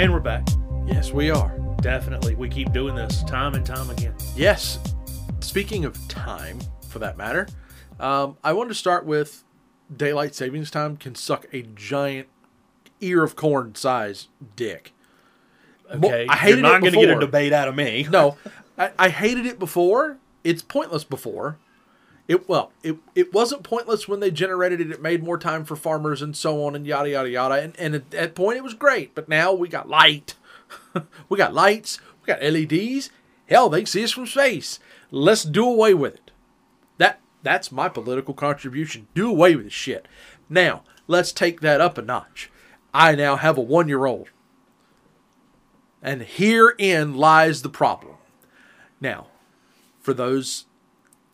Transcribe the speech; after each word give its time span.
And 0.00 0.14
we're 0.14 0.20
back. 0.20 0.48
Yes, 0.86 1.12
we 1.12 1.30
are. 1.30 1.58
Definitely. 1.82 2.34
We 2.34 2.48
keep 2.48 2.72
doing 2.72 2.94
this 2.94 3.22
time 3.24 3.52
and 3.52 3.66
time 3.66 3.90
again. 3.90 4.14
Yes. 4.34 4.78
Speaking 5.40 5.84
of 5.84 6.08
time, 6.08 6.58
for 6.88 7.00
that 7.00 7.18
matter, 7.18 7.46
um, 7.98 8.38
I 8.42 8.54
wanted 8.54 8.70
to 8.70 8.76
start 8.76 9.04
with 9.04 9.44
daylight 9.94 10.34
savings 10.34 10.70
time 10.70 10.96
can 10.96 11.14
suck 11.14 11.44
a 11.52 11.60
giant 11.60 12.28
ear 13.02 13.22
of 13.22 13.36
corn 13.36 13.74
size 13.74 14.28
dick. 14.56 14.94
Okay. 15.90 16.26
I 16.26 16.34
hated 16.34 16.60
You're 16.60 16.62
not 16.62 16.82
gonna 16.82 16.96
get 16.96 17.10
a 17.10 17.20
debate 17.20 17.52
out 17.52 17.68
of 17.68 17.76
me. 17.76 18.06
No, 18.10 18.38
I, 18.78 18.92
I 18.98 19.08
hated 19.10 19.44
it 19.44 19.58
before. 19.58 20.16
It's 20.44 20.62
pointless 20.62 21.04
before. 21.04 21.58
It 22.30 22.48
well, 22.48 22.70
it 22.84 22.96
it 23.16 23.34
wasn't 23.34 23.64
pointless 23.64 24.06
when 24.06 24.20
they 24.20 24.30
generated 24.30 24.80
it. 24.80 24.92
It 24.92 25.02
made 25.02 25.24
more 25.24 25.36
time 25.36 25.64
for 25.64 25.74
farmers 25.74 26.22
and 26.22 26.36
so 26.36 26.64
on 26.64 26.76
and 26.76 26.86
yada 26.86 27.10
yada 27.10 27.28
yada. 27.28 27.54
And 27.56 27.76
and 27.76 27.92
at 27.92 28.12
that 28.12 28.36
point 28.36 28.56
it 28.56 28.62
was 28.62 28.72
great. 28.72 29.16
But 29.16 29.28
now 29.28 29.52
we 29.52 29.66
got 29.66 29.88
light, 29.88 30.36
we 31.28 31.36
got 31.36 31.54
lights, 31.54 31.98
we 32.22 32.32
got 32.32 32.40
LEDs. 32.40 33.10
Hell, 33.48 33.68
they 33.68 33.80
can 33.80 33.86
see 33.86 34.04
us 34.04 34.12
from 34.12 34.28
space. 34.28 34.78
Let's 35.10 35.42
do 35.42 35.66
away 35.66 35.92
with 35.92 36.14
it. 36.14 36.30
That 36.98 37.18
that's 37.42 37.72
my 37.72 37.88
political 37.88 38.32
contribution. 38.32 39.08
Do 39.12 39.28
away 39.28 39.56
with 39.56 39.64
this 39.64 39.72
shit. 39.72 40.06
Now 40.48 40.84
let's 41.08 41.32
take 41.32 41.62
that 41.62 41.80
up 41.80 41.98
a 41.98 42.02
notch. 42.02 42.48
I 42.94 43.16
now 43.16 43.34
have 43.34 43.58
a 43.58 43.60
one 43.60 43.88
year 43.88 44.06
old. 44.06 44.28
And 46.00 46.22
herein 46.22 47.16
lies 47.16 47.62
the 47.62 47.68
problem. 47.68 48.14
Now, 49.00 49.26
for 49.98 50.14
those, 50.14 50.66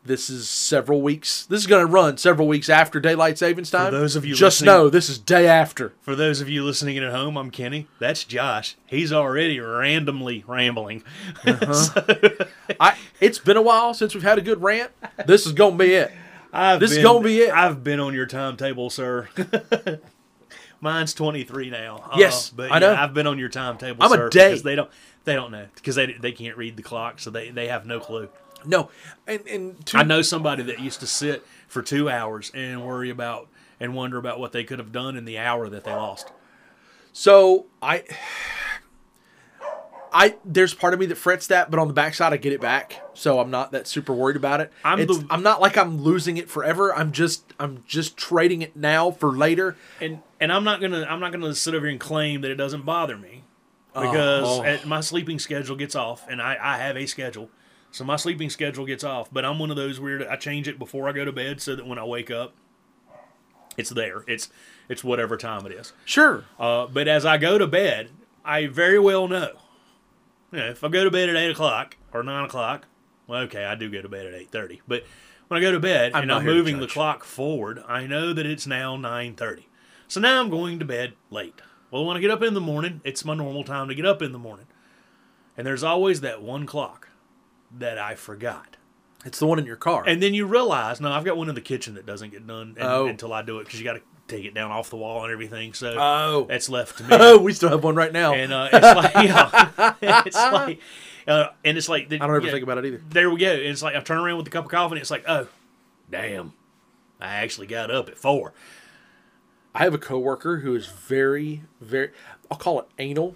this 0.06 0.30
is 0.30 0.48
several 0.48 1.02
weeks. 1.02 1.44
This 1.46 1.60
is 1.60 1.66
going 1.66 1.84
to 1.86 1.90
run 1.92 2.16
several 2.16 2.48
weeks 2.48 2.68
after 2.68 3.00
daylight 3.00 3.38
savings 3.38 3.70
time. 3.70 3.92
For 3.92 3.98
those 3.98 4.16
of 4.16 4.24
you 4.24 4.34
just 4.34 4.62
know 4.62 4.88
this 4.88 5.08
is 5.08 5.18
day 5.18 5.46
after. 5.46 5.92
For 6.00 6.14
those 6.14 6.40
of 6.40 6.48
you 6.48 6.64
listening 6.64 6.98
at 6.98 7.10
home, 7.12 7.36
I'm 7.36 7.50
Kenny. 7.50 7.86
That's 7.98 8.24
Josh. 8.24 8.76
He's 8.86 9.12
already 9.12 9.58
randomly 9.60 10.44
rambling. 10.46 11.02
I. 11.44 12.96
It's 13.20 13.38
been 13.38 13.56
a 13.56 13.62
while 13.62 13.94
since 13.94 14.14
we've 14.14 14.22
had 14.22 14.38
a 14.38 14.42
good 14.42 14.62
rant. 14.62 14.90
This 15.26 15.46
is 15.46 15.52
going 15.52 15.78
to 15.78 15.84
be 15.84 15.94
it. 15.94 16.12
I've 16.52 16.80
This 16.80 16.92
is 16.92 16.98
been- 16.98 17.04
gonna 17.04 17.24
be 17.24 17.40
it. 17.40 17.52
I've 17.52 17.84
been 17.84 18.00
on 18.00 18.14
your 18.14 18.26
timetable, 18.26 18.88
sir. 18.88 19.28
Mine's 20.80 21.14
23 21.14 21.70
now. 21.70 21.96
Uh, 22.12 22.16
Yes, 22.18 22.50
but 22.50 22.70
I 22.70 22.78
know. 22.78 22.92
yeah, 22.92 23.02
I've 23.02 23.14
been 23.14 23.26
on 23.26 23.38
your 23.38 23.48
timetable, 23.48 24.02
I'm 24.04 24.12
a 24.12 24.14
sir. 24.14 24.28
day. 24.28 24.48
Because 24.50 24.62
they 24.62 24.74
don't, 24.74 24.90
they 25.24 25.34
don't 25.34 25.50
know 25.50 25.66
because 25.74 25.94
they 25.96 26.12
they 26.12 26.32
can't 26.32 26.56
read 26.56 26.76
the 26.76 26.82
clock, 26.82 27.18
so 27.18 27.30
they 27.30 27.50
they 27.50 27.68
have 27.68 27.84
no 27.86 27.98
clue. 28.00 28.28
No, 28.66 28.90
and 29.26 29.46
and 29.46 29.86
to, 29.86 29.98
I 29.98 30.02
know 30.02 30.22
somebody 30.22 30.62
that 30.64 30.80
used 30.80 31.00
to 31.00 31.06
sit 31.06 31.46
for 31.68 31.82
two 31.82 32.08
hours 32.10 32.50
and 32.54 32.84
worry 32.84 33.10
about 33.10 33.48
and 33.80 33.94
wonder 33.94 34.18
about 34.18 34.38
what 34.40 34.52
they 34.52 34.64
could 34.64 34.78
have 34.78 34.92
done 34.92 35.16
in 35.16 35.24
the 35.24 35.38
hour 35.38 35.68
that 35.68 35.84
they 35.84 35.92
lost. 35.92 36.32
So 37.12 37.66
I, 37.82 38.04
I 40.12 40.36
there's 40.44 40.72
part 40.72 40.94
of 40.94 41.00
me 41.00 41.06
that 41.06 41.16
frets 41.16 41.48
that, 41.48 41.70
but 41.70 41.78
on 41.78 41.88
the 41.88 41.94
backside 41.94 42.32
I 42.32 42.36
get 42.38 42.52
it 42.52 42.60
back, 42.60 43.02
so 43.14 43.38
I'm 43.38 43.50
not 43.50 43.72
that 43.72 43.86
super 43.86 44.12
worried 44.14 44.36
about 44.36 44.60
it. 44.60 44.72
I'm 44.84 45.00
It's- 45.00 45.18
the- 45.18 45.26
I'm 45.30 45.42
not 45.42 45.60
like 45.60 45.76
I'm 45.76 46.00
losing 46.02 46.36
it 46.38 46.48
forever. 46.48 46.94
I'm 46.94 47.12
just 47.12 47.52
I'm 47.58 47.82
just 47.86 48.16
trading 48.16 48.62
it 48.62 48.76
now 48.76 49.10
for 49.10 49.30
later. 49.32 49.76
and 50.00 50.20
and 50.40 50.52
I'm 50.52 50.64
not 50.64 50.80
gonna 50.80 51.06
I'm 51.08 51.20
not 51.20 51.32
gonna 51.32 51.54
sit 51.54 51.74
over 51.74 51.86
here 51.86 51.90
and 51.92 52.00
claim 52.00 52.40
that 52.42 52.50
it 52.50 52.56
doesn't 52.56 52.86
bother 52.86 53.16
me 53.16 53.42
oh. 53.94 54.00
because 54.10 54.44
Oh. 54.46 54.62
at- 54.62 54.86
my 54.86 55.00
sleeping 55.00 55.38
schedule 55.38 55.76
gets 55.76 55.94
off, 55.94 56.24
and 56.28 56.40
I 56.40 56.56
I 56.60 56.78
have 56.78 56.96
a 56.96 57.04
schedule, 57.06 57.50
so 57.90 58.04
my 58.04 58.16
sleeping 58.16 58.50
schedule 58.50 58.86
gets 58.86 59.04
off. 59.04 59.28
But 59.32 59.44
I'm 59.44 59.58
one 59.58 59.70
of 59.70 59.76
those 59.76 59.98
weird. 59.98 60.26
I 60.26 60.36
change 60.36 60.68
it 60.68 60.78
before 60.78 61.08
I 61.08 61.12
go 61.12 61.24
to 61.24 61.32
bed 61.32 61.60
so 61.60 61.76
that 61.76 61.86
when 61.86 61.98
I 61.98 62.04
wake 62.04 62.30
up, 62.30 62.54
it's 63.76 63.90
there. 63.90 64.24
It's 64.26 64.50
it's 64.88 65.02
whatever 65.04 65.36
time 65.36 65.66
it 65.66 65.72
is. 65.72 65.92
Sure. 66.04 66.44
Uh, 66.58 66.86
but 66.86 67.08
as 67.08 67.24
I 67.24 67.38
go 67.38 67.58
to 67.58 67.66
bed, 67.66 68.10
I 68.44 68.66
very 68.66 68.98
well 68.98 69.28
know. 69.28 69.50
You 70.52 70.58
know, 70.58 70.68
if 70.70 70.84
I 70.84 70.88
go 70.88 71.04
to 71.04 71.10
bed 71.10 71.28
at 71.28 71.36
eight 71.36 71.50
o'clock 71.50 71.96
or 72.12 72.22
nine 72.22 72.44
o'clock, 72.44 72.86
well, 73.26 73.40
okay, 73.42 73.64
I 73.64 73.74
do 73.74 73.90
go 73.90 74.00
to 74.00 74.08
bed 74.08 74.26
at 74.26 74.34
eight 74.34 74.50
thirty. 74.50 74.80
But 74.86 75.04
when 75.48 75.58
I 75.58 75.60
go 75.60 75.72
to 75.72 75.80
bed 75.80 76.12
I'm 76.14 76.24
and 76.24 76.32
I'm 76.32 76.44
moving 76.44 76.78
the 76.78 76.86
clock 76.86 77.24
forward, 77.24 77.82
I 77.86 78.06
know 78.06 78.32
that 78.32 78.46
it's 78.46 78.66
now 78.66 78.96
nine 78.96 79.34
thirty. 79.34 79.68
So 80.08 80.20
now 80.20 80.40
I'm 80.40 80.50
going 80.50 80.78
to 80.78 80.84
bed 80.84 81.14
late. 81.30 81.60
Well, 81.90 82.04
when 82.04 82.16
I 82.16 82.20
get 82.20 82.30
up 82.30 82.42
in 82.42 82.54
the 82.54 82.60
morning, 82.60 83.00
it's 83.04 83.24
my 83.24 83.34
normal 83.34 83.64
time 83.64 83.88
to 83.88 83.94
get 83.94 84.06
up 84.06 84.22
in 84.22 84.32
the 84.32 84.38
morning, 84.38 84.66
and 85.56 85.66
there's 85.66 85.82
always 85.84 86.20
that 86.20 86.42
one 86.42 86.66
clock 86.66 87.08
that 87.78 87.98
I 87.98 88.14
forgot. 88.14 88.76
It's 89.24 89.38
the 89.38 89.46
one 89.46 89.58
in 89.58 89.66
your 89.66 89.76
car. 89.76 90.04
And 90.06 90.22
then 90.22 90.34
you 90.34 90.46
realize, 90.46 91.00
no, 91.00 91.10
I've 91.10 91.24
got 91.24 91.36
one 91.36 91.48
in 91.48 91.54
the 91.54 91.60
kitchen 91.60 91.94
that 91.94 92.06
doesn't 92.06 92.30
get 92.30 92.46
done 92.46 92.74
and- 92.78 92.86
Oh. 92.88 93.06
until 93.06 93.32
I 93.32 93.42
do 93.42 93.58
it 93.58 93.64
because 93.64 93.80
you 93.80 93.84
got 93.84 93.94
to 93.94 94.02
take 94.28 94.44
it 94.44 94.54
down 94.54 94.70
off 94.70 94.90
the 94.90 94.96
wall 94.96 95.24
and 95.24 95.32
everything. 95.32 95.72
So 95.72 95.96
Oh. 95.98 96.46
that's 96.48 96.68
left 96.68 96.98
to 96.98 97.04
me. 97.08 97.08
oh, 97.12 97.38
we 97.38 97.52
still 97.52 97.68
have 97.70 97.82
one 97.82 97.94
right 97.96 98.12
now. 98.12 98.34
and 98.34 98.52
uh, 98.52 98.68
it's 98.72 98.96
like, 98.96 99.14
yeah, 100.02 100.22
it's 100.24 100.36
like, 100.52 100.80
uh, 101.26 101.48
and 101.64 101.76
it's 101.76 101.88
like, 101.88 102.04
I 102.12 102.18
don't 102.18 102.22
ever 102.36 102.40
yeah, 102.46 102.52
think 102.52 102.62
about 102.62 102.78
it 102.78 102.84
either. 102.84 103.02
There 103.08 103.28
we 103.30 103.40
go. 103.40 103.50
And 103.50 103.62
it's 103.62 103.82
like 103.82 103.96
I 103.96 104.00
turn 104.00 104.18
around 104.18 104.36
with 104.36 104.46
a 104.46 104.50
cup 104.50 104.64
of 104.66 104.70
coffee, 104.70 104.92
and 104.94 105.00
it's 105.00 105.10
like, 105.10 105.24
oh, 105.26 105.48
damn, 106.10 106.52
I 107.20 107.36
actually 107.36 107.66
got 107.66 107.90
up 107.90 108.08
at 108.08 108.16
four. 108.18 108.52
I 109.74 109.80
have 109.84 109.92
a 109.94 109.98
coworker 109.98 110.58
who 110.60 110.74
is 110.76 110.86
very, 110.86 111.62
very, 111.80 112.10
I'll 112.50 112.56
call 112.58 112.78
it 112.80 112.86
anal 112.98 113.34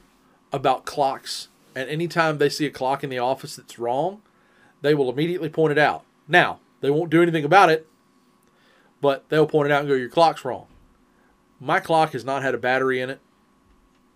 about 0.52 0.84
clocks. 0.86 1.48
And 1.74 1.88
anytime 1.88 2.38
they 2.38 2.48
see 2.48 2.66
a 2.66 2.70
clock 2.70 3.04
in 3.04 3.10
the 3.10 3.18
office 3.18 3.56
that's 3.56 3.78
wrong, 3.78 4.22
they 4.82 4.94
will 4.94 5.10
immediately 5.10 5.48
point 5.48 5.72
it 5.72 5.78
out. 5.78 6.04
Now, 6.26 6.60
they 6.80 6.90
won't 6.90 7.10
do 7.10 7.22
anything 7.22 7.44
about 7.44 7.70
it, 7.70 7.86
but 9.00 9.28
they'll 9.28 9.46
point 9.46 9.66
it 9.66 9.72
out 9.72 9.80
and 9.80 9.88
go, 9.88 9.94
Your 9.94 10.08
clock's 10.08 10.44
wrong. 10.44 10.66
My 11.60 11.80
clock 11.80 12.12
has 12.12 12.24
not 12.24 12.42
had 12.42 12.54
a 12.54 12.58
battery 12.58 13.00
in 13.00 13.10
it 13.10 13.20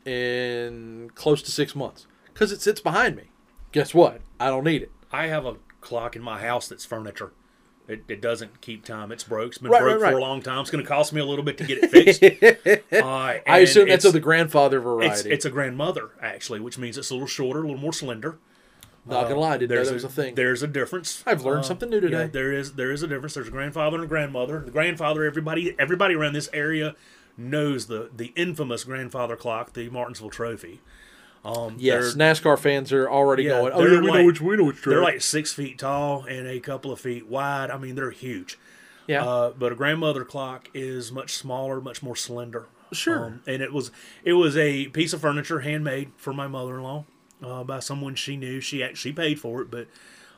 in 0.05 1.11
close 1.15 1.43
to 1.43 1.51
six 1.51 1.75
months 1.75 2.07
because 2.33 2.53
it 2.53 2.61
sits 2.61 2.81
behind 2.81 3.17
me. 3.17 3.25
Guess 3.73 3.95
what? 3.95 4.21
I 4.39 4.49
don't 4.49 4.65
need 4.65 4.83
it. 4.83 4.93
I 5.13 5.27
have 5.27 5.47
a 5.47 5.57
clock 5.81 6.17
in 6.17 6.23
my 6.23 6.41
house 6.41 6.69
that's 6.69 6.85
furniture. 6.85 7.33
It, 7.87 8.05
it 8.09 8.21
doesn't 8.23 8.63
keep 8.63 8.85
time. 8.85 9.13
It's 9.13 9.25
broke. 9.25 9.49
It's 9.49 9.59
been 9.59 9.71
Right, 9.71 9.83
broke 9.83 10.01
right, 10.01 10.13
for 10.13 10.19
a 10.19 10.21
long 10.21 10.41
time. 10.41 10.61
It's 10.61 10.71
going 10.71 10.83
to 10.83 10.89
cost 10.89 11.13
me 11.13 11.21
a 11.21 11.25
little 11.25 11.45
bit 11.45 11.59
to 11.59 11.65
get 11.65 11.79
it 11.83 11.91
fixed. 11.91 12.23
uh, 12.93 13.07
I 13.47 13.59
assume 13.59 13.89
that's 13.89 14.05
it's- 14.05 14.05
of 14.07 14.15
the 14.15 14.21
grandfather 14.21 14.81
variety. 14.81 15.31
it's 15.31 15.45
a 15.45 15.51
grandmother 15.51 16.11
actually, 16.23 16.61
which 16.61 16.79
means 16.79 16.97
it's 16.97 17.11
a 17.11 17.15
little 17.15 17.27
shorter, 17.29 17.61
a 17.61 17.63
little 17.67 17.77
more 17.81 17.93
slender. 17.93 18.39
not 19.05 19.25
gonna 19.29 19.39
lie, 19.39 19.55
I 19.55 19.59
didn't 19.59 19.69
know 19.71 19.77
There's 19.77 19.89
that 19.89 19.95
was 19.95 20.05
a 20.05 20.09
thing. 20.09 20.35
There's 20.35 20.63
a 20.63 20.67
difference. 20.67 21.23
I've 21.27 21.45
learned 21.45 21.61
Uh, 21.61 21.65
something 21.65 21.91
new 21.91 22.01
today. 22.01 22.23
Yeah, 22.23 22.27
there 22.29 22.53
is 22.53 22.73
there 22.73 22.91
is 22.91 23.03
a 23.03 23.07
difference. 23.07 23.35
There's 23.35 23.49
a 23.49 23.51
grandfather 23.51 23.97
and 23.97 24.05
a 24.05 24.09
grandmother. 24.09 24.61
The 24.61 24.71
grandfather, 24.71 25.25
everybody 25.25 25.77
everybody 25.79 26.15
around 26.15 26.33
this 26.33 26.49
area 26.55 26.97
knows 27.37 27.87
the 27.89 28.09
the 28.17 28.33
infamous 28.35 28.85
grandfather 28.85 29.37
clock, 29.37 29.75
the 29.75 29.91
Martinsville 29.91 30.31
Trophy. 30.31 30.81
Um, 31.45 31.77
Yes, 31.79 32.15
NASCAR 32.15 32.59
fans 32.59 32.93
are 32.93 33.09
already 33.09 33.45
Yeah, 33.45 33.61
going. 33.61 33.73
Oh 33.75 33.83
yeah, 33.87 34.01
we 34.01 34.07
know 34.11 34.25
which 34.25 34.41
we 34.41 34.57
know 34.57 34.65
which 34.65 34.77
track. 34.77 34.91
they're 34.95 35.03
like 35.03 35.21
six 35.21 35.53
feet 35.53 35.79
tall 35.79 36.25
and 36.25 36.47
a 36.47 36.59
couple 36.61 36.91
of 36.91 37.01
feet 37.01 37.27
wide. 37.27 37.71
I 37.71 37.77
mean, 37.79 37.95
they're 37.97 38.11
huge. 38.11 38.59
yeah, 39.07 39.25
Uh, 39.25 39.51
but 39.51 39.71
a 39.73 39.75
grandmother 39.75 40.25
clock 40.25 40.69
is 40.73 41.13
much 41.13 41.35
smaller, 41.35 41.81
much 41.81 42.03
more 42.03 42.17
slender. 42.17 42.67
Sure. 42.93 43.27
Um, 43.27 43.43
and 43.47 43.61
it 43.63 43.73
was 43.73 43.91
it 44.25 44.35
was 44.35 44.57
a 44.57 44.87
piece 44.89 45.13
of 45.13 45.21
furniture 45.21 45.61
handmade 45.61 46.13
for 46.17 46.33
my 46.33 46.47
mother-in-law 46.47 47.05
uh, 47.43 47.65
by 47.65 47.81
someone 47.81 48.15
she 48.15 48.37
knew. 48.37 48.61
She 48.61 48.83
actually 48.83 49.13
paid 49.13 49.39
for 49.41 49.61
it, 49.63 49.71
but 49.71 49.89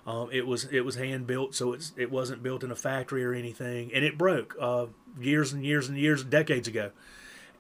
um, 0.06 0.28
it 0.32 0.46
was 0.46 0.64
it 0.72 0.80
was 0.80 0.94
hand 0.96 1.26
built, 1.28 1.54
so 1.54 1.72
it's 1.72 1.92
it 1.96 2.10
wasn't 2.10 2.42
built 2.42 2.64
in 2.64 2.70
a 2.72 2.76
factory 2.76 3.24
or 3.24 3.32
anything. 3.34 3.90
And 3.94 4.04
it 4.04 4.16
broke 4.18 4.56
uh, 4.60 4.86
years 5.20 5.52
and 5.52 5.64
years 5.64 5.88
and 5.88 5.96
years, 5.98 6.24
decades 6.24 6.66
ago. 6.66 6.90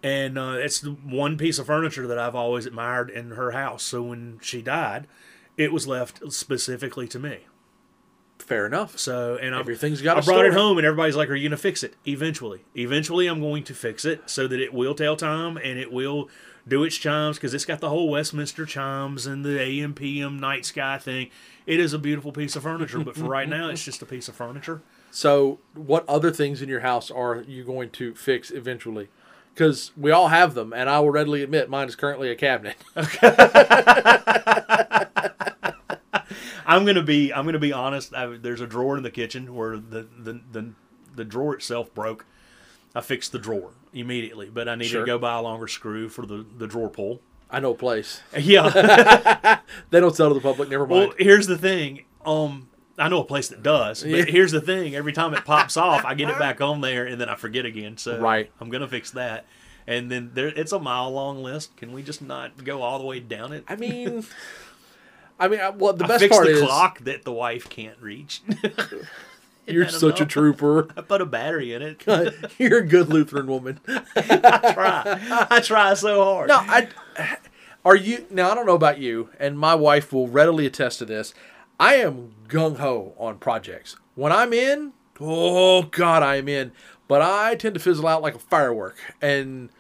And 0.06 0.38
uh, 0.38 0.54
it's 0.58 0.78
the 0.80 0.92
one 0.92 1.36
piece 1.36 1.58
of 1.58 1.66
furniture 1.66 2.06
that 2.06 2.18
I've 2.18 2.34
always 2.36 2.64
admired 2.64 3.10
in 3.10 3.32
her 3.32 3.50
house. 3.50 3.82
So 3.82 4.02
when 4.02 4.38
she 4.40 4.62
died, 4.62 5.08
it 5.56 5.72
was 5.72 5.86
left 5.88 6.32
specifically 6.32 7.08
to 7.08 7.18
me. 7.18 7.46
fair 8.38 8.66
enough. 8.66 8.98
So 8.98 9.36
and 9.36 9.52
Everything's 9.54 10.02
got 10.02 10.18
I 10.18 10.20
brought 10.20 10.46
it 10.46 10.52
home, 10.52 10.78
and 10.78 10.86
everybody's 10.86 11.16
like, 11.16 11.28
"Are 11.28 11.34
you 11.34 11.48
gonna 11.48 11.56
fix 11.56 11.82
it?" 11.82 11.94
Eventually, 12.06 12.64
eventually, 12.76 13.26
I'm 13.26 13.40
going 13.40 13.64
to 13.64 13.74
fix 13.74 14.04
it 14.04 14.22
so 14.26 14.46
that 14.46 14.60
it 14.60 14.72
will 14.72 14.94
tell 14.94 15.16
time 15.16 15.56
and 15.56 15.78
it 15.78 15.90
will 15.90 16.28
do 16.68 16.84
its 16.84 16.96
chimes 16.96 17.36
because 17.36 17.54
it's 17.54 17.64
got 17.64 17.80
the 17.80 17.88
whole 17.88 18.08
Westminster 18.08 18.64
chimes 18.66 19.26
and 19.26 19.44
the 19.44 19.60
AM 19.60 19.94
PM 19.94 20.38
night 20.38 20.64
sky 20.64 20.98
thing. 20.98 21.30
It 21.66 21.80
is 21.80 21.92
a 21.92 21.98
beautiful 21.98 22.30
piece 22.30 22.54
of 22.54 22.62
furniture, 22.62 23.00
but 23.00 23.16
for 23.16 23.24
right 23.24 23.48
now, 23.48 23.70
it's 23.70 23.84
just 23.84 24.02
a 24.02 24.06
piece 24.06 24.28
of 24.28 24.36
furniture. 24.36 24.82
So, 25.10 25.58
what 25.74 26.08
other 26.08 26.30
things 26.30 26.62
in 26.62 26.68
your 26.68 26.80
house 26.80 27.10
are 27.10 27.42
you 27.48 27.64
going 27.64 27.90
to 27.90 28.14
fix 28.14 28.50
eventually? 28.52 29.08
Because 29.56 29.90
we 29.96 30.10
all 30.10 30.28
have 30.28 30.52
them, 30.52 30.74
and 30.74 30.86
I 30.90 31.00
will 31.00 31.10
readily 31.10 31.42
admit 31.42 31.70
mine 31.70 31.88
is 31.88 31.96
currently 31.96 32.30
a 32.30 32.34
cabinet. 32.34 32.76
I'm 36.66 36.84
gonna 36.84 37.02
be 37.02 37.32
I'm 37.32 37.46
gonna 37.46 37.58
be 37.58 37.72
honest. 37.72 38.12
I, 38.14 38.26
there's 38.36 38.60
a 38.60 38.66
drawer 38.66 38.98
in 38.98 39.02
the 39.02 39.10
kitchen 39.10 39.54
where 39.54 39.78
the, 39.78 40.06
the 40.18 40.40
the 40.52 40.72
the 41.14 41.24
drawer 41.24 41.54
itself 41.54 41.94
broke. 41.94 42.26
I 42.94 43.00
fixed 43.00 43.32
the 43.32 43.38
drawer 43.38 43.70
immediately, 43.94 44.50
but 44.50 44.68
I 44.68 44.74
needed 44.74 44.90
Sure. 44.90 45.00
to 45.02 45.06
go 45.06 45.18
buy 45.18 45.36
a 45.38 45.42
longer 45.42 45.68
screw 45.68 46.10
for 46.10 46.26
the 46.26 46.44
the 46.58 46.66
drawer 46.66 46.90
pull. 46.90 47.22
I 47.50 47.60
know 47.60 47.70
a 47.70 47.76
place. 47.76 48.20
Yeah. 48.38 49.60
They 49.90 50.00
don't 50.00 50.14
sell 50.14 50.28
to 50.28 50.34
the 50.34 50.40
public. 50.40 50.68
Never 50.68 50.86
mind. 50.86 51.08
Well, 51.08 51.14
here's 51.18 51.46
the 51.46 51.56
thing. 51.58 52.04
Um, 52.24 52.68
I 52.98 53.08
know 53.08 53.20
a 53.20 53.24
place 53.24 53.48
that 53.48 53.62
does, 53.62 54.02
but 54.02 54.10
Yeah. 54.10 54.24
here's 54.24 54.52
the 54.52 54.60
thing. 54.60 54.94
Every 54.96 55.12
time 55.12 55.34
it 55.34 55.44
pops 55.44 55.76
off, 55.86 56.04
I 56.04 56.14
get 56.14 56.30
it 56.30 56.38
back 56.38 56.60
on 56.60 56.80
there, 56.80 57.04
and 57.06 57.20
then 57.20 57.28
I 57.28 57.34
forget 57.34 57.64
again. 57.66 57.96
So 57.98 58.18
Right. 58.18 58.50
I'm 58.60 58.70
gonna 58.70 58.88
fix 58.88 59.10
that. 59.12 59.44
and 59.86 60.10
then 60.10 60.30
there 60.34 60.48
it's 60.48 60.72
a 60.72 60.78
mile 60.80 61.10
long 61.12 61.42
list. 61.42 61.76
Can 61.76 61.92
we 61.92 62.02
just 62.02 62.20
not 62.22 62.64
go 62.64 62.82
all 62.82 62.98
the 62.98 63.04
way 63.04 63.20
down 63.20 63.52
it? 63.52 63.64
I 63.68 63.76
mean, 63.76 64.24
I 65.38 65.48
mean, 65.48 65.60
well, 65.78 65.92
the 65.92 66.04
I 66.04 66.08
best 66.08 66.28
part 66.30 66.46
the 66.46 66.52
is 66.54 66.62
clock 66.62 67.00
that 67.00 67.24
the 67.24 67.32
wife 67.32 67.68
can't 67.68 67.96
reach. 68.00 68.40
you're 69.66 69.88
such 69.88 70.20
a 70.20 70.26
trooper. 70.26 70.88
I 70.96 71.02
put 71.02 71.20
a 71.20 71.26
battery 71.26 71.72
in 71.74 71.82
it. 71.82 72.02
you're 72.58 72.78
a 72.78 72.86
good 72.86 73.08
Lutheran 73.10 73.46
woman. 73.46 73.78
I 74.16 74.72
try. 74.72 75.46
I 75.50 75.60
try 75.60 75.94
so 75.94 76.24
hard. 76.24 76.48
No, 76.48 76.56
I. 76.56 76.88
Are 77.84 77.94
you 77.96 78.26
now? 78.30 78.50
I 78.50 78.54
don't 78.54 78.66
know 78.66 78.74
about 78.74 78.98
you, 78.98 79.28
and 79.38 79.58
my 79.58 79.74
wife 79.74 80.12
will 80.12 80.26
readily 80.28 80.66
attest 80.66 80.98
to 81.00 81.04
this. 81.04 81.34
I 81.78 81.96
am 81.96 82.32
gung 82.48 82.78
ho 82.78 83.14
on 83.18 83.38
projects. 83.38 83.96
When 84.14 84.32
I'm 84.32 84.52
in, 84.52 84.92
oh 85.20 85.82
God, 85.82 86.22
I 86.22 86.36
am 86.36 86.48
in. 86.48 86.72
But 87.08 87.22
I 87.22 87.54
tend 87.54 87.74
to 87.74 87.80
fizzle 87.80 88.06
out 88.08 88.22
like 88.22 88.34
a 88.34 88.40
firework, 88.40 88.96
and 89.22 89.70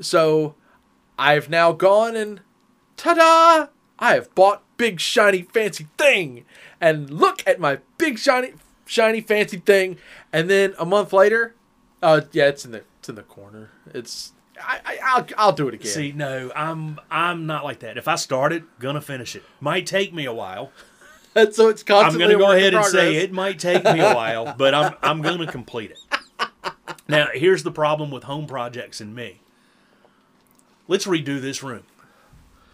so 0.00 0.54
I've 1.18 1.48
now 1.48 1.72
gone 1.72 2.14
and 2.14 2.40
ta-da! 2.96 3.68
I 3.98 4.14
have 4.14 4.34
bought 4.34 4.62
big 4.76 5.00
shiny 5.00 5.42
fancy 5.42 5.86
thing, 5.96 6.44
and 6.80 7.08
look 7.08 7.42
at 7.46 7.58
my 7.58 7.78
big 7.96 8.18
shiny 8.18 8.54
shiny 8.84 9.20
fancy 9.20 9.58
thing. 9.58 9.96
And 10.32 10.50
then 10.50 10.74
a 10.78 10.84
month 10.84 11.12
later, 11.12 11.54
uh, 12.02 12.22
yeah, 12.32 12.48
it's 12.48 12.64
in 12.64 12.72
the 12.72 12.82
it's 12.98 13.08
in 13.08 13.14
the 13.14 13.22
corner. 13.22 13.70
It's 13.94 14.32
I, 14.60 14.80
I 14.84 14.98
I'll 15.04 15.26
I'll 15.38 15.52
do 15.52 15.68
it 15.68 15.74
again. 15.74 15.90
See, 15.90 16.12
no, 16.12 16.52
I'm 16.54 17.00
I'm 17.10 17.46
not 17.46 17.64
like 17.64 17.80
that. 17.80 17.96
If 17.96 18.08
I 18.08 18.16
start 18.16 18.52
it, 18.52 18.64
gonna 18.78 19.00
finish 19.00 19.34
it. 19.34 19.42
Might 19.60 19.86
take 19.86 20.12
me 20.12 20.24
a 20.26 20.32
while. 20.32 20.70
And 21.34 21.54
so 21.54 21.68
it's 21.68 21.82
constantly. 21.82 22.24
I'm 22.24 22.30
gonna 22.32 22.44
go 22.44 22.52
ahead 22.52 22.74
and 22.74 22.84
say 22.84 23.16
it 23.16 23.32
might 23.32 23.58
take 23.58 23.84
me 23.84 24.00
a 24.00 24.14
while, 24.14 24.54
but 24.56 24.74
I'm 24.74 24.94
I'm 25.02 25.22
gonna 25.22 25.46
complete 25.46 25.90
it. 25.92 25.98
Now, 27.06 27.28
here's 27.34 27.62
the 27.64 27.70
problem 27.70 28.10
with 28.10 28.24
home 28.24 28.46
projects 28.46 28.98
and 29.00 29.14
me. 29.14 29.40
Let's 30.88 31.06
redo 31.06 31.38
this 31.40 31.62
room. 31.62 31.82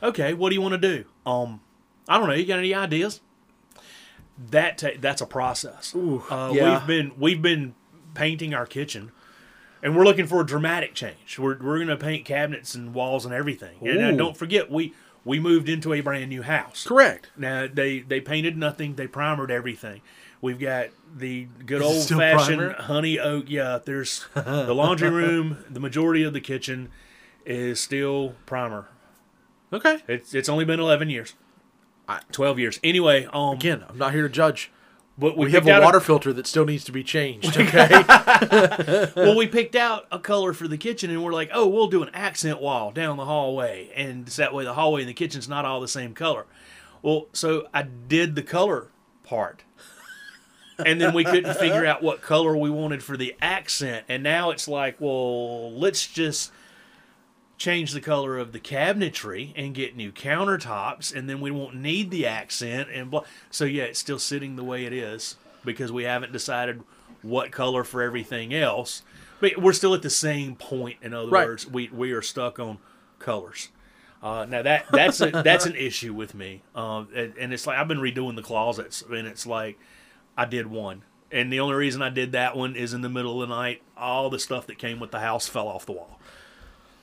Okay, 0.02 0.34
what 0.34 0.50
do 0.50 0.54
you 0.54 0.60
want 0.62 0.72
to 0.72 0.78
do? 0.78 1.04
Um, 1.26 1.60
I 2.08 2.16
don't 2.18 2.28
know. 2.28 2.34
You 2.34 2.46
got 2.46 2.58
any 2.58 2.72
ideas? 2.72 3.20
That 4.50 4.78
ta- 4.78 4.98
that's 5.00 5.20
a 5.20 5.26
process. 5.26 5.94
uh, 5.96 6.52
yeah. 6.54 6.78
We've 6.78 6.86
been 6.86 7.12
we've 7.18 7.42
been 7.42 7.74
painting 8.14 8.54
our 8.54 8.66
kitchen, 8.66 9.10
and 9.82 9.96
we're 9.96 10.04
looking 10.04 10.26
for 10.26 10.40
a 10.40 10.46
dramatic 10.46 10.94
change. 10.94 11.38
We're 11.38 11.58
we're 11.58 11.78
gonna 11.80 11.96
paint 11.96 12.24
cabinets 12.24 12.74
and 12.74 12.94
walls 12.94 13.24
and 13.24 13.34
everything. 13.34 13.78
And 13.86 14.00
uh, 14.00 14.12
don't 14.12 14.36
forget, 14.36 14.70
we 14.70 14.94
we 15.24 15.38
moved 15.40 15.68
into 15.68 15.92
a 15.92 16.00
brand 16.00 16.30
new 16.30 16.42
house. 16.42 16.86
Correct. 16.86 17.28
Now 17.36 17.66
they 17.72 18.00
they 18.00 18.20
painted 18.20 18.56
nothing. 18.56 18.94
They 18.94 19.06
primered 19.06 19.50
everything. 19.50 20.00
We've 20.42 20.58
got 20.58 20.88
the 21.14 21.48
good 21.66 21.82
old 21.82 22.08
fashioned 22.08 22.58
primer? 22.58 22.72
honey 22.74 23.18
oak. 23.18 23.44
Yeah, 23.48 23.78
there's 23.84 24.26
the 24.34 24.74
laundry 24.74 25.10
room. 25.10 25.64
The 25.68 25.80
majority 25.80 26.22
of 26.22 26.32
the 26.32 26.40
kitchen 26.40 26.88
is 27.44 27.80
still 27.80 28.34
primer. 28.46 28.88
Okay. 29.72 29.98
It's 30.08 30.34
it's 30.34 30.48
only 30.48 30.64
been 30.64 30.80
eleven 30.80 31.10
years, 31.10 31.34
I- 32.08 32.20
twelve 32.32 32.58
years. 32.58 32.80
Anyway, 32.82 33.28
um, 33.32 33.54
Again, 33.54 33.84
I'm 33.88 33.98
not 33.98 34.12
here 34.12 34.22
to 34.22 34.28
judge. 34.28 34.72
But 35.20 35.36
we, 35.36 35.46
We 35.46 35.52
have 35.52 35.68
a 35.68 35.80
water 35.80 36.00
filter 36.00 36.32
that 36.32 36.46
still 36.46 36.64
needs 36.64 36.82
to 36.84 36.92
be 36.92 37.04
changed. 37.04 37.56
Okay. 37.60 38.04
well, 39.14 39.36
we 39.36 39.46
picked 39.46 39.76
out 39.76 40.06
a 40.10 40.18
color 40.18 40.52
for 40.54 40.66
the 40.66 40.78
kitchen, 40.78 41.10
and 41.10 41.22
we're 41.22 41.32
like, 41.32 41.50
oh, 41.52 41.68
we'll 41.68 41.88
do 41.88 42.02
an 42.02 42.08
accent 42.14 42.60
wall 42.60 42.90
down 42.90 43.16
the 43.18 43.26
hallway, 43.26 43.90
and 43.94 44.28
so 44.30 44.42
that 44.42 44.54
way 44.54 44.64
the 44.64 44.72
hallway 44.74 45.02
and 45.02 45.08
the 45.08 45.14
kitchen's 45.14 45.48
not 45.48 45.64
all 45.64 45.80
the 45.80 45.88
same 45.88 46.14
color. 46.14 46.46
Well, 47.02 47.26
so 47.32 47.68
I 47.74 47.82
did 47.82 48.34
the 48.34 48.42
color 48.42 48.88
part, 49.24 49.62
and 50.84 51.00
then 51.00 51.12
we 51.12 51.24
couldn't 51.24 51.54
figure 51.58 51.84
out 51.84 52.02
what 52.02 52.22
color 52.22 52.56
we 52.56 52.70
wanted 52.70 53.02
for 53.02 53.16
the 53.16 53.36
accent, 53.42 54.06
and 54.08 54.22
now 54.22 54.50
it's 54.50 54.66
like, 54.66 54.96
well, 55.00 55.70
let's 55.72 56.06
just 56.06 56.50
change 57.60 57.92
the 57.92 58.00
color 58.00 58.38
of 58.38 58.52
the 58.52 58.58
cabinetry 58.58 59.52
and 59.54 59.74
get 59.74 59.94
new 59.94 60.10
countertops, 60.10 61.14
and 61.14 61.28
then 61.28 61.40
we 61.42 61.50
won't 61.50 61.76
need 61.76 62.10
the 62.10 62.26
accent 62.26 62.88
and 62.90 63.10
blah. 63.10 63.22
So 63.50 63.66
yeah, 63.66 63.84
it's 63.84 63.98
still 63.98 64.18
sitting 64.18 64.56
the 64.56 64.64
way 64.64 64.86
it 64.86 64.94
is 64.94 65.36
because 65.62 65.92
we 65.92 66.04
haven't 66.04 66.32
decided 66.32 66.82
what 67.22 67.52
color 67.52 67.84
for 67.84 68.02
everything 68.02 68.54
else. 68.54 69.02
But 69.40 69.58
we're 69.58 69.74
still 69.74 69.94
at 69.94 70.00
the 70.02 70.10
same 70.10 70.56
point. 70.56 70.96
In 71.02 71.12
other 71.12 71.30
Right. 71.30 71.46
words, 71.46 71.66
we 71.66 71.90
we 71.92 72.12
are 72.12 72.22
stuck 72.22 72.58
on 72.58 72.78
colors. 73.18 73.68
Uh, 74.22 74.46
now 74.48 74.62
that 74.62 74.86
that's 74.90 75.20
a, 75.20 75.30
that's 75.44 75.66
an 75.66 75.74
issue 75.76 76.14
with 76.14 76.34
me, 76.34 76.62
um, 76.74 77.08
and, 77.14 77.34
and 77.38 77.52
it's 77.52 77.66
like 77.66 77.78
I've 77.78 77.88
been 77.88 77.98
redoing 78.00 78.36
the 78.36 78.42
closets, 78.42 79.02
and 79.02 79.26
it's 79.28 79.46
like 79.46 79.78
I 80.36 80.44
did 80.46 80.66
one, 80.66 81.04
and 81.30 81.52
the 81.52 81.60
only 81.60 81.74
reason 81.74 82.00
I 82.02 82.08
did 82.10 82.32
that 82.32 82.56
one 82.56 82.74
is 82.76 82.92
in 82.94 83.00
the 83.02 83.08
middle 83.10 83.42
of 83.42 83.48
the 83.48 83.54
night, 83.54 83.82
all 83.96 84.28
the 84.30 84.38
stuff 84.38 84.66
that 84.66 84.78
came 84.78 84.98
with 85.00 85.10
the 85.10 85.20
house 85.20 85.46
fell 85.48 85.68
off 85.68 85.84
the 85.86 85.92
wall. 85.92 86.19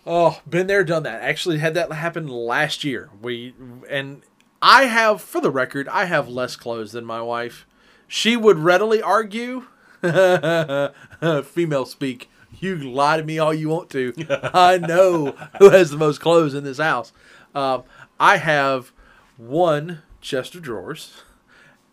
Oh, 0.09 0.39
been 0.49 0.67
there, 0.67 0.85
done 0.85 1.03
that. 1.03 1.21
Actually, 1.21 1.57
had 1.57 1.73
that 1.73 1.91
happen 1.91 2.29
last 2.29 2.85
year. 2.85 3.09
We 3.21 3.53
and 3.89 4.21
I 4.61 4.85
have, 4.85 5.21
for 5.21 5.41
the 5.41 5.51
record, 5.51 5.89
I 5.89 6.05
have 6.05 6.29
less 6.29 6.55
clothes 6.55 6.93
than 6.93 7.03
my 7.03 7.21
wife. 7.21 7.67
She 8.07 8.37
would 8.37 8.57
readily 8.57 9.01
argue, 9.01 9.65
female 11.43 11.85
speak. 11.85 12.29
You 12.57 12.77
lie 12.77 13.17
to 13.17 13.23
me 13.23 13.37
all 13.37 13.53
you 13.53 13.67
want 13.67 13.89
to. 13.89 14.13
I 14.53 14.77
know 14.77 15.31
who 15.59 15.71
has 15.71 15.91
the 15.91 15.97
most 15.97 16.21
clothes 16.21 16.53
in 16.53 16.63
this 16.63 16.77
house. 16.77 17.11
Um, 17.53 17.83
I 18.17 18.37
have 18.37 18.93
one 19.35 20.03
chest 20.21 20.55
of 20.55 20.61
drawers 20.61 21.23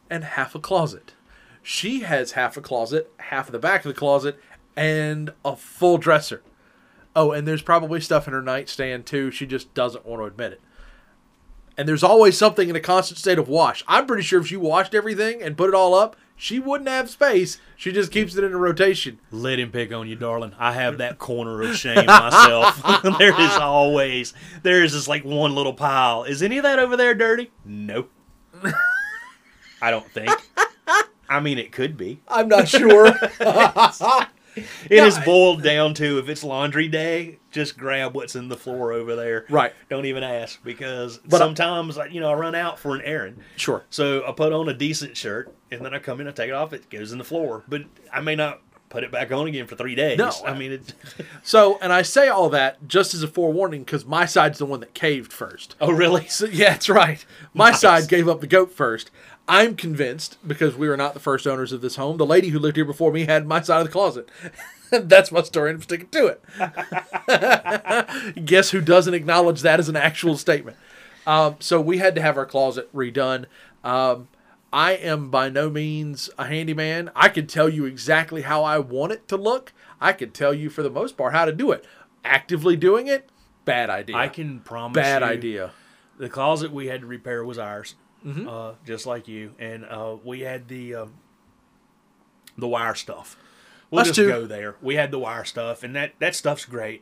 and 0.09 0.23
half 0.23 0.55
a 0.55 0.61
closet. 0.61 1.15
She 1.65 2.01
has 2.01 2.33
half 2.33 2.57
a 2.57 2.61
closet, 2.61 3.13
half 3.19 3.49
of 3.49 3.53
the 3.53 3.59
back 3.59 3.85
of 3.85 3.93
the 3.93 3.99
closet, 3.99 4.39
and 4.77 5.33
a 5.45 5.57
full 5.57 5.99
dresser. 5.99 6.43
Oh, 7.17 7.33
and 7.33 7.47
there's 7.47 7.63
probably 7.63 8.01
stuff 8.01 8.27
in 8.27 8.35
her 8.35 8.43
nightstand 8.43 9.07
too. 9.07 9.31
She 9.31 9.47
just 9.47 9.73
doesn't 9.75 10.05
want 10.07 10.21
to 10.21 10.27
admit 10.27 10.53
it. 10.53 10.61
And 11.77 11.89
there's 11.89 12.05
always 12.05 12.39
something 12.39 12.69
in 12.69 12.77
a 12.77 12.81
constant 12.81 13.19
state 13.19 13.39
of 13.39 13.49
wash. 13.49 13.83
I'm 13.89 14.07
pretty 14.07 14.23
sure 14.23 14.41
if 14.41 14.47
she 14.47 14.57
washed 14.57 14.95
everything 14.95 15.43
and 15.43 15.57
put 15.57 15.69
it 15.69 15.75
all 15.75 15.95
up, 15.95 16.17
she 16.37 16.59
wouldn't 16.59 16.89
have 16.89 17.11
space. 17.11 17.59
She 17.77 17.93
just 17.93 18.13
keeps 18.13 18.37
it 18.37 18.45
in 18.45 18.53
a 18.53 18.59
rotation. 18.59 19.21
Let 19.31 19.59
him 19.59 19.71
pick 19.71 19.93
on 19.93 20.09
you, 20.09 20.17
darling. 20.17 20.53
I 20.59 20.73
have 20.73 20.99
that 20.99 21.19
corner 21.19 21.63
of 21.63 21.77
shame 21.77 22.07
myself. 22.07 22.81
there 23.19 23.41
is 23.41 23.57
always 23.57 24.35
there 24.63 24.83
is 24.83 24.93
just 24.93 25.09
like 25.09 25.25
one 25.25 25.55
little 25.55 25.75
pile. 25.75 26.25
Is 26.25 26.43
any 26.43 26.59
of 26.59 26.65
that 26.65 26.79
over 26.79 26.97
there 26.97 27.15
dirty? 27.15 27.51
Nope. 27.65 28.11
I 29.83 29.91
don't 29.91 30.09
think. 30.11 30.31
I 31.29 31.41
mean, 31.41 31.59
it 31.59 31.73
could 31.73 31.97
be. 31.97 32.21
I'm 32.29 32.49
not 32.49 32.69
sure. 32.69 33.13
It 34.57 34.67
is 34.91 35.17
I- 35.19 35.25
boiled 35.25 35.63
down 35.63 35.95
to 35.95 36.19
if 36.19 36.29
it's 36.29 36.45
laundry 36.45 36.89
day, 36.89 37.39
just 37.51 37.77
grab 37.79 38.15
what's 38.15 38.35
in 38.37 38.49
the 38.49 38.57
floor 38.57 38.93
over 38.93 39.15
there. 39.17 39.45
Right. 39.49 39.73
Don't 39.89 40.07
even 40.07 40.23
ask 40.23 40.63
because 40.65 41.19
But 41.19 41.37
I- 41.37 41.45
sometimes 41.45 41.99
you 42.11 42.21
know 42.21 42.31
I 42.31 42.35
run 42.35 42.55
out 42.55 42.79
for 42.79 42.95
an 42.95 43.03
errand. 43.03 43.39
sure. 43.57 43.85
So 43.91 44.25
I 44.27 44.33
put 44.33 44.53
on 44.53 44.69
a 44.69 44.75
decent 44.75 45.17
shirt, 45.17 45.55
and 45.71 45.85
then 45.85 45.95
I 45.95 45.99
come 45.99 46.21
in, 46.21 46.29
I 46.29 46.33
take 46.33 46.49
it 46.49 46.55
off, 46.55 46.73
it 46.73 46.89
goes 46.91 47.13
in 47.13 47.19
the 47.19 47.25
floor. 47.25 47.63
But 47.69 47.83
I 48.13 48.21
may 48.21 48.35
not 48.37 48.61
put 48.95 49.03
it 49.03 49.11
back 49.11 49.33
on 49.33 49.47
again 49.49 49.67
for 49.67 49.75
three 49.75 49.97
days. 49.97 50.17
No. 50.19 50.31
I 50.47 50.57
mean, 50.57 50.71
it, 50.73 50.95
So, 51.43 51.79
and 51.83 51.93
I 51.93 52.03
say 52.03 52.29
all 52.29 52.49
that 52.51 52.87
just 52.87 53.13
as 53.13 53.23
a 53.25 53.29
forewarning 53.29 53.83
because 53.83 54.05
my 54.07 54.25
side's 54.25 54.59
the 54.61 54.67
one 54.67 54.79
that 54.81 54.95
caved 54.95 55.33
first. 55.33 55.75
oh 55.81 55.91
really? 55.91 56.27
So, 56.29 56.47
yeah, 56.47 56.71
that's 56.71 56.89
right. 56.89 57.27
My 57.53 57.71
Nice. 57.71 57.81
side 57.81 58.09
gave 58.09 58.29
up 58.29 58.41
the 58.41 58.47
goat 58.47 58.71
first. 58.73 59.11
I'm 59.49 59.75
convinced 59.77 60.39
because 60.47 60.77
we 60.77 60.89
were 60.89 60.97
not 60.97 61.13
the 61.13 61.21
first 61.21 61.45
owners 61.47 61.73
of 61.73 61.81
this 61.81 61.97
home. 61.97 62.17
The 62.19 62.25
lady 62.25 62.49
who 62.51 62.59
lived 62.61 62.77
here 62.77 62.85
before 62.85 63.13
me 63.13 63.25
had 63.27 63.47
my 63.47 63.61
side 63.61 63.81
of 63.81 63.87
the 63.87 63.93
closet. 63.93 64.29
That's 64.91 65.33
my 65.33 65.43
story, 65.43 65.71
and 65.71 65.79
I'm 65.79 65.83
sticking 65.83 66.09
to 66.11 66.27
it. 66.29 66.41
Guess 68.45 68.71
who 68.71 68.81
doesn't 68.81 69.13
acknowledge 69.15 69.63
that 69.63 69.81
as 69.81 69.89
an 69.89 69.97
actual 69.97 70.37
statement? 70.39 70.77
Um, 71.27 71.57
so 71.59 71.81
we 71.81 71.99
had 71.99 72.15
to 72.15 72.23
have 72.23 72.37
our 72.39 72.47
closet 72.47 72.91
redone. 72.95 73.47
Um, 73.83 74.29
I 74.75 74.95
am 74.95 75.31
by 75.31 75.51
no 75.51 75.71
means 75.71 76.31
a 76.37 76.47
handyman. 76.47 77.13
I 77.15 77.29
can 77.29 77.47
tell 77.47 77.69
you 77.69 77.85
exactly 77.85 78.43
how 78.43 78.65
I 78.65 78.81
want 78.81 79.13
it 79.13 79.29
to 79.29 79.37
look. 79.37 79.73
I 80.01 80.13
can 80.13 80.33
tell 80.33 80.53
you, 80.53 80.69
for 80.69 80.83
the 80.83 80.91
most 80.91 81.17
part, 81.17 81.33
how 81.33 81.45
to 81.45 81.53
do 81.53 81.71
it. 81.71 81.85
Actively 82.25 82.75
doing 82.75 83.07
it, 83.07 83.29
bad 83.65 83.89
idea. 83.89 84.17
I 84.17 84.27
can 84.27 84.59
promise 84.59 84.97
bad 84.97 85.23
idea. 85.23 85.71
The 86.19 86.29
closet 86.29 86.73
we 86.73 86.89
had 86.89 87.03
to 87.03 87.07
repair 87.07 87.45
was 87.45 87.57
ours, 87.57 87.95
uh, 88.27 88.73
just 88.85 89.07
like 89.07 89.29
you, 89.29 89.53
and 89.61 89.85
uh, 89.85 90.17
we 90.25 90.41
had 90.41 90.67
the 90.67 90.97
um, 90.97 91.15
the 92.59 92.67
wire 92.67 92.97
stuff. 92.97 93.37
We'll 93.93 94.01
Us 94.01 94.09
just 94.09 94.17
too. 94.17 94.27
go 94.27 94.45
there. 94.45 94.75
We 94.83 94.97
had 94.97 95.13
the 95.13 95.21
wire 95.21 95.45
stuff, 95.45 95.85
and 95.85 95.95
that 95.95 96.15
that 96.19 96.35
stuff's 96.35 96.65
great. 96.65 97.01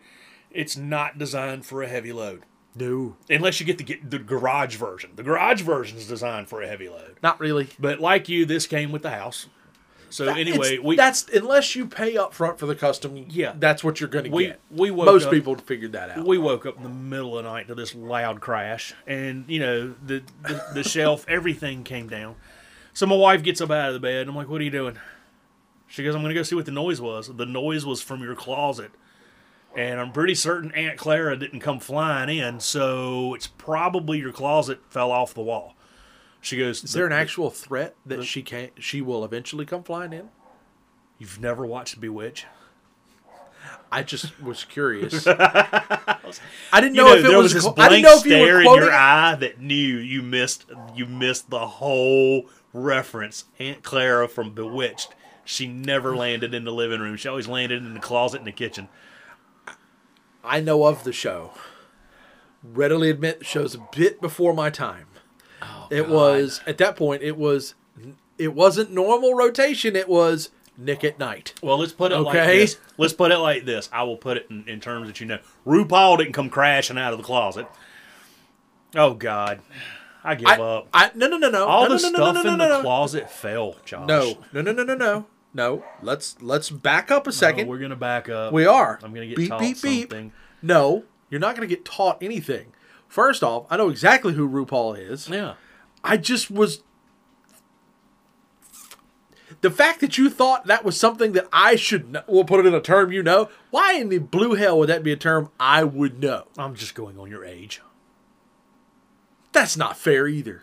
It's 0.50 0.76
not 0.76 1.16
designed 1.16 1.64
for 1.64 1.82
a 1.82 1.88
heavy 1.88 2.12
load. 2.12 2.42
No, 2.74 3.16
unless 3.28 3.60
you 3.60 3.66
get 3.66 3.78
the 3.78 3.84
get 3.84 4.10
the 4.10 4.18
garage 4.18 4.76
version. 4.76 5.10
The 5.16 5.22
garage 5.22 5.60
version 5.62 5.98
is 5.98 6.08
designed 6.08 6.48
for 6.48 6.62
a 6.62 6.66
heavy 6.68 6.88
load. 6.88 7.18
not 7.22 7.38
really. 7.38 7.68
But 7.78 8.00
like 8.00 8.28
you, 8.28 8.46
this 8.46 8.66
came 8.66 8.92
with 8.92 9.02
the 9.02 9.10
house. 9.10 9.46
So 10.08 10.28
anyway, 10.28 10.76
we 10.78 10.94
that's 10.96 11.26
unless 11.28 11.74
you 11.74 11.86
pay 11.86 12.16
up 12.18 12.34
front 12.34 12.58
for 12.58 12.66
the 12.66 12.74
custom. 12.74 13.26
Yeah. 13.30 13.54
that's 13.58 13.82
what 13.82 13.98
you're 13.98 14.10
going 14.10 14.26
to 14.26 14.30
we 14.30 14.46
get. 14.48 14.60
we 14.70 14.90
woke 14.90 15.06
Most 15.06 15.24
up, 15.26 15.32
people 15.32 15.56
figured 15.56 15.92
that 15.92 16.10
out. 16.10 16.26
we 16.26 16.36
woke 16.36 16.66
up 16.66 16.76
in 16.76 16.82
the 16.82 16.88
middle 16.90 17.38
of 17.38 17.44
the 17.44 17.50
night 17.50 17.68
to 17.68 17.74
this 17.74 17.94
loud 17.94 18.40
crash, 18.42 18.92
and 19.06 19.44
you 19.48 19.58
know 19.58 19.94
the 20.04 20.22
the, 20.42 20.64
the 20.74 20.82
shelf, 20.84 21.24
everything 21.28 21.82
came 21.82 22.08
down. 22.08 22.36
So 22.92 23.06
my 23.06 23.16
wife 23.16 23.42
gets 23.42 23.62
up 23.62 23.70
out 23.70 23.88
of 23.88 23.94
the 23.94 24.00
bed. 24.00 24.28
I'm 24.28 24.36
like, 24.36 24.48
"What 24.48 24.60
are 24.60 24.64
you 24.64 24.70
doing?" 24.70 24.98
She 25.88 26.04
goes, 26.04 26.14
"I'm 26.14 26.20
going 26.20 26.34
to 26.34 26.38
go 26.38 26.42
see 26.42 26.56
what 26.56 26.66
the 26.66 26.72
noise 26.72 27.00
was." 27.00 27.34
The 27.34 27.46
noise 27.46 27.86
was 27.86 28.02
from 28.02 28.22
your 28.22 28.34
closet 28.34 28.90
And 29.74 29.98
I'm 29.98 30.12
pretty 30.12 30.34
certain 30.34 30.70
Aunt 30.72 30.98
Clara 30.98 31.36
didn't 31.36 31.60
come 31.60 31.80
flying 31.80 32.28
in, 32.38 32.60
so 32.60 33.32
it's 33.34 33.46
probably 33.46 34.18
your 34.18 34.32
closet 34.32 34.80
fell 34.90 35.10
off 35.10 35.32
the 35.32 35.40
wall. 35.40 35.74
She 36.42 36.58
goes, 36.58 36.84
Is 36.84 36.92
there 36.92 37.06
an 37.06 37.12
actual 37.12 37.48
threat 37.50 37.94
that 38.04 38.24
she 38.24 38.42
can 38.42 38.70
she 38.78 39.00
will 39.00 39.24
eventually 39.24 39.64
come 39.64 39.82
flying 39.82 40.12
in? 40.12 40.28
You've 41.18 41.40
never 41.40 41.64
watched 41.64 42.00
Bewitch? 42.00 42.44
I 43.90 44.02
just 44.02 44.40
was 44.42 44.64
curious. 44.64 45.26
I 45.28 46.18
didn't 46.74 46.94
know, 46.94 47.12
if 47.14 47.24
it 47.24 47.28
there 47.28 47.38
was. 47.38 47.52
this 47.52 47.62
qu- 47.62 47.70
I 47.70 47.74
blank 47.74 47.90
didn't 47.90 48.02
know 48.04 48.16
if 48.18 48.24
you 48.24 48.30
stare 48.32 48.54
were 48.54 48.60
in 48.60 48.66
quoting. 48.66 48.84
your 48.84 48.92
eye 48.92 49.34
that 49.36 49.60
knew 49.60 49.76
you 49.98 50.22
missed 50.22 50.64
you 50.94 51.06
missed 51.06 51.48
the 51.50 51.66
whole 51.66 52.46
reference. 52.72 53.44
Aunt 53.58 53.82
Clara 53.82 54.28
from 54.28 54.52
Bewitched. 54.52 55.14
She 55.44 55.66
never 55.66 56.16
landed 56.16 56.54
in 56.54 56.64
the 56.64 56.72
living 56.72 57.00
room. 57.00 57.16
She 57.16 57.28
always 57.28 57.48
landed 57.48 57.84
in 57.84 57.94
the 57.94 58.00
closet 58.00 58.38
in 58.38 58.44
the 58.44 58.52
kitchen. 58.52 58.88
I 60.44 60.60
know 60.60 60.84
of 60.84 61.04
the 61.04 61.12
show. 61.12 61.52
Readily 62.62 63.10
admit 63.10 63.40
the 63.40 63.44
show's 63.44 63.74
a 63.74 63.86
bit 63.94 64.20
before 64.20 64.54
my 64.54 64.70
time. 64.70 65.06
Oh, 65.60 65.88
it 65.90 66.08
was 66.08 66.60
at 66.66 66.78
that 66.78 66.96
point. 66.96 67.22
It 67.22 67.36
was. 67.36 67.74
It 68.38 68.54
wasn't 68.54 68.90
normal 68.90 69.34
rotation. 69.34 69.94
It 69.94 70.08
was 70.08 70.50
Nick 70.76 71.04
at 71.04 71.18
Nite. 71.18 71.54
Well, 71.62 71.78
let's 71.78 71.92
put 71.92 72.12
it 72.12 72.18
like 72.18 72.34
Okay. 72.36 72.58
this. 72.60 72.78
Let's 72.96 73.12
put 73.12 73.30
it 73.30 73.38
like 73.38 73.64
this. 73.64 73.88
I 73.92 74.02
will 74.04 74.16
put 74.16 74.36
it 74.38 74.46
in, 74.50 74.64
in 74.68 74.80
terms 74.80 75.06
that 75.06 75.20
you 75.20 75.26
know. 75.26 75.38
RuPaul 75.66 76.18
didn't 76.18 76.32
come 76.32 76.50
crashing 76.50 76.98
out 76.98 77.12
of 77.12 77.18
the 77.18 77.24
closet. 77.24 77.66
Oh 78.96 79.14
God, 79.14 79.60
I 80.24 80.34
give 80.34 80.48
I, 80.48 80.56
up. 80.56 80.88
I 80.92 81.10
no 81.14 81.26
no 81.28 81.36
no 81.38 81.50
no 81.50 81.66
All 81.66 81.88
no, 81.88 81.96
the 81.96 82.02
no, 82.02 82.08
stuff 82.08 82.34
no, 82.34 82.42
no, 82.42 82.52
in 82.52 82.58
no, 82.58 82.68
the 82.68 82.76
no. 82.76 82.80
closet 82.82 83.30
fell, 83.30 83.76
Josh. 83.84 84.08
No, 84.08 84.38
no, 84.52 84.60
no, 84.62 84.72
no, 84.72 84.82
no, 84.84 84.94
no, 84.94 85.26
no. 85.54 85.84
Let's 86.02 86.40
let's 86.40 86.70
back 86.70 87.10
up 87.10 87.26
a 87.26 87.30
No, 87.30 87.32
second. 87.32 87.68
we're 87.68 87.78
gonna 87.78 87.96
back 87.96 88.28
up. 88.28 88.52
we 88.52 88.66
are. 88.66 88.98
I'm 89.02 89.12
gonna 89.14 89.26
get 89.26 89.36
beep 89.36 89.48
taught 89.50 89.60
beep 89.60 89.80
beep. 89.82 90.10
something. 90.10 90.32
No, 90.62 91.04
you're 91.30 91.40
not 91.40 91.56
going 91.56 91.68
to 91.68 91.74
get 91.74 91.84
taught 91.84 92.22
anything. 92.22 92.72
First 93.08 93.42
off, 93.42 93.66
I 93.70 93.76
know 93.76 93.88
exactly 93.88 94.34
who 94.34 94.48
RuPaul 94.48 94.96
is. 94.96 95.28
Yeah. 95.28 95.54
I 96.04 96.16
just 96.18 96.50
was. 96.50 96.82
The 99.60 99.70
fact 99.70 100.00
that 100.00 100.18
you 100.18 100.28
thought 100.30 100.66
that 100.66 100.84
was 100.84 100.98
something 100.98 101.32
that 101.32 101.46
I 101.52 101.76
should 101.76 102.10
know, 102.12 102.22
we'll 102.26 102.44
put 102.44 102.60
it 102.60 102.66
in 102.66 102.74
a 102.74 102.80
term 102.80 103.12
you 103.12 103.22
know. 103.22 103.48
Why 103.70 103.94
in 103.94 104.08
the 104.08 104.18
blue 104.18 104.54
hell 104.54 104.78
would 104.78 104.88
that 104.88 105.02
be 105.02 105.12
a 105.12 105.16
term 105.16 105.50
I 105.60 105.84
would 105.84 106.20
know? 106.20 106.46
I'm 106.58 106.74
just 106.74 106.94
going 106.94 107.18
on 107.18 107.30
your 107.30 107.44
age. 107.44 107.80
That's 109.52 109.76
not 109.76 109.96
fair 109.96 110.26
either. 110.26 110.62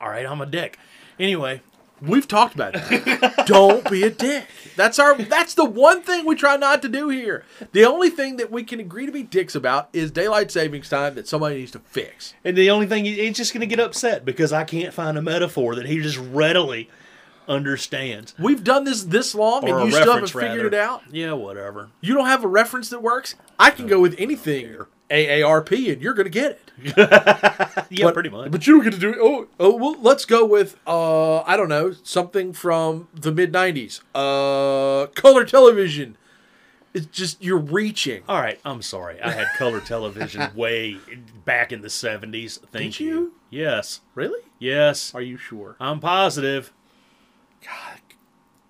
All 0.00 0.08
right, 0.08 0.26
I'm 0.26 0.40
a 0.40 0.46
dick. 0.46 0.78
Anyway, 1.18 1.62
We've 2.06 2.28
talked 2.28 2.54
about 2.54 2.74
it. 2.76 3.32
Don't 3.46 3.88
be 3.90 4.02
a 4.02 4.10
dick. 4.10 4.46
That's 4.76 4.98
our. 4.98 5.16
That's 5.16 5.54
the 5.54 5.64
one 5.64 6.02
thing 6.02 6.24
we 6.26 6.34
try 6.34 6.56
not 6.56 6.82
to 6.82 6.88
do 6.88 7.08
here. 7.08 7.44
The 7.72 7.84
only 7.84 8.10
thing 8.10 8.36
that 8.36 8.50
we 8.50 8.64
can 8.64 8.80
agree 8.80 9.06
to 9.06 9.12
be 9.12 9.22
dicks 9.22 9.54
about 9.54 9.88
is 9.92 10.10
daylight 10.10 10.50
savings 10.50 10.88
time 10.88 11.14
that 11.14 11.28
somebody 11.28 11.56
needs 11.56 11.70
to 11.72 11.78
fix. 11.80 12.34
and 12.44 12.56
the 12.56 12.70
only 12.70 12.86
thing 12.86 13.04
he's 13.04 13.36
just 13.36 13.52
gonna 13.52 13.66
get 13.66 13.80
upset 13.80 14.24
because 14.24 14.52
I 14.52 14.64
can't 14.64 14.92
find 14.92 15.16
a 15.16 15.22
metaphor 15.22 15.74
that 15.76 15.86
he 15.86 16.00
just 16.00 16.18
readily 16.18 16.90
understands. 17.48 18.34
We've 18.38 18.64
done 18.64 18.84
this 18.84 19.04
this 19.04 19.34
long, 19.34 19.68
Or 19.68 19.80
and 19.80 19.86
you 19.86 19.92
still 19.92 20.12
haven't 20.14 20.24
reference, 20.24 20.30
figured 20.32 20.72
rather. 20.72 20.76
it 20.76 20.80
out. 20.82 21.02
Yeah, 21.10 21.32
whatever. 21.32 21.90
You 22.00 22.14
don't 22.14 22.26
have 22.26 22.44
a 22.44 22.48
reference 22.48 22.88
that 22.90 23.02
works. 23.02 23.34
I 23.58 23.70
can 23.70 23.86
go 23.86 24.00
with 24.00 24.14
anything 24.18 24.66
AARP, 25.10 25.92
and 25.92 26.02
you're 26.02 26.14
going 26.14 26.24
to 26.24 26.30
get 26.30 26.52
it. 26.52 26.60
Yeah, 27.90 28.06
but, 28.06 28.14
pretty 28.14 28.30
much. 28.30 28.50
But 28.50 28.66
you 28.66 28.74
don't 28.74 28.84
get 28.84 28.94
to 28.94 28.98
do 28.98 29.10
it. 29.10 29.18
Oh, 29.20 29.46
oh, 29.60 29.76
well, 29.76 29.96
let's 30.00 30.24
go 30.24 30.44
with 30.44 30.76
uh, 30.86 31.42
I 31.42 31.56
don't 31.56 31.68
know, 31.68 31.92
something 32.02 32.52
from 32.52 33.08
the 33.14 33.30
mid 33.30 33.52
'90s. 33.52 34.00
Uh, 34.14 35.06
color 35.08 35.44
television. 35.44 36.16
It's 36.92 37.06
just 37.06 37.42
you're 37.42 37.58
reaching. 37.58 38.22
All 38.28 38.40
right, 38.40 38.58
I'm 38.64 38.82
sorry. 38.82 39.20
I 39.20 39.30
had 39.30 39.46
color 39.58 39.80
television 39.80 40.50
way 40.54 40.98
back 41.44 41.72
in 41.72 41.82
the 41.82 41.88
70s. 41.88 42.60
Thank 42.70 42.94
Did 42.94 43.00
you? 43.00 43.34
Yes. 43.50 44.00
Really? 44.14 44.40
Yes. 44.58 45.14
Are 45.14 45.22
you 45.22 45.36
sure? 45.36 45.76
I'm 45.78 46.00
positive. 46.00 46.72
God. 47.64 48.00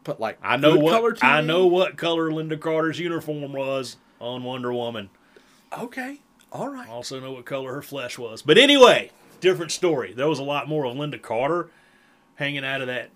But 0.04 0.20
like, 0.20 0.38
I 0.42 0.56
know 0.56 0.76
what? 0.76 1.22
I 1.24 1.40
know 1.40 1.66
what 1.66 1.96
color 1.96 2.30
Lynda 2.30 2.60
Carter's 2.60 2.98
uniform 2.98 3.52
was 3.52 3.96
on 4.20 4.42
Wonder 4.44 4.72
Woman. 4.72 5.10
Okay, 5.76 6.20
all 6.54 6.68
right. 6.68 6.88
Also 6.88 7.20
know 7.20 7.32
what 7.32 7.44
color 7.44 7.74
her 7.74 7.82
flesh 7.82 8.16
was. 8.18 8.40
But 8.40 8.56
anyway, 8.56 9.10
different 9.40 9.72
story. 9.72 10.12
There 10.14 10.28
was 10.28 10.38
a 10.38 10.42
lot 10.44 10.68
more 10.68 10.86
of 10.86 10.94
Lynda 10.96 11.20
Carter 11.20 11.68
hanging 12.36 12.64
out 12.64 12.80
of 12.80 12.86
that 12.86 13.10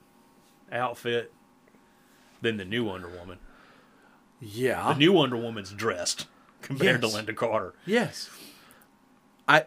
outfit 0.71 1.33
than 2.43 2.57
the 2.57 2.65
new 2.65 2.85
Wonder 2.85 3.09
Woman. 3.09 3.39
Yeah. 4.41 4.93
The 4.93 4.99
new 4.99 5.13
Wonder 5.13 5.37
Woman's 5.37 5.73
dressed 5.73 6.27
compared 6.63 7.03
Yes. 7.03 7.13
to 7.13 7.19
Lynda 7.19 7.35
Carter. 7.37 7.75
Yes. 7.87 8.29
I 9.47 9.65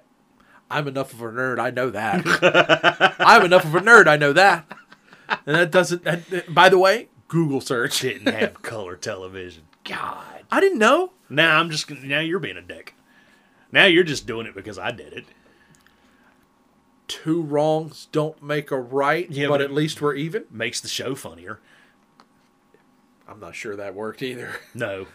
I'm 0.69 0.87
enough 0.87 1.11
of 1.13 1.21
a 1.21 1.25
nerd, 1.25 1.59
I 1.59 1.69
know 1.71 1.89
that. 1.89 3.15
I'm 3.19 3.43
enough 3.45 3.65
of 3.65 3.75
a 3.75 3.79
nerd, 3.81 4.07
I 4.07 4.15
know 4.17 4.31
that. 4.33 4.65
And 5.45 5.55
that 5.55 5.71
doesn't 5.71 6.03
that, 6.03 6.53
by 6.53 6.69
the 6.69 6.77
way, 6.77 7.09
Google 7.27 7.59
search. 7.61 7.99
Didn't 8.01 8.33
have 8.33 8.61
color 8.61 8.95
television. 8.95 9.63
God. 9.83 10.43
I 10.51 10.59
didn't 10.59 10.79
know. 10.79 11.11
Now 11.29 11.59
I'm 11.59 11.69
just 11.69 11.89
now 11.89 12.19
you're 12.19 12.39
being 12.39 12.57
a 12.57 12.61
dick. 12.61 12.95
Now 13.71 13.85
you're 13.85 14.03
just 14.03 14.25
doing 14.27 14.45
it 14.47 14.55
because 14.55 14.77
I 14.77 14.91
did 14.91 15.13
it. 15.13 15.25
Two 17.07 17.41
wrongs 17.41 18.07
don't 18.11 18.41
make 18.41 18.71
a 18.71 18.79
right, 18.79 19.29
Yeah, 19.29 19.47
but 19.47 19.55
but- 19.55 19.61
at 19.61 19.71
least 19.73 20.01
we're 20.01 20.15
even. 20.15 20.45
Makes 20.49 20.81
the 20.81 20.87
show 20.87 21.13
funnier. 21.15 21.59
I'm 23.27 23.39
not 23.39 23.55
sure 23.55 23.75
that 23.77 23.95
worked 23.95 24.21
either. 24.21 24.55
No, 24.73 25.07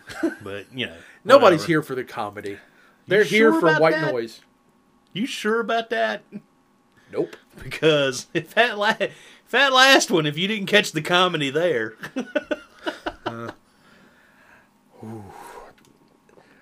but 0.42 0.66
you 0.74 0.86
know 0.86 0.96
Nobody's 1.24 1.60
whatever. 1.60 1.66
here 1.66 1.82
for 1.82 1.94
the 1.94 2.04
comedy. 2.04 2.58
They're 3.06 3.22
You 3.22 3.28
here 3.28 3.52
sure 3.52 3.60
for 3.60 3.80
white 3.80 3.94
that? 3.94 4.12
noise. 4.12 4.40
You 5.12 5.26
sure 5.26 5.60
about 5.60 5.90
that? 5.90 6.22
Nope. 7.12 7.36
Because 7.62 8.26
if 8.34 8.54
that 8.54 8.76
la- 8.78 8.94
if 9.00 9.50
that 9.50 9.72
last 9.72 10.10
one, 10.10 10.26
if 10.26 10.36
you 10.36 10.48
didn't 10.48 10.66
catch 10.66 10.92
the 10.92 11.02
comedy 11.02 11.50
there. 11.50 11.94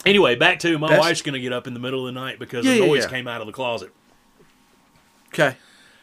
anyway, 0.06 0.34
back 0.36 0.58
to 0.60 0.78
my 0.78 0.88
Best- 0.88 1.00
wife's 1.00 1.22
gonna 1.22 1.40
get 1.40 1.52
up 1.52 1.66
in 1.66 1.74
the 1.74 1.80
middle 1.80 2.06
of 2.06 2.14
the 2.14 2.20
night 2.20 2.38
because 2.38 2.64
Yeah, 2.64 2.74
yeah, 2.74 2.86
noise 2.86 3.04
yeah. 3.04 3.10
came 3.10 3.28
out 3.28 3.40
of 3.40 3.46
the 3.46 3.52
closet, 3.52 3.92
Okay. 5.28 5.56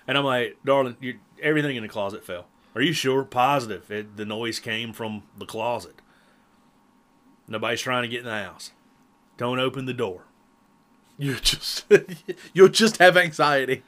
and 0.08 0.18
I'm 0.18 0.26
like, 0.26 0.58
darling, 0.66 0.98
you, 1.00 1.20
everything 1.42 1.76
in 1.76 1.84
the 1.84 1.90
closet 1.90 2.24
fell. 2.26 2.46
Are 2.76 2.82
you 2.82 2.94
sure? 2.94 3.24
Positive. 3.24 3.90
It, 3.92 4.16
the 4.18 4.26
noise 4.26 4.60
came 4.60 4.94
from 4.94 5.24
the 5.38 5.46
closet. 5.46 5.96
Nobody's 7.48 7.82
trying 7.82 8.04
to 8.04 8.08
get 8.08 8.20
in 8.20 8.26
the 8.26 8.32
house. 8.44 8.72
Don't 9.38 9.60
open 9.60 9.86
the 9.86 9.94
door. 9.94 10.24
You 11.18 11.36
just 11.36 11.86
you'll 12.54 12.70
just 12.70 12.98
have 12.98 13.18
anxiety. 13.18 13.84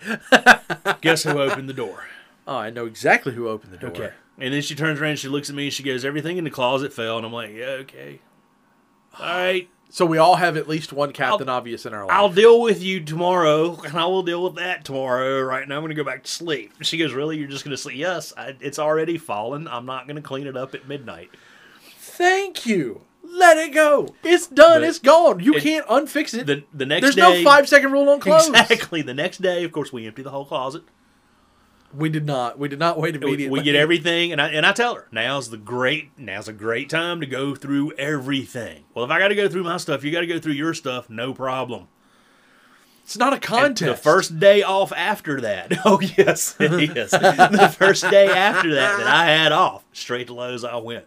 Guess 1.01 1.23
who 1.23 1.39
opened 1.39 1.69
the 1.69 1.73
door? 1.73 2.05
Oh, 2.45 2.57
I 2.57 2.69
know 2.69 2.85
exactly 2.85 3.33
who 3.33 3.47
opened 3.47 3.71
the 3.73 3.77
door. 3.77 3.89
Okay. 3.91 4.11
And 4.37 4.53
then 4.53 4.61
she 4.61 4.75
turns 4.75 4.99
around, 4.99 5.11
and 5.11 5.19
she 5.19 5.29
looks 5.29 5.49
at 5.49 5.55
me, 5.55 5.65
and 5.65 5.73
she 5.73 5.83
goes, 5.83 6.03
"Everything 6.03 6.37
in 6.37 6.43
the 6.43 6.49
closet 6.49 6.91
fell." 6.91 7.17
And 7.17 7.25
I'm 7.25 7.31
like, 7.31 7.51
"Yeah, 7.53 7.65
okay, 7.83 8.19
all 9.19 9.25
right. 9.25 9.69
So 9.93 10.07
we 10.07 10.17
all 10.17 10.37
have 10.37 10.57
at 10.57 10.67
least 10.67 10.91
one 10.91 11.11
Captain 11.11 11.47
Obvious 11.47 11.85
in 11.85 11.93
our 11.93 12.07
life. 12.07 12.17
I'll 12.17 12.27
deal 12.27 12.59
with 12.59 12.81
you 12.81 13.03
tomorrow, 13.03 13.79
and 13.85 13.95
I 13.95 14.07
will 14.07 14.23
deal 14.23 14.43
with 14.43 14.55
that 14.55 14.83
tomorrow. 14.83 15.39
Right 15.41 15.67
now, 15.67 15.75
I'm 15.75 15.81
going 15.83 15.89
to 15.89 15.95
go 15.95 16.03
back 16.03 16.23
to 16.23 16.31
sleep." 16.31 16.73
She 16.81 16.97
goes, 16.97 17.13
"Really? 17.13 17.37
You're 17.37 17.47
just 17.47 17.63
going 17.63 17.75
to 17.75 17.77
sleep?" 17.77 17.97
Yes, 17.97 18.33
I, 18.35 18.55
it's 18.59 18.79
already 18.79 19.19
fallen. 19.19 19.67
I'm 19.67 19.85
not 19.85 20.07
going 20.07 20.15
to 20.15 20.23
clean 20.23 20.47
it 20.47 20.57
up 20.57 20.73
at 20.73 20.87
midnight. 20.87 21.29
Thank 21.99 22.65
you. 22.65 23.01
Let 23.23 23.57
it 23.57 23.71
go. 23.71 24.07
It's 24.23 24.47
done. 24.47 24.81
But 24.81 24.89
it's 24.89 24.97
gone. 24.97 25.41
You 25.41 25.53
it- 25.53 25.61
can't 25.61 25.85
unfix 25.85 26.33
it. 26.33 26.47
The 26.47 26.63
the 26.73 26.87
next 26.87 27.01
day 27.01 27.21
There's 27.21 27.33
day, 27.35 27.43
no 27.43 27.47
five 27.47 27.69
second 27.69 27.91
rule 27.91 28.09
on 28.09 28.19
clothes. 28.19 28.49
Exactly. 28.49 29.03
The 29.03 29.13
next 29.13 29.43
day, 29.43 29.63
of 29.63 29.71
course, 29.71 29.93
we 29.93 30.07
empty 30.07 30.23
the 30.23 30.31
whole 30.31 30.45
closet. 30.45 30.81
We 31.95 32.09
did 32.09 32.25
not. 32.25 32.57
We 32.57 32.67
did 32.69 32.79
not 32.79 32.97
wait 32.99 33.15
immediately. 33.15 33.49
we 33.59 33.63
get 33.63 33.75
everything, 33.75 34.31
and 34.31 34.41
I 34.41 34.49
and 34.49 34.65
I 34.65 34.71
tell 34.73 34.95
her 34.95 35.07
now's 35.11 35.49
the 35.51 35.57
great 35.57 36.17
now's 36.17 36.47
a 36.47 36.53
great 36.53 36.89
time 36.89 37.19
to 37.19 37.25
go 37.27 37.53
through 37.55 37.93
everything. 37.97 38.85
Well, 38.95 39.05
if 39.05 39.11
I 39.11 39.19
got 39.19 39.27
to 39.27 39.35
go 39.35 39.47
through 39.47 39.63
my 39.63 39.77
stuff, 39.77 40.03
you 40.03 40.11
got 40.11 40.21
to 40.21 40.27
go 40.27 40.39
through 40.39 40.53
your 40.53 40.73
stuff. 40.73 41.09
No 41.09 41.33
problem. 41.33 41.87
It's 43.03 43.17
not 43.17 43.33
a 43.33 43.35
And 43.35 43.43
contest. 43.43 43.79
The 44.03 44.09
first 44.09 44.39
day 44.39 44.63
off 44.63 44.91
after 44.93 45.41
that. 45.41 45.73
Oh 45.85 45.99
yes, 45.99 46.55
it 46.59 46.71
is. 46.97 47.11
the 47.11 47.75
first 47.77 48.09
day 48.09 48.27
after 48.27 48.73
that 48.73 48.97
that 48.97 49.07
I 49.07 49.25
had 49.25 49.51
off, 49.51 49.83
straight 49.91 50.27
to 50.27 50.33
Lowe's 50.33 50.63
I 50.63 50.77
went. 50.77 51.05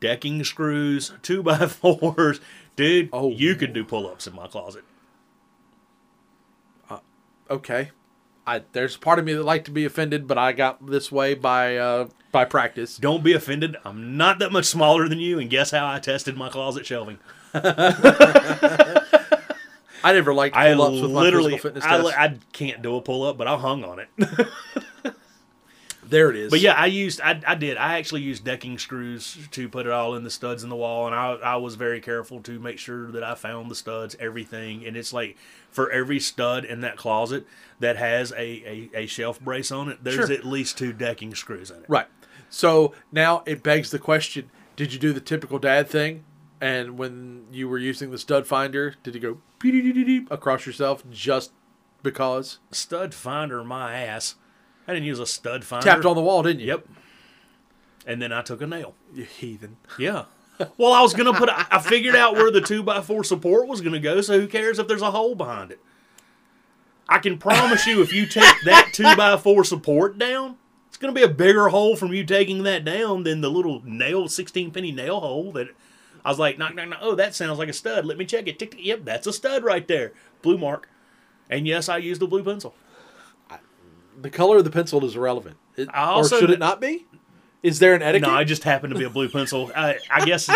Decking 0.00 0.42
screws, 0.44 1.12
two 1.22 1.42
by 1.42 1.66
fours, 1.68 2.40
dude. 2.76 3.08
Oh. 3.12 3.30
you 3.30 3.54
could 3.54 3.72
do 3.72 3.84
pull 3.84 4.06
ups 4.08 4.26
in 4.26 4.34
my 4.34 4.48
closet. 4.48 4.82
Uh, 6.90 6.98
okay. 7.48 7.92
I 8.46 8.62
there's 8.72 8.96
part 8.96 9.18
of 9.18 9.24
me 9.24 9.34
that 9.34 9.42
like 9.42 9.64
to 9.64 9.70
be 9.70 9.84
offended, 9.84 10.26
but 10.26 10.38
I 10.38 10.52
got 10.52 10.84
this 10.86 11.12
way 11.12 11.34
by 11.34 11.76
uh 11.76 12.08
by 12.32 12.44
practice. 12.44 12.96
Don't 12.96 13.22
be 13.22 13.32
offended. 13.32 13.76
I'm 13.84 14.16
not 14.16 14.38
that 14.40 14.52
much 14.52 14.64
smaller 14.64 15.08
than 15.08 15.18
you, 15.18 15.38
and 15.38 15.48
guess 15.50 15.70
how 15.70 15.86
I 15.86 16.00
tested 16.00 16.36
my 16.36 16.48
closet 16.48 16.86
shelving? 16.86 17.18
I 20.04 20.12
never 20.12 20.34
liked 20.34 20.56
I 20.56 20.74
pull 20.74 20.82
ups 20.82 21.00
with 21.00 21.12
my 21.12 21.20
literally, 21.20 21.58
physical 21.58 21.80
fitness 21.80 22.14
I. 22.14 22.24
I 22.24 22.38
can't 22.52 22.82
do 22.82 22.96
a 22.96 23.00
pull 23.00 23.22
up, 23.22 23.38
but 23.38 23.46
I 23.46 23.56
hung 23.56 23.84
on 23.84 24.00
it. 24.00 24.08
There 26.12 26.28
it 26.28 26.36
is. 26.36 26.50
But 26.50 26.60
yeah, 26.60 26.74
I 26.74 26.86
used 26.86 27.22
I, 27.22 27.40
I 27.46 27.54
did 27.54 27.78
I 27.78 27.98
actually 27.98 28.20
used 28.20 28.44
decking 28.44 28.78
screws 28.78 29.38
to 29.52 29.66
put 29.66 29.86
it 29.86 29.92
all 29.92 30.14
in 30.14 30.24
the 30.24 30.30
studs 30.30 30.62
in 30.62 30.68
the 30.68 30.76
wall, 30.76 31.06
and 31.06 31.14
I 31.14 31.32
I 31.36 31.56
was 31.56 31.74
very 31.74 32.02
careful 32.02 32.42
to 32.42 32.60
make 32.60 32.78
sure 32.78 33.10
that 33.12 33.24
I 33.24 33.34
found 33.34 33.70
the 33.70 33.74
studs, 33.74 34.14
everything, 34.20 34.84
and 34.84 34.94
it's 34.94 35.14
like 35.14 35.38
for 35.72 35.90
every 35.90 36.20
stud 36.20 36.64
in 36.64 36.80
that 36.82 36.96
closet 36.96 37.44
that 37.80 37.96
has 37.96 38.30
a 38.32 38.38
a, 38.40 38.90
a 38.94 39.06
shelf 39.06 39.40
brace 39.40 39.72
on 39.72 39.88
it, 39.88 40.04
there's 40.04 40.28
Sure. 40.28 40.32
at 40.32 40.44
least 40.44 40.78
two 40.78 40.92
decking 40.92 41.34
screws 41.34 41.70
in 41.70 41.78
it. 41.78 41.84
Right. 41.88 42.06
So 42.48 42.94
now 43.10 43.42
it 43.46 43.62
begs 43.64 43.90
the 43.90 43.98
question: 43.98 44.50
Did 44.76 44.92
you 44.92 44.98
do 45.00 45.12
the 45.12 45.20
typical 45.20 45.58
dad 45.58 45.88
thing? 45.88 46.24
And 46.60 46.96
when 46.96 47.46
you 47.50 47.68
were 47.68 47.78
using 47.78 48.12
the 48.12 48.18
stud 48.18 48.46
finder, 48.46 48.94
did 49.02 49.14
you 49.16 49.20
go 49.20 49.38
across 50.30 50.64
yourself 50.64 51.02
just 51.10 51.50
because 52.04 52.58
Stud 52.70 53.14
finder, 53.14 53.64
my 53.64 53.94
ass. 53.94 54.36
I 54.86 54.92
didn't 54.94 55.06
use 55.06 55.18
a 55.18 55.26
stud 55.26 55.64
finder. 55.64 55.84
tapped 55.84 56.04
on 56.04 56.14
the 56.16 56.22
wall, 56.22 56.42
didn't 56.42 56.60
you? 56.60 56.66
Yep. 56.66 56.88
And 58.06 58.20
then 58.20 58.32
I 58.32 58.42
took 58.42 58.60
a 58.60 58.66
nail. 58.66 58.94
You 59.14 59.24
heathen. 59.24 59.76
Yeah. 59.98 60.24
Well, 60.76 60.92
I 60.92 61.00
was 61.02 61.14
gonna 61.14 61.32
put. 61.32 61.48
I 61.50 61.78
figured 61.80 62.14
out 62.14 62.34
where 62.34 62.50
the 62.50 62.60
two 62.60 62.82
by 62.82 63.00
four 63.00 63.24
support 63.24 63.66
was 63.66 63.80
gonna 63.80 63.98
go. 63.98 64.20
So 64.20 64.38
who 64.40 64.46
cares 64.46 64.78
if 64.78 64.86
there's 64.86 65.02
a 65.02 65.10
hole 65.10 65.34
behind 65.34 65.70
it? 65.72 65.80
I 67.08 67.18
can 67.18 67.36
promise 67.38 67.86
you, 67.86 68.00
if 68.00 68.12
you 68.12 68.26
take 68.26 68.54
that 68.64 68.90
two 68.92 69.16
by 69.16 69.36
four 69.36 69.64
support 69.64 70.18
down, 70.18 70.56
it's 70.88 70.96
gonna 70.96 71.12
be 71.12 71.22
a 71.22 71.28
bigger 71.28 71.68
hole 71.68 71.96
from 71.96 72.12
you 72.12 72.24
taking 72.24 72.62
that 72.62 72.84
down 72.84 73.24
than 73.24 73.40
the 73.40 73.50
little 73.50 73.82
nail, 73.84 74.28
sixteen 74.28 74.70
penny 74.70 74.92
nail 74.92 75.20
hole 75.20 75.52
that. 75.52 75.68
I 76.24 76.28
was 76.28 76.38
like, 76.38 76.56
knock, 76.56 76.76
knock, 76.76 76.88
knock. 76.88 77.00
Oh, 77.02 77.16
that 77.16 77.34
sounds 77.34 77.58
like 77.58 77.68
a 77.68 77.72
stud. 77.72 78.04
Let 78.06 78.16
me 78.16 78.24
check 78.24 78.46
it. 78.46 78.56
Tick, 78.56 78.70
tick. 78.70 78.80
Yep, 78.84 79.00
that's 79.04 79.26
a 79.26 79.32
stud 79.32 79.64
right 79.64 79.88
there. 79.88 80.12
Blue 80.40 80.56
mark. 80.56 80.88
And 81.50 81.66
yes, 81.66 81.88
I 81.88 81.96
used 81.96 82.22
a 82.22 82.28
blue 82.28 82.44
pencil. 82.44 82.74
The 84.20 84.30
color 84.30 84.58
of 84.58 84.64
the 84.64 84.70
pencil 84.70 85.04
is 85.04 85.16
irrelevant. 85.16 85.56
It- 85.76 85.88
I 85.92 86.04
also 86.04 86.36
or 86.36 86.40
should 86.40 86.50
it 86.50 86.60
not 86.60 86.80
be? 86.80 87.06
Is 87.62 87.78
there 87.78 87.94
an 87.94 88.02
etiquette? 88.02 88.28
No, 88.28 88.34
I 88.34 88.44
just 88.44 88.64
happened 88.64 88.92
to 88.92 88.98
be 88.98 89.04
a 89.04 89.10
blue 89.10 89.28
pencil. 89.28 89.70
I, 89.76 89.98
I 90.10 90.24
guess 90.24 90.50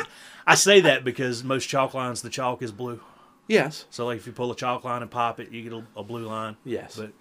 I 0.47 0.55
say 0.57 0.81
that 0.81 1.05
because 1.05 1.45
most 1.45 1.67
chalk 1.67 1.95
lines, 1.95 2.23
the 2.23 2.31
chalk 2.31 2.63
is 2.63 2.73
blue. 2.73 3.01
yes. 3.47 3.85
So 3.91 4.07
like 4.07 4.19
if 4.19 4.27
you 4.27 4.33
pull 4.33 4.51
a 4.51 4.57
chalk 4.57 4.83
line 4.85 5.03
and 5.03 5.11
pop 5.11 5.39
it, 5.41 5.51
you 5.53 5.63
get 5.63 5.73
a, 5.73 5.85
a 5.97 6.03
blue 6.03 6.27
line. 6.27 6.57
Yes. 6.65 6.97
But 6.97 7.13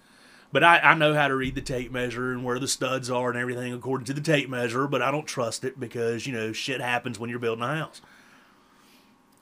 but 0.52 0.64
I, 0.64 0.78
I 0.78 0.94
know 0.94 1.12
how 1.14 1.28
to 1.28 1.36
read 1.36 1.54
the 1.54 1.60
tape 1.60 1.92
measure 1.92 2.32
and 2.32 2.42
where 2.44 2.58
the 2.58 2.68
studs 2.68 3.10
are 3.10 3.30
and 3.30 3.38
everything 3.38 3.72
according 3.72 4.06
to 4.06 4.12
the 4.12 4.20
tape 4.20 4.48
measure, 4.48 4.86
but 4.86 5.02
I 5.02 5.10
don't 5.10 5.26
trust 5.26 5.64
it 5.64 5.78
because, 5.78 6.26
you 6.26 6.32
know, 6.32 6.52
shit 6.52 6.80
happens 6.80 7.18
when 7.18 7.30
you're 7.30 7.38
building 7.38 7.64
a 7.64 7.76
house. 7.76 8.00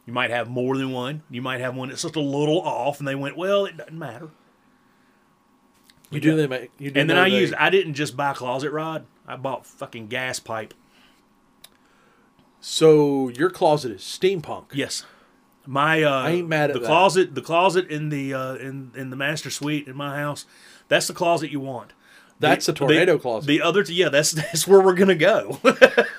You 0.07 0.13
might 0.13 0.31
have 0.31 0.49
more 0.49 0.77
than 0.77 0.91
one. 0.93 1.23
You 1.31 1.41
might 1.41 1.61
have 1.61 1.75
one 1.77 1.89
that's 1.89 2.03
just 2.03 2.17
a 2.17 2.21
little 2.21 2.61
off 2.61 2.99
and 2.99 3.09
they 3.09 3.15
went, 3.15 3.37
Well, 3.39 3.65
it 3.65 3.77
doesn't 3.79 3.99
matter. 3.99 4.29
You 6.11 6.21
do 6.21 6.37
them. 6.37 6.53
You 6.79 6.91
do 6.91 7.01
And 7.01 7.09
then 7.09 7.17
I 7.17 7.29
they- 7.31 7.39
used 7.41 7.55
I 7.55 7.71
didn't 7.71 7.95
just 7.95 8.17
buy 8.17 8.35
closet 8.35 8.71
rod. 8.71 9.07
I 9.27 9.37
bought 9.37 9.67
fucking 9.67 10.09
gas 10.09 10.39
pipe. 10.39 10.75
So 12.61 13.29
your 13.29 13.51
closet 13.51 13.93
is 13.93 14.01
steampunk. 14.03 14.67
Yes. 14.73 15.05
My 15.67 16.03
uh 16.03 16.11
I 16.23 16.31
ain't 16.31 16.49
mad 16.49 16.71
at 16.71 16.75
the 16.75 16.81
that. 16.81 16.87
closet 16.87 17.35
the 17.35 17.41
closet 17.43 17.89
in 17.89 18.09
the 18.11 18.35
uh 18.35 18.55
in 18.57 18.91
in 18.95 19.11
the 19.11 19.17
master 19.17 19.51
suite 19.51 19.87
in 19.89 19.97
my 19.97 20.19
house. 20.19 20.45
That's 20.89 21.07
the 21.07 21.15
closet 21.15 21.51
you 21.51 21.61
want. 21.61 21.93
That's 22.41 22.67
The- 22.67 22.73
a 22.73 22.75
tornado 22.75 23.15
the- 23.15 23.19
closet. 23.21 23.47
The 23.47 23.63
other, 23.63 23.83
t- 23.85 23.95
yeah, 23.95 24.09
that's 24.11 24.33
that's 24.33 24.67
where 24.69 24.81
we're 24.81 24.95
gonna 24.95 25.15
go. 25.15 25.59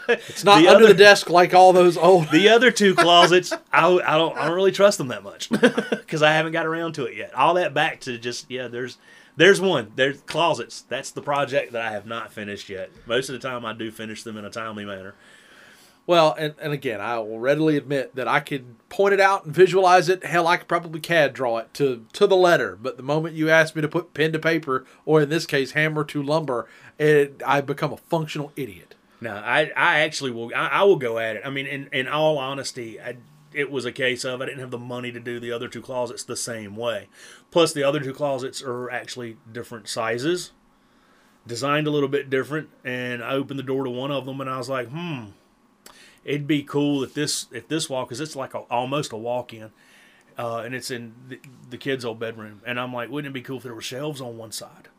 it's 0.07 0.43
not 0.43 0.61
the 0.61 0.67
under 0.67 0.85
other- 0.85 0.87
the 0.87 0.93
desk 0.95 1.29
like 1.29 1.53
all 1.53 1.73
those 1.73 1.97
old. 1.97 2.29
the 2.31 2.49
other 2.49 2.71
two 2.71 2.95
closets, 2.95 3.53
I, 3.71 3.85
I 3.87 4.17
don't 4.17 4.35
I 4.35 4.45
don't 4.47 4.55
really 4.55 4.71
trust 4.71 4.97
them 4.97 5.09
that 5.09 5.23
much 5.23 5.49
because 5.49 6.23
I 6.23 6.31
haven't 6.33 6.53
got 6.53 6.65
around 6.65 6.93
to 6.93 7.05
it 7.05 7.15
yet. 7.15 7.33
All 7.35 7.53
that 7.55 7.73
back 7.73 8.01
to 8.01 8.17
just 8.17 8.49
yeah, 8.49 8.67
there's 8.67 8.97
there's 9.37 9.61
one 9.61 9.91
there's 9.95 10.21
closets. 10.21 10.81
That's 10.81 11.11
the 11.11 11.21
project 11.21 11.71
that 11.73 11.81
I 11.81 11.91
have 11.91 12.05
not 12.05 12.31
finished 12.31 12.69
yet. 12.69 12.91
Most 13.05 13.29
of 13.29 13.33
the 13.33 13.47
time, 13.47 13.65
I 13.65 13.73
do 13.73 13.91
finish 13.91 14.23
them 14.23 14.37
in 14.37 14.45
a 14.45 14.49
timely 14.49 14.85
manner. 14.85 15.15
Well, 16.07 16.35
and, 16.37 16.53
and 16.61 16.71
again, 16.71 17.01
I 17.01 17.17
will 17.17 17.39
readily 17.39 17.77
admit 17.77 18.15
that 18.15 18.27
I 18.27 18.39
could 18.39 18.75
point 18.89 19.15
it 19.15 19.19
out 19.19 19.45
and 19.45 19.55
visualize 19.55 20.07
it. 20.07 20.23
Hell, 20.23 20.47
I 20.47 20.57
could 20.57 20.67
probably 20.67 20.99
CAD 20.99 21.33
draw 21.33 21.57
it 21.57 21.73
to, 21.75 22.05
to 22.13 22.27
the 22.27 22.35
letter. 22.35 22.77
But 22.79 22.97
the 22.97 23.03
moment 23.03 23.35
you 23.35 23.49
ask 23.49 23.75
me 23.75 23.81
to 23.81 23.87
put 23.87 24.13
pen 24.13 24.31
to 24.33 24.39
paper, 24.39 24.85
or 25.03 25.21
in 25.21 25.29
this 25.29 25.47
case, 25.47 25.71
hammer 25.71 26.03
to 26.05 26.21
lumber, 26.21 26.67
it, 26.99 27.41
I 27.43 27.61
become 27.61 27.91
a 27.91 27.97
functional 27.97 28.51
idiot. 28.55 28.93
No, 29.19 29.33
I, 29.33 29.71
I 29.75 30.01
actually 30.01 30.29
will. 30.29 30.51
I, 30.55 30.67
I 30.67 30.83
will 30.83 30.97
go 30.97 31.17
at 31.17 31.37
it. 31.37 31.41
I 31.43 31.49
mean, 31.49 31.65
in, 31.65 31.89
in 31.91 32.07
all 32.07 32.37
honesty, 32.37 33.01
I, 33.01 33.15
it 33.55 33.71
was 33.71 33.85
a 33.85 33.91
case 33.91 34.23
of 34.23 34.41
I 34.41 34.45
didn't 34.45 34.59
have 34.59 34.71
the 34.71 34.77
money 34.77 35.11
to 35.11 35.19
do 35.19 35.39
the 35.39 35.51
other 35.51 35.67
two 35.67 35.81
closets 35.81 36.23
the 36.23 36.35
same 36.35 36.75
way. 36.75 37.07
Plus, 37.51 37.73
the 37.73 37.83
other 37.83 38.01
two 38.01 38.13
closets 38.13 38.61
are 38.61 38.89
actually 38.91 39.37
different 39.51 39.87
sizes, 39.87 40.51
designed 41.47 41.87
a 41.87 41.91
little 41.91 42.09
bit 42.09 42.29
different. 42.29 42.69
And 42.83 43.23
I 43.23 43.33
opened 43.33 43.57
the 43.57 43.63
door 43.63 43.85
to 43.85 43.89
one 43.89 44.11
of 44.11 44.25
them, 44.25 44.41
and 44.41 44.49
I 44.49 44.57
was 44.57 44.69
like, 44.69 44.89
hmm, 44.89 45.27
it'd 46.23 46.47
be 46.47 46.63
cool 46.63 47.03
if 47.03 47.13
this 47.13 47.47
if 47.51 47.67
this 47.67 47.89
wall 47.89 48.03
because 48.03 48.19
it's 48.19 48.35
like 48.35 48.53
a, 48.53 48.59
almost 48.59 49.13
a 49.13 49.17
walk 49.17 49.53
in. 49.53 49.71
Uh, 50.37 50.57
and 50.65 50.75
it's 50.75 50.91
in 50.91 51.13
the, 51.29 51.39
the 51.69 51.77
kids' 51.77 52.03
old 52.03 52.19
bedroom, 52.19 52.61
and 52.65 52.77
I'm 52.77 52.93
like, 52.93 53.09
wouldn't 53.09 53.31
it 53.31 53.33
be 53.33 53.41
cool 53.41 53.57
if 53.57 53.63
there 53.63 53.73
were 53.73 53.81
shelves 53.81 54.19
on 54.19 54.37
one 54.37 54.51
side? 54.51 54.89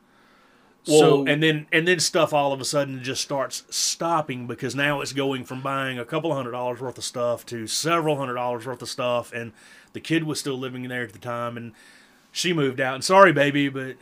Well, 0.88 0.99
So- 1.01 1.27
and 1.27 1.42
then 1.42 1.66
and 1.72 1.87
then 1.88 1.99
stuff 2.01 2.33
all 2.33 2.53
of 2.53 2.61
a 2.61 2.64
sudden 2.64 3.03
just 3.03 3.20
starts 3.22 3.64
stopping 3.70 4.46
because 4.46 4.75
now 4.75 5.01
it's 5.01 5.12
going 5.12 5.44
from 5.44 5.61
buying 5.62 5.99
a 5.99 6.05
couple 6.05 6.33
hundred 6.35 6.53
dollars 6.53 6.81
worth 6.81 6.99
of 6.99 7.05
stuff 7.05 7.44
to 7.46 7.66
several 7.66 8.16
hundred 8.16 8.35
dollars 8.35 8.66
worth 8.66 8.83
of 8.83 8.88
stuff, 8.88 9.33
and 9.33 9.53
the 9.92 10.01
kid 10.01 10.25
was 10.25 10.38
still 10.38 10.57
living 10.59 10.85
in 10.85 10.90
there 10.90 11.03
at 11.03 11.12
the 11.12 11.18
time, 11.18 11.57
and 11.57 11.72
she 12.31 12.53
moved 12.53 12.81
out. 12.81 12.94
And 12.94 13.05
sorry, 13.05 13.33
baby, 13.33 13.68
but 13.68 13.96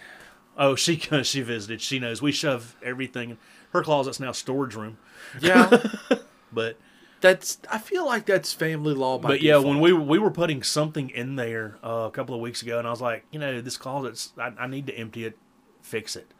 oh, 0.58 0.74
she 0.76 0.96
she 1.22 1.40
visited. 1.40 1.80
She 1.80 1.98
knows 1.98 2.20
we 2.20 2.32
shove 2.32 2.76
everything. 2.82 3.38
Her 3.72 3.82
closet's 3.82 4.20
now 4.20 4.32
storage 4.32 4.74
room, 4.76 4.98
Yeah, 5.40 5.68
but 6.52 6.76
that's. 7.20 7.58
I 7.72 7.78
feel 7.78 8.04
like 8.06 8.24
that's 8.26 8.52
family 8.52 8.94
law. 8.94 9.18
By 9.18 9.28
but 9.28 9.42
yeah, 9.42 9.54
default. 9.54 9.66
when 9.66 9.80
we 9.80 9.92
we 9.92 10.18
were 10.18 10.30
putting 10.30 10.62
something 10.62 11.10
in 11.10 11.36
there 11.36 11.76
uh, 11.82 12.04
a 12.06 12.10
couple 12.12 12.34
of 12.34 12.40
weeks 12.40 12.60
ago, 12.62 12.78
and 12.78 12.86
I 12.86 12.90
was 12.90 13.00
like, 13.00 13.24
you 13.32 13.38
know, 13.40 13.60
this 13.60 13.76
closet's 13.76 14.32
I, 14.38 14.52
I 14.58 14.66
need 14.68 14.86
to 14.88 14.94
empty 14.94 15.24
it, 15.24 15.36
fix 15.82 16.14
it, 16.14 16.30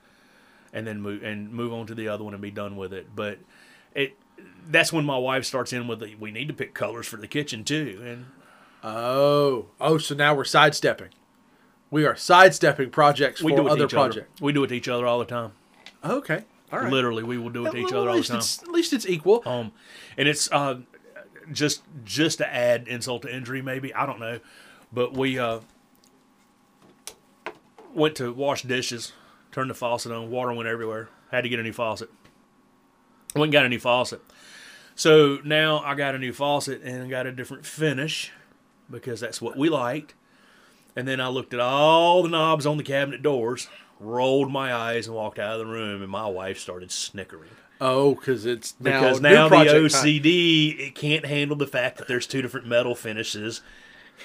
and 0.74 0.86
then 0.86 1.00
move 1.00 1.22
and 1.22 1.50
move 1.50 1.72
on 1.72 1.86
to 1.86 1.94
the 1.94 2.08
other 2.08 2.24
one 2.24 2.34
and 2.34 2.42
be 2.42 2.50
done 2.50 2.76
with 2.76 2.92
it. 2.92 3.14
But 3.16 3.38
it 3.94 4.18
that's 4.68 4.92
when 4.92 5.04
my 5.06 5.16
wife 5.16 5.46
starts 5.46 5.72
in 5.72 5.86
with 5.86 6.00
the, 6.00 6.14
we 6.16 6.30
need 6.30 6.48
to 6.48 6.54
pick 6.54 6.74
colors 6.74 7.06
for 7.06 7.16
the 7.16 7.28
kitchen 7.28 7.64
too, 7.64 8.02
and 8.04 8.26
oh, 8.82 9.66
oh, 9.80 9.96
so 9.96 10.14
now 10.14 10.34
we're 10.34 10.44
sidestepping. 10.44 11.10
We 11.90 12.04
are 12.04 12.16
sidestepping 12.16 12.90
projects 12.90 13.40
we 13.40 13.52
for 13.52 13.58
do 13.58 13.62
it 13.62 13.64
to 13.64 13.70
other 13.72 13.84
each 13.84 13.94
other. 13.94 14.08
projects. 14.08 14.40
We 14.40 14.52
do 14.52 14.64
it 14.64 14.68
to 14.68 14.74
each 14.74 14.88
other 14.88 15.06
all 15.06 15.20
the 15.20 15.24
time. 15.24 15.52
Okay, 16.04 16.44
all 16.72 16.80
right. 16.80 16.92
Literally, 16.92 17.22
we 17.22 17.38
will 17.38 17.50
do 17.50 17.66
it 17.66 17.70
to 17.70 17.76
each 17.76 17.92
other 17.92 17.96
at 17.96 17.98
all 17.98 18.04
the 18.06 18.12
least 18.14 18.28
time. 18.30 18.38
it's 18.38 18.62
at 18.62 18.68
least 18.68 18.92
it's 18.92 19.06
equal. 19.06 19.42
Um, 19.46 19.72
and 20.18 20.26
it's 20.26 20.50
uh, 20.50 20.80
just 21.52 21.82
just 22.04 22.38
to 22.38 22.52
add 22.52 22.88
insult 22.88 23.22
to 23.22 23.34
injury, 23.34 23.62
maybe 23.62 23.94
I 23.94 24.06
don't 24.06 24.18
know, 24.18 24.40
but 24.92 25.14
we 25.16 25.38
uh 25.38 25.60
went 27.94 28.16
to 28.16 28.32
wash 28.32 28.62
dishes, 28.62 29.12
turned 29.54 29.70
the 29.70 29.74
faucet 29.74 30.12
on, 30.12 30.30
water 30.30 30.52
went 30.52 30.68
everywhere. 30.68 31.08
Had 31.30 31.42
to 31.42 31.48
get 31.48 31.60
a 31.60 31.62
new 31.62 31.72
faucet. 31.72 32.10
Went 33.34 33.44
and 33.46 33.52
got 33.52 33.64
a 33.64 33.68
new 33.68 33.78
faucet. 33.78 34.20
So 34.96 35.38
now 35.44 35.78
I 35.78 35.94
got 35.94 36.14
a 36.14 36.18
new 36.18 36.32
faucet 36.32 36.82
and 36.82 37.08
got 37.08 37.26
a 37.26 37.32
different 37.32 37.64
finish 37.64 38.32
because 38.90 39.20
that's 39.20 39.40
what 39.40 39.56
we 39.56 39.68
liked. 39.68 40.14
And 40.96 41.08
then 41.08 41.20
I 41.20 41.28
looked 41.28 41.54
at 41.54 41.60
all 41.60 42.22
the 42.22 42.28
knobs 42.28 42.66
on 42.66 42.76
the 42.76 42.82
cabinet 42.84 43.22
doors, 43.22 43.68
rolled 43.98 44.50
my 44.52 44.72
eyes, 44.74 45.06
and 45.06 45.16
walked 45.16 45.38
out 45.38 45.54
of 45.60 45.66
the 45.66 45.72
room. 45.72 46.02
And 46.02 46.10
my 46.10 46.26
wife 46.26 46.58
started 46.58 46.90
snickering 46.92 47.50
Oh, 47.80 48.14
because 48.14 48.46
it's 48.46 48.74
now 48.78 49.00
because 49.00 49.20
now 49.20 49.48
the 49.48 49.56
time. 49.56 49.66
OCD 49.66 50.78
it 50.88 50.94
can't 50.94 51.26
handle 51.26 51.56
the 51.56 51.66
fact 51.66 51.98
that 51.98 52.06
there's 52.08 52.26
two 52.26 52.42
different 52.42 52.66
metal 52.66 52.94
finishes 52.94 53.60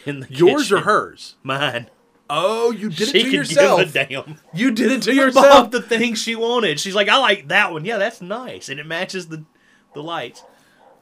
in 0.06 0.20
the 0.22 0.28
Yours 0.30 0.64
kitchen. 0.64 0.78
or 0.78 0.82
hers? 0.82 1.36
Mine. 1.42 1.90
Oh, 2.30 2.72
you 2.72 2.90
did 2.90 3.10
she 3.10 3.20
it 3.20 3.24
to 3.24 3.30
yourself. 3.32 3.80
give 3.80 3.96
a 3.96 4.06
damn. 4.06 4.38
You 4.54 4.72
did 4.72 4.92
it 4.92 5.02
to 5.04 5.10
Bought 5.16 5.16
yourself. 5.16 5.72
the 5.72 5.82
thing 5.82 6.14
she 6.16 6.36
wanted. 6.36 6.80
She's 6.80 6.96
like, 6.96 7.10
I 7.10 7.18
like 7.18 7.48
that 7.48 7.72
one. 7.72 7.86
Yeah, 7.86 7.98
that's 7.98 8.22
nice, 8.22 8.70
and 8.70 8.80
it 8.80 8.86
matches 8.86 9.28
the 9.28 9.44
the 9.96 10.04
lights. 10.04 10.44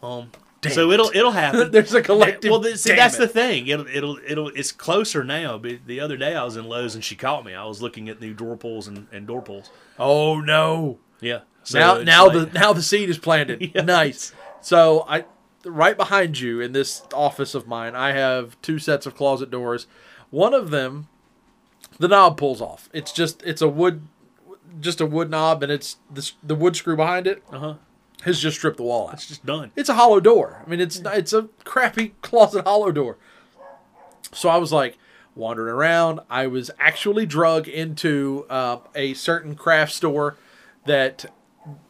Um, 0.01 0.31
so 0.69 0.89
it. 0.89 0.93
it'll 0.95 1.11
it'll 1.13 1.31
happen. 1.31 1.71
There's 1.71 1.93
a 1.93 2.01
collective. 2.01 2.49
well, 2.51 2.63
see, 2.63 2.89
damn 2.89 2.97
that's 2.97 3.15
it. 3.15 3.19
the 3.19 3.27
thing. 3.27 3.67
It'll 3.67 3.87
it'll 3.87 4.19
it'll 4.25 4.47
it's 4.49 4.71
closer 4.71 5.23
now. 5.23 5.57
But 5.57 5.85
the 5.85 5.99
other 5.99 6.15
day 6.17 6.35
I 6.35 6.43
was 6.43 6.55
in 6.55 6.65
Lowe's 6.65 6.95
and 6.95 7.03
she 7.03 7.15
caught 7.15 7.43
me. 7.45 7.53
I 7.53 7.65
was 7.65 7.81
looking 7.81 8.07
at 8.09 8.21
new 8.21 8.33
door 8.33 8.55
pulls 8.55 8.87
and, 8.87 9.07
and 9.11 9.27
door 9.27 9.41
pulls. 9.41 9.69
Oh 9.99 10.39
no! 10.39 10.99
Yeah. 11.19 11.41
So 11.63 11.79
now, 11.79 11.97
now 12.03 12.27
like- 12.27 12.51
the 12.53 12.59
now 12.59 12.71
the 12.73 12.81
seed 12.81 13.09
is 13.09 13.17
planted. 13.17 13.71
Yeah. 13.75 13.81
Nice. 13.81 14.31
So 14.61 15.05
I, 15.07 15.25
right 15.65 15.97
behind 15.97 16.39
you 16.39 16.61
in 16.61 16.71
this 16.71 17.03
office 17.13 17.53
of 17.53 17.67
mine, 17.67 17.95
I 17.95 18.13
have 18.13 18.59
two 18.61 18.79
sets 18.79 19.05
of 19.05 19.15
closet 19.15 19.51
doors. 19.51 19.87
One 20.29 20.53
of 20.53 20.69
them, 20.71 21.07
the 21.99 22.07
knob 22.07 22.37
pulls 22.37 22.61
off. 22.61 22.89
It's 22.93 23.11
just 23.11 23.41
it's 23.43 23.61
a 23.61 23.67
wood, 23.67 24.07
just 24.79 25.01
a 25.01 25.05
wood 25.05 25.29
knob, 25.29 25.63
and 25.63 25.71
it's 25.71 25.97
the 26.11 26.29
the 26.43 26.55
wood 26.55 26.75
screw 26.75 26.95
behind 26.95 27.27
it 27.27 27.43
uh-huh. 27.51 27.75
has 28.23 28.39
just 28.39 28.57
stripped 28.57 28.77
the 28.77 28.83
wall 28.83 29.07
out. 29.07 29.15
It's 29.15 29.27
just 29.27 29.45
done. 29.45 29.71
It's 29.75 29.89
a 29.89 29.95
hollow 29.95 30.19
door. 30.19 30.63
I 30.65 30.69
mean, 30.69 30.79
it's 30.79 31.01
it's 31.05 31.33
a 31.33 31.49
crappy 31.63 32.09
closet 32.21 32.65
hollow 32.65 32.91
door. 32.91 33.17
So 34.33 34.49
I 34.49 34.57
was 34.57 34.71
like 34.71 34.97
wandering 35.35 35.73
around. 35.73 36.19
I 36.29 36.47
was 36.47 36.71
actually 36.79 37.25
drug 37.25 37.67
into 37.67 38.45
uh, 38.49 38.79
a 38.95 39.13
certain 39.13 39.55
craft 39.55 39.93
store 39.93 40.37
that 40.85 41.25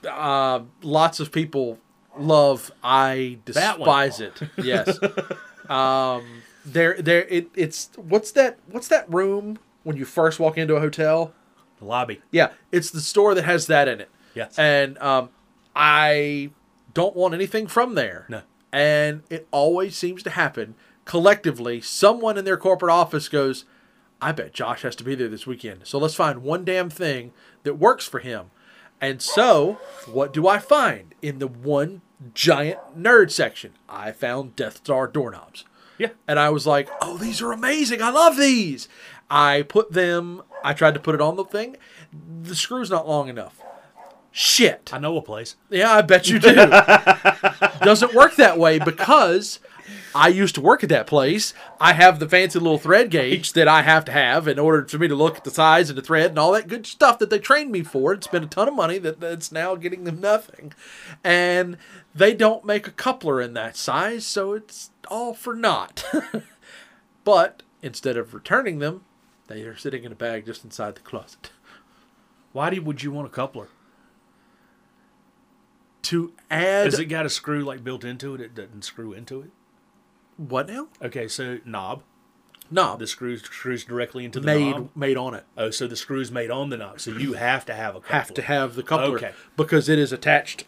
uh, 0.08 0.62
lots 0.82 1.20
of 1.20 1.32
people 1.32 1.80
love. 2.17 2.72
I 2.84 3.39
despise 3.46 4.20
it. 4.22 4.39
Yes. 4.58 4.98
um, 5.70 6.43
there, 6.65 7.02
there. 7.02 7.26
It, 7.26 7.50
it's 7.56 7.89
what's 7.96 8.32
that? 8.34 8.60
What's 8.67 8.88
that 8.89 9.12
room 9.12 9.60
when 9.88 9.95
you 9.95 10.04
first 10.04 10.38
walk 10.38 10.58
into 10.58 10.76
a 10.76 10.82
hotel? 10.82 11.34
The 11.80 11.86
lobby. 11.86 12.21
Yeah, 12.30 12.50
it's 12.73 12.89
the 12.89 13.00
store 13.00 13.34
that 13.36 13.45
has 13.45 13.67
that 13.67 13.88
in 13.88 14.02
it. 14.02 14.10
Yes. 14.36 14.60
And 14.60 14.97
um, 14.97 15.30
I 15.73 16.52
don't 16.93 17.15
want 17.15 17.34
anything 17.34 17.67
from 17.67 17.95
there. 17.95 18.26
No. 18.28 18.41
And 18.73 19.23
it 19.30 19.47
always 19.50 19.95
seems 19.95 20.23
to 20.23 20.30
happen 20.32 20.76
collectively. 21.06 21.80
Someone 21.80 22.38
in 22.38 22.43
their 22.43 22.58
corporate 22.58 22.91
office 22.91 23.30
goes, 23.30 23.63
I 24.21 24.34
bet 24.34 24.54
Josh 24.54 24.82
has 24.82 24.95
to 24.97 25.06
be 25.06 25.15
there 25.15 25.30
this 25.30 25.47
weekend. 25.47 25.82
So 25.86 25.97
let's 25.97 26.15
find 26.15 26.43
one 26.43 26.65
damn 26.65 26.89
thing 26.89 27.32
that 27.63 27.76
works 27.76 28.06
for 28.06 28.19
him. 28.19 28.52
And 29.00 29.21
so, 29.21 29.80
what 30.12 30.34
do 30.34 30.47
I 30.47 30.58
find 30.60 31.15
in 31.21 31.39
the 31.39 31.47
one 31.47 32.02
giant 32.34 32.80
nerd 32.97 33.32
section? 33.32 33.73
I 33.88 34.12
found 34.12 34.58
Death 34.58 34.78
Star 34.78 35.08
doorknobs. 35.08 35.63
Yeah. 35.97 36.10
And 36.28 36.39
I 36.39 36.50
was 36.50 36.67
like, 36.67 36.89
oh, 37.02 37.17
these 37.17 37.41
are 37.41 37.52
amazing. 37.52 38.02
I 38.02 38.10
love 38.10 38.38
these. 38.38 38.88
I 39.30 39.63
put 39.63 39.92
them, 39.92 40.42
I 40.63 40.74
tried 40.74 40.94
to 40.94 41.00
put 41.00 41.16
it 41.16 41.22
on 41.22 41.36
the 41.36 41.44
thing. 41.44 41.78
The 42.44 42.56
screw's 42.56 42.90
not 42.90 43.08
long 43.08 43.30
enough. 43.30 43.62
Shit. 44.32 44.92
I 44.94 45.00
know 45.00 45.18
a 45.18 45.22
place. 45.22 45.56
Yeah, 45.70 45.92
I 45.92 46.02
bet 46.02 46.30
you 46.30 46.40
do. 46.40 46.54
Doesn't 47.82 48.13
work 48.13 48.36
that 48.36 48.60
way 48.60 48.78
because 48.78 49.60
I 50.13 50.28
used 50.28 50.56
to 50.56 50.62
work 50.62 50.84
at 50.84 50.90
that 50.90 51.08
place. 51.08 51.54
I 51.80 51.94
have 51.94 52.20
the 52.20 52.30
fancy 52.30 52.60
little 52.60 52.78
thread 52.78 53.10
gauge 53.10 53.54
that 53.54 53.68
I 53.68 53.82
have 53.82 54.06
to 54.06 54.12
have 54.12 54.48
in 54.48 54.60
order 54.60 54.88
for 54.88 54.98
me 54.98 55.08
to 55.08 55.16
look 55.16 55.38
at 55.38 55.44
the 55.44 55.52
size 55.52 55.90
and 55.90 55.98
the 55.98 56.04
thread 56.04 56.32
and 56.32 56.40
all 56.40 56.52
that 56.52 56.68
good 56.68 56.86
stuff 56.86 57.20
that 57.20 57.30
they 57.30 57.40
trained 57.40 57.72
me 57.72 57.84
for. 57.84 58.13
It's 58.13 58.28
been 58.28 58.44
a 58.44 58.48
ton 58.48 58.68
of 58.68 58.74
money 58.74 58.98
that 59.00 59.20
that's 59.20 59.52
now 59.52 59.76
getting 59.76 60.04
them 60.04 60.22
nothing. 60.22 60.74
And 61.24 61.78
they 62.13 62.34
don't 62.34 62.66
make 62.66 62.88
a 62.88 62.92
coupler 62.92 63.42
in 63.42 63.54
that 63.54 63.76
size, 63.76 64.26
so 64.26 64.54
it's 64.54 64.92
all 65.08 65.34
for 65.34 65.56
naught. 65.56 66.04
but 67.24 67.63
instead 67.82 68.18
of 68.18 68.34
returning 68.34 68.80
them, 68.80 69.04
they 69.48 69.62
are 69.64 69.76
sitting 69.78 70.04
in 70.04 70.12
a 70.12 70.16
bag 70.16 70.46
just 70.46 70.64
inside 70.64 70.96
the 70.96 71.02
closet. 71.02 71.52
Why 72.54 72.70
do 72.70 72.82
would 72.82 73.04
you 73.04 73.12
want 73.12 73.28
a 73.28 73.32
coupler? 73.32 73.68
To 76.04 76.32
add 76.50 76.86
Has 76.86 77.00
it 77.00 77.06
got 77.06 77.26
a 77.26 77.30
screw 77.30 77.62
like 77.64 77.84
built 77.84 78.04
into 78.06 78.34
it? 78.34 78.42
It 78.42 78.56
doesn't 78.56 78.84
screw 78.84 79.14
into 79.14 79.42
it. 79.42 79.50
what 80.38 80.68
now? 80.68 80.88
Okay, 81.02 81.28
so 81.28 81.60
knob. 81.66 82.04
No, 82.70 82.98
The 82.98 83.08
screw 83.08 83.38
screws 83.38 83.86
directly 83.86 84.26
into 84.26 84.40
the 84.42 84.46
made 84.46 84.76
knob. 84.76 84.90
made 84.96 85.18
on 85.18 85.34
it. 85.34 85.46
Oh, 85.58 85.70
so 85.70 85.88
the 85.88 85.96
screw's 85.96 86.32
made 86.32 86.52
on 86.52 86.70
the 86.70 86.78
knob. 86.78 87.00
So 87.00 87.12
you 87.12 87.34
have 87.34 87.66
to 87.66 87.74
have 87.74 87.96
a 87.96 88.00
coupler. 88.02 88.16
have 88.18 88.34
to 88.34 88.42
have 88.42 88.76
the 88.76 88.84
coupler 88.84 89.16
Okay. 89.18 89.32
because 89.56 89.88
it 89.90 89.98
is 90.00 90.12
attached 90.12 90.66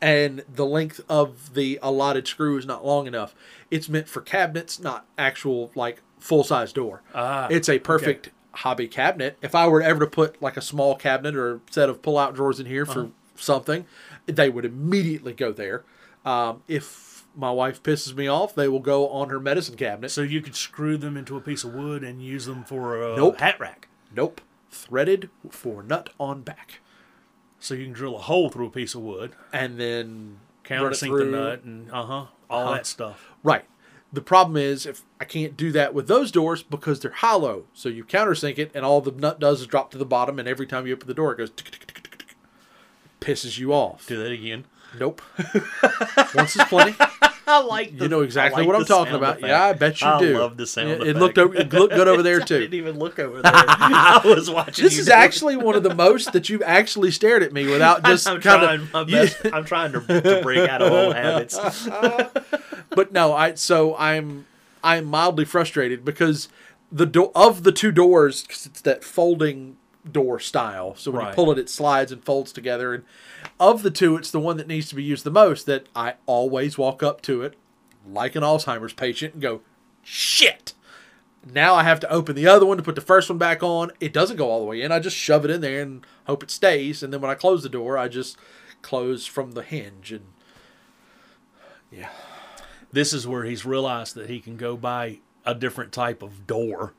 and 0.00 0.44
the 0.52 0.66
length 0.66 1.00
of 1.08 1.54
the 1.54 1.78
allotted 1.82 2.26
screw 2.28 2.56
is 2.58 2.66
not 2.66 2.84
long 2.84 3.06
enough. 3.06 3.34
It's 3.70 3.88
meant 3.88 4.08
for 4.08 4.20
cabinets, 4.20 4.78
not 4.80 5.06
actual 5.16 5.70
like 5.74 6.02
full 6.18 6.44
size 6.44 6.72
door. 6.72 7.02
Ah, 7.14 7.48
it's 7.50 7.68
a 7.68 7.78
perfect 7.78 8.30
hobby 8.52 8.88
cabinet. 8.88 9.36
If 9.42 9.54
I 9.54 9.66
were 9.68 9.82
ever 9.82 10.00
to 10.00 10.06
put 10.10 10.40
like 10.42 10.56
a 10.56 10.62
small 10.62 10.94
cabinet 10.96 11.34
or 11.36 11.54
a 11.56 11.60
set 11.70 11.88
of 11.88 12.02
pull 12.02 12.18
out 12.18 12.34
drawers 12.34 12.58
in 12.60 12.66
here 12.66 12.84
for 12.86 13.00
Uh-huh. 13.00 13.08
something, 13.36 13.86
they 14.26 14.48
would 14.50 14.64
immediately 14.64 15.32
go 15.32 15.52
there. 15.52 15.84
Um, 16.24 16.62
if 16.68 17.26
my 17.36 17.50
wife 17.52 17.82
pisses 17.82 18.14
me 18.16 18.26
off, 18.26 18.54
they 18.54 18.66
will 18.68 18.80
go 18.80 19.08
on 19.10 19.28
her 19.30 19.38
medicine 19.38 19.76
cabinet. 19.76 20.08
So 20.10 20.22
you 20.22 20.40
could 20.40 20.56
screw 20.56 20.96
them 20.96 21.16
into 21.16 21.36
a 21.36 21.40
piece 21.40 21.62
of 21.62 21.72
wood 21.74 22.02
and 22.02 22.20
use 22.22 22.46
them 22.46 22.64
for 22.64 23.00
a 23.00 23.14
Nope. 23.16 23.38
hat 23.38 23.60
rack. 23.60 23.88
nope, 24.14 24.40
threaded 24.70 25.30
for 25.50 25.82
nut 25.82 26.10
on 26.18 26.42
back, 26.42 26.80
So 27.60 27.74
you 27.74 27.84
can 27.84 27.92
drill 27.92 28.16
a 28.16 28.20
hole 28.20 28.48
through 28.50 28.66
a 28.66 28.70
piece 28.70 28.94
of 28.94 29.02
wood, 29.02 29.32
and 29.52 29.78
then 29.78 30.38
countersink 30.64 31.16
the 31.18 31.24
nut, 31.26 31.62
and 31.64 31.90
uh 31.92 32.04
huh, 32.04 32.26
all 32.50 32.64
Uh-huh. 32.66 32.74
that 32.74 32.86
stuff. 32.86 33.30
Right. 33.42 33.64
The 34.12 34.22
problem 34.22 34.56
is 34.56 34.86
if 34.86 35.02
I 35.20 35.24
can't 35.24 35.56
do 35.56 35.70
that 35.72 35.92
with 35.92 36.08
those 36.08 36.30
doors 36.32 36.62
because 36.62 37.00
they're 37.00 37.10
hollow. 37.10 37.64
So 37.74 37.88
you 37.88 38.04
countersink 38.04 38.58
it 38.58 38.70
and 38.74 38.84
all 38.84 39.00
the 39.00 39.10
nut 39.12 39.38
does 39.38 39.60
is 39.60 39.66
drop 39.66 39.90
to 39.90 39.98
the 39.98 40.06
bottom 40.06 40.38
and 40.38 40.48
every 40.48 40.66
time 40.66 40.86
you 40.86 40.94
open 40.94 41.08
the 41.08 41.14
door 41.14 41.32
it 41.32 41.38
goes 41.38 41.52
pisses 43.20 43.58
you 43.58 43.72
off. 43.72 44.06
Do 44.06 44.16
that 44.16 44.32
again. 44.32 44.64
Nope. 44.98 45.20
Once 46.34 46.56
is 46.56 46.64
plenty. 46.64 46.96
I 47.48 47.62
like. 47.62 48.00
You 48.00 48.08
know 48.08 48.20
exactly 48.20 48.66
what 48.66 48.76
I'm 48.76 48.84
talking 48.84 49.14
about. 49.14 49.40
Yeah, 49.40 49.62
I 49.64 49.72
bet 49.72 50.00
you 50.00 50.06
I 50.06 50.18
do. 50.20 50.36
I 50.36 50.40
love 50.40 50.56
the 50.56 50.66
sound. 50.66 50.88
Yeah, 50.88 50.94
it 50.96 51.00
effect. 51.00 51.18
looked 51.18 51.38
o- 51.38 51.52
it 51.52 51.72
looked 51.72 51.94
good 51.94 52.08
over 52.08 52.22
there 52.22 52.40
too. 52.40 52.42
I 52.56 52.58
too. 52.58 52.58
didn't 52.60 52.74
even 52.74 52.98
look 52.98 53.18
over 53.18 53.40
there. 53.42 53.52
I 53.54 54.20
was 54.24 54.50
watching. 54.50 54.84
This 54.84 54.94
you 54.94 55.00
is 55.00 55.06
do 55.06 55.12
it. 55.12 55.16
actually 55.16 55.56
one 55.56 55.74
of 55.74 55.82
the 55.82 55.94
most 55.94 56.32
that 56.32 56.48
you've 56.48 56.62
actually 56.62 57.10
stared 57.10 57.42
at 57.42 57.52
me 57.52 57.66
without 57.66 58.04
just 58.04 58.26
I'm 58.28 58.40
kind 58.40 58.62
trying 58.62 58.80
of 58.82 58.92
my 58.92 59.04
best. 59.04 59.36
I'm 59.52 59.64
trying 59.64 59.92
to, 59.92 60.00
to 60.00 60.40
break 60.42 60.68
out 60.68 60.82
of 60.82 60.92
old 60.92 61.14
habits. 61.14 61.58
but 62.90 63.12
no, 63.12 63.32
I 63.32 63.54
so 63.54 63.96
I'm 63.96 64.46
I'm 64.84 65.04
mildly 65.06 65.44
frustrated 65.44 66.04
because 66.04 66.48
the 66.90 67.06
door 67.06 67.32
of 67.34 67.64
the 67.64 67.72
two 67.72 67.92
doors 67.92 68.42
because 68.42 68.66
it's 68.66 68.80
that 68.82 69.04
folding 69.04 69.76
door 70.12 70.38
style. 70.40 70.94
So 70.96 71.10
when 71.10 71.26
you 71.26 71.32
pull 71.32 71.50
it, 71.50 71.58
it 71.58 71.68
slides 71.68 72.12
and 72.12 72.24
folds 72.24 72.52
together. 72.52 72.94
And 72.94 73.04
of 73.58 73.82
the 73.82 73.90
two, 73.90 74.16
it's 74.16 74.30
the 74.30 74.40
one 74.40 74.56
that 74.56 74.68
needs 74.68 74.88
to 74.88 74.94
be 74.94 75.04
used 75.04 75.24
the 75.24 75.30
most. 75.30 75.66
That 75.66 75.86
I 75.94 76.14
always 76.26 76.78
walk 76.78 77.02
up 77.02 77.20
to 77.22 77.42
it 77.42 77.54
like 78.06 78.34
an 78.36 78.42
Alzheimer's 78.42 78.92
patient 78.92 79.34
and 79.34 79.42
go, 79.42 79.60
shit. 80.02 80.74
Now 81.52 81.74
I 81.74 81.84
have 81.84 82.00
to 82.00 82.10
open 82.10 82.34
the 82.34 82.46
other 82.46 82.66
one 82.66 82.76
to 82.76 82.82
put 82.82 82.94
the 82.94 83.00
first 83.00 83.28
one 83.28 83.38
back 83.38 83.62
on. 83.62 83.92
It 84.00 84.12
doesn't 84.12 84.36
go 84.36 84.50
all 84.50 84.60
the 84.60 84.66
way 84.66 84.82
in. 84.82 84.92
I 84.92 84.98
just 84.98 85.16
shove 85.16 85.44
it 85.44 85.50
in 85.50 85.60
there 85.60 85.82
and 85.82 86.04
hope 86.26 86.42
it 86.42 86.50
stays. 86.50 87.02
And 87.02 87.12
then 87.12 87.20
when 87.20 87.30
I 87.30 87.34
close 87.34 87.62
the 87.62 87.68
door, 87.68 87.96
I 87.96 88.08
just 88.08 88.36
close 88.82 89.26
from 89.26 89.52
the 89.52 89.62
hinge 89.62 90.12
and 90.12 90.26
yeah. 91.90 92.10
This 92.92 93.12
is 93.12 93.26
where 93.26 93.44
he's 93.44 93.64
realized 93.64 94.14
that 94.14 94.30
he 94.30 94.40
can 94.40 94.56
go 94.56 94.76
buy 94.76 95.18
a 95.44 95.54
different 95.54 95.92
type 95.92 96.22
of 96.22 96.46
door 96.46 96.94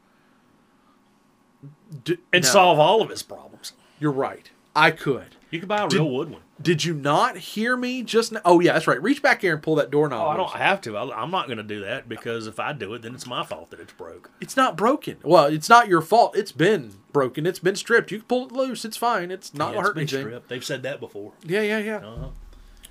D- 2.03 2.17
and 2.31 2.43
no. 2.43 2.49
solve 2.49 2.79
all 2.79 3.01
of 3.01 3.09
his 3.09 3.23
problems. 3.23 3.73
You're 3.99 4.11
right. 4.11 4.49
I 4.75 4.91
could. 4.91 5.35
You 5.51 5.59
could 5.59 5.67
buy 5.69 5.83
a 5.83 5.89
Did- 5.89 5.97
real 5.99 6.09
wood 6.09 6.29
one. 6.29 6.41
Did 6.61 6.83
you 6.83 6.93
not 6.93 7.37
hear 7.37 7.77
me 7.77 8.03
just 8.03 8.33
now? 8.33 8.41
Oh, 8.43 8.59
yeah, 8.59 8.73
that's 8.73 8.85
right. 8.85 9.01
Reach 9.01 9.21
back 9.21 9.39
here 9.39 9.53
and 9.53 9.63
pull 9.63 9.75
that 9.75 9.89
doorknob. 9.91 10.27
Oh, 10.27 10.29
I 10.29 10.35
don't 10.35 10.49
have 10.51 10.81
to. 10.81 10.97
I, 10.97 11.21
I'm 11.23 11.31
not 11.31 11.47
going 11.47 11.57
to 11.57 11.63
do 11.63 11.79
that 11.85 12.09
because 12.09 12.47
if 12.47 12.59
I 12.59 12.73
do 12.73 12.93
it, 12.95 13.01
then 13.01 13.15
it's 13.15 13.25
my 13.25 13.45
fault 13.45 13.69
that 13.69 13.79
it's 13.79 13.93
broke. 13.93 14.29
It's 14.41 14.57
not 14.57 14.75
broken. 14.75 15.19
Well, 15.23 15.45
it's 15.45 15.69
not 15.69 15.87
your 15.87 16.01
fault. 16.01 16.35
It's 16.35 16.51
been 16.51 16.95
broken. 17.13 17.45
It's 17.45 17.59
been 17.59 17.77
stripped. 17.77 18.11
You 18.11 18.17
can 18.19 18.27
pull 18.27 18.45
it 18.47 18.51
loose. 18.51 18.83
It's 18.83 18.97
fine. 18.97 19.31
It's 19.31 19.53
not 19.53 19.73
Yeah, 19.73 19.81
hurt 19.83 19.95
anything. 19.97 20.19
stripped. 20.19 20.49
They've 20.49 20.63
said 20.65 20.83
that 20.83 20.99
before. 20.99 21.31
Yeah, 21.45 21.61
yeah, 21.61 21.77
yeah. 21.79 21.97
Uh-huh. 21.99 22.27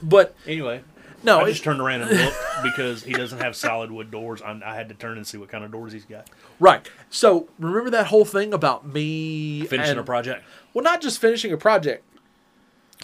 But 0.02 0.34
Anyway, 0.46 0.80
no, 1.22 1.40
I 1.40 1.44
it- 1.48 1.52
just 1.52 1.64
turned 1.64 1.80
around 1.80 2.02
and 2.02 2.10
looked 2.18 2.36
because 2.62 3.02
he 3.04 3.12
doesn't 3.12 3.38
have 3.40 3.56
solid 3.56 3.90
wood 3.90 4.10
doors. 4.10 4.40
I, 4.42 4.60
I 4.64 4.74
had 4.74 4.88
to 4.90 4.94
turn 4.94 5.16
and 5.16 5.26
see 5.26 5.36
what 5.38 5.48
kind 5.48 5.64
of 5.64 5.72
doors 5.72 5.92
he's 5.92 6.04
got. 6.04 6.28
right. 6.60 6.88
So 7.10 7.48
remember 7.58 7.90
that 7.90 8.06
whole 8.08 8.24
thing 8.24 8.52
about 8.54 8.86
me 8.86 9.64
Finishing 9.66 9.92
and- 9.92 10.00
a 10.00 10.04
project. 10.04 10.44
Well, 10.74 10.84
not 10.84 11.00
just 11.00 11.20
finishing 11.20 11.52
a 11.52 11.56
project, 11.56 12.04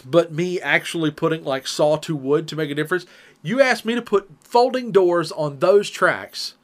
but 0.04 0.32
me 0.32 0.60
actually 0.60 1.10
putting 1.10 1.44
like 1.44 1.66
saw 1.66 1.96
to 1.98 2.14
wood 2.14 2.46
to 2.48 2.56
make 2.56 2.70
a 2.70 2.74
difference. 2.74 3.06
You 3.42 3.60
asked 3.60 3.84
me 3.84 3.94
to 3.94 4.02
put 4.02 4.28
folding 4.40 4.90
doors 4.92 5.30
on 5.32 5.58
those 5.58 5.90
tracks 5.90 6.54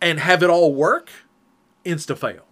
and 0.00 0.20
have 0.20 0.42
it 0.42 0.50
all 0.50 0.74
work. 0.74 1.10
Insta 1.84 2.16
fail. 2.18 2.44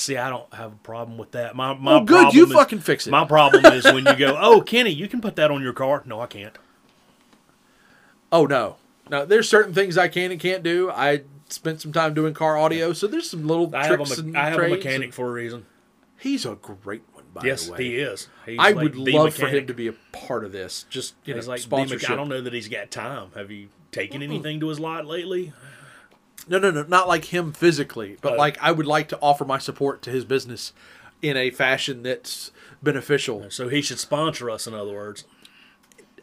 See, 0.00 0.16
I 0.16 0.30
don't 0.30 0.52
have 0.54 0.72
a 0.72 0.76
problem 0.76 1.18
with 1.18 1.32
that. 1.32 1.54
My 1.54 1.74
my 1.74 1.94
Oh, 1.94 2.00
good. 2.00 2.14
problem 2.14 2.36
You 2.36 2.46
is- 2.46 2.52
fucking 2.52 2.78
fix 2.80 3.06
it. 3.06 3.10
My 3.10 3.24
problem 3.26 3.66
is 3.66 3.84
when 3.84 4.06
you 4.06 4.16
go, 4.16 4.36
"Oh, 4.40 4.60
Kenny, 4.62 4.90
you 4.90 5.08
can 5.08 5.20
put 5.20 5.36
that 5.36 5.50
on 5.50 5.62
your 5.62 5.74
car." 5.74 6.02
No, 6.06 6.20
I 6.20 6.26
can't. 6.26 6.56
Oh 8.32 8.46
no, 8.46 8.76
no. 9.10 9.24
There's 9.26 9.48
certain 9.48 9.74
things 9.74 9.98
I 9.98 10.08
can 10.08 10.30
and 10.30 10.40
can't 10.40 10.62
do. 10.62 10.90
I 10.90 11.22
spent 11.48 11.80
some 11.80 11.92
time 11.92 12.14
doing 12.14 12.32
car 12.32 12.56
audio, 12.56 12.92
so 12.92 13.06
there's 13.06 13.28
some 13.28 13.46
little 13.46 13.74
I 13.74 13.84
have 13.86 14.00
a 14.00 14.04
tricks 14.04 14.22
me- 14.22 14.28
and 14.28 14.38
I 14.38 14.50
have 14.50 14.60
a 14.60 14.68
mechanic 14.68 15.02
and- 15.06 15.14
for 15.14 15.28
a 15.28 15.32
reason. 15.32 15.66
He's 16.18 16.44
a 16.46 16.54
great 16.54 17.02
one, 17.12 17.24
by 17.34 17.42
Yes, 17.44 17.66
the 17.66 17.72
way. 17.72 17.78
Yes, 17.78 17.84
he 17.86 17.96
is. 17.98 18.28
He's 18.46 18.58
I 18.58 18.70
like 18.72 18.76
would 18.76 18.96
love 18.96 19.34
for 19.34 19.48
him 19.48 19.66
to 19.66 19.74
be 19.74 19.86
a 19.88 19.94
part 20.12 20.44
of 20.44 20.52
this. 20.52 20.84
Just 20.90 21.14
you 21.24 21.32
know, 21.34 21.38
He's 21.40 21.48
like 21.48 21.60
sponsorship. 21.60 22.02
mechanic. 22.02 22.12
I 22.12 22.16
don't 22.16 22.28
know 22.28 22.40
that 22.42 22.52
he's 22.52 22.68
got 22.68 22.90
time. 22.90 23.28
Have 23.34 23.50
you 23.50 23.68
taken 23.90 24.22
anything 24.22 24.60
to 24.60 24.68
his 24.68 24.78
lot 24.80 25.04
lately? 25.06 25.52
No, 26.48 26.58
no, 26.58 26.70
no, 26.70 26.82
not 26.84 27.06
like 27.08 27.26
him 27.26 27.52
physically, 27.52 28.16
but 28.20 28.34
Oh. 28.34 28.36
like 28.36 28.58
I 28.60 28.72
would 28.72 28.86
like 28.86 29.08
to 29.10 29.18
offer 29.20 29.44
my 29.44 29.58
support 29.58 30.02
to 30.02 30.10
his 30.10 30.24
business 30.24 30.72
in 31.22 31.36
a 31.36 31.50
fashion 31.50 32.02
that's 32.02 32.50
beneficial. 32.82 33.46
So 33.50 33.68
he 33.68 33.82
should 33.82 33.98
sponsor 33.98 34.48
us. 34.50 34.66
In 34.66 34.74
other 34.74 34.92
words, 34.92 35.24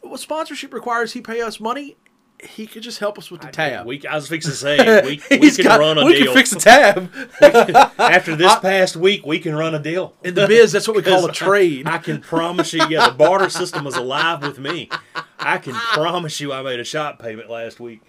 Well, 0.04 0.18
sponsorship 0.18 0.74
requires 0.74 1.14
he 1.14 1.22
pay 1.22 1.42
us 1.42 1.60
money. 1.60 1.98
He 2.44 2.68
could 2.68 2.84
just 2.84 3.00
help 3.00 3.18
us 3.18 3.32
with 3.32 3.42
the 3.42 3.48
tab. 3.48 3.88
we, 3.88 4.06
I 4.06 4.14
was 4.14 4.28
fixing 4.28 4.52
to 4.52 4.58
say 4.58 5.02
we, 5.04 5.22
we 5.40 5.50
can 5.52 5.64
got- 5.66 5.80
run 5.80 5.98
a 5.98 6.06
we 6.06 6.16
deal. 6.16 6.26
can 6.26 6.34
fix 6.36 6.52
the 6.52 6.60
tab. 7.42 7.92
After 8.00 8.36
this 8.36 8.56
past 8.60 8.96
week, 8.96 9.26
we 9.26 9.40
can 9.40 9.56
run 9.56 9.74
a 9.74 9.80
deal. 9.80 10.14
In 10.24 10.36
the 10.36 10.48
biz, 10.48 10.72
that's 10.72 10.88
what 10.88 10.96
we 10.98 11.02
call 11.04 11.26
a 11.26 11.32
trade. 11.32 11.88
I 11.88 11.98
can 11.98 12.22
promise 12.22 12.74
you, 12.74 12.86
yeah, 12.90 13.10
the 13.10 13.16
barter 13.16 13.50
system 13.50 13.88
is 13.88 13.96
alive 13.96 14.44
with 14.44 14.60
me. 14.60 14.90
I 15.40 15.58
can 15.58 15.74
promise 15.74 16.40
you, 16.40 16.54
I 16.54 16.62
made 16.62 16.80
a 16.80 16.84
shop 16.84 17.20
payment 17.20 17.50
last 17.50 17.80
week. 17.80 18.02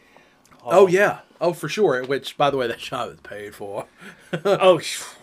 Oh 0.71 0.87
yeah. 0.87 1.21
Oh 1.41 1.53
for 1.53 1.69
sure. 1.69 2.03
Which, 2.05 2.37
by 2.37 2.51
the 2.51 2.57
way, 2.57 2.67
that 2.67 2.81
shop 2.81 3.11
is 3.11 3.21
paid 3.21 3.55
for. 3.55 3.87
oh, 4.45 4.81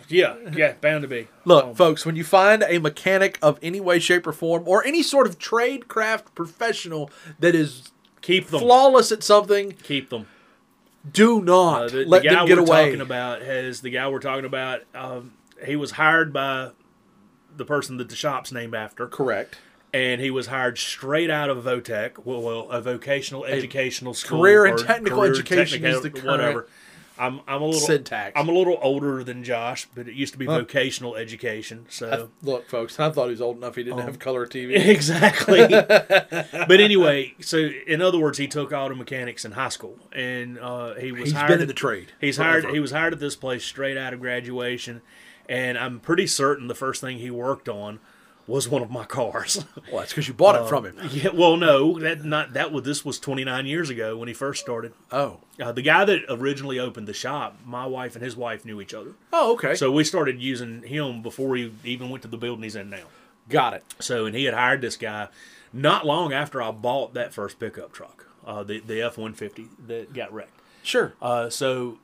yeah, 0.08 0.36
yeah, 0.52 0.72
bound 0.80 1.02
to 1.02 1.08
be. 1.08 1.28
Look, 1.44 1.64
Um, 1.64 1.74
folks, 1.74 2.06
when 2.06 2.16
you 2.16 2.24
find 2.24 2.64
a 2.66 2.78
mechanic 2.78 3.38
of 3.42 3.58
any 3.62 3.80
way, 3.80 3.98
shape, 3.98 4.26
or 4.26 4.32
form, 4.32 4.62
or 4.66 4.84
any 4.84 5.02
sort 5.02 5.26
of 5.26 5.38
trade 5.38 5.88
craft 5.88 6.34
professional 6.34 7.10
that 7.38 7.54
is 7.54 7.90
keep 8.22 8.46
them. 8.48 8.60
flawless 8.60 9.12
at 9.12 9.22
something, 9.22 9.72
Keep 9.82 10.08
them. 10.10 10.26
do 11.12 11.42
not 11.42 11.82
Uh, 11.82 11.88
the, 11.88 12.04
let 12.06 12.22
the 12.22 12.28
guy 12.28 12.34
them 12.36 12.46
get 12.46 12.56
we're 12.56 12.62
away. 12.64 12.84
talking 12.86 13.00
about 13.02 13.42
has 13.42 13.80
the 13.82 13.90
guy 13.90 14.08
we're 14.08 14.18
talking 14.20 14.44
about. 14.46 14.82
Um, 14.94 15.32
he 15.64 15.76
was 15.76 15.92
hired 15.92 16.32
by 16.32 16.70
the 17.56 17.64
person 17.64 17.96
that 17.98 18.08
the 18.08 18.16
shop's 18.16 18.52
named 18.52 18.74
after, 18.74 19.06
Correct. 19.06 19.58
And 19.92 20.20
he 20.20 20.30
was 20.30 20.48
hired 20.48 20.78
straight 20.78 21.30
out 21.30 21.50
of 21.50 21.64
Votech, 21.64 22.24
well, 22.24 22.42
well 22.42 22.70
a 22.70 22.80
vocational 22.80 23.44
educational 23.44 24.14
school, 24.14 24.40
career 24.40 24.66
and 24.66 24.78
technical 24.78 25.18
career 25.20 25.32
education 25.32 25.84
is 25.84 26.02
the 26.02 26.10
current 26.10 26.26
whatever. 26.26 26.68
I'm 27.18 27.40
I'm 27.48 27.62
a 27.62 27.64
little 27.64 27.80
syntax. 27.80 28.32
I'm 28.36 28.48
a 28.48 28.52
little 28.52 28.78
older 28.82 29.24
than 29.24 29.42
Josh, 29.42 29.88
but 29.94 30.06
it 30.06 30.14
used 30.14 30.34
to 30.34 30.38
be 30.38 30.44
Huh. 30.46 30.58
vocational 30.58 31.16
education. 31.16 31.86
So 31.88 32.28
Look, 32.42 32.68
folks, 32.68 33.00
I 33.00 33.10
thought 33.10 33.26
he 33.26 33.30
was 33.30 33.40
old 33.40 33.56
enough 33.56 33.74
he 33.74 33.84
didn't 33.84 34.00
have 34.00 34.18
color 34.18 34.46
TV. 34.46 34.74
exactly. 34.86 35.66
but 35.68 36.80
anyway, 36.80 37.34
so 37.40 37.70
in 37.86 38.02
other 38.02 38.18
words, 38.18 38.38
he 38.38 38.46
took 38.46 38.72
auto 38.72 38.94
mechanics 38.94 39.44
in 39.44 39.52
high 39.52 39.70
school, 39.70 39.98
and 40.12 40.58
uh, 40.58 40.94
he 40.94 41.10
was 41.12 41.30
He's 41.30 41.32
hired. 41.32 41.48
been 41.48 41.60
in 41.62 41.68
the 41.68 41.74
trade. 41.74 42.12
He's 42.20 42.36
hired. 42.36 42.62
forever. 42.62 42.74
He 42.74 42.80
was 42.80 42.90
hired 42.90 43.14
at 43.14 43.20
this 43.20 43.36
place 43.36 43.64
straight 43.64 43.96
out 43.96 44.12
of 44.12 44.20
graduation, 44.20 45.00
and 45.48 45.78
I'm 45.78 46.00
pretty 46.00 46.26
certain 46.26 46.68
the 46.68 46.74
first 46.74 47.00
thing 47.00 47.18
he 47.18 47.30
worked 47.30 47.68
on 47.68 47.98
was 48.46 48.68
one 48.68 48.82
of 48.82 48.90
my 48.90 49.04
cars. 49.04 49.64
Well, 49.92 50.00
that's 50.00 50.12
because 50.12 50.26
you 50.28 50.34
bought 50.34 50.56
Uh, 50.56 50.64
it 50.64 50.68
from 50.68 50.84
him. 50.84 50.98
yeah, 51.10 51.28
well, 51.32 51.56
no, 51.56 51.98
that 52.00 52.24
not 52.24 52.54
that 52.54 52.72
was 52.72 52.84
this 52.84 53.04
was 53.04 53.18
29 53.20 53.66
years 53.66 53.88
ago 53.90 54.16
when 54.16 54.26
he 54.28 54.34
first 54.34 54.60
started. 54.60 54.92
Oh. 55.12 55.38
Uh, 55.60 55.70
the 55.72 55.82
guy 55.82 56.04
that 56.04 56.22
originally 56.28 56.78
opened 56.80 57.06
the 57.06 57.14
shop, 57.14 57.58
my 57.64 57.86
wife 57.86 58.16
and 58.16 58.24
his 58.24 58.36
wife 58.36 58.64
knew 58.64 58.80
each 58.80 58.92
other, 58.94 59.12
Oh, 59.32 59.52
okay. 59.54 59.74
so 59.76 59.92
we 59.92 60.02
started 60.04 60.40
using 60.40 60.82
him 60.82 61.22
before 61.22 61.54
he 61.56 61.72
even 61.84 62.10
went 62.10 62.22
to 62.22 62.28
the 62.28 62.36
building 62.36 62.64
he's 62.64 62.74
in 62.76 62.90
now. 62.90 63.04
Got 63.48 63.74
it. 63.74 63.84
So, 64.00 64.26
and 64.26 64.34
he 64.34 64.44
had 64.44 64.54
hired 64.54 64.80
this 64.80 64.96
guy 64.96 65.28
not 65.72 66.04
long 66.04 66.32
after 66.32 66.60
I 66.60 66.72
bought 66.72 67.14
that 67.14 67.32
first 67.32 67.60
pickup 67.60 67.92
truck, 67.92 68.26
uh, 68.44 68.64
the 68.64 68.80
the 68.80 69.00
F 69.02 69.16
one 69.18 69.34
fifty 69.34 69.68
that 69.86 70.12
got 70.12 70.32
wrecked. 70.32 70.58
Sure. 70.82 71.14
Uh, 71.22 71.48
so, 71.48 71.98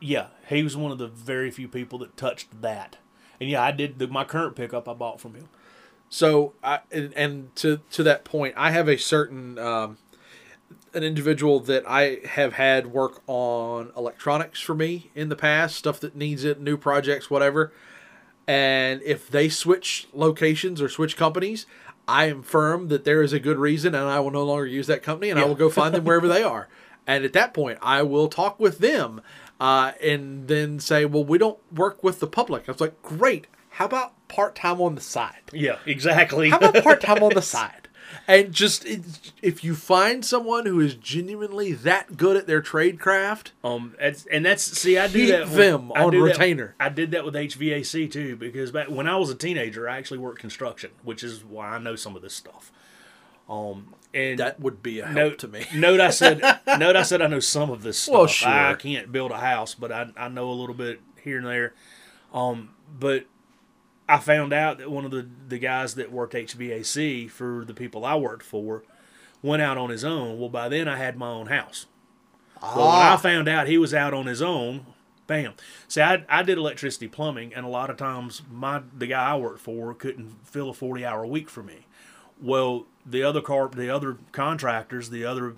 yeah, 0.00 0.26
he 0.48 0.62
was 0.62 0.76
one 0.76 0.92
of 0.92 0.98
the 0.98 1.08
very 1.08 1.50
few 1.50 1.66
people 1.68 1.98
that 1.98 2.16
touched 2.16 2.62
that. 2.62 2.98
And 3.40 3.50
yeah, 3.50 3.62
I 3.62 3.72
did 3.72 3.98
the, 3.98 4.06
my 4.06 4.22
current 4.24 4.54
pickup 4.54 4.88
I 4.88 4.94
bought 4.94 5.20
from 5.20 5.34
him. 5.34 5.48
So, 6.14 6.52
I, 6.62 6.78
and, 6.92 7.12
and 7.14 7.56
to 7.56 7.80
to 7.90 8.04
that 8.04 8.22
point, 8.22 8.54
I 8.56 8.70
have 8.70 8.88
a 8.88 8.96
certain 8.96 9.58
um, 9.58 9.98
an 10.92 11.02
individual 11.02 11.58
that 11.58 11.82
I 11.88 12.20
have 12.24 12.52
had 12.52 12.86
work 12.86 13.20
on 13.26 13.90
electronics 13.96 14.60
for 14.60 14.76
me 14.76 15.10
in 15.16 15.28
the 15.28 15.34
past, 15.34 15.74
stuff 15.74 15.98
that 15.98 16.14
needs 16.14 16.44
it, 16.44 16.60
new 16.60 16.76
projects, 16.76 17.30
whatever. 17.30 17.72
And 18.46 19.02
if 19.02 19.28
they 19.28 19.48
switch 19.48 20.06
locations 20.12 20.80
or 20.80 20.88
switch 20.88 21.16
companies, 21.16 21.66
I 22.06 22.26
am 22.26 22.44
firm 22.44 22.86
that 22.90 23.04
there 23.04 23.20
is 23.20 23.32
a 23.32 23.40
good 23.40 23.58
reason, 23.58 23.92
and 23.92 24.08
I 24.08 24.20
will 24.20 24.30
no 24.30 24.44
longer 24.44 24.66
use 24.66 24.86
that 24.86 25.02
company, 25.02 25.30
and 25.30 25.40
I 25.40 25.44
will 25.44 25.56
go 25.56 25.68
find 25.68 25.92
them 25.96 26.04
wherever 26.04 26.28
they 26.28 26.42
are. 26.44 26.68
And 27.08 27.24
at 27.24 27.32
that 27.32 27.52
point, 27.52 27.80
I 27.82 28.02
will 28.02 28.28
talk 28.28 28.60
with 28.60 28.78
them, 28.78 29.20
uh, 29.58 29.90
and 30.00 30.46
then 30.46 30.78
say, 30.78 31.06
"Well, 31.06 31.24
we 31.24 31.38
don't 31.38 31.58
work 31.74 32.04
with 32.04 32.20
the 32.20 32.28
public." 32.28 32.68
I 32.68 32.70
was 32.70 32.80
like, 32.80 33.02
"Great. 33.02 33.48
How 33.74 33.86
about 33.86 34.28
part 34.28 34.54
time 34.56 34.80
on 34.80 34.94
the 34.94 35.00
side?" 35.00 35.42
Yeah, 35.52 35.78
exactly. 35.86 36.50
How 36.50 36.58
about 36.58 36.82
part 36.84 37.00
time 37.00 37.22
on 37.22 37.34
the 37.34 37.42
side? 37.42 37.88
And 38.28 38.52
just 38.52 38.86
if 39.42 39.64
you 39.64 39.74
find 39.74 40.24
someone 40.24 40.66
who 40.66 40.78
is 40.80 40.94
genuinely 40.94 41.72
that 41.72 42.16
good 42.16 42.36
at 42.36 42.46
their 42.46 42.60
trade 42.62 43.00
craft, 43.00 43.52
um, 43.64 43.94
that's, 43.98 44.24
and 44.26 44.44
that's 44.46 44.62
see, 44.62 44.96
I 44.98 45.08
do 45.08 45.26
that 45.28 45.42
with- 45.48 45.54
them 45.56 45.90
I 45.94 46.04
on 46.04 46.12
do 46.12 46.18
that- 46.20 46.38
retainer. 46.38 46.74
I 46.78 46.90
did 46.90 47.10
that 47.10 47.24
with 47.24 47.34
HVAC 47.34 48.10
too 48.10 48.36
because 48.36 48.70
back 48.70 48.88
when 48.88 49.08
I 49.08 49.16
was 49.16 49.30
a 49.30 49.34
teenager, 49.34 49.88
I 49.88 49.96
actually 49.98 50.18
worked 50.18 50.38
construction, 50.40 50.90
which 51.02 51.24
is 51.24 51.44
why 51.44 51.70
I 51.70 51.78
know 51.78 51.96
some 51.96 52.14
of 52.14 52.22
this 52.22 52.34
stuff. 52.34 52.70
Um, 53.48 53.94
and 54.14 54.38
that 54.38 54.60
would 54.60 54.82
be 54.82 55.00
a 55.00 55.06
help 55.06 55.16
note 55.16 55.38
to 55.40 55.48
me. 55.48 55.66
note 55.74 56.00
I 56.00 56.10
said 56.10 56.40
note 56.78 56.96
I 56.96 57.02
said 57.02 57.20
I 57.20 57.26
know 57.26 57.40
some 57.40 57.70
of 57.70 57.82
this 57.82 57.98
stuff. 57.98 58.12
Well, 58.14 58.26
sure. 58.26 58.48
I 58.50 58.74
can't 58.74 59.10
build 59.12 59.32
a 59.32 59.38
house, 59.40 59.74
but 59.74 59.90
I 59.90 60.06
I 60.16 60.28
know 60.28 60.50
a 60.50 60.52
little 60.54 60.74
bit 60.74 61.00
here 61.22 61.38
and 61.38 61.46
there. 61.46 61.74
Um, 62.32 62.70
but 62.98 63.26
I 64.08 64.18
found 64.18 64.52
out 64.52 64.78
that 64.78 64.90
one 64.90 65.04
of 65.04 65.10
the 65.10 65.26
the 65.48 65.58
guys 65.58 65.94
that 65.94 66.12
worked 66.12 66.34
HVAC 66.34 67.30
for 67.30 67.64
the 67.64 67.74
people 67.74 68.04
I 68.04 68.14
worked 68.16 68.44
for 68.44 68.82
went 69.42 69.62
out 69.62 69.78
on 69.78 69.90
his 69.90 70.04
own. 70.04 70.38
Well, 70.38 70.48
by 70.48 70.68
then 70.68 70.88
I 70.88 70.96
had 70.96 71.16
my 71.16 71.28
own 71.28 71.46
house. 71.46 71.86
Well, 72.62 72.76
when 72.76 73.00
I 73.02 73.12
Ah, 73.12 73.16
found 73.16 73.48
out 73.48 73.66
he 73.66 73.76
was 73.78 73.92
out 73.92 74.14
on 74.14 74.26
his 74.26 74.40
own, 74.40 74.86
bam. 75.26 75.52
See, 75.88 76.00
I, 76.00 76.24
I 76.30 76.42
did 76.42 76.56
electricity 76.56 77.08
plumbing, 77.08 77.52
and 77.54 77.66
a 77.66 77.68
lot 77.68 77.90
of 77.90 77.96
times 77.96 78.42
my 78.50 78.82
the 78.96 79.06
guy 79.06 79.32
I 79.32 79.36
worked 79.36 79.60
for 79.60 79.92
couldn't 79.94 80.46
fill 80.46 80.70
a 80.70 80.74
forty 80.74 81.04
hour 81.04 81.26
week 81.26 81.50
for 81.50 81.62
me. 81.62 81.86
Well, 82.40 82.86
the 83.06 83.22
other 83.22 83.40
car, 83.40 83.68
the 83.68 83.90
other 83.90 84.18
contractors, 84.32 85.10
the 85.10 85.24
other 85.24 85.56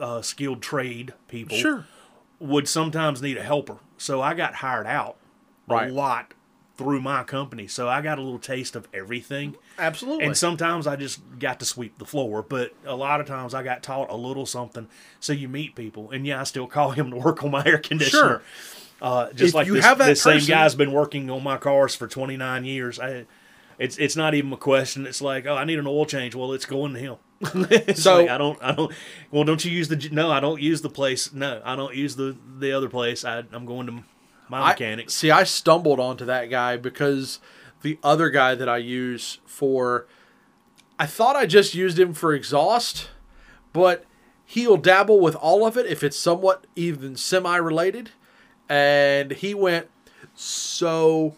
uh, 0.00 0.22
skilled 0.22 0.60
trade 0.62 1.14
people 1.28 1.56
sure. 1.56 1.86
would 2.40 2.68
sometimes 2.68 3.22
need 3.22 3.36
a 3.36 3.42
helper. 3.42 3.78
So 3.96 4.20
I 4.22 4.34
got 4.34 4.56
hired 4.56 4.86
out 4.86 5.16
Right. 5.68 5.90
a 5.90 5.92
lot 5.92 6.34
through 6.76 7.00
my 7.00 7.22
company. 7.22 7.66
So 7.68 7.88
I 7.88 8.00
got 8.00 8.18
a 8.18 8.22
little 8.22 8.38
taste 8.38 8.74
of 8.74 8.88
everything. 8.92 9.56
Absolutely. 9.78 10.24
And 10.24 10.36
sometimes 10.36 10.86
I 10.86 10.96
just 10.96 11.20
got 11.38 11.60
to 11.60 11.64
sweep 11.66 11.98
the 11.98 12.04
floor, 12.04 12.42
but 12.42 12.72
a 12.84 12.96
lot 12.96 13.20
of 13.20 13.26
times 13.26 13.54
I 13.54 13.62
got 13.62 13.82
taught 13.82 14.10
a 14.10 14.16
little 14.16 14.44
something. 14.46 14.88
So 15.20 15.32
you 15.32 15.48
meet 15.48 15.74
people, 15.76 16.10
and 16.10 16.26
yeah, 16.26 16.40
I 16.40 16.44
still 16.44 16.66
call 16.78 16.90
him 16.90 17.10
to 17.10 17.16
work 17.16 17.44
on 17.44 17.50
my 17.52 17.62
air 17.64 17.78
conditioner. 17.78 18.20
Sure. 18.22 18.42
Uh, 19.02 19.30
just 19.32 19.50
If 19.50 19.54
like 19.54 19.66
you 19.66 19.74
this, 19.74 19.84
have 19.84 19.98
that 19.98 20.06
this 20.06 20.22
same 20.22 20.44
guy's 20.46 20.74
been 20.74 20.92
working 20.92 21.28
on 21.30 21.42
my 21.42 21.58
cars 21.58 21.94
for 21.94 22.06
29 22.08 22.64
years. 22.64 22.98
I, 22.98 23.26
it's 23.78 23.98
it's 23.98 24.14
not 24.16 24.34
even 24.34 24.52
a 24.52 24.56
question. 24.56 25.04
It's 25.06 25.20
like, 25.20 25.46
oh, 25.46 25.56
I 25.56 25.64
need 25.64 25.78
an 25.80 25.86
oil 25.86 26.06
change. 26.06 26.34
Well, 26.34 26.52
it's 26.52 26.64
going 26.66 26.94
to 26.94 27.00
him. 27.00 27.16
So- 27.96 28.20
like, 28.22 28.30
I 28.30 28.38
don't, 28.38 28.58
I 28.62 28.72
don't. 28.72 28.92
Well, 29.30 29.44
don't 29.44 29.64
you 29.64 29.70
use 29.72 29.88
the? 29.88 30.08
No, 30.12 30.30
I 30.30 30.40
don't 30.40 30.60
use 30.62 30.80
the 30.80 30.88
place. 30.88 31.32
No, 31.32 31.60
I 31.64 31.74
don't 31.76 31.94
use 31.94 32.16
the 32.16 32.36
the 32.58 32.72
other 32.72 32.88
place. 32.88 33.24
I, 33.24 33.42
I'm 33.52 33.66
going 33.66 33.86
to 33.88 34.04
my 34.48 34.60
I- 34.60 35.04
see, 35.08 35.30
I 35.30 35.44
stumbled 35.44 36.00
onto 36.00 36.24
that 36.26 36.50
guy 36.50 36.76
because 36.76 37.40
the 37.82 37.98
other 38.02 38.30
guy 38.30 38.54
that 38.54 38.68
I 38.68 38.78
use 38.78 39.38
for, 39.44 40.06
I 40.98 41.06
thought 41.06 41.36
I 41.36 41.46
just 41.46 41.74
used 41.74 41.98
him 41.98 42.12
for 42.14 42.34
exhaust, 42.34 43.08
but 43.72 44.04
he'll 44.44 44.76
dabble 44.76 45.20
with 45.20 45.34
all 45.36 45.66
of 45.66 45.76
it 45.76 45.86
if 45.86 46.02
it's 46.02 46.18
somewhat 46.18 46.66
even 46.76 47.16
semi 47.16 47.56
related. 47.56 48.10
And 48.68 49.32
he 49.32 49.54
went, 49.54 49.88
So, 50.34 51.36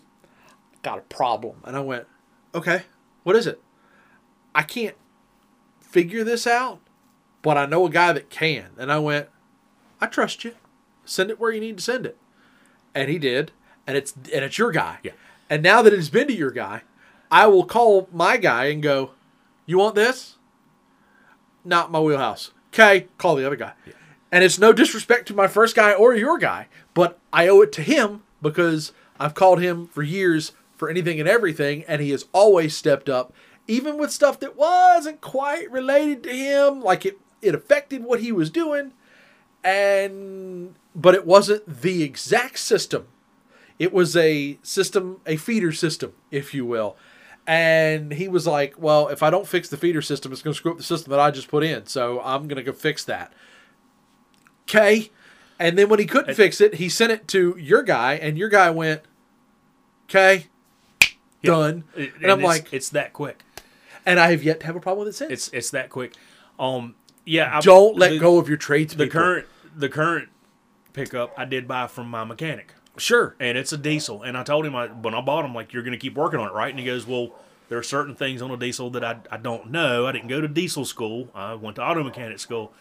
got 0.82 0.98
a 0.98 1.02
problem. 1.02 1.56
And 1.64 1.76
I 1.76 1.80
went, 1.80 2.06
Okay, 2.54 2.82
what 3.22 3.36
is 3.36 3.46
it? 3.46 3.60
I 4.54 4.62
can't 4.62 4.96
figure 5.80 6.24
this 6.24 6.46
out, 6.46 6.80
but 7.42 7.56
I 7.56 7.66
know 7.66 7.86
a 7.86 7.90
guy 7.90 8.12
that 8.12 8.30
can. 8.30 8.70
And 8.78 8.90
I 8.90 8.98
went, 8.98 9.28
I 10.00 10.06
trust 10.06 10.44
you. 10.44 10.54
Send 11.04 11.30
it 11.30 11.38
where 11.38 11.52
you 11.52 11.60
need 11.60 11.76
to 11.78 11.82
send 11.82 12.06
it 12.06 12.18
and 12.96 13.10
he 13.10 13.18
did, 13.18 13.52
and 13.86 13.96
it's 13.96 14.12
and 14.12 14.44
it's 14.44 14.58
your 14.58 14.72
guy. 14.72 14.98
Yeah. 15.02 15.12
And 15.48 15.62
now 15.62 15.82
that 15.82 15.92
it's 15.92 16.08
been 16.08 16.26
to 16.26 16.34
your 16.34 16.50
guy, 16.50 16.82
I 17.30 17.46
will 17.46 17.64
call 17.64 18.08
my 18.12 18.36
guy 18.36 18.66
and 18.66 18.82
go, 18.82 19.12
"You 19.66 19.78
want 19.78 19.94
this? 19.94 20.36
Not 21.64 21.90
my 21.92 22.00
wheelhouse." 22.00 22.50
Okay, 22.72 23.06
call 23.18 23.36
the 23.36 23.46
other 23.46 23.56
guy. 23.56 23.72
Yeah. 23.86 23.92
And 24.32 24.42
it's 24.42 24.58
no 24.58 24.72
disrespect 24.72 25.28
to 25.28 25.34
my 25.34 25.46
first 25.46 25.76
guy 25.76 25.92
or 25.92 26.14
your 26.14 26.38
guy, 26.38 26.66
but 26.94 27.18
I 27.32 27.48
owe 27.48 27.60
it 27.62 27.72
to 27.72 27.82
him 27.82 28.22
because 28.42 28.92
I've 29.20 29.34
called 29.34 29.60
him 29.60 29.86
for 29.86 30.02
years 30.02 30.52
for 30.76 30.90
anything 30.90 31.20
and 31.20 31.28
everything, 31.28 31.84
and 31.86 32.02
he 32.02 32.10
has 32.10 32.26
always 32.32 32.76
stepped 32.76 33.08
up, 33.08 33.32
even 33.66 33.96
with 33.96 34.10
stuff 34.10 34.40
that 34.40 34.56
wasn't 34.56 35.20
quite 35.20 35.70
related 35.70 36.22
to 36.24 36.32
him, 36.34 36.80
like 36.80 37.06
it 37.06 37.18
it 37.42 37.54
affected 37.54 38.02
what 38.02 38.20
he 38.20 38.32
was 38.32 38.50
doing 38.50 38.92
and 39.66 40.74
but 40.96 41.14
it 41.14 41.24
wasn't 41.26 41.82
the 41.82 42.02
exact 42.02 42.58
system. 42.58 43.06
It 43.78 43.92
was 43.92 44.16
a 44.16 44.58
system, 44.62 45.20
a 45.26 45.36
feeder 45.36 45.70
system, 45.70 46.14
if 46.30 46.54
you 46.54 46.64
will. 46.64 46.96
And 47.46 48.12
he 48.14 48.26
was 48.26 48.46
like, 48.46 48.74
"Well, 48.78 49.06
if 49.08 49.22
I 49.22 49.30
don't 49.30 49.46
fix 49.46 49.68
the 49.68 49.76
feeder 49.76 50.02
system, 50.02 50.32
it's 50.32 50.42
going 50.42 50.54
to 50.54 50.58
screw 50.58 50.72
up 50.72 50.78
the 50.78 50.82
system 50.82 51.10
that 51.12 51.20
I 51.20 51.30
just 51.30 51.46
put 51.48 51.62
in. 51.62 51.86
So 51.86 52.20
I'm 52.24 52.48
going 52.48 52.56
to 52.56 52.62
go 52.64 52.72
fix 52.72 53.04
that." 53.04 53.32
Okay. 54.62 55.10
And 55.58 55.78
then 55.78 55.88
when 55.88 55.98
he 55.98 56.06
couldn't 56.06 56.34
fix 56.34 56.60
it, 56.60 56.74
he 56.74 56.88
sent 56.88 57.12
it 57.12 57.28
to 57.28 57.56
your 57.58 57.82
guy, 57.82 58.14
and 58.14 58.36
your 58.36 58.48
guy 58.48 58.70
went, 58.70 59.02
"Okay, 60.08 60.46
Yeah. 61.42 61.50
done." 61.50 61.84
It- 61.96 62.12
and 62.20 62.30
I'm 62.32 62.40
it's- 62.40 62.44
like, 62.44 62.72
it's 62.72 62.88
that 62.90 63.12
quick. 63.12 63.42
and 64.04 64.18
I 64.20 64.30
have 64.30 64.42
yet 64.42 64.60
to 64.60 64.66
have 64.66 64.76
a 64.76 64.80
problem 64.80 65.06
with 65.06 65.14
it 65.14 65.16
since. 65.18 65.32
It's 65.32 65.48
it's 65.52 65.70
that 65.70 65.88
quick. 65.90 66.14
Um, 66.58 66.94
yeah. 67.24 67.58
I, 67.58 67.60
don't 67.60 67.96
let 67.96 68.10
the- 68.10 68.18
go 68.18 68.38
of 68.38 68.48
your 68.48 68.58
trades. 68.58 68.96
The 68.96 69.08
current 69.08 69.46
the 69.76 69.88
current 69.88 70.28
pickup 70.96 71.32
I 71.38 71.44
did 71.44 71.68
buy 71.68 71.86
from 71.86 72.08
my 72.10 72.24
mechanic, 72.24 72.74
sure. 72.96 73.36
and 73.38 73.56
it's 73.56 73.72
a 73.72 73.78
diesel. 73.78 74.22
And 74.24 74.36
I 74.36 74.42
told 74.42 74.66
him 74.66 74.74
I, 74.74 74.88
when 74.88 75.14
I 75.14 75.20
bought 75.20 75.44
him, 75.44 75.54
like, 75.54 75.72
you're 75.72 75.84
going 75.84 75.92
to 75.92 75.98
keep 75.98 76.16
working 76.16 76.40
on 76.40 76.48
it, 76.48 76.52
right? 76.52 76.70
And 76.70 76.78
he 76.80 76.84
goes, 76.86 77.06
well. 77.06 77.30
There 77.68 77.78
are 77.78 77.82
certain 77.82 78.14
things 78.14 78.42
on 78.42 78.52
a 78.52 78.56
diesel 78.56 78.90
that 78.90 79.02
I, 79.02 79.16
I 79.28 79.38
don't 79.38 79.72
know. 79.72 80.06
I 80.06 80.12
didn't 80.12 80.28
go 80.28 80.40
to 80.40 80.46
diesel 80.46 80.84
school. 80.84 81.30
I 81.34 81.54
went 81.54 81.74
to 81.74 81.82
auto 81.84 82.04
mechanic 82.04 82.38
school. 82.38 82.72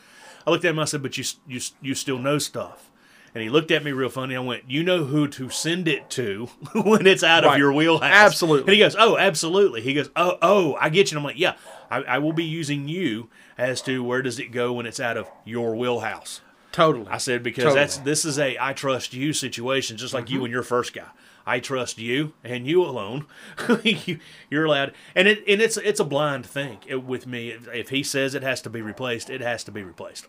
I 0.45 0.51
looked 0.51 0.63
at 0.63 0.69
him. 0.69 0.77
I 0.77 0.85
said, 0.85 1.01
"But 1.01 1.17
you 1.17 1.23
you 1.47 1.59
you 1.81 1.95
still 1.95 2.19
know 2.19 2.37
stuff." 2.37 2.91
And 3.33 3.41
he 3.41 3.49
looked 3.49 3.71
at 3.71 3.83
me 3.83 3.91
real 3.93 4.09
funny. 4.09 4.35
I 4.35 4.39
went, 4.41 4.69
"You 4.69 4.83
know 4.83 5.05
who 5.05 5.27
to 5.29 5.49
send 5.49 5.87
it 5.87 6.11
to 6.11 6.45
when 6.75 7.07
it's 7.07 7.23
out 7.23 7.43
Right. 7.45 7.53
of 7.53 7.57
your 7.57 7.73
wheelhouse." 7.73 8.11
Absolutely. 8.13 8.61
And 8.73 8.73
he 8.73 8.79
goes, 8.79 8.95
"Oh, 8.99 9.17
absolutely." 9.17 9.81
He 9.81 9.95
goes, 9.95 10.11
"Oh, 10.15 10.37
oh, 10.43 10.77
I 10.79 10.89
get 10.89 11.09
you." 11.11 11.17
And 11.17 11.25
I'm 11.25 11.25
like, 11.31 11.39
"Yeah, 11.39 11.55
I, 11.89 12.03
I 12.03 12.17
will 12.19 12.33
be 12.33 12.45
using 12.45 12.87
you 12.87 13.27
as 13.57 13.81
to 13.81 14.03
where 14.03 14.21
does 14.21 14.37
it 14.39 14.51
go 14.51 14.71
when 14.73 14.85
it's 14.85 14.99
out 14.99 15.17
of 15.17 15.27
your 15.45 15.75
wheelhouse." 15.75 16.41
Totally. 16.75 17.07
I 17.07 17.19
said 17.19 17.41
because 17.41 17.63
Totally. 17.63 17.79
that's 17.79 17.97
this 17.99 18.25
is 18.25 18.37
a 18.37 18.57
I 18.59 18.73
trust 18.73 19.13
you 19.13 19.31
situation, 19.31 19.95
just 19.95 20.13
like 20.13 20.29
you 20.29 20.39
mm-hmm. 20.39 20.45
and 20.45 20.53
your 20.53 20.61
first 20.61 20.93
guy. 20.93 21.07
I 21.45 21.61
trust 21.61 21.97
you 21.99 22.33
and 22.43 22.67
you 22.67 22.83
alone. 22.83 23.27
you, 23.83 24.19
you're 24.49 24.65
allowed, 24.65 24.93
and 25.15 25.25
it 25.25 25.41
and 25.47 25.61
it's 25.61 25.77
it's 25.77 26.01
a 26.01 26.03
blind 26.03 26.45
thing 26.45 26.79
it- 26.85 27.01
with 27.01 27.27
me. 27.27 27.51
If, 27.51 27.69
if 27.69 27.89
he 27.91 28.03
says 28.03 28.35
it 28.35 28.43
has 28.43 28.61
to 28.63 28.69
be 28.69 28.81
replaced, 28.81 29.29
it 29.29 29.39
has 29.39 29.63
to 29.63 29.71
be 29.71 29.83
replaced, 29.83 30.27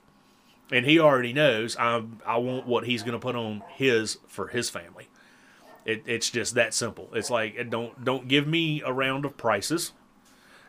and 0.70 0.86
he 0.86 1.00
already 1.00 1.32
knows 1.32 1.76
I'm 1.80 2.20
I 2.24 2.36
want 2.36 2.64
what 2.64 2.86
he's 2.86 3.02
going 3.02 3.14
to 3.14 3.18
put 3.18 3.34
on 3.34 3.64
his 3.74 4.18
for 4.28 4.46
his 4.46 4.70
family. 4.70 5.08
It, 5.84 6.04
it's 6.06 6.30
just 6.30 6.54
that 6.54 6.74
simple. 6.74 7.08
It's 7.12 7.28
like 7.28 7.70
don't 7.70 8.04
don't 8.04 8.28
give 8.28 8.46
me 8.46 8.82
a 8.82 8.92
round 8.92 9.24
of 9.24 9.36
prices. 9.36 9.94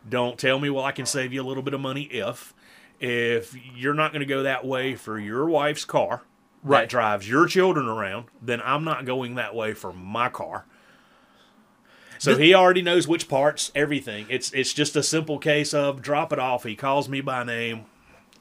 Don't 0.10 0.40
tell 0.40 0.58
me 0.58 0.72
well 0.72 0.86
I 0.86 0.92
can 0.92 1.06
save 1.06 1.34
you 1.34 1.44
a 1.44 1.46
little 1.46 1.62
bit 1.62 1.76
of 1.76 1.82
money 1.82 2.06
if 2.06 2.56
if 3.00 3.56
you're 3.76 3.94
not 3.94 4.12
going 4.12 4.22
to 4.22 4.26
go 4.26 4.44
that 4.44 4.66
way 4.66 4.96
for 4.96 5.20
your 5.20 5.46
wife's 5.48 5.86
car 5.86 6.24
Right. 6.64 6.82
that 6.82 6.90
drives 6.90 7.30
your 7.30 7.46
children 7.48 7.88
around, 7.88 8.26
then 8.42 8.62
I'm 8.64 8.84
not 8.84 9.06
going 9.06 9.36
that 9.36 9.54
way 9.56 9.74
for 9.74 9.94
my 9.94 10.30
car. 10.30 10.66
So 12.20 12.36
he 12.36 12.54
already 12.54 12.82
knows 12.82 13.08
which 13.08 13.30
parts, 13.30 13.72
everything. 13.76 14.26
It's 14.28 14.52
it's 14.52 14.74
just 14.74 14.96
a 14.96 15.04
simple 15.04 15.38
case 15.38 15.74
of 15.74 16.02
drop 16.02 16.34
it 16.34 16.40
off. 16.40 16.64
He 16.64 16.76
calls 16.76 17.08
me 17.08 17.22
by 17.22 17.44
name, 17.44 17.86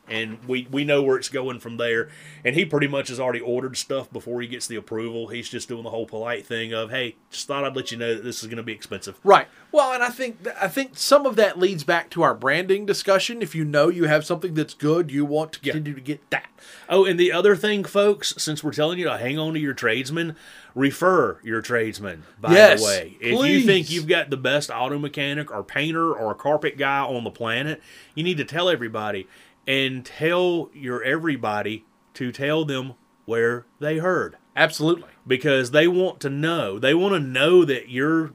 and 0.08 0.38
we 0.46 0.66
we 0.70 0.84
know 0.84 1.02
where 1.02 1.16
it's 1.16 1.28
going 1.28 1.58
from 1.60 1.76
there. 1.76 2.08
And 2.44 2.54
he 2.54 2.64
pretty 2.64 2.86
much 2.86 3.08
has 3.08 3.18
already 3.18 3.40
ordered 3.40 3.76
stuff 3.76 4.10
before 4.12 4.40
he 4.40 4.46
gets 4.48 4.66
the 4.66 4.76
approval. 4.76 5.28
He's 5.28 5.48
just 5.48 5.68
doing 5.68 5.82
the 5.82 5.90
whole 5.90 6.06
polite 6.06 6.46
thing 6.46 6.72
of, 6.72 6.90
hey, 6.90 7.16
just 7.30 7.46
thought 7.46 7.64
I'd 7.64 7.74
let 7.76 7.90
you 7.90 7.98
know 7.98 8.14
that 8.14 8.22
this 8.24 8.42
is 8.42 8.46
going 8.48 8.58
to 8.58 8.62
be 8.62 8.72
expensive. 8.72 9.18
Right. 9.24 9.48
Well, 9.72 9.92
and 9.92 10.02
I 10.02 10.10
think 10.10 10.46
I 10.60 10.68
think 10.68 10.92
some 10.96 11.26
of 11.26 11.36
that 11.36 11.58
leads 11.58 11.84
back 11.84 12.10
to 12.10 12.22
our 12.22 12.34
branding 12.34 12.86
discussion. 12.86 13.42
If 13.42 13.54
you 13.54 13.64
know 13.64 13.88
you 13.88 14.04
have 14.04 14.24
something 14.24 14.54
that's 14.54 14.74
good, 14.74 15.10
you 15.10 15.24
want 15.24 15.52
to 15.54 15.60
Yeah. 15.62 15.72
to 15.72 15.80
get 15.80 16.30
that. 16.30 16.46
Oh, 16.88 17.04
and 17.04 17.18
the 17.20 17.32
other 17.32 17.54
thing, 17.56 17.84
folks, 17.84 18.34
since 18.38 18.64
we're 18.64 18.72
telling 18.72 18.98
you 18.98 19.04
to 19.04 19.18
hang 19.18 19.38
on 19.38 19.54
to 19.54 19.60
your 19.60 19.74
tradesman, 19.74 20.36
refer 20.74 21.38
your 21.42 21.60
tradesman. 21.60 22.24
By 22.40 22.52
Yes, 22.52 22.80
the 22.80 22.86
way, 22.86 23.16
if 23.20 23.46
you 23.46 23.62
think 23.62 23.90
you've 23.90 24.06
got 24.08 24.30
the 24.30 24.36
best 24.36 24.70
auto 24.70 24.98
mechanic 24.98 25.50
or 25.50 25.62
painter 25.62 26.12
or 26.12 26.34
carpet 26.34 26.76
guy 26.78 27.00
on 27.00 27.24
the 27.24 27.30
planet, 27.30 27.82
you 28.14 28.22
need 28.22 28.36
to 28.38 28.44
tell 28.44 28.68
everybody 28.68 29.26
and 29.66 30.04
tell 30.04 30.70
your 30.72 31.02
everybody 31.02 31.84
to 32.14 32.32
tell 32.32 32.64
them 32.64 32.94
where 33.24 33.66
they 33.80 33.98
heard 33.98 34.36
Absolutely. 34.54 35.08
because 35.26 35.72
they 35.72 35.88
want 35.88 36.20
to 36.20 36.30
know. 36.30 36.78
They 36.78 36.94
want 36.94 37.14
to 37.14 37.20
know 37.20 37.64
that 37.64 37.88
you're 37.88 38.32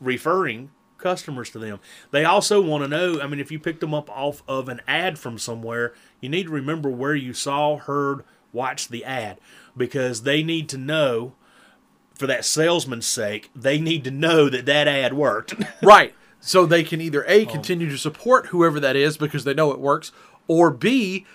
referring 0.00 0.70
customers 0.98 1.50
to 1.50 1.58
them. 1.58 1.78
They 2.10 2.24
also 2.24 2.60
want 2.60 2.82
to 2.82 2.88
know, 2.88 3.20
I 3.20 3.26
mean, 3.26 3.40
if 3.40 3.52
you 3.52 3.58
picked 3.58 3.80
them 3.80 3.94
up 3.94 4.10
off 4.10 4.42
of 4.48 4.68
an 4.68 4.80
ad 4.88 5.18
from 5.18 5.38
somewhere, 5.38 5.92
you 6.20 6.28
need 6.28 6.44
to 6.44 6.52
remember 6.52 6.88
where 6.88 7.14
you 7.14 7.34
saw, 7.34 7.76
heard, 7.76 8.24
watched 8.52 8.90
the 8.90 9.04
ad 9.04 9.38
because 9.76 10.22
they 10.22 10.42
need 10.42 10.68
to 10.70 10.78
know 10.78 11.34
for 12.14 12.26
that 12.26 12.44
salesman's 12.44 13.06
sake, 13.06 13.50
they 13.54 13.78
need 13.78 14.04
to 14.04 14.10
know 14.10 14.48
that 14.48 14.66
that 14.66 14.88
ad 14.88 15.12
worked. 15.12 15.54
right. 15.82 16.14
So 16.46 16.66
they 16.66 16.84
can 16.84 17.00
either 17.00 17.24
A 17.26 17.46
oh. 17.46 17.50
continue 17.50 17.88
to 17.88 17.96
support 17.96 18.48
whoever 18.48 18.78
that 18.78 18.96
is 18.96 19.16
because 19.16 19.44
they 19.44 19.54
know 19.54 19.72
it 19.72 19.80
works, 19.80 20.12
or 20.48 20.70
B 20.70 21.26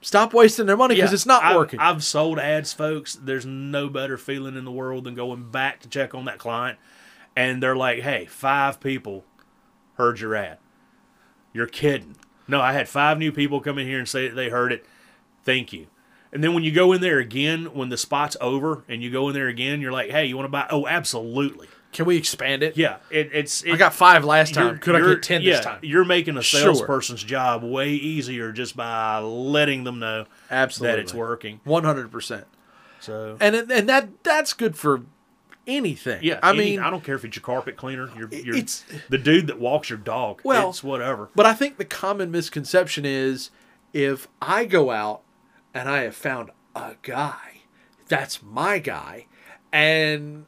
stop 0.00 0.32
wasting 0.32 0.66
their 0.66 0.76
money 0.76 0.94
because 0.94 1.10
Yeah, 1.10 1.14
it's 1.14 1.26
not 1.26 1.42
I've, 1.44 1.56
working. 1.56 1.80
I've 1.80 2.04
sold 2.04 2.38
ads, 2.38 2.72
folks. 2.72 3.14
There's 3.14 3.44
no 3.46 3.88
better 3.88 4.16
feeling 4.16 4.56
in 4.56 4.64
the 4.64 4.70
world 4.72 5.04
than 5.04 5.14
going 5.14 5.50
back 5.50 5.80
to 5.80 5.88
check 5.88 6.14
on 6.14 6.24
that 6.26 6.38
client, 6.38 6.78
and 7.36 7.62
they're 7.62 7.76
like, 7.76 8.00
"Hey, 8.00 8.26
five 8.26 8.80
people 8.80 9.24
heard 9.94 10.20
your 10.20 10.34
ad." 10.34 10.58
You're 11.52 11.66
kidding? 11.66 12.16
No, 12.46 12.60
I 12.60 12.72
had 12.72 12.88
five 12.88 13.18
new 13.18 13.32
people 13.32 13.60
come 13.60 13.78
in 13.78 13.86
here 13.86 13.98
and 13.98 14.08
say 14.08 14.28
that 14.28 14.34
they 14.34 14.48
heard 14.48 14.72
it. 14.72 14.86
Thank 15.44 15.72
you. 15.72 15.86
And 16.32 16.44
then 16.44 16.52
when 16.54 16.62
you 16.62 16.70
go 16.72 16.92
in 16.92 17.00
there 17.00 17.18
again, 17.18 17.72
when 17.74 17.88
the 17.88 17.96
spot's 17.96 18.36
over, 18.40 18.84
and 18.88 19.02
you 19.02 19.10
go 19.10 19.28
in 19.28 19.34
there 19.34 19.48
again, 19.48 19.80
you're 19.80 19.92
like, 19.92 20.10
"Hey, 20.10 20.26
you 20.26 20.36
want 20.36 20.46
to 20.46 20.50
buy?" 20.50 20.66
Oh, 20.70 20.86
absolutely. 20.86 21.68
Can 21.92 22.04
we 22.04 22.16
expand 22.16 22.62
it? 22.62 22.76
Yeah, 22.76 22.98
it, 23.10 23.30
it's. 23.32 23.62
It, 23.62 23.72
I 23.72 23.76
got 23.76 23.94
five 23.94 24.24
last 24.24 24.54
time. 24.54 24.78
Could 24.78 24.94
I 24.94 25.00
get 25.14 25.22
ten 25.22 25.42
yeah, 25.42 25.56
this 25.56 25.64
time? 25.64 25.78
You're 25.82 26.04
making 26.04 26.36
a 26.36 26.42
Sure. 26.42 26.60
salesperson's 26.60 27.24
job 27.24 27.62
way 27.64 27.90
easier 27.90 28.52
just 28.52 28.76
by 28.76 29.18
letting 29.20 29.84
them 29.84 29.98
know 29.98 30.26
Absolutely. 30.50 30.96
that 30.96 31.00
it's 31.02 31.14
working. 31.14 31.60
One 31.64 31.84
hundred 31.84 32.10
percent. 32.10 32.44
So 33.00 33.36
And 33.40 33.54
it- 33.56 33.70
and 33.70 33.88
that 33.88 34.22
that's 34.22 34.52
good 34.52 34.76
for 34.76 35.02
anything. 35.66 36.20
Yeah, 36.22 36.40
I 36.42 36.50
any- 36.50 36.58
mean, 36.58 36.80
I 36.80 36.90
don't 36.90 37.04
care 37.04 37.14
if 37.14 37.24
it's 37.24 37.36
your 37.36 37.42
carpet 37.42 37.76
cleaner, 37.76 38.10
your, 38.16 38.28
your 38.28 38.56
It's- 38.56 38.84
the 39.08 39.18
dude 39.18 39.46
that 39.46 39.58
walks 39.58 39.88
your 39.90 39.98
dog. 39.98 40.40
Well- 40.44 40.70
it's 40.70 40.82
whatever. 40.84 41.30
But 41.34 41.46
I 41.46 41.54
think 41.54 41.78
the 41.78 41.84
common 41.84 42.30
misconception 42.30 43.04
is 43.04 43.50
if 43.92 44.28
I 44.42 44.64
go 44.64 44.90
out 44.90 45.22
and 45.72 45.88
I 45.88 46.02
have 46.02 46.16
found 46.16 46.50
a 46.74 46.96
guy, 47.02 47.60
that's 48.08 48.42
my 48.42 48.78
guy, 48.78 49.26
and 49.72 50.46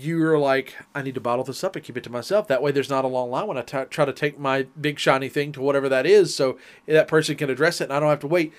you're 0.00 0.38
like, 0.38 0.74
I 0.94 1.02
need 1.02 1.14
to 1.14 1.20
bottle 1.20 1.44
this 1.44 1.64
up 1.64 1.76
and 1.76 1.84
keep 1.84 1.96
it 1.96 2.04
to 2.04 2.10
myself. 2.10 2.48
That 2.48 2.62
way, 2.62 2.70
there's 2.72 2.90
not 2.90 3.04
a 3.04 3.08
long 3.08 3.30
line 3.30 3.46
when 3.46 3.56
I 3.58 3.62
t- 3.62 3.84
try 3.90 4.04
to 4.04 4.12
take 4.12 4.38
my 4.38 4.64
big 4.80 4.98
shiny 4.98 5.28
thing 5.28 5.52
to 5.52 5.60
whatever 5.60 5.88
that 5.88 6.06
is, 6.06 6.34
so 6.34 6.58
that 6.86 7.08
person 7.08 7.36
can 7.36 7.50
address 7.50 7.80
it 7.80 7.84
and 7.84 7.92
I 7.92 8.00
don't 8.00 8.08
have 8.10 8.20
to 8.20 8.26
wait. 8.26 8.52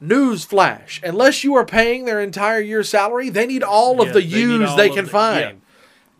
News 0.00 0.44
flash: 0.44 1.00
Unless 1.02 1.42
you 1.44 1.54
are 1.54 1.64
paying 1.64 2.04
their 2.04 2.20
entire 2.20 2.60
year's 2.60 2.88
salary, 2.88 3.30
they 3.30 3.46
need 3.46 3.62
all 3.62 4.02
of 4.02 4.12
the 4.12 4.22
use 4.22 4.70
all 4.70 4.76
they 4.76 4.90
can 4.90 5.04
the- 5.06 5.10
find. 5.10 5.40
yeah. 5.40 5.52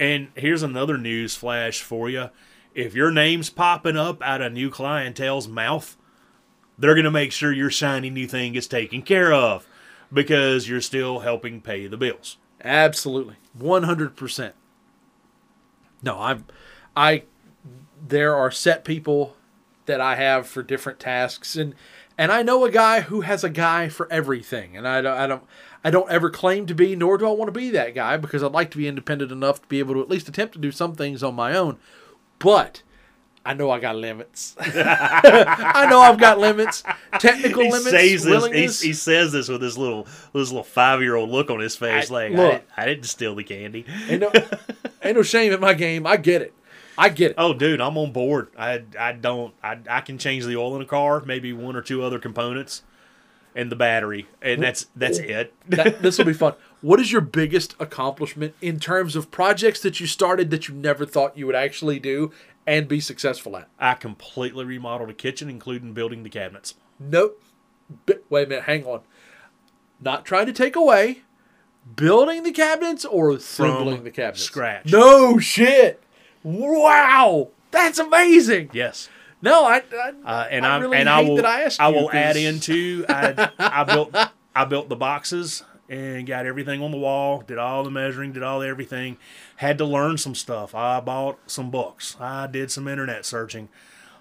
And 0.06 0.28
here's 0.34 0.62
another 0.62 0.96
news 0.96 1.36
flash 1.36 1.82
for 1.82 2.08
you: 2.08 2.30
if 2.74 2.94
your 2.94 3.10
name's 3.10 3.50
popping 3.50 3.96
up 3.96 4.22
out 4.22 4.40
of 4.40 4.52
new 4.52 4.70
clientele's 4.70 5.46
mouth, 5.48 5.96
they're 6.78 6.94
gonna 6.94 7.10
make 7.10 7.32
sure 7.32 7.52
your 7.52 7.70
shiny 7.70 8.08
new 8.08 8.26
thing 8.26 8.54
is 8.54 8.66
taken 8.66 9.02
care 9.02 9.32
of 9.32 9.66
because 10.12 10.68
you're 10.68 10.80
still 10.80 11.18
helping 11.20 11.60
pay 11.60 11.86
the 11.86 11.96
bills. 11.98 12.38
Absolutely, 12.62 13.36
one 13.52 13.84
hundred 13.84 14.16
percent. 14.16 14.54
No, 16.02 16.18
I'm, 16.18 16.46
I. 16.96 17.24
There 18.08 18.36
are 18.36 18.50
set 18.50 18.84
people 18.84 19.36
that 19.86 20.00
I 20.00 20.16
have 20.16 20.46
for 20.46 20.62
different 20.62 20.98
tasks, 20.98 21.56
and 21.56 21.74
and 22.18 22.32
I 22.32 22.42
know 22.42 22.64
a 22.64 22.70
guy 22.70 23.00
who 23.02 23.22
has 23.22 23.44
a 23.44 23.50
guy 23.50 23.88
for 23.88 24.10
everything, 24.12 24.76
and 24.76 24.86
I 24.86 25.00
don't, 25.00 25.16
I 25.16 25.26
don't, 25.26 25.44
I 25.84 25.90
don't 25.90 26.10
ever 26.10 26.30
claim 26.30 26.66
to 26.66 26.74
be, 26.74 26.96
nor 26.96 27.18
do 27.18 27.26
I 27.26 27.32
want 27.32 27.48
to 27.48 27.58
be 27.58 27.70
that 27.70 27.94
guy 27.94 28.16
because 28.16 28.42
I'd 28.42 28.52
like 28.52 28.70
to 28.72 28.78
be 28.78 28.88
independent 28.88 29.32
enough 29.32 29.62
to 29.62 29.68
be 29.68 29.78
able 29.78 29.94
to 29.94 30.02
at 30.02 30.10
least 30.10 30.28
attempt 30.28 30.54
to 30.54 30.60
do 30.60 30.72
some 30.72 30.94
things 30.94 31.22
on 31.22 31.34
my 31.34 31.54
own, 31.54 31.78
but. 32.38 32.82
I 33.46 33.54
know 33.54 33.70
I 33.70 33.78
got 33.80 33.96
limits. 33.96 34.54
I 34.60 35.86
know 35.88 36.00
I've 36.00 36.18
got 36.18 36.38
limits, 36.38 36.82
technical 37.18 37.62
He 37.62 37.70
limits, 37.70 37.90
says 37.90 38.10
this. 38.10 38.24
He, 38.24 38.30
willingness. 38.30 38.80
he 38.80 38.92
says 38.92 39.32
this 39.32 39.48
with 39.48 39.60
this 39.60 39.76
little 39.78 40.04
this 40.32 40.50
little 40.50 40.64
five 40.64 41.00
year 41.00 41.14
old 41.14 41.30
look 41.30 41.50
on 41.50 41.60
his 41.60 41.76
face, 41.76 42.10
I- 42.10 42.14
like 42.14 42.32
I, 42.32 42.36
look. 42.36 42.50
didn't, 42.52 42.64
I 42.76 42.84
didn't 42.86 43.04
steal 43.04 43.34
the 43.34 43.44
candy. 43.44 43.84
ain't 44.08 44.20
no, 44.20 44.32
ain't 45.02 45.16
no 45.16 45.22
shame 45.22 45.52
in 45.52 45.60
my 45.60 45.74
game. 45.74 46.06
I 46.06 46.16
get 46.16 46.42
it. 46.42 46.52
I 46.98 47.10
get 47.10 47.32
it. 47.32 47.34
Oh, 47.38 47.52
dude, 47.52 47.80
I'm 47.80 47.98
on 47.98 48.12
board. 48.12 48.48
I 48.58 48.82
I 48.98 49.12
don't. 49.12 49.54
I 49.62 49.78
I 49.88 50.00
can 50.00 50.18
change 50.18 50.44
the 50.46 50.56
oil 50.56 50.74
in 50.76 50.82
a 50.82 50.86
car, 50.86 51.22
maybe 51.24 51.52
one 51.52 51.76
or 51.76 51.82
two 51.82 52.02
other 52.02 52.18
components, 52.18 52.82
and 53.54 53.70
the 53.70 53.76
battery, 53.76 54.26
and 54.40 54.62
that's 54.62 54.86
that's 54.96 55.18
it. 55.18 55.52
That, 55.68 56.00
this 56.02 56.16
will 56.16 56.24
be 56.24 56.32
fun. 56.32 56.54
What 56.80 56.98
is 57.00 57.12
your 57.12 57.20
biggest 57.20 57.74
accomplishment 57.78 58.54
in 58.62 58.80
terms 58.80 59.14
of 59.14 59.30
projects 59.30 59.80
that 59.80 60.00
you 60.00 60.06
started 60.06 60.50
that 60.50 60.68
you 60.68 60.74
never 60.74 61.04
thought 61.04 61.36
you 61.36 61.44
would 61.46 61.54
actually 61.54 61.98
do 61.98 62.32
and 62.66 62.88
be 62.88 63.00
successful 63.00 63.56
at? 63.56 63.68
I 63.78 63.94
completely 63.94 64.64
remodeled 64.64 65.10
a 65.10 65.14
kitchen, 65.14 65.48
including 65.48 65.92
building 65.92 66.22
the 66.22 66.30
cabinets. 66.30 66.74
Nope. 66.98 67.42
Wait 68.28 68.46
a 68.46 68.48
minute. 68.48 68.64
Hang 68.64 68.84
on. 68.86 69.00
Not 70.00 70.24
trying 70.24 70.46
to 70.46 70.52
take 70.52 70.76
away. 70.76 71.22
Building 71.94 72.42
the 72.42 72.50
cabinets 72.50 73.04
or 73.04 73.30
assembling 73.30 74.02
the 74.02 74.10
cabinets? 74.10 74.42
scratch. 74.42 74.90
No 74.90 75.38
shit. 75.38 76.02
Wow. 76.42 77.50
That's 77.70 77.98
amazing. 77.98 78.70
Yes. 78.72 79.08
No, 79.42 79.64
I. 79.64 79.82
I 79.92 80.12
Uh, 80.24 80.48
and 80.50 80.66
I 80.66 80.74
I'm 80.76 80.82
really 80.82 80.96
and 80.96 81.08
I 81.08 81.20
will 81.20 81.36
that 81.36 81.46
I 81.46 81.62
asked 81.62 81.80
I 81.80 81.88
will 81.88 82.10
add 82.10 82.36
into 82.36 83.04
I 83.08 83.50
I 83.58 83.84
built 83.94 84.16
I 84.54 84.64
built 84.64 84.88
the 84.88 84.96
boxes 84.96 85.62
and 85.88 86.26
got 86.26 86.46
everything 86.46 86.82
on 86.82 86.90
the 86.90 86.96
wall, 86.96 87.42
did 87.46 87.58
all 87.58 87.84
the 87.84 87.90
measuring, 87.90 88.32
did 88.32 88.42
all 88.42 88.60
the 88.60 88.66
everything. 88.66 89.16
Had 89.56 89.78
to 89.78 89.84
learn 89.84 90.18
some 90.18 90.34
stuff. 90.34 90.74
I 90.74 91.00
bought 91.00 91.38
some 91.46 91.70
books. 91.70 92.16
I 92.20 92.46
did 92.46 92.70
some 92.70 92.88
internet 92.88 93.24
searching. 93.24 93.68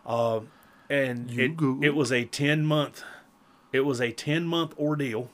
Uh, 0.06 0.42
and 0.90 1.32
You 1.32 1.80
it, 1.82 1.88
it 1.88 1.96
was 1.96 2.12
a 2.12 2.26
10 2.26 2.66
month 2.66 3.04
it 3.72 3.82
was 3.82 4.00
a 4.00 4.12
10 4.12 4.46
month 4.46 4.78
ordeal 4.80 5.30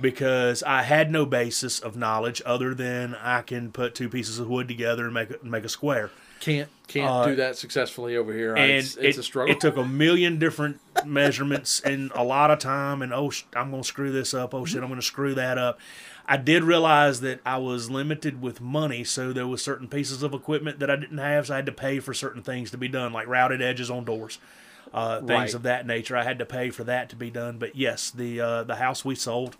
because 0.00 0.62
I 0.64 0.82
had 0.82 1.10
no 1.10 1.24
basis 1.24 1.78
of 1.78 1.96
knowledge 1.96 2.42
other 2.44 2.74
than 2.74 3.14
I 3.14 3.42
can 3.42 3.70
put 3.70 3.94
two 3.94 4.08
pieces 4.08 4.38
of 4.38 4.48
wood 4.48 4.66
together 4.66 5.04
and 5.04 5.14
make 5.14 5.30
a, 5.30 5.38
make 5.44 5.64
a 5.64 5.68
square. 5.68 6.10
Can't 6.44 6.68
can't 6.86 7.10
Uh, 7.10 7.26
do 7.26 7.36
that 7.36 7.56
successfully 7.56 8.16
over 8.16 8.32
here. 8.32 8.54
and 8.54 8.70
it's, 8.70 8.96
it's 8.96 9.16
it, 9.16 9.20
a 9.20 9.22
struggle. 9.22 9.54
It 9.54 9.60
took 9.60 9.76
a 9.76 9.84
million 9.84 10.38
different 10.38 10.80
measurements 11.06 11.80
and 11.80 12.12
a 12.14 12.22
lot 12.22 12.50
of 12.50 12.58
time. 12.58 13.00
And 13.02 13.12
oh, 13.12 13.30
sh- 13.30 13.44
I'm 13.56 13.70
going 13.70 13.82
to 13.82 13.88
screw 13.88 14.12
this 14.12 14.34
up. 14.34 14.52
Oh 14.54 14.64
shit, 14.64 14.82
I'm 14.82 14.88
going 14.88 15.00
to 15.00 15.06
screw 15.06 15.34
that 15.34 15.56
up. 15.58 15.78
I 16.26 16.36
did 16.36 16.62
realize 16.64 17.20
that 17.22 17.40
I 17.44 17.58
was 17.58 17.90
limited 17.90 18.40
with 18.42 18.60
money, 18.60 19.04
so 19.04 19.32
there 19.32 19.46
was 19.46 19.62
certain 19.62 19.88
pieces 19.88 20.22
of 20.22 20.32
equipment 20.34 20.78
that 20.80 20.90
I 20.90 20.96
didn't 20.96 21.18
have, 21.18 21.46
so 21.48 21.52
I 21.54 21.56
had 21.56 21.66
to 21.66 21.72
pay 21.72 22.00
for 22.00 22.14
certain 22.14 22.42
things 22.42 22.70
to 22.70 22.78
be 22.78 22.88
done, 22.88 23.12
like 23.12 23.26
routed 23.26 23.60
edges 23.60 23.90
on 23.90 24.04
doors, 24.06 24.38
uh, 24.94 25.18
things 25.18 25.28
Right. 25.30 25.54
of 25.54 25.62
that 25.64 25.86
nature. 25.86 26.16
I 26.16 26.24
had 26.24 26.38
to 26.38 26.46
pay 26.46 26.70
for 26.70 26.82
that 26.84 27.08
to 27.10 27.16
be 27.16 27.30
done. 27.30 27.58
But 27.58 27.76
yes, 27.76 28.10
the 28.10 28.40
uh, 28.40 28.62
the 28.64 28.76
house 28.76 29.04
we 29.04 29.14
sold. 29.14 29.56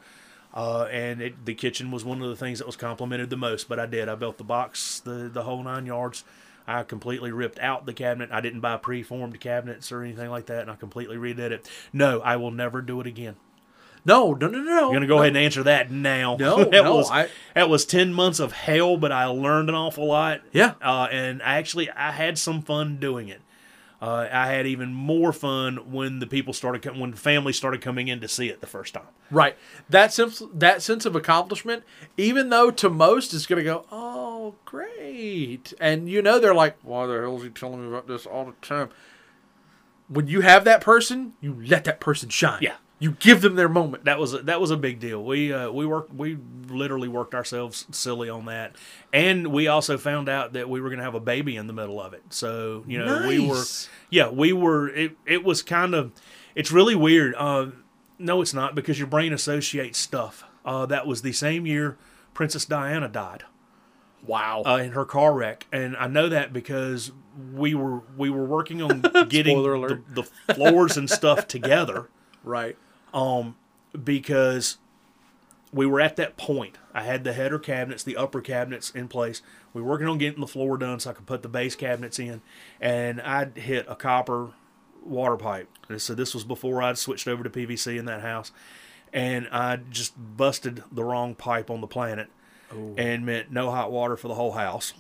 Uh, 0.55 0.85
and 0.93 1.21
it, 1.21 1.45
the 1.47 1.55
kitchen 1.55 1.91
was 1.91 2.05
one 2.05 2.23
of 2.23 2.29
the 2.29 2.37
things 2.37 2.61
that 2.61 2.67
was 2.67 2.77
complimented 2.77 3.29
the 3.29 3.37
most. 3.37 3.69
But 3.69 3.81
I 3.81 3.87
did. 3.87 4.09
I 4.09 4.15
built 4.15 4.39
the 4.39 4.45
box, 4.45 5.01
the 5.01 5.29
the 5.33 5.43
whole 5.43 5.63
nine 5.65 5.85
yards. 5.87 6.23
I 6.67 6.83
completely 6.83 7.31
ripped 7.31 7.59
out 7.59 7.85
the 7.87 7.93
cabinet. 7.93 8.31
I 8.33 8.41
didn't 8.41 8.61
buy 8.61 8.77
preformed 8.79 9.39
cabinets 9.41 9.93
or 9.93 10.03
anything 10.03 10.31
like 10.31 10.47
that, 10.47 10.63
and 10.63 10.71
I 10.71 10.77
completely 10.77 11.17
redid 11.17 11.51
it. 11.51 11.69
No, 11.93 12.21
I 12.21 12.37
will 12.37 12.51
never 12.51 12.81
do 12.81 13.01
it 13.01 13.07
again. 13.07 13.37
no, 14.07 14.33
no, 14.35 14.49
no, 14.49 14.59
no. 14.61 14.87
I'm 14.89 14.93
gonna 14.95 15.07
go 15.07 15.17
ahead 15.19 15.29
and 15.29 15.37
answer 15.39 15.63
that 15.65 15.91
now. 15.91 16.37
No, 16.39 16.65
that 16.65 16.85
no, 16.85 16.97
was 16.97 17.11
I- 17.11 17.29
that 17.55 17.69
was 17.69 17.85
ten 17.85 18.13
months 18.15 18.41
of 18.41 18.53
hell, 18.53 18.97
but 18.97 19.13
I 19.13 19.27
learned 19.27 19.69
an 19.69 19.75
awful 19.75 20.07
lot. 20.07 20.41
Yeah. 20.53 20.75
uh, 20.83 21.09
and 21.11 21.43
I 21.43 21.57
actually 21.57 21.91
I 21.91 22.11
had 22.13 22.39
some 22.39 22.63
fun 22.63 22.97
doing 22.99 23.29
it. 23.29 23.41
Uh, 24.05 24.29
I 24.31 24.49
had 24.49 24.67
even 24.67 24.93
more 24.93 25.33
fun 25.33 25.91
when 25.91 26.19
the 26.19 26.27
people 26.27 26.53
started 26.53 26.85
when 26.99 27.13
the 27.13 27.17
family 27.17 27.55
started 27.55 27.81
coming 27.81 28.09
in 28.09 28.21
to 28.21 28.29
see 28.29 28.51
it 28.51 28.61
the 28.61 28.67
first 28.67 28.93
time. 28.93 29.09
Right. 29.31 29.57
That 29.89 30.13
sense 30.13 30.43
that 30.53 30.83
sense 30.83 31.07
of 31.07 31.17
accomplishment, 31.17 31.85
even 32.19 32.51
though 32.51 32.71
to 32.71 32.91
most 32.91 33.33
it's 33.33 33.47
gonna 33.47 33.65
go, 33.65 33.87
Oh, 33.91 34.57
great. 34.67 35.73
And 35.81 36.07
you 36.07 36.21
know 36.21 36.39
they're 36.39 36.55
like, 36.55 36.77
Why 36.83 37.07
the 37.07 37.19
hell 37.19 37.39
is 37.39 37.45
he 37.45 37.49
telling 37.49 37.81
me 37.81 37.89
about 37.89 38.07
this 38.07 38.27
all 38.27 38.45
the 38.45 38.53
time? 38.61 38.91
When 40.09 40.27
you 40.27 40.43
have 40.43 40.65
that 40.65 40.83
person, 40.83 41.33
you 41.41 41.59
let 41.65 41.85
that 41.85 41.99
person 41.99 42.29
shine. 42.29 42.61
Yeah. 42.61 42.77
You 43.01 43.13
give 43.19 43.43
them 43.43 43.57
their 43.57 43.69
moment. 43.69 44.05
that 44.05 44.19
was 44.19 44.35
a, 44.35 44.39
that 44.43 44.61
was 44.61 44.71
a 44.71 44.77
big 44.77 45.01
deal. 45.01 45.23
We 45.23 45.53
uh, 45.53 45.71
we 45.71 45.85
worked 45.85 46.15
we 46.15 46.39
literally 46.69 47.09
worked 47.09 47.35
ourselves 47.35 47.87
silly 47.91 48.31
on 48.31 48.47
that, 48.47 48.77
and 49.13 49.49
we 49.49 49.67
also 49.67 49.99
found 49.99 50.29
out 50.29 50.53
that 50.55 50.69
we 50.71 50.81
were 50.81 50.89
going 50.89 50.99
to 50.99 51.05
have 51.05 51.15
a 51.17 51.21
baby 51.21 51.57
in 51.57 51.67
the 51.67 51.73
middle 51.73 52.01
of 52.01 52.15
it. 52.15 52.23
So 52.31 52.85
you 52.87 52.99
know 53.05 53.27
we 53.27 53.47
were 53.47 53.65
yeah 54.11 54.29
we 54.31 54.53
were 54.53 54.89
it 54.89 55.17
it 55.27 55.45
was 55.45 55.61
kind 55.63 55.95
of 55.95 56.13
it's 56.55 56.71
really 56.71 56.95
weird. 56.95 57.35
Uh, 57.37 57.67
no, 58.19 58.41
it's 58.41 58.55
not 58.55 58.75
because 58.77 58.99
your 58.99 59.09
brain 59.09 59.33
associates 59.33 59.99
stuff. 59.99 60.45
Uh, 60.65 60.87
that 60.87 61.07
was 61.07 61.23
the 61.23 61.33
same 61.33 61.67
year 61.67 61.99
Princess 62.33 62.65
Diana 62.65 63.09
died 63.09 63.43
Wow. 64.27 64.63
uh, 64.65 64.77
in 64.77 64.93
her 64.93 65.05
car 65.05 65.35
wreck, 65.35 65.67
and 65.73 65.97
I 65.97 66.07
know 66.07 66.29
that 66.31 66.53
because 66.53 67.13
we 67.53 67.75
were 67.75 68.01
we 68.17 68.31
were 68.31 68.45
working 68.45 68.81
on 68.81 69.01
getting 69.29 69.63
the, 69.63 70.01
the 70.15 70.23
floors 70.55 70.97
and 70.97 71.11
stuff 71.11 71.47
together 71.49 72.09
right. 72.45 72.79
Um, 73.15 73.57
because 74.03 74.77
we 75.73 75.87
were 75.87 76.01
at 76.01 76.17
that 76.17 76.37
point. 76.37 76.77
I 76.93 77.03
had 77.03 77.25
the 77.25 77.33
header 77.33 77.59
cabinets, 77.59 78.03
the 78.03 78.17
upper 78.17 78.41
cabinets 78.41 78.91
in 78.91 79.09
place. 79.09 79.41
We 79.73 79.81
were 79.81 79.89
working 79.89 80.09
on 80.09 80.19
getting 80.19 80.41
the 80.41 80.47
floor 80.47 80.77
done 80.77 81.01
so 81.01 81.11
I 81.11 81.13
could 81.15 81.27
put 81.27 81.43
the 81.43 81.49
base 81.49 81.75
cabinets 81.75 82.19
in, 82.19 82.43
and 82.81 83.21
I'd 83.23 83.57
hit 83.57 83.87
a 83.89 83.97
copper 83.97 84.51
water 85.03 85.37
pipe. 85.37 85.69
And 85.89 86.03
so 86.03 86.15
this 86.15 86.35
was 86.35 86.45
before 86.45 86.83
I'd 86.83 86.99
switched 86.99 87.27
over 87.27 87.43
to 87.43 87.51
PVC 87.51 87.99
in 87.99 88.05
that 88.05 88.21
house, 88.21 88.53
and 89.13 89.49
I 89.51 89.77
just 89.77 90.15
busted 90.37 90.85
the 90.93 91.05
wrong 91.05 91.35
pipe 91.35 91.71
on 91.71 91.81
the 91.81 91.87
planet, 91.87 92.29
and 92.99 93.25
meant 93.25 93.53
no 93.53 93.71
hot 93.71 93.93
water 93.93 94.17
for 94.17 94.29
the 94.29 94.35
whole 94.35 94.53
house. 94.53 94.95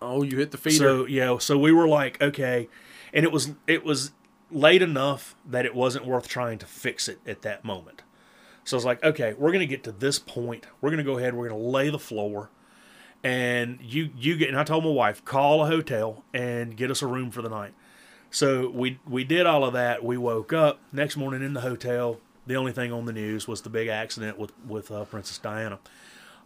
Oh, 0.00 0.22
you 0.22 0.38
hit 0.38 0.50
the 0.50 0.58
feeder. 0.58 0.76
So 0.76 1.06
yeah, 1.06 1.36
so 1.38 1.58
we 1.58 1.72
were 1.72 1.86
like, 1.86 2.20
okay, 2.22 2.68
and 3.12 3.24
it 3.24 3.32
was 3.32 3.52
it 3.66 3.84
was 3.84 4.12
late 4.52 4.82
enough 4.82 5.36
that 5.46 5.64
it 5.64 5.74
wasn't 5.74 6.06
worth 6.06 6.28
trying 6.28 6.58
to 6.58 6.66
fix 6.66 7.08
it 7.08 7.18
at 7.26 7.42
that 7.42 7.64
moment. 7.64 8.02
So 8.64 8.76
I 8.76 8.78
was 8.78 8.84
like, 8.84 9.02
okay, 9.02 9.34
we're 9.38 9.52
gonna 9.52 9.66
get 9.66 9.84
to 9.84 9.92
this 9.92 10.18
point. 10.18 10.66
We're 10.80 10.90
gonna 10.90 11.04
go 11.04 11.18
ahead. 11.18 11.34
We're 11.34 11.48
gonna 11.48 11.60
lay 11.60 11.90
the 11.90 11.98
floor, 11.98 12.50
and 13.24 13.78
you 13.80 14.10
you 14.16 14.36
get. 14.36 14.48
And 14.48 14.58
I 14.58 14.64
told 14.64 14.84
my 14.84 14.90
wife, 14.90 15.24
call 15.24 15.64
a 15.64 15.66
hotel 15.66 16.24
and 16.32 16.76
get 16.76 16.90
us 16.90 17.02
a 17.02 17.06
room 17.06 17.30
for 17.30 17.42
the 17.42 17.48
night. 17.48 17.74
So 18.30 18.70
we 18.70 19.00
we 19.08 19.24
did 19.24 19.46
all 19.46 19.64
of 19.64 19.72
that. 19.72 20.04
We 20.04 20.16
woke 20.16 20.52
up 20.52 20.80
next 20.92 21.16
morning 21.16 21.42
in 21.42 21.54
the 21.54 21.62
hotel. 21.62 22.20
The 22.46 22.56
only 22.56 22.72
thing 22.72 22.92
on 22.92 23.04
the 23.04 23.12
news 23.12 23.48
was 23.48 23.62
the 23.62 23.70
big 23.70 23.88
accident 23.88 24.38
with 24.38 24.52
with 24.66 24.90
uh, 24.90 25.04
Princess 25.04 25.38
Diana. 25.38 25.78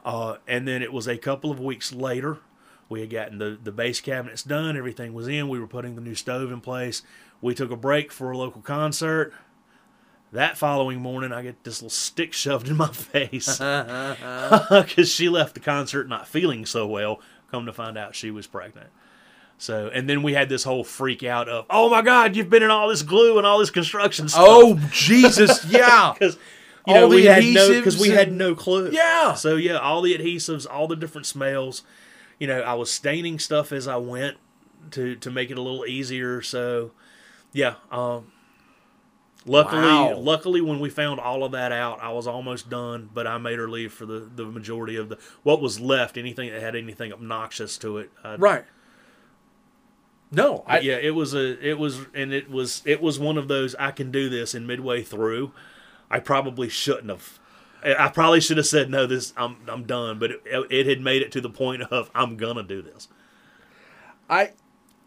Uh, 0.04 0.36
and 0.46 0.68
then 0.68 0.82
it 0.82 0.92
was 0.92 1.08
a 1.08 1.16
couple 1.16 1.50
of 1.50 1.58
weeks 1.58 1.92
later. 1.92 2.38
We 2.88 3.00
had 3.00 3.10
gotten 3.10 3.38
the, 3.38 3.58
the 3.62 3.72
base 3.72 4.00
cabinets 4.00 4.42
done. 4.42 4.76
Everything 4.76 5.14
was 5.14 5.28
in. 5.28 5.48
We 5.48 5.58
were 5.58 5.66
putting 5.66 5.94
the 5.94 6.00
new 6.00 6.14
stove 6.14 6.52
in 6.52 6.60
place. 6.60 7.02
We 7.40 7.54
took 7.54 7.70
a 7.70 7.76
break 7.76 8.12
for 8.12 8.30
a 8.30 8.38
local 8.38 8.60
concert. 8.60 9.32
That 10.32 10.58
following 10.58 11.00
morning, 11.00 11.32
I 11.32 11.42
get 11.42 11.62
this 11.62 11.80
little 11.80 11.90
stick 11.90 12.32
shoved 12.34 12.68
in 12.68 12.76
my 12.76 12.88
face 12.88 13.58
because 13.58 15.08
she 15.10 15.28
left 15.28 15.54
the 15.54 15.60
concert 15.60 16.08
not 16.08 16.26
feeling 16.26 16.66
so 16.66 16.86
well. 16.86 17.20
Come 17.50 17.66
to 17.66 17.72
find 17.72 17.96
out, 17.96 18.14
she 18.14 18.30
was 18.30 18.46
pregnant. 18.46 18.88
So, 19.58 19.88
and 19.94 20.08
then 20.08 20.22
we 20.22 20.34
had 20.34 20.48
this 20.48 20.64
whole 20.64 20.82
freak 20.82 21.22
out 21.22 21.48
of, 21.48 21.66
oh 21.70 21.88
my 21.88 22.02
God, 22.02 22.34
you've 22.34 22.50
been 22.50 22.64
in 22.64 22.70
all 22.70 22.88
this 22.88 23.02
glue 23.02 23.38
and 23.38 23.46
all 23.46 23.60
this 23.60 23.70
construction 23.70 24.28
stuff. 24.28 24.44
oh 24.44 24.80
Jesus, 24.90 25.64
yeah. 25.68 26.12
because 26.12 26.36
you 26.86 26.94
all 26.94 27.00
know 27.02 27.08
we 27.08 27.24
had 27.24 27.44
no 27.44 27.68
because 27.68 27.98
we 27.98 28.08
had 28.08 28.32
no 28.32 28.54
clue. 28.54 28.90
Yeah. 28.90 29.34
So 29.34 29.56
yeah, 29.56 29.78
all 29.78 30.02
the 30.02 30.18
adhesives, 30.18 30.66
all 30.68 30.88
the 30.88 30.96
different 30.96 31.26
smells. 31.26 31.82
You 32.44 32.48
know, 32.48 32.60
I 32.60 32.74
was 32.74 32.90
staining 32.92 33.38
stuff 33.38 33.72
as 33.72 33.88
I 33.88 33.96
went 33.96 34.36
to 34.90 35.16
to 35.16 35.30
make 35.30 35.50
it 35.50 35.56
a 35.56 35.62
little 35.62 35.86
easier. 35.86 36.42
So 36.42 36.90
yeah, 37.54 37.76
um, 37.90 38.32
luckily, 39.46 39.80
Wow. 39.80 40.16
luckily 40.18 40.60
when 40.60 40.78
we 40.78 40.90
found 40.90 41.20
all 41.20 41.42
of 41.42 41.52
that 41.52 41.72
out, 41.72 42.02
I 42.02 42.12
was 42.12 42.26
almost 42.26 42.68
done. 42.68 43.08
But 43.14 43.26
I 43.26 43.38
made 43.38 43.58
her 43.58 43.66
leave 43.66 43.94
for 43.94 44.04
the 44.04 44.28
the 44.36 44.44
majority 44.44 44.96
of 44.96 45.08
the 45.08 45.16
what 45.42 45.62
was 45.62 45.80
left. 45.80 46.18
Anything 46.18 46.50
that 46.50 46.60
had 46.60 46.76
anything 46.76 47.14
obnoxious 47.14 47.78
to 47.78 47.96
it, 47.96 48.10
I, 48.22 48.34
Right. 48.34 48.64
No, 50.30 50.64
I, 50.66 50.80
yeah, 50.80 50.96
it 50.96 51.14
was 51.14 51.32
a 51.32 51.66
it 51.66 51.78
was 51.78 52.00
and 52.12 52.34
it 52.34 52.50
was 52.50 52.82
it 52.84 53.00
was 53.00 53.18
one 53.18 53.38
of 53.38 53.48
those 53.48 53.74
I 53.76 53.90
can 53.90 54.10
do 54.10 54.28
this 54.28 54.52
and 54.52 54.66
midway 54.66 55.02
through 55.02 55.52
I 56.10 56.20
probably 56.20 56.68
shouldn't 56.68 57.08
have 57.08 57.38
I 57.84 58.08
probably 58.08 58.40
should 58.40 58.56
have 58.56 58.66
said 58.66 58.90
no 58.90 59.06
this 59.06 59.32
I'm 59.36 59.56
I'm 59.68 59.84
done 59.84 60.18
but 60.18 60.30
it, 60.30 60.42
it 60.70 60.86
had 60.86 61.00
made 61.00 61.22
it 61.22 61.32
to 61.32 61.40
the 61.40 61.50
point 61.50 61.82
of 61.82 62.10
I'm 62.14 62.36
gonna 62.36 62.62
do 62.62 62.82
this. 62.82 63.08
I 64.28 64.52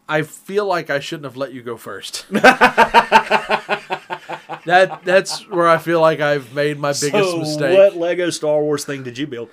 I 0.08 0.22
feel 0.22 0.64
like 0.64 0.88
I 0.88 1.00
shouldn't 1.00 1.24
have 1.24 1.36
let 1.36 1.52
you 1.52 1.62
go 1.62 1.76
first. 1.76 2.24
that 2.30 3.80
that's 5.04 5.46
where 5.50 5.68
I 5.68 5.76
feel 5.78 6.00
like 6.00 6.20
I've 6.20 6.54
made 6.54 6.78
my 6.78 6.92
biggest 6.92 7.30
so 7.30 7.38
mistake. 7.38 7.76
what 7.76 7.96
Lego 7.96 8.30
Star 8.30 8.62
Wars 8.62 8.84
thing 8.86 9.02
did 9.02 9.18
you 9.18 9.26
build? 9.26 9.50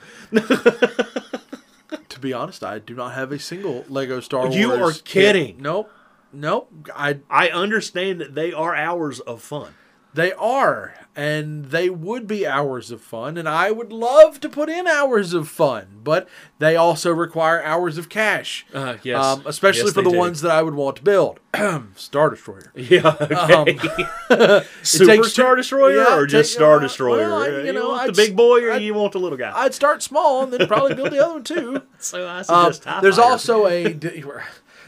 To 2.10 2.20
be 2.20 2.34
honest, 2.34 2.64
I 2.64 2.80
do 2.80 2.96
not 2.96 3.14
have 3.14 3.32
a 3.34 3.40
single 3.40 3.84
Lego 3.90 4.20
Star 4.22 4.44
Wars. 4.44 4.56
You 4.56 4.72
are 4.72 4.92
kit. 4.92 5.06
kidding. 5.06 5.62
Nope. 5.62 5.92
Nope. 6.32 6.72
I 6.96 7.20
I 7.30 7.50
understand 7.50 8.22
that 8.22 8.36
they 8.36 8.54
are 8.54 8.74
hours 8.74 9.20
of 9.20 9.42
fun. 9.42 9.74
they 10.14 10.32
are 10.34 10.94
and 11.16 11.66
they 11.66 11.90
would 11.90 12.28
be 12.28 12.46
hours 12.46 12.92
of 12.92 13.02
fun 13.02 13.38
and 13.38 13.48
I 13.48 13.72
would 13.72 13.92
love 13.94 14.40
to 14.42 14.50
put 14.50 14.70
in 14.70 14.86
hours 14.88 15.34
of 15.34 15.48
fun, 15.48 16.02
but 16.04 16.28
they 16.60 16.76
also 16.76 17.12
require 17.12 17.64
hours 17.64 17.98
of 17.98 18.10
cash. 18.10 18.66
Uh, 18.74 18.96
yes. 19.04 19.24
Um, 19.24 19.44
especially 19.46 19.86
Yes, 19.86 19.94
for 19.94 20.02
the 20.02 20.12
do. 20.12 20.18
ones 20.18 20.42
that 20.42 20.52
I 20.52 20.62
would 20.62 20.74
want 20.76 20.98
to 20.98 21.04
build. 21.04 21.40
Star 21.96 22.30
Destroyer. 22.30 22.72
Yeah. 22.76 23.16
Okay. 23.22 24.04
Um, 24.30 24.64
Super 24.84 25.06
takes 25.16 25.30
Star 25.32 25.56
Destroyer 25.56 25.96
yeah, 25.98 26.18
or 26.18 26.26
just 26.26 26.52
take- 26.52 26.58
Star 26.58 26.78
uh, 26.78 26.80
Destroyer? 26.80 27.30
well, 27.30 27.44
I- 27.44 27.48
you 27.48 27.66
you, 27.68 27.74
know, 27.74 27.90
want 27.90 28.02
I'd 28.02 28.10
the 28.10 28.14
big 28.14 28.36
boy 28.36 28.64
or 28.66 28.72
I'd- 28.74 28.84
you 28.86 28.94
want 28.94 29.14
the 29.14 29.20
little 29.20 29.38
guy? 29.38 29.52
I'd 29.56 29.74
start 29.74 30.04
small 30.04 30.44
and 30.44 30.52
then 30.54 30.68
probably 30.68 30.96
build 30.96 31.12
the 31.12 31.24
other 31.24 31.34
one 31.36 31.44
too. 31.44 31.82
so 32.00 32.28
I 32.28 32.40
Um, 32.40 32.44
suggest 32.74 32.84
TIE 32.84 33.02
there's 33.02 33.16
Fighter. 33.18 33.30
also 33.32 33.68
a 33.68 33.98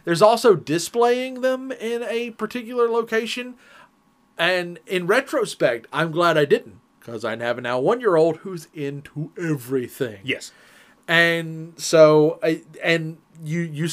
there's 0.05 0.21
also 0.21 0.55
displaying 0.55 1.41
them 1.41 1.71
in 1.71 2.03
a 2.03 2.31
particular 2.31 2.87
location, 2.89 3.55
and 4.37 4.79
in 4.87 5.07
retrospect, 5.07 5.87
I'm 5.91 6.11
glad 6.11 6.37
I 6.37 6.45
didn't 6.45 6.79
because 6.99 7.23
I 7.23 7.35
have 7.37 7.57
a 7.57 7.61
now 7.61 7.79
one 7.79 7.99
year 7.99 8.15
old 8.15 8.37
who's 8.37 8.67
into 8.73 9.31
everything. 9.37 10.19
yes. 10.23 10.51
and 11.07 11.73
so 11.79 12.39
I 12.43 12.63
and 12.83 13.17
you 13.43 13.59
you 13.61 13.87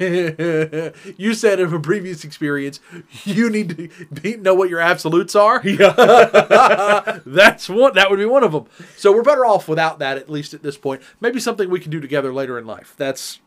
you 1.16 1.34
said 1.34 1.60
in 1.60 1.72
a 1.72 1.80
previous 1.80 2.24
experience 2.24 2.80
you 3.24 3.50
need 3.50 3.68
to 3.76 4.06
be, 4.06 4.36
know 4.36 4.54
what 4.54 4.70
your 4.70 4.80
absolutes 4.80 5.34
are. 5.36 5.60
Yeah. 5.66 7.20
That's 7.26 7.68
one. 7.68 7.94
That 7.94 8.08
would 8.10 8.18
be 8.18 8.24
one 8.24 8.42
of 8.42 8.52
them. 8.52 8.66
So 8.96 9.12
we're 9.12 9.22
better 9.22 9.44
off 9.44 9.68
without 9.68 9.98
that, 9.98 10.16
at 10.16 10.30
least 10.30 10.54
at 10.54 10.62
this 10.62 10.76
point. 10.78 11.02
Maybe 11.20 11.38
something 11.40 11.68
we 11.68 11.80
can 11.80 11.90
do 11.90 12.00
together 12.00 12.32
later 12.32 12.58
in 12.58 12.66
life. 12.66 12.94
That's 12.96 13.40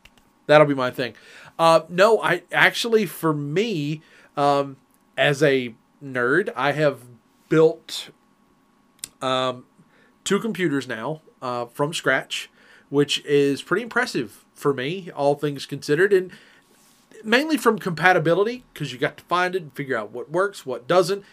that'll 0.45 0.67
be 0.67 0.75
my 0.75 0.91
thing. 0.91 1.15
Uh, 1.57 1.81
no, 1.89 2.21
I 2.21 2.43
actually, 2.51 3.05
for 3.05 3.33
me, 3.33 4.01
um, 4.37 4.77
as 5.17 5.41
a 5.43 5.73
nerd, 6.03 6.49
I 6.55 6.71
have 6.73 7.01
built 7.49 8.09
um, 9.21 9.65
two 10.23 10.39
computers 10.39 10.87
now 10.87 11.21
uh, 11.41 11.65
from 11.65 11.93
scratch, 11.93 12.49
which 12.89 13.23
is 13.25 13.61
pretty 13.61 13.83
impressive 13.83 14.45
for 14.53 14.73
me, 14.73 15.09
all 15.15 15.35
things 15.35 15.65
considered. 15.65 16.13
And 16.13 16.31
mainly 17.23 17.57
from 17.57 17.79
compatibility 17.79 18.63
because 18.73 18.91
you 18.91 18.99
got 18.99 19.17
to 19.17 19.23
find 19.25 19.55
it 19.55 19.61
and 19.61 19.73
figure 19.73 19.97
out 19.97 20.11
what 20.11 20.31
works, 20.31 20.65
what 20.65 20.87
doesn't. 20.87 21.23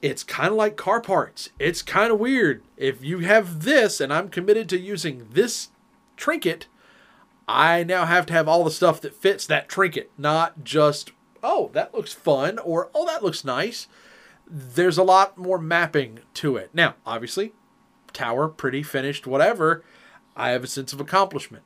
It's 0.00 0.24
kind 0.24 0.48
of 0.48 0.54
like 0.54 0.76
car 0.76 1.00
parts. 1.00 1.50
It's 1.58 1.82
kind 1.82 2.12
of 2.12 2.18
weird. 2.18 2.62
If 2.76 3.04
you 3.04 3.20
have 3.20 3.62
this 3.62 4.00
and 4.00 4.12
I'm 4.12 4.28
committed 4.28 4.68
to 4.70 4.78
using 4.78 5.28
this 5.30 5.68
trinket, 6.16 6.66
I 7.46 7.84
now 7.84 8.06
have 8.06 8.26
to 8.26 8.32
have 8.32 8.48
all 8.48 8.64
the 8.64 8.70
stuff 8.70 9.00
that 9.02 9.14
fits 9.14 9.46
that 9.46 9.68
trinket, 9.68 10.10
not 10.18 10.64
just, 10.64 11.12
oh, 11.42 11.70
that 11.72 11.94
looks 11.94 12.12
fun 12.12 12.58
or 12.58 12.90
oh, 12.94 13.06
that 13.06 13.22
looks 13.22 13.44
nice. 13.44 13.88
There's 14.46 14.98
a 14.98 15.02
lot 15.02 15.38
more 15.38 15.58
mapping 15.58 16.20
to 16.34 16.56
it. 16.56 16.70
Now, 16.74 16.94
obviously, 17.06 17.52
tower, 18.12 18.48
pretty, 18.48 18.82
finished, 18.82 19.26
whatever. 19.26 19.84
I 20.36 20.50
have 20.50 20.64
a 20.64 20.68
sense 20.68 20.92
of 20.92 21.00
accomplishment. 21.00 21.64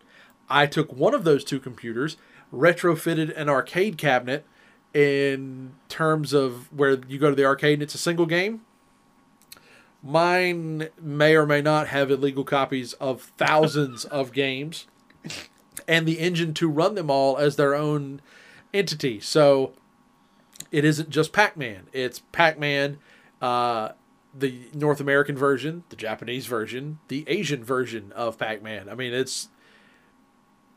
I 0.48 0.66
took 0.66 0.92
one 0.92 1.14
of 1.14 1.24
those 1.24 1.44
two 1.44 1.58
computers, 1.58 2.16
retrofitted 2.52 3.36
an 3.36 3.48
arcade 3.48 3.98
cabinet 3.98 4.46
in 4.94 5.74
terms 5.88 6.32
of 6.32 6.72
where 6.72 6.98
you 7.08 7.18
go 7.18 7.30
to 7.30 7.36
the 7.36 7.44
arcade 7.44 7.74
and 7.74 7.82
it's 7.82 7.94
a 7.94 7.98
single 7.98 8.26
game. 8.26 8.62
Mine 10.02 10.88
may 11.00 11.34
or 11.34 11.46
may 11.46 11.60
not 11.60 11.88
have 11.88 12.10
illegal 12.10 12.44
copies 12.44 12.92
of 12.94 13.32
thousands 13.36 14.04
of 14.04 14.32
games 14.32 14.86
and 15.88 16.06
the 16.06 16.18
engine 16.20 16.54
to 16.54 16.68
run 16.68 16.94
them 16.94 17.10
all 17.10 17.36
as 17.36 17.56
their 17.56 17.74
own 17.74 18.20
entity. 18.76 19.20
So 19.20 19.72
it 20.70 20.84
isn't 20.84 21.10
just 21.10 21.32
Pac 21.32 21.56
Man, 21.56 21.88
it's 21.92 22.20
Pac 22.32 22.58
Man, 22.58 22.98
uh, 23.40 23.90
the 24.38 24.68
North 24.74 25.00
American 25.00 25.36
version, 25.36 25.84
the 25.88 25.96
Japanese 25.96 26.46
version, 26.46 26.98
the 27.08 27.24
Asian 27.26 27.64
version 27.64 28.12
of 28.12 28.38
Pac 28.38 28.62
Man. 28.62 28.88
I 28.88 28.94
mean, 28.94 29.14
it's 29.14 29.48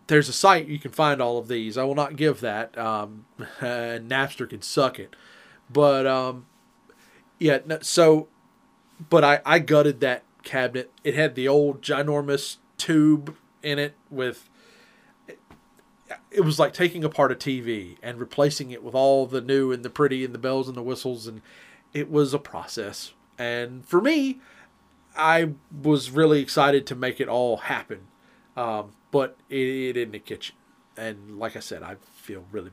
there's 0.07 0.29
a 0.29 0.33
site 0.33 0.67
you 0.67 0.79
can 0.79 0.91
find 0.91 1.21
all 1.21 1.37
of 1.37 1.47
these. 1.47 1.77
I 1.77 1.83
will 1.83 1.95
not 1.95 2.15
give 2.15 2.41
that. 2.41 2.77
Um, 2.77 3.25
Napster 3.59 4.49
can 4.49 4.61
suck 4.61 4.99
it, 4.99 5.15
but 5.69 6.07
um, 6.07 6.45
yeah. 7.37 7.59
So, 7.81 8.27
but 9.09 9.23
I 9.23 9.41
I 9.45 9.59
gutted 9.59 9.99
that 10.01 10.23
cabinet. 10.43 10.91
It 11.03 11.15
had 11.15 11.35
the 11.35 11.47
old 11.47 11.81
ginormous 11.81 12.57
tube 12.77 13.35
in 13.63 13.79
it 13.79 13.95
with. 14.09 14.49
It 16.31 16.41
was 16.41 16.59
like 16.59 16.73
taking 16.73 17.03
apart 17.03 17.31
a 17.31 17.35
TV 17.35 17.97
and 18.01 18.19
replacing 18.19 18.71
it 18.71 18.83
with 18.83 18.95
all 18.95 19.25
the 19.25 19.41
new 19.41 19.71
and 19.71 19.83
the 19.83 19.89
pretty 19.89 20.25
and 20.25 20.33
the 20.33 20.39
bells 20.39 20.67
and 20.67 20.75
the 20.77 20.81
whistles, 20.83 21.27
and 21.27 21.41
it 21.93 22.09
was 22.09 22.33
a 22.33 22.39
process. 22.39 23.13
And 23.37 23.85
for 23.85 24.01
me, 24.01 24.39
I 25.15 25.51
was 25.81 26.11
really 26.11 26.41
excited 26.41 26.85
to 26.87 26.95
make 26.95 27.19
it 27.19 27.27
all 27.27 27.57
happen. 27.57 28.07
Um, 28.57 28.91
but 29.11 29.37
it, 29.49 29.57
it 29.57 29.97
in 29.97 30.11
the 30.11 30.19
kitchen. 30.19 30.55
And 30.97 31.39
like 31.39 31.55
I 31.55 31.59
said, 31.59 31.81
I 31.83 31.95
feel 32.13 32.43
really 32.51 32.71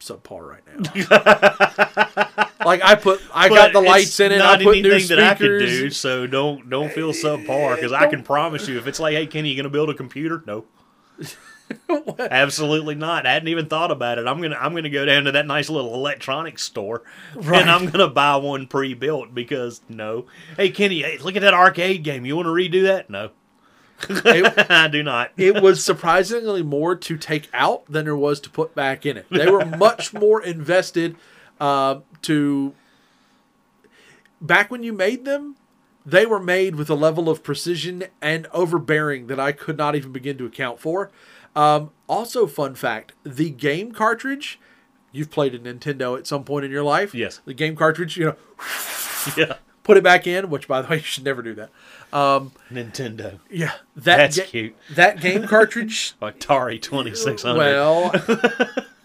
subpar 0.00 0.46
right 0.46 0.62
now. 0.66 2.36
like 2.66 2.82
I 2.82 2.94
put, 2.94 3.20
I 3.32 3.48
But 3.48 3.54
got 3.54 3.72
the 3.72 3.80
lights 3.80 4.20
in 4.20 4.32
it. 4.32 4.40
I 4.40 4.56
put 4.62 4.76
anything 4.76 4.82
new 4.82 5.06
that 5.06 5.18
I 5.18 5.34
could 5.34 5.60
speakers. 5.60 5.78
do, 5.78 5.90
so 5.90 6.26
don't 6.26 6.68
don't 6.68 6.92
feel 6.92 7.12
subpar 7.12 7.76
because 7.76 7.92
I 7.92 8.06
can 8.08 8.22
promise 8.22 8.68
you, 8.68 8.78
if 8.78 8.86
it's 8.86 9.00
like, 9.00 9.14
hey, 9.14 9.26
Kenny, 9.26 9.50
you 9.50 9.56
gonna 9.56 9.70
build 9.70 9.90
a 9.90 9.94
computer? 9.94 10.42
No, 10.46 10.66
absolutely 12.18 12.94
not. 12.94 13.26
I 13.26 13.32
hadn't 13.32 13.48
even 13.48 13.66
thought 13.66 13.90
about 13.90 14.18
it. 14.18 14.26
I'm 14.26 14.40
gonna 14.40 14.56
I'm 14.58 14.74
gonna 14.74 14.90
go 14.90 15.04
down 15.04 15.24
to 15.24 15.32
that 15.32 15.46
nice 15.46 15.68
little 15.70 15.94
electronics 15.94 16.62
store 16.62 17.02
Right. 17.34 17.60
and 17.62 17.70
I'm 17.70 17.88
gonna 17.88 18.08
buy 18.08 18.36
one 18.36 18.66
pre-built 18.66 19.34
because 19.34 19.80
no. 19.88 20.26
Hey, 20.56 20.70
Kenny, 20.70 21.02
hey, 21.02 21.18
look 21.18 21.36
at 21.36 21.42
that 21.42 21.54
arcade 21.54 22.02
game. 22.02 22.24
You 22.26 22.36
want 22.36 22.46
to 22.46 22.50
redo 22.50 22.82
that? 22.84 23.08
No, 23.10 23.30
It, 24.08 24.70
I 24.70 24.88
do 24.88 25.02
not. 25.02 25.32
it 25.36 25.62
was 25.62 25.84
surprisingly 25.84 26.62
more 26.62 26.96
to 26.96 27.16
take 27.16 27.48
out 27.52 27.84
than 27.86 28.04
there 28.04 28.16
was 28.16 28.40
to 28.40 28.50
put 28.50 28.74
back 28.74 29.04
in 29.06 29.16
it. 29.16 29.26
They 29.30 29.50
were 29.50 29.64
much 29.78 30.12
more 30.12 30.42
invested 30.42 31.16
uh, 31.60 32.00
to. 32.22 32.74
Back 34.40 34.70
when 34.70 34.82
you 34.82 34.92
made 34.94 35.26
them, 35.26 35.56
they 36.06 36.24
were 36.24 36.40
made 36.40 36.76
with 36.76 36.88
a 36.88 36.94
level 36.94 37.28
of 37.28 37.42
precision 37.42 38.04
and 38.22 38.46
overbearing 38.54 39.26
that 39.26 39.38
I 39.38 39.52
could 39.52 39.76
not 39.76 39.94
even 39.94 40.12
begin 40.12 40.38
to 40.38 40.46
account 40.46 40.80
for. 40.80 41.10
Um, 41.56 41.90
also, 42.08 42.46
fun 42.46 42.74
fact: 42.74 43.12
the 43.24 43.50
game 43.50 43.92
cartridge. 43.92 44.58
You've 45.12 45.30
played 45.30 45.54
a 45.54 45.58
Nintendo 45.58 46.16
at 46.16 46.26
some 46.28 46.44
point 46.44 46.64
in 46.64 46.70
your 46.70 46.84
life. 46.84 47.14
Yes. 47.16 47.40
The 47.44 47.52
game 47.52 47.74
cartridge, 47.74 48.16
you 48.16 48.26
know, 48.26 48.36
yeah, 49.36 49.54
put 49.82 49.96
it 49.96 50.04
back 50.04 50.24
in. 50.28 50.50
Which, 50.50 50.68
by 50.68 50.82
the 50.82 50.88
way, 50.88 50.96
you 50.98 51.02
should 51.02 51.24
never 51.24 51.42
do 51.42 51.52
that. 51.54 51.70
Um, 52.12 52.52
Nintendo, 52.72 53.40
Yeah, 53.50 53.72
that 53.96 54.16
that's 54.16 54.36
ga- 54.38 54.46
cute. 54.46 54.76
That 54.94 55.20
game 55.20 55.48
cartridge 55.48 56.14
Atari 56.22 56.80
2600. 56.80 57.58
Well, 57.58 58.12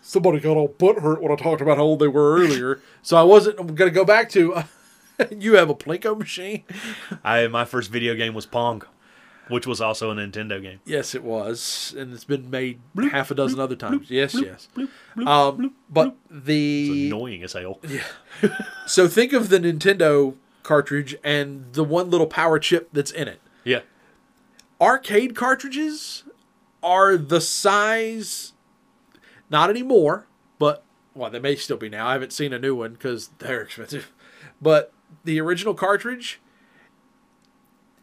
somebody 0.04 0.40
got 0.40 0.58
all 0.58 0.70
butthurt 0.70 1.22
when 1.22 1.32
I 1.32 1.36
talked 1.36 1.62
about 1.62 1.78
how 1.78 1.84
old 1.84 2.00
they 2.00 2.08
were 2.08 2.36
earlier. 2.36 2.82
So 3.02 3.18
I 3.18 3.24
wasn't 3.24 3.58
going 3.58 3.76
to 3.76 3.92
go 3.92 4.06
back 4.06 4.30
to. 4.32 4.64
you 5.32 5.56
have 5.56 5.70
a 5.72 5.76
Plinko 5.76 6.18
machine? 6.18 6.64
I 7.24 7.48
my 7.48 7.66
first 7.66 7.90
video 7.92 8.14
game 8.16 8.34
was 8.36 8.46
Pong, 8.46 8.84
which 9.50 9.66
was 9.68 9.80
also 9.82 10.12
a 10.12 10.16
Nintendo 10.16 10.62
game. 10.62 10.80
Yes, 10.86 11.14
it 11.16 11.24
was, 11.24 11.94
and 11.98 12.14
it's 12.14 12.24
been 12.24 12.50
made 12.50 12.80
half 13.12 13.32
a 13.32 13.36
dozen 13.36 13.60
other 13.60 13.76
times. 13.76 14.10
yes, 14.10 14.34
yes. 14.40 14.68
Um, 15.26 15.74
but 15.90 16.16
It's 16.30 16.46
the 16.46 17.08
annoying 17.08 17.44
as 17.44 17.54
hell. 17.54 17.80
Yeah. 17.88 18.04
so 18.86 19.08
think 19.08 19.34
of 19.34 19.50
the 19.50 19.60
Nintendo 19.60 20.36
cartridge 20.64 21.16
and 21.24 21.72
the 21.74 21.84
one 21.84 22.10
little 22.10 22.28
power 22.28 22.58
chip 22.60 22.90
that's 22.92 23.12
in 23.12 23.28
it. 23.28 23.40
Yeah. 23.64 23.82
arcade 24.82 25.36
cartridges 25.36 26.24
are 26.84 27.18
the 27.18 27.40
size 27.42 28.54
not 29.50 29.70
anymore 29.70 30.28
but 30.60 30.84
well 31.16 31.30
they 31.32 31.40
may 31.40 31.56
still 31.56 31.78
be 31.78 31.90
now 31.90 32.08
i 32.08 32.14
haven't 32.14 32.32
seen 32.34 32.52
a 32.54 32.60
new 32.60 32.76
one 32.76 32.94
because 32.94 33.30
they're 33.40 33.62
expensive 33.62 34.12
but 34.62 34.94
the 35.24 35.40
original 35.40 35.74
cartridge 35.74 36.40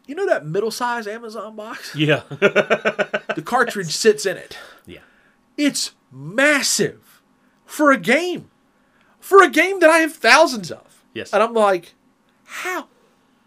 you 0.07 0.15
know 0.15 0.27
that 0.27 0.45
middle 0.47 0.71
size 0.71 1.07
amazon 1.07 1.57
box? 1.57 1.95
Yeah. 1.95 2.23
the 2.29 3.43
cartridge 3.45 3.93
sits 3.95 4.27
in 4.27 4.37
it. 4.37 4.57
Yeah. 4.87 5.01
it's 5.57 5.93
massive 6.11 7.23
for 7.65 7.91
a 7.91 7.99
game. 7.99 8.51
For 9.21 9.43
a 9.43 9.49
game 9.49 9.81
that 9.81 9.91
i 9.91 9.99
have 9.99 10.15
thousands 10.15 10.71
of. 10.71 11.05
Yes. 11.15 11.33
and 11.33 11.43
i'm 11.43 11.55
like 11.55 11.95
how? 12.45 12.89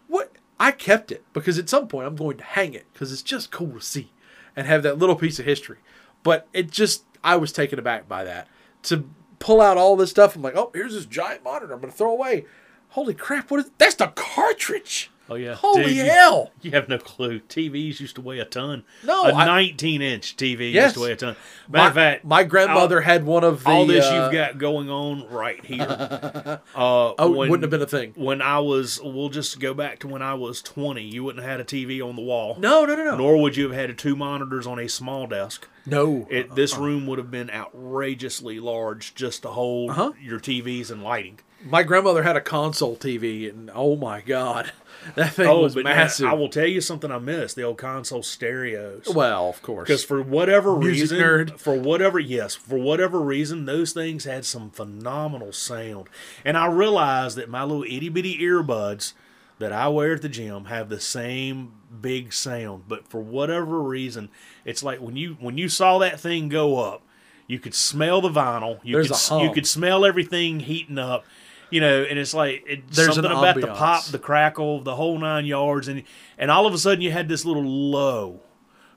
What? 0.08 0.32
I 0.58 0.72
kept 0.72 1.12
it 1.12 1.22
because 1.32 1.58
at 1.58 1.68
some 1.68 1.86
point 1.86 2.06
i'm 2.06 2.16
going 2.16 2.38
to 2.38 2.44
hang 2.44 2.74
it 2.74 2.86
because 2.92 3.12
it's 3.12 3.22
just 3.22 3.50
cool 3.50 3.72
to 3.72 3.80
see 3.80 4.10
and 4.56 4.66
have 4.66 4.82
that 4.82 4.98
little 4.98 5.16
piece 5.16 5.38
of 5.38 5.44
history. 5.44 5.78
But 6.22 6.48
it 6.52 6.70
just 6.70 7.04
i 7.22 7.36
was 7.36 7.52
taken 7.52 7.78
aback 7.78 8.08
by 8.08 8.24
that. 8.24 8.48
To 8.84 9.08
pull 9.38 9.60
out 9.60 9.76
all 9.76 9.96
this 9.96 10.10
stuff 10.10 10.34
i'm 10.34 10.42
like 10.42 10.56
oh 10.56 10.70
here's 10.74 10.94
this 10.94 11.04
giant 11.04 11.44
monitor 11.44 11.74
i'm 11.74 11.80
going 11.80 11.92
to 11.92 11.96
throw 11.96 12.10
away. 12.10 12.46
Holy 12.90 13.14
crap 13.14 13.50
what 13.50 13.60
is 13.60 13.70
that's 13.78 13.96
the 13.96 14.08
cartridge 14.08 15.10
Oh 15.28 15.34
yeah. 15.34 15.54
holy 15.54 15.94
Dude, 15.94 16.06
hell 16.06 16.52
You, 16.62 16.70
have 16.70 16.88
no 16.88 16.98
clue. 16.98 17.40
TVs 17.40 17.98
used 18.00 18.14
to 18.14 18.20
weigh 18.20 18.38
a 18.38 18.44
ton. 18.44 18.84
No, 19.04 19.24
A 19.24 19.32
I- 19.32 19.44
19 19.46 20.00
inch 20.02 20.36
TV 20.36 20.72
Yes. 20.72 20.84
used 20.84 20.94
to 20.94 21.00
weigh 21.02 21.12
a 21.12 21.16
ton. 21.16 21.36
Matter 21.68 21.82
my, 21.82 21.88
of 21.88 21.94
fact, 21.94 22.24
my 22.24 22.44
grandmother 22.44 23.00
had 23.00 23.24
one 23.26 23.42
of 23.42 23.64
the 23.64 23.70
all 23.70 23.86
this 23.86 24.04
uh, 24.04 24.14
you've 24.22 24.32
got 24.32 24.58
going 24.58 24.88
on 24.88 25.28
right 25.28 25.64
here. 25.64 25.80
uh, 25.90 26.58
oh 26.76 27.30
when, 27.30 27.48
it 27.48 27.50
wouldn't 27.50 27.62
have 27.62 27.70
been 27.70 27.82
a 27.82 27.86
thing 27.86 28.12
When 28.16 28.40
I 28.40 28.60
was, 28.60 29.00
we'll 29.02 29.28
just 29.28 29.58
go 29.58 29.74
back 29.74 29.98
to 30.00 30.08
when 30.08 30.22
I 30.22 30.34
was 30.34 30.62
20. 30.62 31.02
You 31.02 31.24
wouldn't 31.24 31.44
have 31.44 31.58
had 31.58 31.60
a 31.60 31.64
TV 31.64 32.00
on 32.06 32.14
the 32.16 32.22
wall. 32.22 32.56
no 32.58 32.84
no 32.84 32.94
no 32.94 33.04
no 33.04 33.16
Nor 33.16 33.40
would 33.42 33.56
you 33.56 33.68
have 33.68 33.76
had 33.76 33.98
two 33.98 34.14
monitors 34.16 34.66
on 34.66 34.78
a 34.78 34.88
small 34.88 35.26
desk. 35.26 35.68
No 35.86 36.26
It, 36.30 36.54
this 36.54 36.76
room 36.76 37.06
would 37.06 37.18
have 37.18 37.30
been 37.30 37.50
outrageously 37.50 38.60
large 38.60 39.14
just 39.14 39.42
to 39.42 39.48
hold 39.48 39.90
Uh-huh. 39.90 40.12
your 40.20 40.40
TVs 40.40 40.90
and 40.90 41.02
lighting. 41.02 41.38
My 41.64 41.82
grandmother 41.82 42.22
had 42.22 42.36
a 42.36 42.40
console 42.40 42.96
TV, 42.96 43.48
and 43.48 43.70
oh 43.74 43.96
my 43.96 44.20
god, 44.20 44.72
that 45.16 45.32
thing 45.32 45.46
Oh, 45.48 45.62
was 45.62 45.74
but 45.74 45.84
man, 45.84 45.96
massive. 45.96 46.26
I 46.28 46.34
will 46.34 46.48
tell 46.50 46.66
you 46.66 46.80
something 46.80 47.10
I 47.10 47.18
missed: 47.18 47.56
the 47.56 47.62
old 47.62 47.78
console 47.78 48.22
stereos. 48.22 49.08
well, 49.12 49.48
of 49.48 49.62
course, 49.62 49.88
Because 49.88 50.04
for 50.04 50.22
whatever 50.22 50.76
Music 50.76 51.18
reason, 51.18 51.18
nerd. 51.18 51.58
for 51.58 51.74
whatever 51.74 52.18
yes, 52.20 52.54
for 52.54 52.76
whatever 52.78 53.20
reason, 53.20 53.64
those 53.64 53.92
things 53.92 54.24
had 54.24 54.44
some 54.44 54.70
phenomenal 54.70 55.52
sound. 55.52 56.08
And 56.44 56.56
I 56.56 56.66
realized 56.66 57.36
that 57.38 57.48
my 57.48 57.62
little 57.64 57.84
itty 57.84 58.10
bitty 58.10 58.38
earbuds 58.38 59.14
that 59.58 59.72
I 59.72 59.88
wear 59.88 60.12
at 60.12 60.22
the 60.22 60.28
gym 60.28 60.66
have 60.66 60.88
the 60.90 61.00
same 61.00 61.72
big 62.00 62.32
sound. 62.32 62.84
But 62.88 63.06
for 63.08 63.20
whatever 63.20 63.80
reason, 63.82 64.28
it's 64.64 64.82
like 64.82 65.00
when 65.00 65.16
you 65.16 65.36
when 65.40 65.58
you 65.58 65.68
saw 65.68 65.98
that 65.98 66.20
thing 66.20 66.48
go 66.48 66.78
up, 66.78 67.02
you 67.46 67.58
could 67.58 67.74
smell 67.74 68.20
the 68.20 68.30
vinyl. 68.30 68.80
You 68.82 68.94
There's 68.94 69.08
could 69.08 69.16
a 69.16 69.18
hum. 69.34 69.42
you 69.42 69.52
could 69.52 69.66
smell 69.66 70.04
everything 70.04 70.60
heating 70.60 70.98
up. 70.98 71.24
You 71.68 71.80
know, 71.80 72.02
and 72.04 72.16
it's 72.16 72.32
like 72.32 72.62
it, 72.66 72.88
There's 72.90 73.14
something 73.16 73.24
about 73.32 73.56
the 73.56 73.62
ambiance. 73.66 73.76
pop, 73.76 74.04
the 74.04 74.20
crackle, 74.20 74.82
the 74.82 74.94
whole 74.94 75.18
nine 75.18 75.46
yards, 75.46 75.88
and 75.88 76.04
and 76.38 76.50
all 76.50 76.64
of 76.66 76.72
a 76.74 76.78
sudden 76.78 77.00
you 77.00 77.10
had 77.10 77.28
this 77.28 77.44
little 77.44 77.64
low 77.64 78.40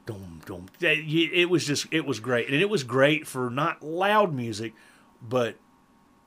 dum 0.05 0.41
dum. 0.45 0.67
That- 0.79 0.97
It 0.99 1.49
was 1.49 1.65
just 1.65 1.87
it 1.91 2.05
was 2.05 2.19
great, 2.19 2.45
and 2.47 2.55
it 2.55 2.69
was 2.69 2.83
great 2.83 3.25
for 3.25 3.49
not 3.49 3.81
loud 3.81 4.33
music, 4.35 4.73
but 5.21 5.55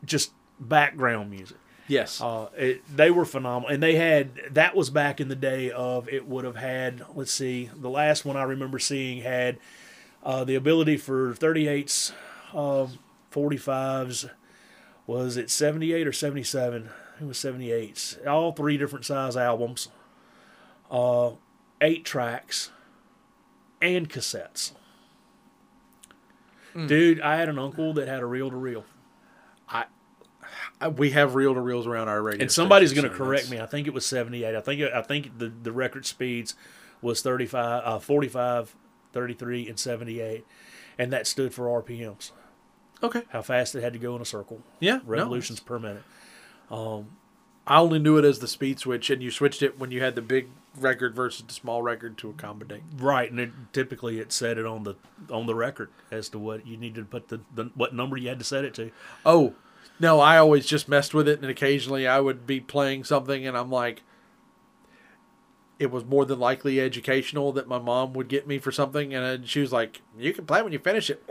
just 0.04 0.32
background 0.58 1.30
music. 1.30 1.56
Yes, 1.92 2.20
Uh, 2.20 2.48
it, 2.56 2.82
they 2.96 3.10
were 3.10 3.24
phenomenal, 3.24 3.68
and 3.72 3.82
they 3.82 3.94
had 3.94 4.30
that 4.54 4.74
was 4.74 4.90
back 4.90 5.20
in 5.20 5.28
the 5.28 5.36
day 5.36 5.70
of 5.70 6.08
it 6.08 6.26
would 6.26 6.44
have 6.44 6.56
had. 6.56 7.02
Let's 7.14 7.32
see, 7.32 7.70
the 7.74 7.90
last 7.90 8.24
one 8.24 8.36
I 8.36 8.42
remember 8.44 8.78
seeing 8.78 9.22
had 9.22 9.58
uh, 10.22 10.44
the 10.44 10.54
ability 10.54 10.96
for 10.96 11.34
38s 11.34 12.12
um, 12.54 12.98
45s. 13.32 14.30
Was 15.06 15.36
it 15.36 15.50
78 15.50 16.06
or 16.06 16.12
77? 16.12 16.88
It 17.20 17.24
was 17.24 17.36
78s. 17.38 18.24
All 18.26 18.52
three 18.52 18.76
different 18.78 19.04
size 19.04 19.36
albums. 19.36 19.88
Uh, 20.90 21.32
eight 21.80 22.04
tracks 22.04 22.70
and 23.80 24.08
cassettes. 24.08 24.72
Dude, 26.86 27.20
I 27.20 27.36
had 27.36 27.48
an 27.50 27.58
uncle 27.58 27.92
that 27.94 28.08
had 28.08 28.20
a 28.20 28.26
reel 28.26 28.48
to 28.50 28.56
reel. 28.56 28.84
We 30.88 31.10
have 31.10 31.34
reel 31.34 31.54
to 31.54 31.60
reels 31.60 31.86
around 31.86 32.08
our 32.08 32.22
radio. 32.22 32.42
And 32.42 32.52
somebody's 32.52 32.92
going 32.92 33.08
to 33.08 33.12
so 33.12 33.16
correct 33.16 33.50
me. 33.50 33.60
I 33.60 33.66
think 33.66 33.86
it 33.86 33.94
was 33.94 34.06
78. 34.06 34.54
I 34.54 34.60
think 34.60 34.82
I 34.82 35.02
think 35.02 35.38
the, 35.38 35.48
the 35.62 35.72
record 35.72 36.06
speeds 36.06 36.54
was 37.00 37.20
35, 37.22 37.82
uh, 37.84 37.98
45, 37.98 38.74
33, 39.12 39.68
and 39.68 39.78
78. 39.78 40.46
And 40.98 41.12
that 41.12 41.26
stood 41.26 41.52
for 41.54 41.82
RPMs, 41.82 42.32
Okay. 43.02 43.22
how 43.30 43.42
fast 43.42 43.74
it 43.74 43.82
had 43.82 43.92
to 43.94 43.98
go 43.98 44.14
in 44.14 44.22
a 44.22 44.24
circle, 44.26 44.60
Yeah. 44.78 44.96
no. 44.96 45.02
revolutions 45.06 45.58
per 45.58 45.78
minute. 45.78 46.02
I 47.64 47.78
only 47.78 47.98
knew 48.00 48.18
it 48.18 48.24
as 48.24 48.40
the 48.40 48.48
speed 48.48 48.80
switch, 48.80 49.08
and 49.10 49.22
you 49.22 49.30
switched 49.30 49.62
it 49.62 49.78
when 49.78 49.90
you 49.92 50.00
had 50.02 50.16
the 50.16 50.22
big 50.22 50.48
record 50.76 51.14
versus 51.14 51.44
the 51.46 51.52
small 51.52 51.80
record 51.82 52.18
to 52.18 52.30
accommodate. 52.30 52.82
Right, 52.96 53.30
and 53.30 53.38
it, 53.38 53.50
typically 53.72 54.18
it 54.18 54.32
said 54.32 54.58
it 54.58 54.66
on 54.66 54.82
the 54.82 54.94
on 55.30 55.46
the 55.46 55.54
record 55.54 55.90
as 56.10 56.28
to 56.30 56.38
what 56.38 56.66
you 56.66 56.76
needed 56.76 56.96
to 57.02 57.04
put 57.04 57.28
the, 57.28 57.40
the 57.54 57.70
what 57.74 57.94
number 57.94 58.16
you 58.16 58.28
had 58.28 58.38
to 58.40 58.44
set 58.44 58.64
it 58.64 58.74
to. 58.74 58.90
Oh, 59.24 59.54
no, 60.00 60.20
I 60.20 60.38
always 60.38 60.66
just 60.66 60.88
messed 60.88 61.14
with 61.14 61.28
it, 61.28 61.40
and 61.40 61.50
occasionally 61.50 62.06
I 62.08 62.20
would 62.20 62.46
be 62.46 62.60
playing 62.60 63.04
something, 63.04 63.46
and 63.46 63.56
I'm 63.56 63.70
like, 63.70 64.02
it 65.78 65.90
was 65.90 66.04
more 66.04 66.24
than 66.24 66.38
likely 66.38 66.80
educational 66.80 67.52
that 67.52 67.66
my 67.68 67.78
mom 67.78 68.12
would 68.14 68.28
get 68.28 68.46
me 68.46 68.58
for 68.58 68.70
something, 68.72 69.14
and 69.14 69.48
she 69.48 69.60
was 69.60 69.72
like, 69.72 70.02
"You 70.18 70.32
can 70.32 70.46
play 70.46 70.62
when 70.62 70.72
you 70.72 70.78
finish 70.78 71.10
it." 71.10 71.22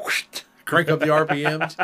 Crank 0.66 0.90
up 0.90 1.00
the 1.00 1.06
RPMs. 1.26 1.76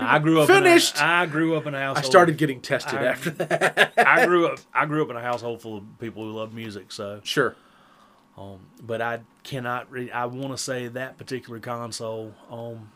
I 0.00 0.18
grew 0.18 0.40
up 0.40 0.46
finished. 0.48 0.96
In 0.98 1.02
a, 1.02 1.06
I 1.06 1.26
grew 1.26 1.56
up 1.56 1.66
in 1.66 1.74
a 1.74 1.78
I 1.78 1.80
household. 1.80 2.04
I 2.04 2.08
started 2.08 2.36
getting 2.38 2.60
tested 2.60 2.98
I- 2.98 3.04
after 3.06 3.30
that. 3.30 3.92
I 3.96 4.26
grew 4.26 4.46
up. 4.48 4.58
I 4.74 4.86
grew 4.86 5.02
up 5.02 5.10
in 5.10 5.16
a 5.16 5.22
household 5.22 5.62
full 5.62 5.78
of 5.78 5.84
people 5.98 6.24
who 6.24 6.32
love 6.32 6.52
music. 6.52 6.92
So, 6.92 7.20
Sure. 7.24 7.54
um, 8.36 8.58
but 8.82 9.00
I 9.00 9.20
cannot. 9.42 9.90
Re- 9.90 10.10
I 10.10 10.26
want 10.26 10.50
to 10.50 10.58
say 10.58 10.88
that 10.88 11.18
particular 11.18 11.60
console. 11.60 12.34
Um, 12.50 12.90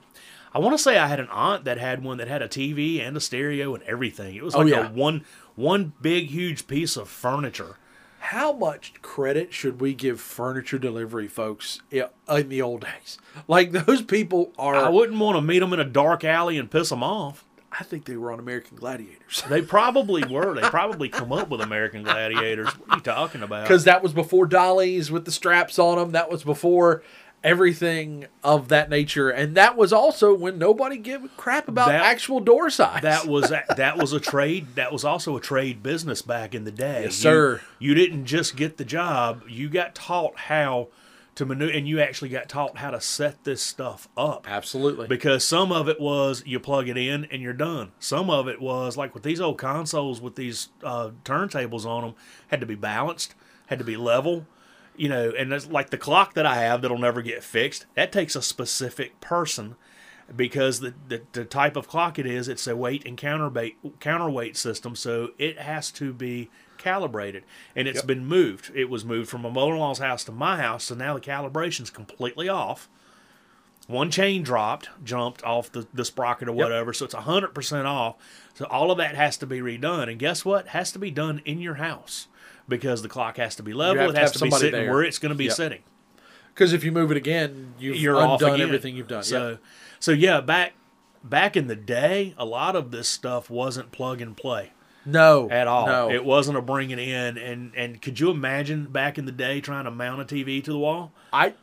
I 0.54 0.58
want 0.58 0.76
to 0.76 0.82
say 0.82 0.98
I 0.98 1.06
had 1.06 1.20
an 1.20 1.28
aunt 1.30 1.64
that 1.64 1.78
had 1.78 2.04
one 2.04 2.18
that 2.18 2.28
had 2.28 2.42
a 2.42 2.48
TV 2.48 3.00
and 3.00 3.16
a 3.16 3.20
stereo 3.20 3.74
and 3.74 3.82
everything. 3.84 4.34
It 4.36 4.42
was 4.44 4.54
Oh, 4.54 4.60
like 4.60 4.68
yeah. 4.68 4.88
a 4.88 4.92
one 4.92 5.24
one 5.54 5.92
big 6.00 6.28
huge 6.30 6.66
piece 6.66 6.96
of 6.96 7.08
furniture. 7.08 7.76
How 8.20 8.52
much 8.52 8.94
credit 9.02 9.52
should 9.52 9.80
we 9.80 9.94
give 9.94 10.20
furniture 10.20 10.78
delivery 10.78 11.26
folks 11.28 11.80
in 11.90 12.48
the 12.48 12.62
old 12.62 12.82
days? 12.82 13.18
Like 13.48 13.72
those 13.72 14.02
people 14.02 14.52
are. 14.58 14.76
I 14.76 14.88
wouldn't 14.88 15.18
want 15.18 15.36
to 15.36 15.42
meet 15.42 15.58
them 15.60 15.72
in 15.72 15.80
a 15.80 15.84
dark 15.84 16.22
alley 16.24 16.58
and 16.58 16.70
piss 16.70 16.90
them 16.90 17.02
off. 17.02 17.44
I 17.78 17.84
think 17.84 18.04
they 18.04 18.16
were 18.16 18.30
on 18.30 18.38
American 18.38 18.76
Gladiators. 18.76 19.42
They 19.48 19.62
probably 19.76 20.22
were. 20.24 20.54
They 20.54 20.60
probably 20.68 21.08
come 21.08 21.32
up 21.32 21.48
with 21.48 21.62
American 21.62 22.02
Gladiators. 22.02 22.68
What 22.68 22.90
are 22.90 22.96
you 22.96 23.02
talking 23.02 23.42
about? 23.42 23.62
because 23.64 23.84
that 23.84 24.02
was 24.02 24.12
before 24.12 24.46
dollies 24.46 25.10
with 25.10 25.24
the 25.24 25.32
straps 25.32 25.78
on 25.78 25.96
them. 25.96 26.10
That 26.12 26.30
was 26.30 26.44
before 26.44 27.02
everything 27.44 28.26
of 28.42 28.68
that 28.68 28.88
nature, 28.90 29.30
and 29.30 29.54
that 29.56 29.76
was 29.76 29.92
also 29.92 30.34
when 30.34 30.58
nobody 30.58 30.96
gave 30.96 31.24
a 31.24 31.28
crap 31.28 31.68
about 31.68 31.88
That- 31.88 32.02
actual 32.02 32.40
door 32.40 32.70
size. 32.70 33.02
that 33.02 33.26
was 33.26 33.50
that 33.76 33.96
was 33.98 34.12
a 34.12 34.20
trade. 34.20 34.74
That 34.76 34.92
was 34.92 35.04
also 35.04 35.36
a 35.36 35.40
trade 35.40 35.82
business 35.82 36.22
back 36.22 36.54
in 36.54 36.64
the 36.64 36.70
day. 36.72 37.02
Yes, 37.04 37.16
You- 37.18 37.22
sir. 37.22 37.60
You, 37.78 37.94
didn't 37.94 38.26
just 38.26 38.56
get 38.56 38.76
the 38.76 38.84
job. 38.84 39.42
You 39.48 39.68
got 39.68 39.94
taught 39.94 40.36
how 40.38 40.88
to 41.34 41.46
maneuver, 41.46 41.72
and 41.72 41.88
you 41.88 41.98
actually 42.00 42.28
got 42.28 42.48
taught 42.48 42.76
how 42.78 42.90
to 42.90 43.00
set 43.00 43.42
this 43.44 43.62
stuff 43.62 44.06
up. 44.18 44.46
absolutely 44.50 45.06
Because 45.06 45.42
some 45.46 45.72
of 45.72 45.88
it 45.88 45.98
was 46.00 46.42
you 46.46 46.60
plug 46.60 46.88
it 46.90 46.96
in 46.98 47.24
and 47.26 47.40
you're 47.40 47.54
done. 47.54 47.92
Some 47.98 48.28
of 48.28 48.48
it 48.48 48.60
was 48.60 48.96
like 48.98 49.14
with 49.14 49.22
these 49.22 49.40
old 49.40 49.56
consoles 49.58 50.20
with 50.20 50.36
these 50.36 50.68
uh, 50.84 51.10
turntables 51.24 51.86
on 51.86 52.02
them 52.02 52.14
had 52.48 52.60
to 52.60 52.66
be 52.66 52.74
balanced, 52.74 53.34
had 53.68 53.78
to 53.78 53.84
be 53.84 53.96
level, 53.96 54.46
you 55.02 55.08
know. 55.08 55.32
And 55.36 55.52
it's 55.52 55.66
like 55.66 55.90
the 55.90 55.98
clock 55.98 56.34
that 56.34 56.46
I 56.46 56.54
have 56.56 56.80
that'll 56.82 56.96
never 56.96 57.22
get 57.22 57.42
fixed. 57.42 57.86
That 57.94 58.12
takes 58.12 58.36
a 58.36 58.42
specific 58.42 59.20
person 59.20 59.74
because 60.34 60.78
the, 60.78 60.94
the, 61.08 61.22
the 61.32 61.44
type 61.44 61.74
of 61.74 61.88
clock 61.88 62.18
it 62.20 62.26
is, 62.26 62.46
it's 62.46 62.66
a 62.68 62.76
weight 62.76 63.04
and 63.04 63.18
counterweight 63.18 63.98
counterweight 63.98 64.56
system, 64.56 64.94
so 64.94 65.30
it 65.38 65.58
has 65.58 65.90
to 65.92 66.12
be 66.12 66.50
calibrated. 66.78 67.42
And 67.74 67.88
it's 67.88 67.98
Yep. 67.98 68.06
been 68.06 68.26
moved. 68.26 68.70
It 68.74 68.88
was 68.88 69.04
moved 69.04 69.28
from 69.28 69.42
my 69.42 69.50
mother-in-law's 69.50 69.98
house 69.98 70.22
to 70.24 70.32
my 70.32 70.58
house, 70.58 70.84
so 70.84 70.94
now 70.94 71.14
the 71.14 71.20
calibration's 71.20 71.90
completely 71.90 72.48
off 72.48 72.88
one 73.88 74.10
chain 74.12 74.42
dropped, 74.44 74.88
jumped 75.02 75.42
off 75.42 75.70
the, 75.72 75.86
the 75.92 76.04
sprocket 76.04 76.48
or 76.48 76.52
whatever, 76.52 76.92
so 76.92 77.04
it's 77.04 77.14
100% 77.16 77.84
off. 77.84 78.14
So 78.54 78.64
all 78.66 78.92
of 78.92 78.98
that 78.98 79.16
has 79.16 79.36
to 79.38 79.46
be 79.46 79.58
redone. 79.58 80.08
And 80.08 80.20
guess 80.20 80.44
what? 80.44 80.68
has 80.68 80.92
to 80.92 81.00
be 81.00 81.10
done 81.10 81.42
in 81.44 81.60
your 81.60 81.74
house 81.74 82.28
because 82.68 83.02
the 83.02 83.08
clock 83.08 83.36
has 83.36 83.56
to 83.56 83.62
be 83.62 83.72
level. 83.72 84.02
It 84.10 84.16
has 84.16 84.30
have 84.30 84.32
to, 84.32 84.44
be 84.44 84.50
sitting 84.50 84.72
there. 84.72 84.90
where 84.90 85.02
it's 85.02 85.18
going 85.18 85.30
to 85.30 85.36
be 85.36 85.44
Yep. 85.44 85.54
sitting. 85.54 85.82
because 86.54 86.72
if 86.72 86.84
you 86.84 86.92
move 86.92 87.10
it 87.10 87.16
again, 87.16 87.74
you've 87.78 87.96
You're 87.96 88.20
undone 88.20 88.60
everything 88.60 88.96
you've 88.96 89.08
done. 89.08 89.22
So, 89.22 89.50
Yep. 89.50 89.60
so 90.00 90.12
yeah, 90.12 90.40
back 90.40 90.74
back 91.24 91.56
in 91.56 91.66
the 91.68 91.76
day, 91.76 92.34
a 92.36 92.44
lot 92.44 92.74
of 92.76 92.90
this 92.90 93.08
stuff 93.08 93.48
wasn't 93.48 93.92
plug 93.92 94.20
and 94.20 94.36
play 94.36 94.72
no, 95.04 95.48
at 95.50 95.66
all. 95.68 95.86
No, 95.86 96.10
It 96.10 96.24
wasn't 96.24 96.58
a 96.58 96.62
bringing 96.62 96.98
in. 96.98 97.38
And 97.38 97.72
and 97.76 98.02
could 98.02 98.20
you 98.20 98.30
imagine 98.30 98.86
back 98.86 99.18
in 99.18 99.24
the 99.24 99.32
day 99.32 99.60
trying 99.60 99.84
to 99.84 99.90
mount 99.90 100.20
a 100.20 100.24
TV 100.24 100.62
to 100.64 100.72
the 100.72 100.78
wall? 100.78 101.12
I, 101.32 101.54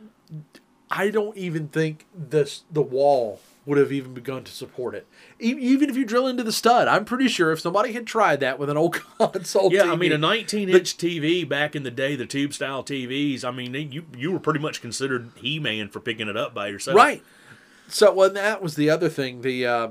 I 0.89 1.09
don't 1.09 1.37
even 1.37 1.67
think 1.67 2.05
this 2.15 2.63
the 2.71 2.81
wall 2.81 3.39
would 3.69 3.77
have 3.77 3.91
even 3.93 4.13
begun 4.13 4.43
to 4.43 4.51
support 4.51 4.93
it. 4.95 5.07
E- 5.39 5.55
Even 5.59 5.89
if 5.89 5.95
you 5.95 6.03
drill 6.03 6.27
into 6.27 6.43
the 6.43 6.51
stud, 6.51 6.87
I'm 6.89 7.05
pretty 7.05 7.27
sure 7.29 7.51
if 7.53 7.59
somebody 7.61 7.93
had 7.93 8.05
tried 8.05 8.41
that 8.41 8.59
with 8.59 8.69
an 8.69 8.75
old 8.75 8.93
console, 9.17 9.71
Yeah, 9.71 9.91
I 9.91 9.95
mean 9.95 10.11
a 10.11 10.17
19 10.17 10.67
inch 10.69 10.97
TV 10.97 11.47
back 11.47 11.75
in 11.75 11.83
the 11.83 11.91
day, 11.91 12.15
the 12.17 12.25
tube 12.25 12.53
style 12.53 12.83
TVs. 12.83 13.45
I 13.45 13.51
mean, 13.51 13.73
you 13.91 14.05
you 14.17 14.31
were 14.31 14.39
pretty 14.39 14.59
much 14.59 14.81
considered 14.81 15.29
He 15.35 15.59
Man 15.59 15.87
for 15.87 15.99
picking 16.01 16.27
it 16.27 16.35
up 16.35 16.53
by 16.53 16.67
yourself. 16.67 16.97
Right. 16.97 17.23
So, 17.87 18.11
well, 18.13 18.29
that 18.31 18.61
was 18.61 18.75
the 18.75 18.89
other 18.89 19.07
thing. 19.09 19.41
The 19.41 19.65
uh, 19.65 19.87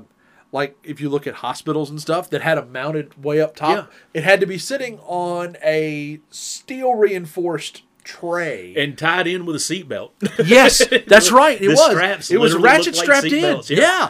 like, 0.51 0.77
if 0.83 0.99
you 1.01 1.09
look 1.09 1.27
at 1.27 1.35
hospitals 1.35 1.89
and 1.89 2.01
stuff 2.01 2.29
that 2.31 2.41
had 2.41 2.57
a 2.57 2.65
mounted 2.65 3.23
way 3.23 3.39
up 3.41 3.55
top, 3.55 3.69
Yeah. 3.77 3.85
it 4.13 4.23
had 4.23 4.39
to 4.39 4.45
be 4.45 4.57
sitting 4.57 4.99
on 4.99 5.57
a 5.63 6.19
steel 6.29 6.93
reinforced 6.95 7.83
tray. 8.03 8.73
And 8.77 8.97
tied 8.97 9.27
in 9.27 9.45
with 9.45 9.55
a 9.55 9.59
seatbelt. 9.59 10.11
yes, 10.47 10.85
that's 11.07 11.31
right. 11.31 11.61
It 11.61 11.69
was. 11.69 11.83
straps 11.85 12.31
it 12.31 12.39
was 12.39 12.55
ratchet 12.55 12.95
like 12.95 13.03
strapped 13.03 13.25
in. 13.27 13.31
seatbelts, 13.33 13.69
Yeah. 13.69 13.77
yeah. 13.79 14.09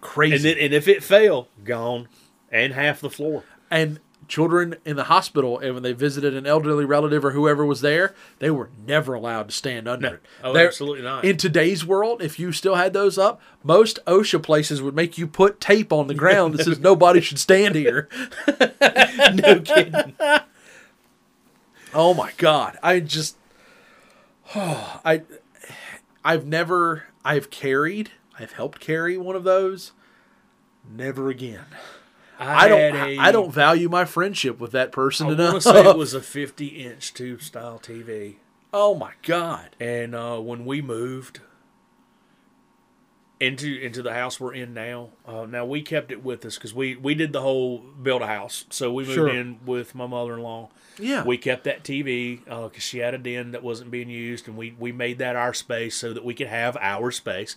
Crazy. 0.00 0.34
and 0.36 0.44
then, 0.44 0.64
and 0.64 0.74
if 0.74 0.86
it 0.88 1.02
fell, 1.02 1.48
gone, 1.64 2.08
and 2.50 2.72
half 2.72 3.00
the 3.00 3.10
floor. 3.10 3.42
and 3.70 4.00
children 4.28 4.76
in 4.84 4.94
the 4.94 5.04
hospital, 5.04 5.58
and 5.58 5.72
when 5.72 5.82
they 5.82 5.92
visited 5.94 6.34
an 6.34 6.46
elderly 6.46 6.84
relative 6.84 7.24
or 7.24 7.30
whoever 7.30 7.64
was 7.64 7.80
there, 7.80 8.14
they 8.40 8.50
were 8.50 8.68
never 8.86 9.14
allowed 9.14 9.48
to 9.48 9.54
stand 9.54 9.88
under 9.88 10.08
No. 10.08 10.14
it. 10.14 10.22
Oh, 10.44 10.52
They're- 10.52 10.66
absolutely 10.66 11.02
not. 11.02 11.24
In 11.24 11.38
today's 11.38 11.84
world, 11.86 12.20
if 12.22 12.38
you 12.38 12.52
still 12.52 12.74
had 12.74 12.92
those 12.92 13.16
up, 13.16 13.40
most 13.64 13.98
OSHA 14.06 14.42
places 14.42 14.82
would 14.82 14.94
make 14.94 15.16
you 15.16 15.26
put 15.26 15.60
tape 15.62 15.92
on 15.94 16.08
the 16.08 16.14
ground 16.14 16.54
that 16.54 16.64
says 16.64 16.78
nobody 16.80 17.20
should 17.22 17.38
stand 17.38 17.74
here. 17.74 18.08
no 18.46 19.60
kidding. 19.64 20.14
Oh 22.00 22.14
my 22.14 22.30
god! 22.36 22.78
I 22.80 23.00
just, 23.00 23.36
oh, 24.54 25.00
I, 25.04 25.22
I've 26.24 26.46
never, 26.46 27.06
I've 27.24 27.50
carried, 27.50 28.12
I've 28.38 28.52
helped 28.52 28.78
carry 28.78 29.18
one 29.18 29.34
of 29.34 29.42
those. 29.42 29.90
Never 30.88 31.28
again. 31.28 31.64
I, 32.38 32.68
don't. 32.68 32.94
had 32.94 33.08
a- 33.08 33.18
I 33.18 33.32
don't 33.32 33.52
value 33.52 33.88
my 33.88 34.04
friendship 34.04 34.60
with 34.60 34.70
that 34.70 34.92
person 34.92 35.26
I 35.26 35.32
enough. 35.32 35.62
say 35.62 35.88
it 35.88 35.96
was 35.96 36.14
a 36.14 36.20
50 36.22 36.66
inch 36.68 37.12
tube 37.12 37.42
style 37.42 37.80
TV. 37.82 38.36
oh 38.72 38.94
my 38.94 39.10
god! 39.24 39.70
And 39.80 40.14
uh, 40.14 40.38
when 40.38 40.64
we 40.64 40.80
moved 40.80 41.40
into 43.40 43.72
into 43.80 44.02
the 44.02 44.12
house 44.12 44.40
we're 44.40 44.54
in 44.54 44.74
now, 44.74 45.10
uh, 45.26 45.46
now 45.46 45.64
we 45.64 45.80
kept 45.82 46.10
it 46.10 46.24
with 46.24 46.44
us 46.44 46.56
because 46.56 46.74
we 46.74 46.96
we 46.96 47.14
did 47.14 47.32
the 47.32 47.40
whole 47.40 47.78
build 47.78 48.22
a 48.22 48.26
house. 48.26 48.64
So 48.70 48.92
we 48.92 49.04
moved 49.04 49.14
Sure. 49.14 49.28
in 49.28 49.60
with 49.64 49.94
my 49.94 50.06
mother 50.06 50.34
in 50.34 50.42
law. 50.42 50.70
Yeah. 50.98 51.22
We 51.24 51.38
kept 51.38 51.64
that 51.64 51.84
TV 51.84 52.44
because 52.44 52.82
she 52.82 52.98
had 52.98 53.14
a 53.14 53.18
den 53.18 53.52
that 53.52 53.62
wasn't 53.62 53.90
being 53.92 54.10
used, 54.10 54.48
and 54.48 54.56
we 54.56 54.74
we 54.78 54.90
made 54.92 55.18
that 55.18 55.36
our 55.36 55.54
space 55.54 55.96
so 55.96 56.12
that 56.12 56.24
we 56.24 56.34
could 56.34 56.48
have 56.48 56.76
our 56.80 57.10
space. 57.12 57.56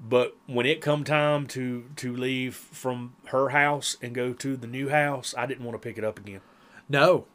But 0.00 0.36
when 0.46 0.66
it 0.66 0.80
come 0.80 1.04
time 1.04 1.46
to 1.48 1.84
to 1.96 2.16
leave 2.16 2.54
from 2.56 3.14
her 3.26 3.50
house 3.50 3.96
and 4.02 4.14
go 4.14 4.32
to 4.32 4.56
the 4.56 4.66
new 4.66 4.88
house, 4.88 5.34
I 5.36 5.46
didn't 5.46 5.64
want 5.64 5.74
to 5.80 5.86
pick 5.86 5.98
it 5.98 6.04
up 6.04 6.18
again. 6.18 6.40
No. 6.88 7.26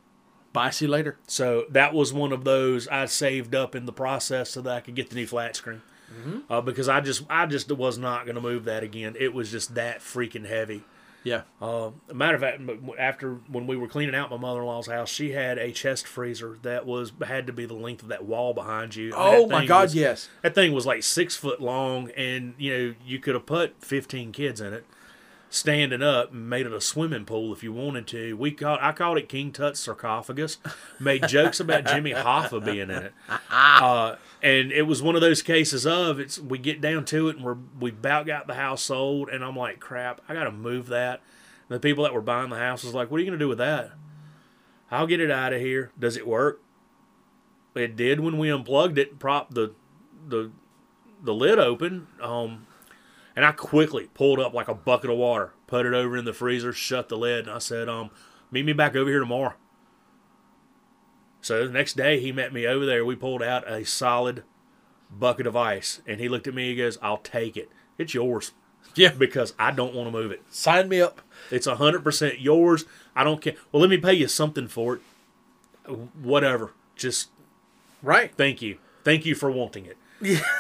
Bye. 0.51 0.72
See 0.72 0.86
you 0.86 0.91
later. 0.91 1.17
So 1.28 1.65
that 1.70 1.93
was 1.93 2.11
one 2.11 2.32
of 2.32 2.43
those 2.43 2.88
I 2.88 3.05
saved 3.05 3.53
up 3.53 3.76
in 3.76 3.86
the 3.86 3.93
process 3.93 4.49
so 4.49 4.61
that 4.61 4.74
I 4.76 4.80
could 4.82 4.95
get 4.95 5.09
the 5.09 5.15
new 5.15 5.28
flat 5.28 5.55
screen. 5.55 5.84
Uh, 6.49 6.62
because 6.62 6.89
I 6.89 7.01
just 7.01 7.24
I 7.30 7.45
just 7.45 7.72
was 7.72 7.97
not 7.97 8.26
going 8.26 8.36
to 8.36 8.41
move 8.41 8.66
that 8.66 8.84
again. 8.84 9.16
It 9.20 9.34
was 9.34 9.51
just 9.51 9.76
that 9.76 9.99
freaking 9.99 10.47
heavy. 10.47 10.84
Yeah. 11.24 11.41
Uh, 11.62 11.91
a 12.10 12.14
matter 12.14 12.36
of 12.36 12.41
fact, 12.41 12.62
after 12.97 13.36
when 13.49 13.68
we 13.68 13.76
were 13.76 13.89
cleaning 13.89 14.16
out 14.16 14.32
my 14.32 14.38
mother 14.38 14.62
in 14.62 14.66
law's 14.68 14.88
house, 14.88 15.10
she 15.10 15.32
had 15.34 15.57
a 15.57 15.72
chest 15.74 16.07
freezer 16.07 16.57
that 16.62 16.86
was 16.86 17.12
had 17.26 17.45
to 17.47 17.53
be 17.53 17.66
the 17.66 17.74
length 17.74 18.03
of 18.03 18.07
that 18.10 18.24
wall 18.26 18.53
behind 18.53 18.95
you. 18.95 19.12
Oh 19.16 19.45
my 19.47 19.66
God, 19.66 19.84
was- 19.84 19.95
yes. 19.95 20.30
That 20.43 20.55
thing 20.55 20.72
was 20.72 20.86
like 20.86 21.03
six 21.03 21.36
foot 21.36 21.62
long, 21.62 22.10
and 22.16 22.53
you 22.57 22.78
know 22.78 22.95
you 23.05 23.20
could 23.20 23.34
have 23.36 23.45
put 23.45 23.76
fifteen 23.84 24.32
kids 24.32 24.62
in 24.62 24.74
it, 24.74 24.86
standing 25.49 26.01
up, 26.01 26.32
and 26.32 26.49
made 26.49 26.66
it 26.66 26.72
a 26.74 26.80
swimming 26.82 27.26
pool 27.26 27.51
if 27.51 27.64
you 27.64 27.74
wanted 27.74 28.07
to. 28.07 28.36
We 28.38 28.51
called 28.51 28.80
I 28.82 28.93
called 28.93 29.18
it 29.18 29.28
King 29.28 29.51
Tut's 29.51 29.82
sarcophagus. 29.82 30.57
Made 31.01 31.28
jokes 31.28 31.60
about 31.60 31.86
Jimmy 31.86 32.12
Hoffa 32.14 32.64
being 32.64 32.89
in 32.89 32.91
it, 32.91 33.14
uh, 33.51 34.16
and 34.42 34.72
it 34.72 34.84
was 34.84 35.02
one 35.02 35.16
of 35.16 35.22
those 35.22 35.42
cases 35.42 35.86
of 35.86 36.20
it's 36.20 36.40
we 36.40 36.58
get 36.58 36.82
down 36.82 37.06
to 37.06 37.30
it 37.30 37.36
and 37.36 37.46
we're 37.46 37.58
we 37.80 37.92
about 37.92 38.26
got 38.26 38.48
the 38.48 38.56
house 38.56 38.82
sold, 38.82 39.30
and 39.30 39.44
I'm 39.44 39.56
like 39.56 39.80
crap, 39.80 40.22
I 40.28 40.34
got 40.34 40.46
to 40.46 40.52
move 40.52 40.88
that. 40.88 41.22
And 41.68 41.76
the 41.76 41.80
people 41.80 42.04
that 42.04 42.14
were 42.14 42.22
buying 42.22 42.50
the 42.50 42.58
house 42.58 42.84
was 42.84 42.94
like, 42.94 43.12
what 43.12 43.18
are 43.18 43.24
you 43.24 43.30
gonna 43.30 43.38
do 43.38 43.48
with 43.48 43.58
that? 43.58 43.92
I'll 44.92 45.08
get 45.08 45.20
it 45.20 45.32
out 45.32 45.54
of 45.54 45.62
here. 45.62 45.92
Does 46.00 46.18
it 46.18 46.28
work? 46.28 46.62
It 47.76 47.96
did 47.96 48.20
when 48.20 48.38
we 48.38 48.50
unplugged 48.52 48.98
it 48.98 49.12
and 49.12 49.20
propped 49.20 49.54
the 49.54 49.74
the 50.28 50.52
the 51.24 51.34
lid 51.34 51.60
open. 51.60 52.08
Um, 52.22 52.66
and 53.36 53.46
I 53.46 53.52
quickly 53.52 54.10
pulled 54.14 54.40
up 54.40 54.54
like 54.54 54.68
a 54.68 54.74
bucket 54.74 55.10
of 55.10 55.18
water, 55.18 55.54
put 55.68 55.86
it 55.86 55.94
over 55.94 56.18
in 56.18 56.26
the 56.26 56.34
freezer, 56.34 56.74
shut 56.74 57.10
the 57.10 57.18
lid, 57.18 57.46
and 57.46 57.56
I 57.56 57.60
said, 57.60 57.88
um, 57.88 58.10
meet 58.52 58.66
me 58.66 58.74
back 58.74 58.96
over 58.96 59.10
here 59.10 59.20
tomorrow. 59.20 59.54
So 61.42 61.66
the 61.66 61.74
next 61.74 61.96
day 61.96 62.20
he 62.20 62.32
met 62.32 62.54
me 62.54 62.66
over 62.68 62.86
there. 62.86 63.06
We 63.06 63.16
pulled 63.16 63.42
out 63.44 63.70
a 63.72 63.86
solid 63.86 64.44
bucket 65.12 65.48
of 65.48 65.56
ice, 65.56 66.02
and 66.06 66.20
he 66.20 66.30
looked 66.30 66.48
at 66.48 66.54
me. 66.54 66.70
He 66.70 66.76
goes, 66.76 66.98
"I'll 67.02 67.18
take 67.18 67.56
it. 67.58 67.70
It's 67.98 68.14
yours." 68.14 68.52
Yeah. 68.96 69.12
because 69.12 69.54
I 69.60 69.72
don't 69.72 69.94
want 69.94 70.08
to 70.08 70.12
move 70.12 70.32
it. 70.32 70.42
Sign 70.50 70.90
me 70.90 71.00
up. 71.00 71.22
It's 71.52 71.68
a 71.68 71.76
hundred 71.76 72.04
percent 72.04 72.40
yours. 72.42 72.86
I 73.16 73.24
don't 73.24 73.42
care. 73.42 73.54
Well, 73.72 73.82
let 73.82 73.90
me 73.90 73.98
pay 73.98 74.14
you 74.14 74.28
something 74.28 74.68
for 74.68 74.96
it. 74.96 75.02
Whatever. 76.22 76.72
Just 76.96 77.30
Right. 78.02 78.34
thank 78.36 78.62
you. 78.62 78.78
Thank 79.04 79.26
you 79.26 79.36
for 79.36 79.50
wanting 79.52 79.86
it. 79.86 79.98
Yeah. 80.22 80.40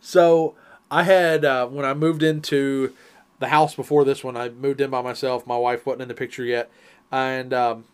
So 0.00 0.54
I 0.90 1.02
had 1.04 1.44
uh, 1.44 1.66
when 1.66 1.84
I 1.84 1.94
moved 1.94 2.22
into 2.22 2.94
the 3.38 3.48
house 3.48 3.74
before 3.74 4.04
this 4.04 4.24
one, 4.24 4.36
I 4.36 4.48
moved 4.48 4.80
in 4.80 4.90
by 4.90 5.02
myself. 5.02 5.46
My 5.46 5.56
wife 5.58 5.84
wasn't 5.86 6.02
in 6.02 6.08
the 6.08 6.14
picture 6.14 6.44
yet, 6.44 6.70
and 7.12 7.52
um, 7.52 7.84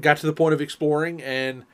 got 0.00 0.18
to 0.18 0.26
the 0.26 0.32
point 0.32 0.54
of 0.54 0.60
exploring 0.60 1.22
and 1.22 1.64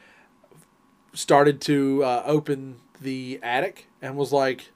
started 1.12 1.60
to 1.62 2.02
uh, 2.04 2.22
open 2.26 2.80
the 3.00 3.38
attic 3.42 3.88
and 4.02 4.16
was 4.16 4.32
like, 4.32 4.72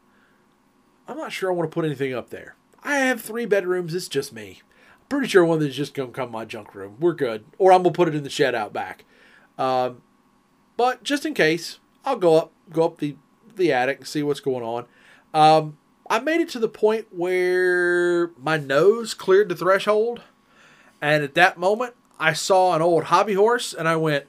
I'm 1.07 1.17
not 1.17 1.33
sure 1.33 1.51
I 1.51 1.55
want 1.55 1.71
to 1.71 1.75
put 1.75 1.85
anything 1.85 2.15
up 2.15 2.31
there. 2.31 2.55
I 2.85 2.97
have 2.99 3.21
three 3.21 3.47
bedrooms. 3.47 3.95
It's 3.95 4.09
just 4.09 4.33
me. 4.33 4.63
I'm 5.01 5.07
pretty 5.09 5.29
sure 5.29 5.45
one 5.45 5.59
of 5.59 5.65
is 5.65 5.77
just 5.77 5.95
gonna 5.95 6.11
come 6.11 6.31
my 6.31 6.45
junk 6.45 6.75
room. 6.75 6.97
We're 7.01 7.15
good. 7.15 7.45
Or 7.59 7.73
I'm 7.73 7.83
gonna 7.83 7.93
put 7.93 8.09
it 8.09 8.15
in 8.15 8.23
the 8.23 8.31
shed 8.31 8.55
out 8.55 8.73
back. 8.73 9.05
Um, 9.57 10.03
but 10.77 11.03
just 11.03 11.27
in 11.27 11.35
case, 11.35 11.81
I'll 12.05 12.17
go 12.17 12.37
up, 12.37 12.53
go 12.71 12.85
up 12.85 12.99
the 12.99 13.17
the 13.57 13.73
attic 13.73 13.99
and 13.99 14.07
see 14.07 14.23
what's 14.23 14.41
going 14.41 14.63
on. 14.63 14.87
Um, 15.35 15.79
I 16.09 16.21
made 16.21 16.41
it 16.41 16.49
to 16.51 16.59
the 16.59 16.69
point 16.69 17.09
where 17.11 18.29
my 18.39 18.57
nose 18.57 19.15
cleared 19.15 19.49
the 19.49 19.57
threshold, 19.57 20.23
and 21.03 21.23
at 21.23 21.35
that 21.35 21.59
moment, 21.59 21.95
I 22.19 22.33
saw 22.33 22.75
an 22.75 22.83
old 22.83 23.05
hobby 23.05 23.35
horse, 23.35 23.73
and 23.73 23.89
I 23.89 23.97
went, 23.97 24.27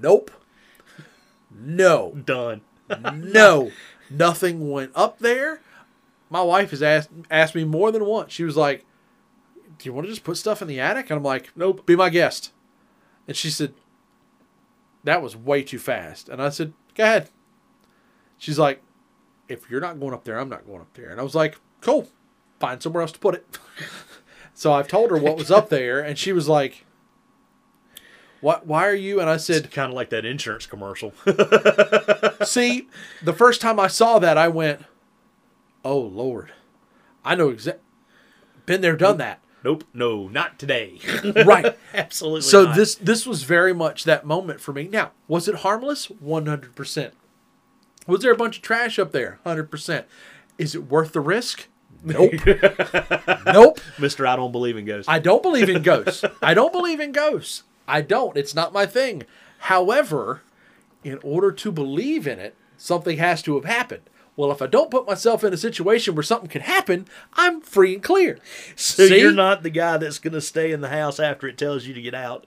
"Nope, 0.00 0.30
no, 1.50 2.12
Done. 2.24 2.62
no, 3.14 3.70
nothing 4.10 4.70
went 4.70 4.92
up 4.94 5.18
there." 5.18 5.60
My 6.30 6.42
wife 6.42 6.70
has 6.70 6.82
asked 6.82 7.10
asked 7.30 7.54
me 7.54 7.64
more 7.64 7.90
than 7.90 8.04
once. 8.04 8.32
She 8.32 8.44
was 8.44 8.56
like, 8.56 8.84
"Do 9.78 9.88
you 9.88 9.92
want 9.92 10.06
to 10.06 10.12
just 10.12 10.24
put 10.24 10.36
stuff 10.36 10.60
in 10.60 10.68
the 10.68 10.80
attic?" 10.80 11.10
And 11.10 11.18
I'm 11.18 11.24
like, 11.24 11.50
Nope. 11.56 11.86
be 11.86 11.96
my 11.96 12.10
guest. 12.10 12.52
And 13.28 13.36
she 13.36 13.50
said, 13.50 13.74
That 15.04 15.22
was 15.22 15.36
way 15.36 15.62
too 15.62 15.78
fast. 15.78 16.28
And 16.28 16.42
I 16.42 16.48
said, 16.48 16.72
Go 16.94 17.04
ahead. 17.04 17.28
She's 18.38 18.58
like, 18.58 18.82
If 19.48 19.70
you're 19.70 19.82
not 19.82 20.00
going 20.00 20.14
up 20.14 20.24
there, 20.24 20.40
I'm 20.40 20.48
not 20.48 20.66
going 20.66 20.80
up 20.80 20.94
there. 20.94 21.10
And 21.10 21.20
I 21.20 21.22
was 21.22 21.34
like, 21.34 21.56
Cool. 21.82 22.08
Find 22.58 22.82
somewhere 22.82 23.02
else 23.02 23.12
to 23.12 23.18
put 23.18 23.34
it. 23.34 23.58
so 24.54 24.72
I've 24.72 24.88
told 24.88 25.10
her 25.10 25.18
what 25.18 25.36
was 25.36 25.50
up 25.50 25.68
there, 25.68 26.00
and 26.00 26.18
she 26.18 26.32
was 26.32 26.48
like, 26.48 26.84
what, 28.40 28.66
why 28.66 28.86
are 28.86 28.94
you? 28.94 29.20
And 29.20 29.28
I 29.28 29.36
said, 29.36 29.70
Kind 29.70 29.90
of 29.90 29.94
like 29.96 30.10
that 30.10 30.24
insurance 30.24 30.66
commercial. 30.66 31.12
See, 32.44 32.88
the 33.22 33.32
first 33.32 33.60
time 33.60 33.80
I 33.80 33.88
saw 33.88 34.18
that, 34.18 34.38
I 34.38 34.48
went, 34.48 34.84
"Oh 35.84 35.98
Lord, 35.98 36.52
I 37.24 37.34
know 37.34 37.48
exact. 37.48 37.80
Been 38.66 38.80
there, 38.80 38.96
done 38.96 39.18
that." 39.18 39.40
nope. 39.64 39.84
No, 39.92 40.28
not 40.28 40.58
today. 40.58 40.98
Right. 41.44 41.76
Absolutely. 41.94 42.42
So 42.42 42.64
not. 42.64 42.76
this 42.76 42.94
this 42.96 43.26
was 43.26 43.42
very 43.42 43.74
much 43.74 44.04
that 44.04 44.24
moment 44.24 44.60
for 44.60 44.72
me. 44.72 44.88
Now, 44.88 45.12
was 45.26 45.48
it 45.48 45.56
harmless? 45.56 46.06
One 46.06 46.46
hundred 46.46 46.74
percent. 46.74 47.14
Was 48.06 48.22
there 48.22 48.32
a 48.32 48.36
bunch 48.36 48.56
of 48.56 48.62
trash 48.62 48.98
up 48.98 49.12
there? 49.12 49.40
Hundred 49.44 49.70
percent. 49.70 50.06
Is 50.56 50.74
it 50.74 50.88
worth 50.88 51.12
the 51.12 51.20
risk? 51.20 51.68
Nope. 52.02 52.32
nope. 53.46 53.80
Mister, 53.98 54.26
I 54.26 54.36
don't 54.36 54.52
believe 54.52 54.76
in 54.76 54.84
ghosts. 54.84 55.08
I 55.08 55.18
don't 55.18 55.42
believe 55.42 55.68
in 55.68 55.82
ghosts. 55.82 56.24
I 56.40 56.54
don't 56.54 56.72
believe 56.72 57.00
in 57.00 57.12
ghosts. 57.12 57.64
I 57.88 58.02
don't. 58.02 58.36
It's 58.36 58.54
not 58.54 58.72
my 58.72 58.86
thing. 58.86 59.24
However, 59.58 60.42
in 61.02 61.18
order 61.24 61.50
to 61.50 61.72
believe 61.72 62.26
in 62.28 62.38
it, 62.38 62.54
something 62.76 63.18
has 63.18 63.42
to 63.42 63.54
have 63.56 63.64
happened. 63.64 64.02
Well, 64.36 64.52
if 64.52 64.62
I 64.62 64.68
don't 64.68 64.90
put 64.90 65.06
myself 65.06 65.42
in 65.42 65.52
a 65.52 65.56
situation 65.56 66.14
where 66.14 66.22
something 66.22 66.48
can 66.48 66.60
happen, 66.62 67.06
I'm 67.34 67.60
free 67.60 67.94
and 67.94 68.02
clear. 68.02 68.38
so 68.76 69.08
See? 69.08 69.18
you're 69.20 69.32
not 69.32 69.64
the 69.64 69.70
guy 69.70 69.96
that's 69.96 70.20
going 70.20 70.34
to 70.34 70.40
stay 70.40 70.70
in 70.70 70.80
the 70.80 70.90
house 70.90 71.18
after 71.18 71.48
it 71.48 71.58
tells 71.58 71.86
you 71.86 71.94
to 71.94 72.00
get 72.00 72.14
out. 72.14 72.46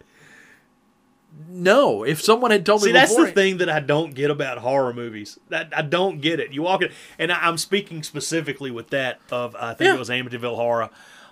No, 1.50 2.04
if 2.04 2.22
someone 2.22 2.52
had 2.52 2.66
told 2.66 2.82
See, 2.82 2.88
me 2.88 2.92
that's 2.94 3.16
the 3.16 3.28
thing 3.28 3.58
that 3.58 3.70
I 3.70 3.80
don't 3.80 4.14
get 4.14 4.30
about 4.30 4.58
horror 4.60 4.94
movies. 4.94 5.39
That 5.50 5.72
I 5.76 5.82
don't 5.82 6.20
get 6.20 6.39
it. 6.42 6.52
You 6.52 6.62
walk 6.62 6.82
in, 6.82 6.92
and 7.18 7.32
I, 7.32 7.48
I'm 7.48 7.58
speaking 7.58 8.04
specifically 8.04 8.70
with 8.70 8.89
that 8.89 9.20
of 9.32 9.56
I 9.56 9.74
think 9.74 9.88
Yeah. 9.88 9.96
it 9.96 10.00
was 10.00 10.10
Amityville 10.10 10.56
Horror. 10.56 10.89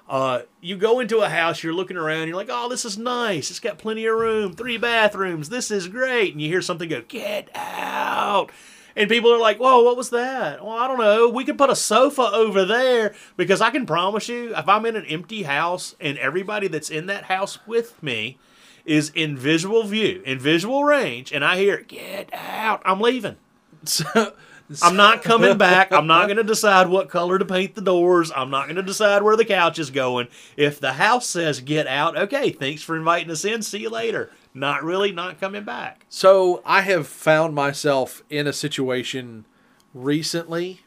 Uh, 0.10 0.42
you 0.60 0.76
go 0.76 1.00
into 1.00 1.20
a 1.20 1.30
house, 1.30 1.62
you're 1.62 1.72
looking 1.72 1.96
around, 1.96 2.28
you're 2.28 2.36
like, 2.36 2.50
"Oh, 2.50 2.68
this 2.68 2.84
is 2.84 2.98
nice. 2.98 3.52
It's 3.52 3.60
got 3.60 3.78
plenty 3.78 4.08
of 4.08 4.18
room, 4.18 4.54
three 4.54 4.78
bathrooms. 4.78 5.50
This 5.50 5.70
is 5.70 5.88
great." 5.88 6.34
And 6.34 6.42
you 6.42 6.50
hear 6.50 6.64
something 6.64 6.90
go, 6.90 7.04
"Get 7.08 7.48
out!" 7.54 8.50
And 8.96 9.08
people 9.08 9.32
are 9.32 9.38
like, 9.38 9.60
"Whoa, 9.60 9.84
what 9.84 9.96
was 9.96 10.10
that?" 10.10 10.66
Well, 10.66 10.76
I 10.76 10.88
don't 10.88 10.98
know. 10.98 11.30
We 11.30 11.46
could 11.46 11.60
put 11.60 11.70
a 11.70 11.76
sofa 11.76 12.24
over 12.34 12.66
there 12.66 13.14
because 13.38 13.62
I 13.62 13.70
can 13.70 13.86
promise 13.86 14.28
you, 14.28 14.56
if 14.56 14.68
I'm 14.68 14.88
in 14.88 14.96
an 14.96 15.06
empty 15.06 15.44
house 15.44 15.94
and 16.02 16.18
everybody 16.18 16.68
that's 16.68 16.90
in 16.90 17.06
that 17.06 17.26
house 17.26 17.60
with 17.68 18.02
me 18.02 18.40
is 18.86 19.12
in 19.14 19.38
visual 19.38 19.84
view, 19.84 20.24
in 20.26 20.40
visual 20.40 20.86
range, 20.86 21.32
and 21.32 21.46
I 21.46 21.58
hear 21.58 21.82
"Get 21.88 22.30
out," 22.34 22.82
I'm 22.84 23.00
leaving. 23.00 23.38
So, 23.86 24.34
I'm 24.82 24.96
not 24.96 25.24
coming 25.24 25.58
back. 25.58 25.92
I'm 25.92 26.08
not 26.08 26.28
going 26.28 26.38
to 26.38 26.44
decide 26.44 26.88
what 26.88 27.10
color 27.10 27.40
to 27.40 27.46
paint 27.46 27.76
the 27.76 27.82
doors. 27.82 28.32
I'm 28.36 28.52
not 28.52 28.66
going 28.66 28.76
to 28.76 28.84
decide 28.84 29.24
where 29.24 29.36
the 29.36 29.46
couch 29.46 29.80
is 29.80 29.90
going. 29.90 30.28
If 30.56 30.80
the 30.80 30.94
house 30.94 31.28
says 31.28 31.60
get 31.62 31.88
out, 31.88 32.18
okay, 32.18 32.52
thanks 32.52 32.84
for 32.84 32.96
inviting 32.96 33.32
us 33.32 33.46
in. 33.46 33.62
See 33.64 33.80
you 33.80 33.90
later. 33.90 34.32
Not 34.54 34.84
really, 34.84 35.12
not 35.12 35.40
coming 35.40 35.64
back. 35.64 36.06
So 36.10 36.62
I 36.66 36.82
have 36.82 37.08
found 37.08 37.56
myself 37.56 38.24
in 38.30 38.46
a 38.46 38.54
situation 38.54 39.46
recently. 39.94 40.82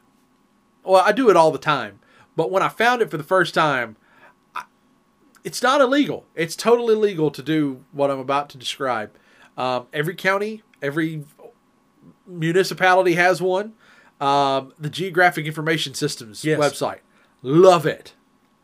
Well, 0.85 1.03
I 1.05 1.13
do 1.13 1.31
it 1.31 1.37
all 1.37 1.51
the 1.51 1.59
time, 1.59 2.01
but 2.37 2.51
when 2.51 2.63
I 2.63 2.69
found 2.69 3.03
it 3.03 3.11
for 3.11 3.17
the 3.17 3.25
first 3.25 3.55
time, 3.55 3.97
I, 4.55 4.65
it's 5.45 5.63
not 5.63 5.81
illegal. 5.81 6.27
It's 6.35 6.57
totally 6.57 6.95
legal 6.95 7.31
to 7.31 7.43
do 7.43 7.85
what 7.93 8.11
I'm 8.11 8.19
about 8.19 8.49
to 8.51 8.59
describe. 8.59 9.13
Um, 9.57 9.87
every 9.93 10.15
county, 10.15 10.63
every 10.81 11.25
municipality 12.27 13.15
has 13.15 13.41
one. 13.43 13.75
Um, 14.21 14.73
the 14.79 14.91
Geographic 14.91 15.47
Information 15.47 15.95
Systems 15.95 16.45
Yes. 16.45 16.59
website, 16.61 17.01
love 17.43 17.87
it, 17.87 18.15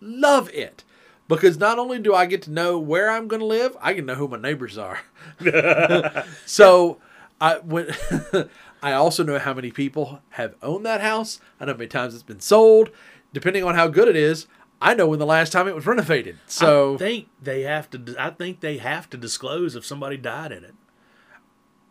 love 0.00 0.48
it. 0.50 0.84
Because 1.26 1.58
not 1.58 1.78
only 1.78 1.98
do 1.98 2.14
I 2.14 2.24
get 2.24 2.40
to 2.42 2.50
know 2.50 2.78
where 2.78 3.10
I'm 3.10 3.28
going 3.28 3.40
to 3.40 3.46
live, 3.46 3.76
I 3.82 3.92
can 3.92 4.06
know 4.06 4.14
who 4.14 4.28
my 4.28 4.38
neighbors 4.38 4.78
are. 4.78 5.00
So 6.46 6.98
I 7.40 7.58
when 7.58 7.90
I 8.82 8.92
also 8.92 9.22
know 9.24 9.38
how 9.38 9.52
many 9.54 9.70
people 9.70 10.20
have 10.30 10.54
owned 10.62 10.86
that 10.86 11.00
house. 11.00 11.40
I 11.60 11.64
know 11.66 11.72
how 11.72 11.78
many 11.78 11.88
times 11.88 12.14
it's 12.14 12.22
been 12.22 12.40
sold. 12.40 12.90
Depending 13.32 13.62
on 13.64 13.74
how 13.74 13.88
good 13.88 14.08
it 14.08 14.16
is, 14.16 14.46
I 14.80 14.94
know 14.94 15.06
when 15.08 15.18
the 15.18 15.26
last 15.26 15.52
time 15.52 15.68
it 15.68 15.74
was 15.74 15.86
renovated. 15.86 16.38
So 16.46 16.94
I 16.94 16.98
think 16.98 17.28
they 17.42 17.62
have 17.62 17.90
to. 17.90 18.14
I 18.18 18.30
think 18.30 18.60
they 18.60 18.78
have 18.78 19.10
to 19.10 19.16
disclose 19.16 19.76
if 19.76 19.84
somebody 19.84 20.16
died 20.16 20.52
in 20.52 20.64
it. 20.64 20.74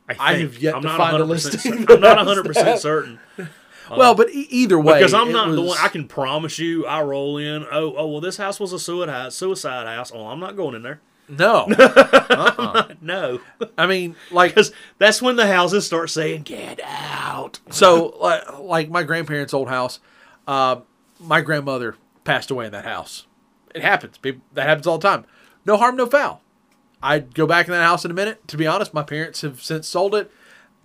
I, 0.10 0.16
I 0.20 0.34
have 0.38 0.58
yet 0.60 0.76
I'm 0.76 0.82
to 0.84 0.89
find 0.89 1.18
a 1.18 1.26
100% 1.26 1.28
listing 1.28 1.86
I'm 1.89 1.99
not 1.99 2.18
100 2.26 2.45
percent 2.45 2.80
certain 2.80 3.20
well, 3.95 4.16
but 4.16 4.30
e- 4.30 4.47
either 4.49 4.80
way, 4.80 4.99
because 4.99 5.14
I'm 5.14 5.32
not 5.32 5.51
the 5.53 5.62
one. 5.62 5.78
I 5.80 5.88
can 5.88 6.08
promise 6.08 6.60
you. 6.60 6.86
I 6.86 7.01
roll 7.01 7.38
in. 7.38 7.66
Oh, 7.72 7.95
oh 7.95 8.08
well, 8.08 8.22
this 8.22 8.38
house 8.38 8.60
was 8.60 8.74
a 8.74 8.80
suicide 8.80 9.34
suicide 9.34 9.88
house. 9.88 10.12
Oh, 10.14 10.28
I'm 10.28 10.39
not 10.39 10.55
going 10.55 10.76
in 10.76 10.84
there. 10.84 10.99
no. 11.30 11.68
Uh-uh. 11.78 12.93
No, 13.01 13.39
I 13.78 13.86
mean, 13.86 14.16
like 14.32 14.51
because 14.51 14.72
that's 14.97 15.22
when 15.22 15.36
the 15.36 15.47
houses 15.47 15.86
start 15.86 16.10
saying 16.10 16.43
"get 16.43 16.80
out." 16.84 17.60
so, 17.70 18.18
like, 18.20 18.60
like 18.60 18.89
my 18.89 19.03
grandparents' 19.03 19.53
old 19.53 19.70
house. 19.70 19.99
Uh, 20.47 20.82
my 21.20 21.41
grandmother 21.41 21.95
passed 22.24 22.51
away 22.51 22.66
in 22.66 22.72
that 22.72 22.86
house. 22.86 23.26
It 23.76 23.82
happens. 23.82 24.18
People, 24.18 24.41
that 24.53 24.68
happens 24.68 24.88
all 24.88 24.97
the 24.97 25.08
time. 25.08 25.26
No 25.66 25.78
harm, 25.78 25.97
no 25.97 26.05
foul. 26.05 26.41
I'd 27.01 27.33
go 27.33 27.45
back 27.45 27.67
in 27.67 27.73
that 27.73 27.83
house 27.83 28.05
in 28.05 28.11
a 28.11 28.13
minute. 28.13 28.47
To 28.47 28.57
be 28.57 28.67
honest, 28.67 28.93
my 28.93 29.03
parents 29.03 29.41
have 29.41 29.61
since 29.61 29.87
sold 29.87 30.15
it 30.15 30.31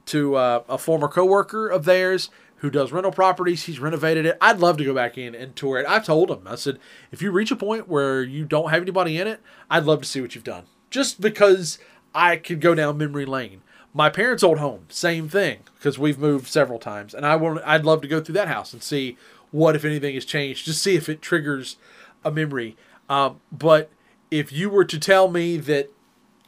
to 0.06 0.34
uh, 0.34 0.62
a 0.68 0.78
former 0.78 1.08
coworker 1.08 1.68
of 1.68 1.84
theirs 1.84 2.30
who 2.56 2.70
does 2.70 2.92
rental 2.92 3.12
properties. 3.12 3.64
He's 3.64 3.80
renovated 3.80 4.24
it. 4.24 4.38
I'd 4.40 4.60
love 4.60 4.76
to 4.78 4.84
go 4.84 4.94
back 4.94 5.18
in 5.18 5.34
and 5.34 5.56
tour 5.56 5.78
it. 5.78 5.86
I 5.88 5.98
told 5.98 6.30
him, 6.30 6.42
I 6.46 6.54
said, 6.54 6.78
if 7.10 7.20
you 7.20 7.32
reach 7.32 7.50
a 7.50 7.56
point 7.56 7.88
where 7.88 8.22
you 8.22 8.44
don't 8.44 8.70
have 8.70 8.82
anybody 8.82 9.18
in 9.18 9.26
it, 9.26 9.40
I'd 9.68 9.84
love 9.84 10.00
to 10.02 10.08
see 10.08 10.20
what 10.20 10.34
you've 10.34 10.44
done. 10.44 10.64
Just 10.90 11.20
because 11.20 11.78
I 12.14 12.36
could 12.36 12.60
go 12.60 12.74
down 12.74 12.98
memory 12.98 13.24
lane. 13.26 13.62
My 13.94 14.08
parents' 14.08 14.42
old 14.42 14.58
home, 14.58 14.86
same 14.88 15.28
thing, 15.28 15.60
because 15.74 15.98
we've 15.98 16.18
moved 16.18 16.46
several 16.46 16.78
times, 16.78 17.12
and 17.12 17.26
I 17.26 17.36
want, 17.36 17.60
I'd 17.66 17.84
love 17.84 18.00
to 18.02 18.08
go 18.08 18.22
through 18.22 18.34
that 18.34 18.48
house 18.48 18.72
and 18.72 18.82
see 18.82 19.18
what, 19.50 19.76
if 19.76 19.84
anything, 19.84 20.14
has 20.14 20.24
changed. 20.24 20.64
Just 20.64 20.82
see 20.82 20.96
if 20.96 21.10
it 21.10 21.20
triggers 21.20 21.76
a 22.24 22.30
memory. 22.30 22.76
Um, 23.08 23.40
but 23.50 23.90
if 24.30 24.50
you 24.50 24.70
were 24.70 24.86
to 24.86 24.98
tell 24.98 25.28
me 25.28 25.58
that, 25.58 25.90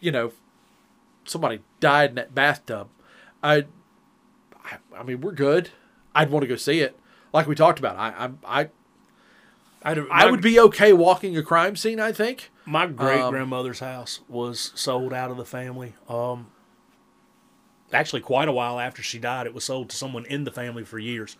you 0.05 0.13
know, 0.13 0.33
somebody 1.25 1.61
died 1.81 2.11
in 2.11 2.17
that 2.17 2.35
bathtub, 2.35 2.89
I, 3.43 3.65
I, 4.65 4.77
I 4.97 5.03
mean, 5.03 5.21
we're 5.23 5.33
good. 5.33 5.71
I'd 6.15 6.31
want 6.31 6.43
to 6.43 6.47
go 6.47 6.57
see 6.57 6.81
it, 6.81 6.99
like 7.33 7.47
we 7.47 7.55
talked 7.55 7.79
about. 7.79 7.97
I, 7.97 8.29
I, 8.45 8.61
I, 8.63 8.69
I'd, 9.83 9.99
I 10.11 10.31
would 10.31 10.43
be 10.43 10.61
okay 10.61 10.93
walking 10.93 11.37
a 11.37 11.43
crime 11.43 11.77
scene. 11.77 11.99
I 12.01 12.13
think. 12.13 12.51
My 12.67 12.87
great 12.87 13.29
grandmother's 13.31 13.81
house 13.81 14.21
was 14.29 14.73
sold 14.75 15.13
out 15.13 15.31
of 15.31 15.37
the 15.37 15.45
family. 15.45 15.95
Um, 16.09 16.47
actually, 17.93 18.21
quite 18.23 18.49
a 18.49 18.53
while 18.53 18.79
after 18.81 19.03
she 19.03 19.19
died, 19.19 19.47
it 19.47 19.53
was 19.55 19.65
sold 19.65 19.91
to 19.91 19.97
someone 19.97 20.25
in 20.27 20.45
the 20.45 20.51
family 20.51 20.85
for 20.85 20.99
years. 20.99 21.37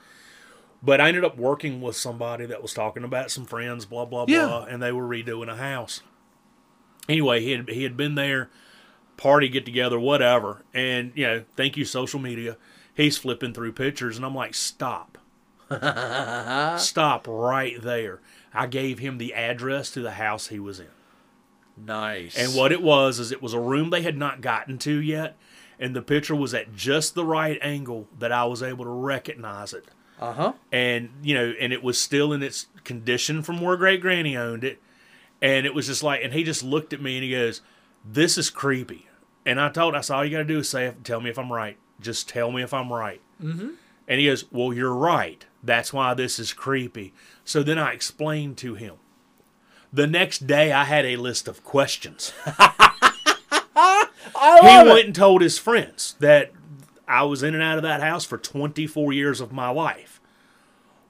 But 0.83 1.01
I 1.01 1.09
ended 1.09 1.25
up 1.25 1.39
working 1.39 1.81
with 1.81 1.97
somebody 1.97 2.45
that 2.47 2.61
was 2.61 2.75
talking 2.75 3.05
about 3.05 3.31
some 3.31 3.45
friends, 3.47 3.87
blah 3.87 4.05
blah 4.05 4.27
Yeah. 4.29 4.47
blah, 4.47 4.65
and 4.65 4.83
they 4.83 4.93
were 4.93 5.07
redoing 5.09 5.51
a 5.51 5.57
house. 5.57 6.03
Anyway, 7.09 7.41
he 7.41 7.53
had 7.53 7.69
he 7.69 7.83
had 7.83 7.97
been 7.97 8.15
there, 8.15 8.51
party 9.17 9.49
get 9.49 9.65
together, 9.65 9.99
whatever, 9.99 10.63
and 10.73 11.13
you 11.15 11.27
know, 11.27 11.45
thank 11.57 11.77
you 11.77 11.85
social 11.85 12.21
media. 12.21 12.57
He's 12.95 13.19
flipping 13.19 13.53
through 13.53 13.73
pictures, 13.73 14.17
and 14.17 14.25
I'm 14.25 14.35
like, 14.35 14.55
stop, 14.55 15.19
stop 16.79 17.27
right 17.29 17.81
there. 17.83 18.21
I 18.53 18.67
gave 18.67 19.01
him 19.01 19.19
the 19.19 19.35
address 19.35 19.91
to 19.93 20.01
the 20.01 20.13
house 20.13 20.47
he 20.47 20.61
was 20.61 20.79
in. 20.79 20.87
Nice. 21.77 22.39
And 22.39 22.55
what 22.55 22.71
it 22.71 22.83
was 22.83 23.19
is 23.19 23.33
it 23.33 23.43
was 23.43 23.53
a 23.53 23.59
room 23.59 23.91
they 23.91 24.03
had 24.03 24.17
not 24.17 24.41
gotten 24.41 24.79
to 24.79 24.97
yet, 24.97 25.37
and 25.79 25.95
the 25.95 26.03
picture 26.03 26.37
was 26.37 26.55
at 26.55 26.75
just 26.75 27.15
the 27.15 27.25
right 27.25 27.59
angle 27.61 28.09
that 28.19 28.33
I 28.33 28.45
was 28.45 28.63
able 28.63 28.85
to 28.85 28.91
recognize 28.91 29.73
it. 29.73 29.87
Uh 30.21 30.33
huh. 30.33 30.53
And 30.71 31.11
you 31.23 31.35
know, 31.35 31.53
and 31.61 31.73
it 31.73 31.83
was 31.83 31.99
still 31.99 32.33
in 32.33 32.43
its 32.43 32.67
condition 32.85 33.43
from 33.43 33.61
where 33.61 33.77
Great 33.77 34.01
Granny 34.01 34.37
owned 34.37 34.63
it. 34.63 34.81
And 35.45 35.67
it 35.67 35.75
was 35.75 35.87
just 35.87 36.03
like, 36.03 36.23
and 36.25 36.33
he 36.33 36.43
just 36.43 36.63
looked 36.63 36.93
at 36.93 37.03
me 37.03 37.17
and 37.17 37.25
he 37.25 37.31
goes, 37.31 37.61
"This 38.05 38.39
is 38.39 38.51
creepy." 38.51 39.09
And 39.47 39.61
I 39.61 39.69
told, 39.69 39.95
I 39.95 40.01
said, 40.01 40.15
all 40.17 40.25
you 40.25 40.31
got 40.31 40.39
to 40.39 40.45
do 40.45 40.59
is 40.59 40.69
say, 40.69 40.95
tell 41.05 41.21
me 41.21 41.31
if 41.31 41.39
I'm 41.39 41.53
right. 41.53 41.77
Just 42.01 42.29
tell 42.29 42.51
me 42.51 42.63
if 42.63 42.73
I'm 42.73 42.93
right. 42.93 43.21
Mm-hmm. 43.43 43.71
And 44.09 44.21
he 44.21 44.27
goes, 44.27 44.51
well, 44.51 44.73
you're 44.73 44.95
right. 44.95 45.45
That's 45.63 45.93
why 45.93 46.15
this 46.15 46.39
is 46.39 46.53
creepy. 46.53 47.13
So 47.45 47.63
then 47.63 47.79
I 47.79 47.93
explained 47.93 48.57
to 48.59 48.75
him. 48.75 48.97
The 49.93 50.07
next 50.07 50.47
day, 50.47 50.73
I 50.73 50.85
had 50.85 51.05
a 51.05 51.17
list 51.17 51.47
of 51.47 51.63
questions. 51.63 52.33
I 52.47 54.09
he 54.61 54.89
went 54.89 54.99
it. 54.99 55.07
and 55.07 55.15
told 55.15 55.41
his 55.41 55.59
friends 55.59 56.17
that 56.19 56.53
I 57.07 57.23
was 57.23 57.43
in 57.43 57.55
and 57.55 57.63
out 57.63 57.77
of 57.77 57.83
that 57.85 58.03
house 58.03 58.25
for 58.25 58.37
24 58.37 59.13
years 59.13 59.41
of 59.41 59.53
my 59.53 59.69
life. 59.69 60.14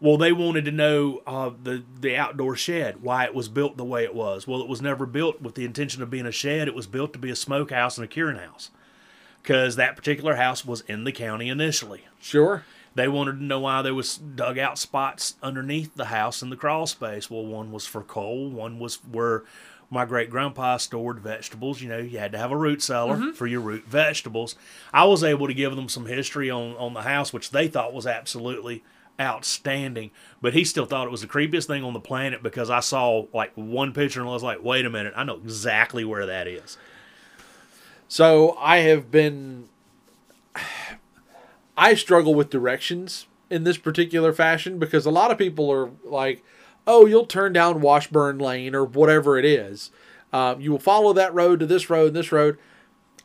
Well, 0.04 0.18
they 0.18 0.32
wanted 0.32 0.66
to 0.66 0.70
know 0.70 1.22
uh, 1.26 1.50
the 1.62 1.82
the 1.98 2.14
outdoor 2.14 2.56
shed, 2.56 3.02
why 3.02 3.24
it 3.24 3.34
was 3.34 3.48
built 3.48 3.78
the 3.78 3.86
way 3.86 4.04
it 4.04 4.14
was. 4.14 4.46
Well, 4.46 4.60
it 4.60 4.68
was 4.68 4.82
never 4.82 5.06
built 5.06 5.40
with 5.40 5.54
the 5.54 5.64
intention 5.64 6.02
of 6.02 6.10
being 6.10 6.26
a 6.26 6.30
shed. 6.30 6.68
It 6.68 6.74
was 6.74 6.86
built 6.86 7.14
to 7.14 7.18
be 7.18 7.30
a 7.30 7.34
smokehouse 7.34 7.96
and 7.96 8.04
a 8.04 8.08
curing 8.08 8.36
house, 8.36 8.70
because 9.42 9.76
that 9.76 9.96
particular 9.96 10.34
house 10.34 10.62
was 10.62 10.82
in 10.82 11.04
the 11.04 11.12
county 11.12 11.48
initially. 11.48 12.02
Sure. 12.20 12.66
They 12.94 13.08
wanted 13.08 13.38
to 13.38 13.44
know 13.44 13.60
why 13.60 13.80
there 13.80 13.94
was 13.94 14.18
dugout 14.18 14.78
spots 14.78 15.36
underneath 15.42 15.94
the 15.94 16.04
house 16.04 16.42
in 16.42 16.50
the 16.50 16.56
crawl 16.56 16.86
space. 16.86 17.30
Well, 17.30 17.46
one 17.46 17.72
was 17.72 17.86
for 17.86 18.02
coal, 18.02 18.50
one 18.50 18.78
was 18.78 18.96
where 19.10 19.44
my 19.88 20.04
great 20.04 20.28
grandpa 20.28 20.76
stored 20.76 21.20
vegetables. 21.20 21.80
You 21.80 21.88
know, 21.88 21.96
you 21.96 22.18
had 22.18 22.32
to 22.32 22.38
have 22.38 22.52
a 22.52 22.58
root 22.58 22.82
cellar 22.82 23.32
for 23.32 23.46
your 23.46 23.62
root 23.62 23.86
vegetables. 23.86 24.54
I 24.92 25.06
was 25.06 25.24
able 25.24 25.46
to 25.46 25.54
give 25.54 25.74
them 25.74 25.88
some 25.88 26.04
history 26.04 26.50
on 26.50 26.76
on 26.76 26.92
the 26.92 27.02
house, 27.02 27.32
which 27.32 27.52
they 27.52 27.68
thought 27.68 27.94
was 27.94 28.06
absolutely 28.06 28.84
outstanding. 29.20 30.10
But 30.40 30.54
he 30.54 30.64
still 30.64 30.86
thought 30.86 31.06
it 31.06 31.10
was 31.10 31.20
the 31.20 31.26
creepiest 31.26 31.66
thing 31.66 31.84
on 31.84 31.92
the 31.92 32.00
planet 32.00 32.42
because 32.42 32.70
I 32.70 32.80
saw 32.80 33.26
like 33.32 33.52
one 33.54 33.92
picture 33.92 34.20
and 34.20 34.28
I 34.28 34.32
was 34.32 34.42
like, 34.42 34.62
wait 34.62 34.84
a 34.84 34.90
minute, 34.90 35.14
I 35.16 35.24
know 35.24 35.36
exactly 35.36 36.04
where 36.04 36.26
that 36.26 36.46
is. 36.46 36.78
So 38.08 38.56
I 38.58 38.78
have 38.78 39.10
been. 39.10 39.68
I 41.76 41.94
struggle 41.94 42.34
with 42.34 42.50
directions 42.50 43.26
in 43.50 43.64
this 43.64 43.76
particular 43.76 44.32
fashion 44.32 44.78
because 44.78 45.06
a 45.06 45.10
lot 45.10 45.32
of 45.32 45.38
people 45.38 45.70
are 45.70 45.90
like, 46.04 46.44
"Oh, 46.86 47.06
you'll 47.06 47.26
turn 47.26 47.52
down 47.52 47.80
Washburn 47.80 48.38
Lane 48.38 48.74
or 48.74 48.84
whatever 48.84 49.36
it 49.38 49.44
is. 49.44 49.90
Um, 50.32 50.60
you 50.60 50.70
will 50.70 50.78
follow 50.78 51.12
that 51.12 51.34
road 51.34 51.58
to 51.60 51.66
this 51.66 51.90
road 51.90 52.08
and 52.08 52.16
this 52.16 52.30
road." 52.30 52.56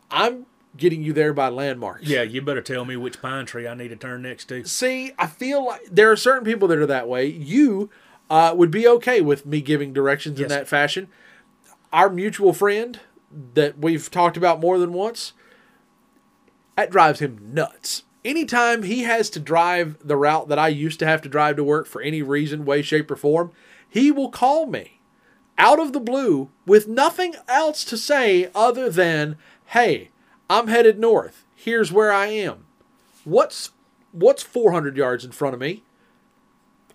I'm 0.09 0.47
getting 0.77 1.01
you 1.01 1.13
there 1.13 1.33
by 1.33 1.49
landmarks. 1.49 2.07
Yeah, 2.07 2.21
you 2.21 2.41
better 2.41 2.61
tell 2.61 2.85
me 2.85 2.95
which 2.95 3.21
pine 3.21 3.45
tree 3.45 3.67
I 3.67 3.73
need 3.73 3.89
to 3.89 3.95
turn 3.95 4.21
next 4.21 4.45
to. 4.45 4.65
See, 4.65 5.13
I 5.17 5.27
feel 5.27 5.65
like 5.65 5.85
there 5.91 6.11
are 6.11 6.15
certain 6.15 6.45
people 6.45 6.67
that 6.67 6.77
are 6.77 6.85
that 6.85 7.07
way. 7.07 7.25
You 7.25 7.89
uh, 8.29 8.53
would 8.55 8.71
be 8.71 8.87
okay 8.87 9.21
with 9.21 9.45
me 9.45 9.61
giving 9.61 9.93
directions 9.93 10.39
in 10.39 10.47
that 10.49 10.67
fashion. 10.67 11.07
Our 11.91 12.09
mutual 12.09 12.53
friend 12.53 12.99
that 13.55 13.79
we've 13.79 14.09
talked 14.09 14.37
about 14.37 14.59
more 14.59 14.77
than 14.77 14.93
once, 14.93 15.33
that 16.75 16.91
drives 16.91 17.19
him 17.19 17.39
nuts. 17.53 18.03
Anytime 18.23 18.83
he 18.83 19.03
has 19.03 19.29
to 19.31 19.39
drive 19.39 19.97
the 20.05 20.17
route 20.17 20.49
that 20.49 20.59
I 20.59 20.67
used 20.67 20.99
to 20.99 21.05
have 21.05 21.21
to 21.23 21.29
drive 21.29 21.55
to 21.55 21.63
work 21.63 21.87
for 21.87 22.01
any 22.01 22.21
reason, 22.21 22.65
way, 22.65 22.81
shape, 22.81 23.09
or 23.09 23.15
form, 23.15 23.51
he 23.87 24.11
will 24.11 24.29
call 24.29 24.65
me 24.65 24.99
out 25.57 25.79
of 25.79 25.93
the 25.93 25.99
blue 25.99 26.49
with 26.65 26.87
nothing 26.87 27.35
else 27.47 27.83
to 27.85 27.97
say 27.97 28.49
other 28.53 28.89
than, 28.89 29.35
"Hey, 29.67 30.11
I'm 30.49 30.67
headed 30.67 30.99
north. 30.99 31.45
Here's 31.55 31.91
where 31.91 32.11
I 32.11 32.27
am. 32.27 32.65
What's 33.23 33.71
what's 34.11 34.41
400 34.43 34.97
yards 34.97 35.23
in 35.25 35.31
front 35.31 35.53
of 35.53 35.59
me?" 35.59 35.83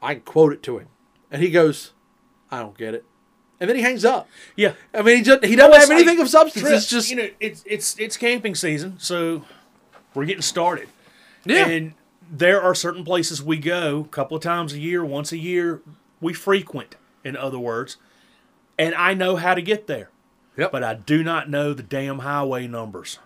I 0.02 0.14
can 0.14 0.22
quote 0.22 0.52
it 0.52 0.62
to 0.64 0.78
him, 0.78 0.88
and 1.30 1.40
he 1.42 1.50
goes, 1.50 1.92
"I 2.50 2.60
don't 2.60 2.76
get 2.76 2.94
it," 2.94 3.04
and 3.60 3.68
then 3.70 3.76
he 3.76 3.82
hangs 3.82 4.04
up. 4.04 4.28
Yeah, 4.56 4.72
I 4.92 5.02
mean, 5.02 5.18
he 5.18 5.22
just 5.22 5.44
he 5.44 5.56
doesn't 5.56 5.70
Well, 5.70 5.80
have 5.80 5.90
it's 5.90 5.90
anything 5.90 6.18
like 6.18 6.24
of 6.26 6.30
substance. 6.30 6.68
It's 6.68 6.88
just 6.88 7.10
you 7.10 7.16
know, 7.16 7.28
it's 7.40 7.62
it's 7.66 7.98
it's 7.98 8.16
camping 8.16 8.54
season, 8.54 8.96
so 8.98 9.44
we're 10.14 10.24
getting 10.26 10.42
started. 10.42 10.88
yeah, 11.44 11.66
And 11.66 11.94
there 12.30 12.60
are 12.60 12.74
certain 12.74 13.04
places 13.04 13.42
we 13.42 13.56
go 13.58 14.00
a 14.00 14.08
couple 14.08 14.36
of 14.36 14.42
times 14.42 14.72
a 14.72 14.78
year, 14.78 15.04
once 15.04 15.32
a 15.32 15.38
year, 15.38 15.80
we 16.20 16.32
frequent, 16.32 16.96
in 17.24 17.36
other 17.36 17.58
words. 17.58 17.96
And 18.78 18.94
I 18.94 19.14
know 19.14 19.36
how 19.36 19.54
to 19.54 19.62
get 19.62 19.86
there. 19.86 20.10
Yep. 20.56 20.70
But 20.72 20.82
I 20.84 20.94
do 20.94 21.22
not 21.24 21.48
know 21.50 21.72
the 21.74 21.82
damn 21.82 22.20
highway 22.20 22.66
numbers. 22.66 23.18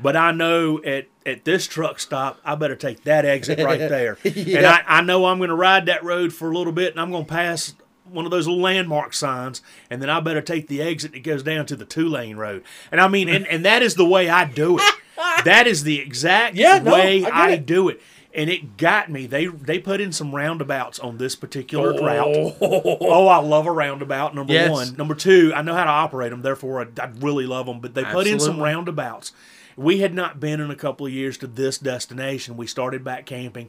But 0.00 0.16
I 0.16 0.32
know 0.32 0.82
at, 0.84 1.06
at 1.24 1.44
this 1.44 1.66
truck 1.66 2.00
stop, 2.00 2.40
I 2.44 2.54
better 2.54 2.76
take 2.76 3.04
that 3.04 3.24
exit 3.24 3.58
right 3.60 3.78
there. 3.78 4.18
And 4.24 4.66
I, 4.66 4.82
I 4.86 5.00
know 5.02 5.26
I'm 5.26 5.38
going 5.38 5.50
to 5.50 5.54
ride 5.56 5.86
that 5.86 6.02
road 6.04 6.32
for 6.32 6.50
a 6.50 6.56
little 6.56 6.72
bit 6.72 6.92
and 6.92 7.00
I'm 7.00 7.10
going 7.10 7.24
to 7.24 7.30
pass 7.30 7.74
one 8.04 8.24
of 8.24 8.30
those 8.30 8.46
little 8.46 8.60
landmark 8.62 9.14
signs. 9.14 9.62
And 9.90 10.02
then 10.02 10.10
I 10.10 10.20
better 10.20 10.42
take 10.42 10.68
the 10.68 10.82
exit 10.82 11.12
that 11.12 11.22
goes 11.22 11.42
down 11.42 11.66
to 11.66 11.76
the 11.76 11.84
two 11.84 12.08
lane 12.08 12.36
road. 12.36 12.64
And 12.90 13.00
I 13.00 13.08
mean, 13.08 13.28
and, 13.28 13.46
and 13.46 13.64
that 13.64 13.82
is 13.82 13.94
the 13.94 14.04
way 14.04 14.28
I 14.28 14.44
do 14.44 14.78
it. 14.78 14.94
that 15.44 15.66
is 15.66 15.84
the 15.84 15.98
exact 16.00 16.56
Yeah, 16.56 16.78
no, 16.78 16.92
way 16.92 17.24
I 17.24 17.56
do 17.56 17.88
it. 17.88 18.00
And 18.34 18.48
it 18.48 18.78
got 18.78 19.10
me. 19.10 19.26
They 19.26 19.44
they 19.46 19.78
put 19.78 20.00
in 20.00 20.10
some 20.10 20.34
roundabouts 20.34 20.98
on 20.98 21.18
this 21.18 21.36
particular 21.36 21.92
route. 21.92 22.56
Oh, 22.62 23.28
I 23.28 23.36
love 23.38 23.66
a 23.66 23.70
roundabout. 23.72 24.34
Number 24.34 24.54
Yes. 24.54 24.70
one. 24.70 24.96
Number 24.96 25.14
two, 25.14 25.52
I 25.54 25.60
know 25.60 25.74
how 25.74 25.84
to 25.84 25.90
operate 25.90 26.30
them. 26.30 26.40
Therefore, 26.40 26.80
I, 26.80 27.02
I 27.02 27.10
really 27.20 27.46
love 27.46 27.66
them. 27.66 27.80
But 27.80 27.92
they 27.94 28.04
put 28.04 28.26
in 28.26 28.40
some 28.40 28.58
roundabouts. 28.58 29.32
We 29.76 29.98
had 29.98 30.14
not 30.14 30.40
been 30.40 30.60
in 30.60 30.70
a 30.70 30.76
couple 30.76 31.06
of 31.06 31.12
years 31.12 31.38
to 31.38 31.46
this 31.46 31.78
destination. 31.78 32.56
We 32.56 32.66
started 32.66 33.04
back 33.04 33.26
camping, 33.26 33.68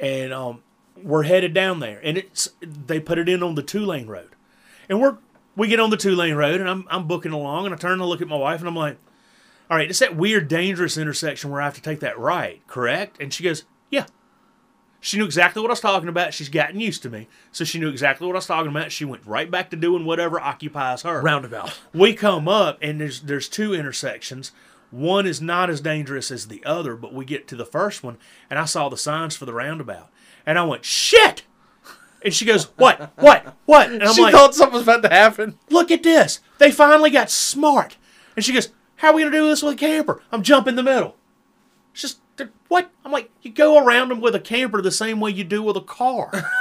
and 0.00 0.32
um, 0.32 0.62
we're 1.00 1.24
headed 1.24 1.54
down 1.54 1.80
there. 1.80 2.00
And 2.02 2.18
it's 2.18 2.50
they 2.60 3.00
put 3.00 3.18
it 3.18 3.28
in 3.28 3.42
on 3.42 3.54
the 3.54 3.62
two 3.62 3.84
lane 3.84 4.06
road, 4.06 4.30
and 4.88 5.00
we're 5.00 5.18
we 5.56 5.68
get 5.68 5.80
on 5.80 5.90
the 5.90 5.96
two 5.96 6.14
lane 6.14 6.34
road, 6.34 6.60
and 6.60 6.68
I'm 6.68 6.86
I'm 6.90 7.06
booking 7.06 7.32
along, 7.32 7.66
and 7.66 7.74
I 7.74 7.78
turn 7.78 7.98
to 7.98 8.06
look 8.06 8.22
at 8.22 8.28
my 8.28 8.36
wife, 8.36 8.60
and 8.60 8.68
I'm 8.68 8.76
like, 8.76 8.98
"All 9.70 9.76
right, 9.76 9.88
it's 9.88 10.00
that 10.00 10.16
weird, 10.16 10.48
dangerous 10.48 10.96
intersection 10.96 11.50
where 11.50 11.60
I 11.60 11.64
have 11.64 11.74
to 11.74 11.82
take 11.82 12.00
that 12.00 12.18
right, 12.18 12.66
correct?" 12.66 13.20
And 13.20 13.32
she 13.32 13.44
goes, 13.44 13.64
"Yeah." 13.90 14.06
She 15.00 15.18
knew 15.18 15.26
exactly 15.26 15.60
what 15.60 15.70
I 15.70 15.72
was 15.72 15.80
talking 15.80 16.08
about. 16.08 16.32
She's 16.32 16.48
gotten 16.48 16.80
used 16.80 17.02
to 17.02 17.10
me, 17.10 17.28
so 17.52 17.62
she 17.62 17.78
knew 17.78 17.90
exactly 17.90 18.26
what 18.26 18.36
I 18.36 18.38
was 18.38 18.46
talking 18.46 18.70
about. 18.70 18.90
She 18.90 19.04
went 19.04 19.26
right 19.26 19.50
back 19.50 19.68
to 19.68 19.76
doing 19.76 20.06
whatever 20.06 20.40
occupies 20.40 21.02
her 21.02 21.20
roundabout. 21.20 21.78
we 21.92 22.14
come 22.14 22.48
up 22.48 22.78
and 22.80 22.98
there's 23.02 23.20
there's 23.20 23.46
two 23.46 23.74
intersections. 23.74 24.50
One 24.94 25.26
is 25.26 25.40
not 25.40 25.70
as 25.70 25.80
dangerous 25.80 26.30
as 26.30 26.46
the 26.46 26.62
other, 26.64 26.94
but 26.94 27.12
we 27.12 27.24
get 27.24 27.48
to 27.48 27.56
the 27.56 27.64
first 27.66 28.04
one 28.04 28.16
and 28.48 28.58
I 28.58 28.64
saw 28.64 28.88
the 28.88 28.96
signs 28.96 29.34
for 29.36 29.44
the 29.44 29.52
roundabout. 29.52 30.08
And 30.46 30.58
I 30.58 30.62
went, 30.64 30.84
"Shit!" 30.84 31.42
And 32.22 32.32
she 32.32 32.44
goes, 32.44 32.66
"What? 32.76 33.12
What? 33.16 33.56
What?" 33.64 33.90
And 33.90 34.02
I'm 34.04 34.14
she 34.14 34.22
like, 34.22 34.32
thought 34.32 34.54
something 34.54 34.74
was 34.74 34.82
about 34.84 35.02
to 35.02 35.08
happen. 35.08 35.58
"Look 35.68 35.90
at 35.90 36.02
this! 36.04 36.40
They 36.58 36.70
finally 36.70 37.10
got 37.10 37.30
smart." 37.30 37.96
And 38.36 38.44
she 38.44 38.52
goes, 38.52 38.68
"How 38.96 39.08
are 39.08 39.14
we 39.14 39.22
gonna 39.22 39.34
do 39.36 39.48
this 39.48 39.62
with 39.62 39.74
a 39.74 39.76
camper?" 39.76 40.22
I'm 40.30 40.42
jumping 40.42 40.76
the 40.76 40.82
middle. 40.82 41.16
It's 41.92 42.02
just 42.02 42.18
what? 42.68 42.90
I'm 43.04 43.12
like, 43.12 43.30
you 43.42 43.50
go 43.52 43.84
around 43.84 44.08
them 44.10 44.20
with 44.20 44.34
a 44.34 44.40
camper 44.40 44.80
the 44.82 44.90
same 44.92 45.18
way 45.20 45.30
you 45.32 45.44
do 45.44 45.62
with 45.62 45.76
a 45.76 45.80
car. 45.82 46.30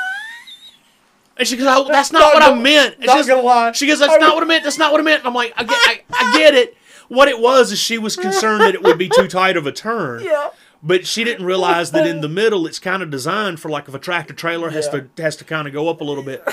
And 1.36 1.48
she 1.48 1.58
goes, 1.58 1.66
"Oh, 1.68 1.88
that's 1.88 2.12
not, 2.12 2.20
Not 2.20 2.34
what 2.36 2.44
I 2.44 2.50
gonna- 2.50 2.62
meant." 2.62 2.96
It's 3.00 3.08
not 3.08 3.26
gonna 3.28 3.42
lie. 3.42 3.72
She 3.72 3.88
goes, 3.88 3.98
"That's 4.00 4.14
I 4.14 4.18
not 4.18 4.36
what 4.36 4.44
I 4.44 4.46
meant. 4.46 4.64
That's 4.64 4.78
not 4.78 4.92
what 4.92 5.02
I 5.02 5.04
meant." 5.04 5.20
And 5.22 5.28
I'm 5.28 5.34
like, 5.34 5.52
"I 5.58 5.64
get, 5.64 5.76
I, 5.88 6.04
I 6.12 6.38
get 6.38 6.54
it." 6.54 6.78
What 7.08 7.28
it 7.28 7.40
was 7.40 7.72
is 7.72 7.80
she 7.80 7.98
was 7.98 8.16
concerned 8.16 8.62
that 8.62 8.76
it 8.76 8.84
would 8.84 8.98
be 8.98 9.10
too 9.10 9.28
tight 9.28 9.58
of 9.58 9.66
a 9.68 9.72
turn. 9.72 10.24
Yeah. 10.34 10.50
But 10.86 11.08
she 11.08 11.24
didn't 11.24 11.46
realize 11.46 11.92
that 11.92 12.06
in 12.06 12.20
the 12.20 12.28
middle, 12.28 12.68
it's 12.68 12.78
kind 12.78 13.02
of 13.02 13.10
designed 13.10 13.62
for 13.62 13.70
like 13.70 13.88
if 13.88 13.94
a 13.94 14.00
tractor 14.00 14.34
trailer 14.34 14.70
has 14.70 14.90
to 14.90 15.08
has 15.18 15.38
to 15.38 15.46
kind 15.46 15.66
of 15.66 15.74
go 15.74 15.88
up 15.88 16.02
a 16.02 16.04
little 16.04 16.24
bit. 16.24 16.44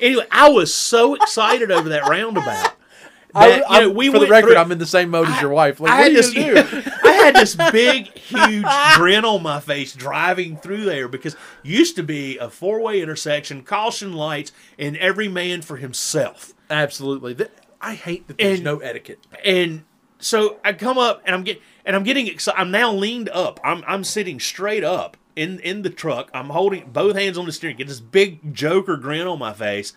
Anyway, 0.00 0.24
I 0.30 0.48
was 0.48 0.72
so 0.72 1.14
excited 1.16 1.72
over 1.72 1.88
that 1.88 2.08
roundabout. 2.08 2.74
I, 3.34 3.48
that, 3.48 3.70
you 3.70 3.80
know, 3.80 3.90
we 3.90 4.10
for 4.10 4.20
the 4.20 4.28
record, 4.28 4.50
through- 4.50 4.58
I'm 4.58 4.70
in 4.70 4.78
the 4.78 4.86
same 4.86 5.10
mode 5.10 5.26
as 5.28 5.40
your 5.40 5.50
wife. 5.50 5.80
Like, 5.80 5.90
I 5.90 6.02
had 6.02 6.12
this? 6.14 6.32
I 6.36 7.10
had 7.12 7.34
this 7.34 7.56
big, 7.72 8.06
huge 8.16 8.64
grin 8.94 9.24
on 9.24 9.42
my 9.42 9.58
face 9.58 9.92
driving 9.92 10.56
through 10.58 10.84
there 10.84 11.08
because 11.08 11.34
used 11.64 11.96
to 11.96 12.04
be 12.04 12.38
a 12.38 12.48
four 12.48 12.80
way 12.80 13.02
intersection, 13.02 13.62
caution 13.62 14.12
lights, 14.12 14.52
and 14.78 14.96
every 14.98 15.26
man 15.26 15.62
for 15.62 15.78
himself. 15.78 16.52
Absolutely. 16.70 17.34
I 17.84 17.94
hate 17.94 18.26
that 18.28 18.38
there's 18.38 18.58
And- 18.58 18.64
no 18.64 18.78
etiquette. 18.78 19.18
And 19.44 19.84
so 20.18 20.58
I 20.64 20.72
come 20.72 20.96
up 20.98 21.22
and 21.24 21.34
I'm 21.34 21.44
get 21.44 21.60
and 21.84 21.94
I'm 21.94 22.02
getting 22.02 22.26
excited. 22.26 22.58
I'm 22.60 22.70
now 22.70 22.92
leaned 22.92 23.28
up. 23.28 23.60
I'm 23.62 23.84
I'm 23.86 24.04
sitting 24.04 24.40
straight 24.40 24.84
up 24.84 25.16
in 25.36 25.58
in 25.60 25.82
the 25.82 25.90
truck. 25.90 26.30
I'm 26.32 26.48
holding 26.50 26.90
both 26.90 27.16
hands 27.16 27.36
on 27.36 27.46
the 27.46 27.52
steering. 27.52 27.76
Get 27.76 27.88
this 27.88 28.00
big 28.00 28.54
Joker 28.54 28.96
grin 28.96 29.26
on 29.26 29.38
my 29.38 29.52
face. 29.52 29.92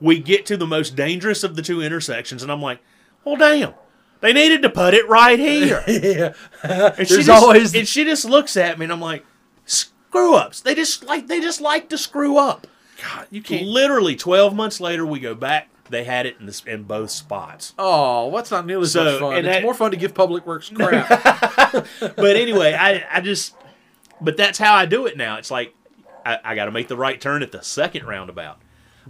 We 0.00 0.18
get 0.20 0.46
to 0.46 0.56
the 0.56 0.66
most 0.66 0.96
dangerous 0.96 1.42
of 1.44 1.56
the 1.56 1.62
two 1.62 1.80
intersections, 1.82 2.42
and 2.42 2.50
I'm 2.52 2.62
like, 2.62 2.80
"Well, 3.24 3.36
damn." 3.36 3.74
They 4.20 4.32
needed 4.32 4.62
to 4.62 4.70
put 4.70 4.94
it 4.94 5.08
right 5.08 5.36
here. 5.48 5.82
yeah. 5.88 6.32
And 6.62 7.08
she 7.08 7.14
There's 7.14 7.26
just, 7.26 7.42
always 7.42 7.74
and 7.74 7.88
she 7.88 8.04
just 8.04 8.24
looks 8.24 8.56
at 8.56 8.78
me, 8.78 8.84
and 8.84 8.92
I'm 8.92 9.00
like, 9.00 9.24
"Screw 9.64 10.34
ups." 10.34 10.60
They 10.60 10.74
just 10.76 11.04
like 11.04 11.26
they 11.26 11.40
just 11.40 11.60
like 11.60 11.88
to 11.88 11.98
screw 11.98 12.36
up. 12.38 12.66
God, 13.02 13.26
you 13.30 13.42
can't. 13.42 13.66
Literally, 13.66 14.14
12 14.14 14.54
months 14.54 14.80
later, 14.80 15.04
we 15.04 15.18
go 15.18 15.34
back. 15.34 15.68
They 15.92 16.02
had 16.04 16.26
it 16.26 16.36
in 16.40 16.46
this 16.46 16.64
in 16.64 16.82
both 16.82 17.10
spots. 17.10 17.72
Oh, 17.78 18.26
what's 18.26 18.50
not 18.50 18.66
nearly 18.66 18.82
as 18.82 18.92
So, 18.92 19.04
much 19.04 19.20
fun? 19.20 19.36
and 19.36 19.46
It's 19.46 19.56
that- 19.58 19.62
more 19.62 19.74
fun 19.74 19.92
to 19.92 19.96
give 19.96 20.12
Public 20.14 20.44
Works 20.46 20.68
crap. 20.74 21.08
but 22.00 22.36
anyway, 22.36 22.72
I 22.74 23.04
I 23.10 23.20
just, 23.20 23.54
but 24.20 24.36
that's 24.36 24.58
how 24.58 24.74
I 24.74 24.86
do 24.86 25.06
it 25.06 25.16
now. 25.16 25.36
It's 25.38 25.50
like 25.50 25.74
I, 26.26 26.38
I 26.44 26.54
got 26.54 26.64
to 26.66 26.70
make 26.72 26.88
the 26.88 26.96
right 26.96 27.20
turn 27.20 27.42
at 27.42 27.52
the 27.52 27.62
second 27.62 28.06
roundabout. 28.06 28.58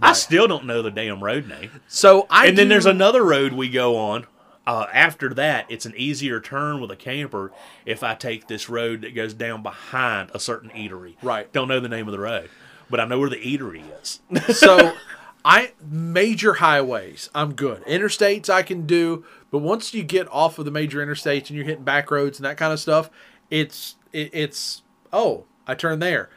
I 0.01 0.13
still 0.13 0.47
don't 0.47 0.65
know 0.65 0.81
the 0.81 0.89
damn 0.91 1.23
road 1.23 1.47
name. 1.47 1.69
so 1.87 2.25
I 2.29 2.47
And 2.47 2.57
then 2.57 2.67
there's 2.69 2.87
another 2.87 3.23
road 3.23 3.53
we 3.53 3.69
go 3.69 3.95
on. 3.97 4.25
Uh, 4.65 4.87
after 4.93 5.33
that, 5.35 5.65
it's 5.69 5.85
an 5.85 5.93
easier 5.97 6.39
turn 6.39 6.79
with 6.81 6.89
a 6.89 6.95
camper 6.95 7.51
if 7.85 8.01
I 8.01 8.15
take 8.15 8.47
this 8.47 8.69
road 8.69 9.01
that 9.01 9.13
goes 9.13 9.33
down 9.33 9.61
behind 9.61 10.31
a 10.33 10.39
certain 10.39 10.69
eatery. 10.71 11.15
Right. 11.21 11.51
Don't 11.53 11.67
know 11.67 11.79
the 11.81 11.89
name 11.89 12.07
of 12.07 12.11
the 12.13 12.19
road, 12.19 12.49
but 12.89 12.99
I 13.01 13.05
know 13.05 13.19
where 13.19 13.29
the 13.29 13.35
eatery 13.35 13.83
is. 14.01 14.21
so 14.57 14.93
I 15.45 15.73
major 15.81 16.55
highways, 16.55 17.29
I'm 17.35 17.53
good. 17.53 17.83
Interstates 17.85 18.49
I 18.49 18.63
can 18.63 18.85
do, 18.85 19.25
but 19.51 19.59
once 19.59 19.93
you 19.93 20.03
get 20.03 20.31
off 20.31 20.57
of 20.57 20.65
the 20.65 20.71
major 20.71 21.05
interstates 21.05 21.47
and 21.47 21.51
you're 21.51 21.65
hitting 21.65 21.83
back 21.83 22.09
roads 22.09 22.39
and 22.39 22.45
that 22.45 22.57
kind 22.57 22.71
of 22.71 22.79
stuff, 22.79 23.09
it's 23.49 23.95
it, 24.13 24.29
it's 24.33 24.83
oh, 25.11 25.45
I 25.67 25.75
turned 25.75 26.01
there. 26.01 26.29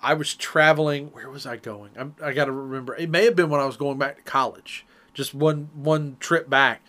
I 0.00 0.14
was 0.14 0.34
traveling. 0.34 1.08
Where 1.08 1.30
was 1.30 1.46
I 1.46 1.56
going? 1.56 1.90
I'm, 1.98 2.14
I 2.22 2.32
got 2.32 2.44
to 2.44 2.52
remember. 2.52 2.94
It 2.94 3.10
may 3.10 3.24
have 3.24 3.34
been 3.34 3.48
when 3.48 3.60
I 3.60 3.66
was 3.66 3.76
going 3.76 3.98
back 3.98 4.16
to 4.16 4.22
college. 4.22 4.86
Just 5.14 5.34
one 5.34 5.70
one 5.74 6.18
trip 6.20 6.48
back, 6.50 6.82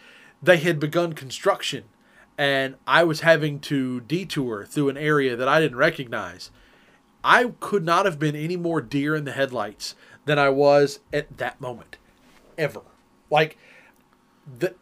they 0.44 0.58
had 0.58 0.80
begun 0.80 1.14
construction, 1.14 1.86
and 2.38 2.76
I 2.86 3.04
was 3.06 3.22
having 3.22 3.60
to 3.62 4.02
detour 4.02 4.66
through 4.66 4.90
an 4.90 4.98
area 4.98 5.36
that 5.36 5.48
I 5.48 5.62
didn't 5.62 5.78
recognize. 5.78 6.52
I 7.24 7.54
could 7.60 7.84
not 7.84 8.06
have 8.06 8.20
been 8.20 8.36
any 8.36 8.56
more 8.56 8.82
deer 8.82 9.16
in 9.16 9.26
the 9.26 9.32
headlights 9.32 9.96
than 10.30 10.38
I 10.38 10.50
was 10.50 11.00
at 11.12 11.40
that 11.40 11.60
moment, 11.60 11.98
ever. 12.56 12.82
Like, 13.32 13.58
the 14.60 14.76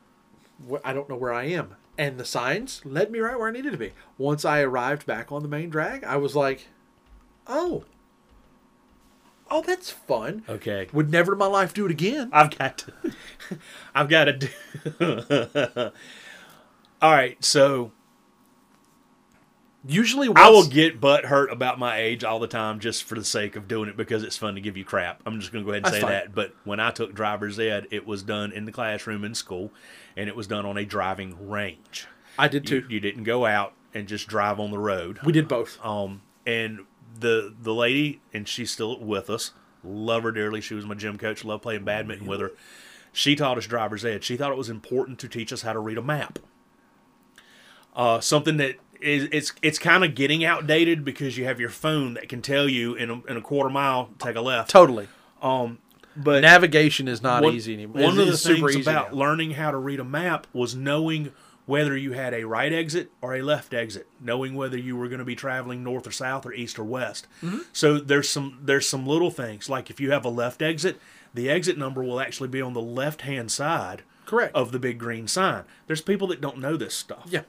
I 0.84 0.91
don't 0.91 1.08
know 1.08 1.16
where 1.16 1.32
I 1.32 1.45
am, 1.45 1.78
and 1.98 2.20
the 2.20 2.26
signs 2.26 2.82
led 2.84 3.10
me 3.10 3.20
right 3.20 3.39
where 3.39 3.48
I 3.48 3.52
needed 3.52 3.72
to 3.72 3.78
be. 3.78 3.93
Once 4.18 4.43
I 4.43 4.60
arrived 4.60 5.06
back 5.06 5.32
on 5.32 5.43
the 5.43 5.48
main 5.48 5.70
drag, 5.70 6.04
I 6.04 6.18
was 6.18 6.36
like, 6.36 6.68
"Oh, 7.48 7.86
oh, 9.50 9.62
that's 9.62 9.89
fun." 9.89 10.43
Okay. 10.50 10.89
Would 10.91 11.10
never 11.10 11.32
in 11.32 11.39
my 11.39 11.48
life 11.48 11.74
do 11.74 11.86
it 11.86 11.91
again. 11.91 12.30
I've 12.34 12.58
got 12.58 12.80
to. 12.80 12.93
I've 13.95 14.10
got 14.10 14.26
to 14.26 14.34
do. 14.34 14.50
All 17.02 17.12
right, 17.12 17.41
so 17.41 17.93
Usually, 19.88 20.29
I 20.35 20.49
will 20.49 20.67
get 20.67 20.99
butt 20.99 21.25
hurt 21.25 21.51
about 21.51 21.79
my 21.79 21.97
age 21.97 22.23
all 22.23 22.39
the 22.39 22.47
time 22.47 22.79
just 22.79 23.03
for 23.05 23.15
the 23.15 23.23
sake 23.23 23.55
of 23.55 23.67
doing 23.67 23.88
it 23.89 23.95
because 23.95 24.23
it's 24.23 24.35
fun 24.35 24.55
to 24.55 24.61
give 24.61 24.75
you 24.75 24.83
crap. 24.83 25.21
I'm 25.25 25.39
just 25.39 25.51
going 25.53 25.63
to 25.63 25.65
go 25.65 25.71
ahead 25.73 25.85
and 25.85 25.93
say 25.93 26.01
fine. 26.01 26.11
that. 26.11 26.35
But 26.35 26.53
when 26.65 26.79
I 26.79 26.91
took 26.91 27.13
driver's 27.13 27.57
ed, 27.59 27.88
it 27.91 28.05
was 28.05 28.21
done 28.23 28.51
in 28.51 28.65
the 28.65 28.71
classroom 28.71 29.23
in 29.23 29.33
school, 29.33 29.71
and 30.17 30.27
it 30.27 30.35
was 30.35 30.47
done 30.47 30.65
on 30.65 30.77
a 30.77 30.85
driving 30.85 31.49
range. 31.49 32.07
I 32.38 32.47
did 32.47 32.69
You, 32.69 32.81
too. 32.81 32.88
you 32.89 32.99
didn't 32.99 33.23
go 33.23 33.45
out 33.45 33.73
and 33.93 34.07
just 34.07 34.27
drive 34.27 34.59
on 34.59 34.71
the 34.71 34.79
road. 34.79 35.19
We 35.23 35.31
did 35.31 35.47
both. 35.47 35.79
Um, 35.85 36.21
and 36.45 36.81
the 37.19 37.53
the 37.59 37.73
lady, 37.73 38.21
and 38.33 38.47
she's 38.47 38.71
still 38.71 38.99
with 38.99 39.29
us. 39.29 39.51
Love 39.83 40.23
her 40.23 40.31
dearly. 40.31 40.59
She 40.59 40.73
was 40.73 40.85
my 40.85 40.95
gym 40.95 41.17
coach. 41.17 41.45
Love 41.45 41.61
playing 41.61 41.85
badminton 41.85 42.27
with 42.27 42.41
her. 42.41 42.51
She 43.13 43.35
taught 43.35 43.57
us 43.57 43.65
driver's 43.65 44.03
ed. 44.05 44.23
She 44.23 44.35
thought 44.38 44.51
it 44.51 44.57
was 44.57 44.69
important 44.69 45.17
to 45.19 45.27
teach 45.29 45.53
us 45.53 45.61
how 45.61 45.73
to 45.73 45.79
read 45.79 45.97
a 45.97 46.01
map. 46.01 46.39
Uh, 47.95 48.19
something 48.19 48.57
that 48.57 48.75
is 49.02 49.28
it's 49.32 49.54
it's 49.62 49.80
kind 49.80 50.04
of 50.04 50.16
getting 50.16 50.43
outdated 50.43 51.06
because 51.06 51.38
you 51.38 51.45
have 51.45 51.60
your 51.60 51.70
phone 51.70 52.16
that 52.16 52.30
can 52.30 52.41
tell 52.41 52.68
you 52.68 52.95
in 52.95 53.10
a, 53.10 53.24
in 53.26 53.38
a 53.38 53.41
quarter 53.41 53.70
mile 53.70 54.10
take 54.20 54.36
a 54.36 54.41
left. 54.41 54.70
Totally. 54.70 55.08
Um, 55.41 55.80
but 56.16 56.41
Navigation 56.41 57.08
is 57.08 57.22
not 57.22 57.43
one, 57.43 57.54
easy 57.54 57.74
anymore. 57.74 58.04
One 58.04 58.20
of 58.20 58.28
the 58.28 58.38
things 58.38 58.76
about 58.76 59.12
now. 59.12 59.18
learning 59.18 59.52
how 59.52 59.72
to 59.72 59.78
read 59.78 60.00
a 60.00 60.04
map 60.04 60.48
was 60.52 60.76
knowing 60.76 61.32
whether 61.68 61.95
you 61.95 62.14
had 62.14 62.34
a 62.34 62.45
right 62.45 62.72
exit 62.74 63.12
or 63.22 63.36
a 63.36 63.41
left 63.41 63.74
exit, 63.74 64.08
knowing 64.20 64.56
whether 64.56 64.78
you 64.78 64.95
were 64.95 65.08
going 65.10 65.20
to 65.20 65.26
be 65.26 65.36
traveling 65.36 65.84
north 65.84 66.08
or 66.08 66.12
south 66.12 66.45
or 66.45 66.54
east 66.54 66.80
or 66.80 66.84
west. 66.84 67.28
Mm-hmm. 67.43 67.60
So 67.74 68.00
there's 68.00 68.30
some 68.30 68.60
there's 68.64 68.88
some 68.88 69.06
little 69.06 69.30
things 69.30 69.70
like 69.70 69.89
if 69.89 70.00
you 70.00 70.12
have 70.12 70.26
a 70.26 70.30
left 70.30 70.62
exit, 70.62 71.00
the 71.34 71.50
exit 71.50 71.78
number 71.78 72.04
will 72.04 72.20
actually 72.20 72.50
be 72.50 72.62
on 72.62 72.74
the 72.74 72.82
left 72.82 73.22
hand 73.22 73.52
side 73.52 74.02
correct. 74.26 74.56
of 74.56 74.72
the 74.72 74.80
big 74.80 74.98
green 74.98 75.28
sign. 75.28 75.66
There's 75.86 76.02
people 76.02 76.28
that 76.28 76.41
don't 76.41 76.58
know 76.58 76.78
this 76.78 76.95
stuff. 76.95 77.28
yeah. 77.30 77.41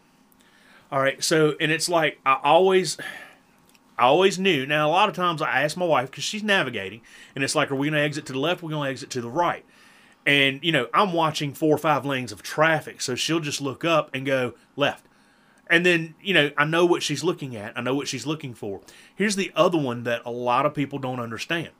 All 0.90 1.00
right, 1.00 1.22
so 1.22 1.54
and 1.60 1.70
it's 1.70 1.88
like 1.88 2.18
I 2.24 2.38
always, 2.42 2.96
I 3.98 4.04
always 4.04 4.38
knew. 4.38 4.64
Now 4.64 4.88
a 4.88 4.90
lot 4.90 5.10
of 5.10 5.14
times 5.14 5.42
I 5.42 5.62
ask 5.62 5.76
my 5.76 5.84
wife 5.84 6.10
because 6.10 6.24
she's 6.24 6.42
navigating, 6.42 7.02
and 7.34 7.44
it's 7.44 7.54
like, 7.54 7.70
are 7.70 7.74
we 7.74 7.88
going 7.88 8.00
to 8.00 8.04
exit 8.04 8.24
to 8.26 8.32
the 8.32 8.38
left? 8.38 8.62
We're 8.62 8.70
going 8.70 8.86
to 8.86 8.90
exit 8.90 9.10
to 9.10 9.20
the 9.20 9.28
right, 9.28 9.66
and 10.24 10.64
you 10.64 10.72
know 10.72 10.88
I'm 10.94 11.12
watching 11.12 11.52
four 11.52 11.74
or 11.74 11.78
five 11.78 12.06
lanes 12.06 12.32
of 12.32 12.42
traffic, 12.42 13.02
so 13.02 13.14
she'll 13.14 13.40
just 13.40 13.60
look 13.60 13.84
up 13.84 14.08
and 14.14 14.24
go 14.24 14.54
left, 14.76 15.04
and 15.66 15.84
then 15.84 16.14
you 16.22 16.32
know 16.32 16.52
I 16.56 16.64
know 16.64 16.86
what 16.86 17.02
she's 17.02 17.22
looking 17.22 17.54
at. 17.54 17.76
I 17.76 17.82
know 17.82 17.94
what 17.94 18.08
she's 18.08 18.26
looking 18.26 18.54
for. 18.54 18.80
Here's 19.14 19.36
the 19.36 19.52
other 19.54 19.78
one 19.78 20.04
that 20.04 20.22
a 20.24 20.30
lot 20.30 20.64
of 20.64 20.72
people 20.72 20.98
don't 20.98 21.20
understand. 21.20 21.70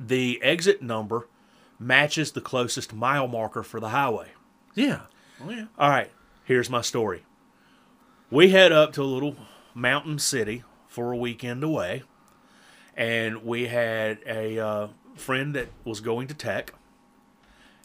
The 0.00 0.42
exit 0.42 0.82
number 0.82 1.28
matches 1.78 2.32
the 2.32 2.40
closest 2.40 2.92
mile 2.92 3.28
marker 3.28 3.62
for 3.62 3.78
the 3.78 3.90
highway. 3.90 4.30
Yeah. 4.74 5.02
Oh 5.40 5.50
yeah. 5.50 5.66
All 5.78 5.88
right, 5.88 6.10
here's 6.42 6.68
my 6.68 6.80
story. 6.80 7.22
We 8.32 8.50
head 8.50 8.70
up 8.70 8.92
to 8.92 9.02
a 9.02 9.04
little 9.04 9.34
mountain 9.74 10.20
city 10.20 10.62
for 10.86 11.10
a 11.10 11.16
weekend 11.16 11.64
away, 11.64 12.04
and 12.96 13.44
we 13.44 13.66
had 13.66 14.20
a 14.24 14.56
uh, 14.56 14.88
friend 15.16 15.52
that 15.56 15.68
was 15.84 16.00
going 16.00 16.28
to 16.28 16.34
tech. 16.34 16.72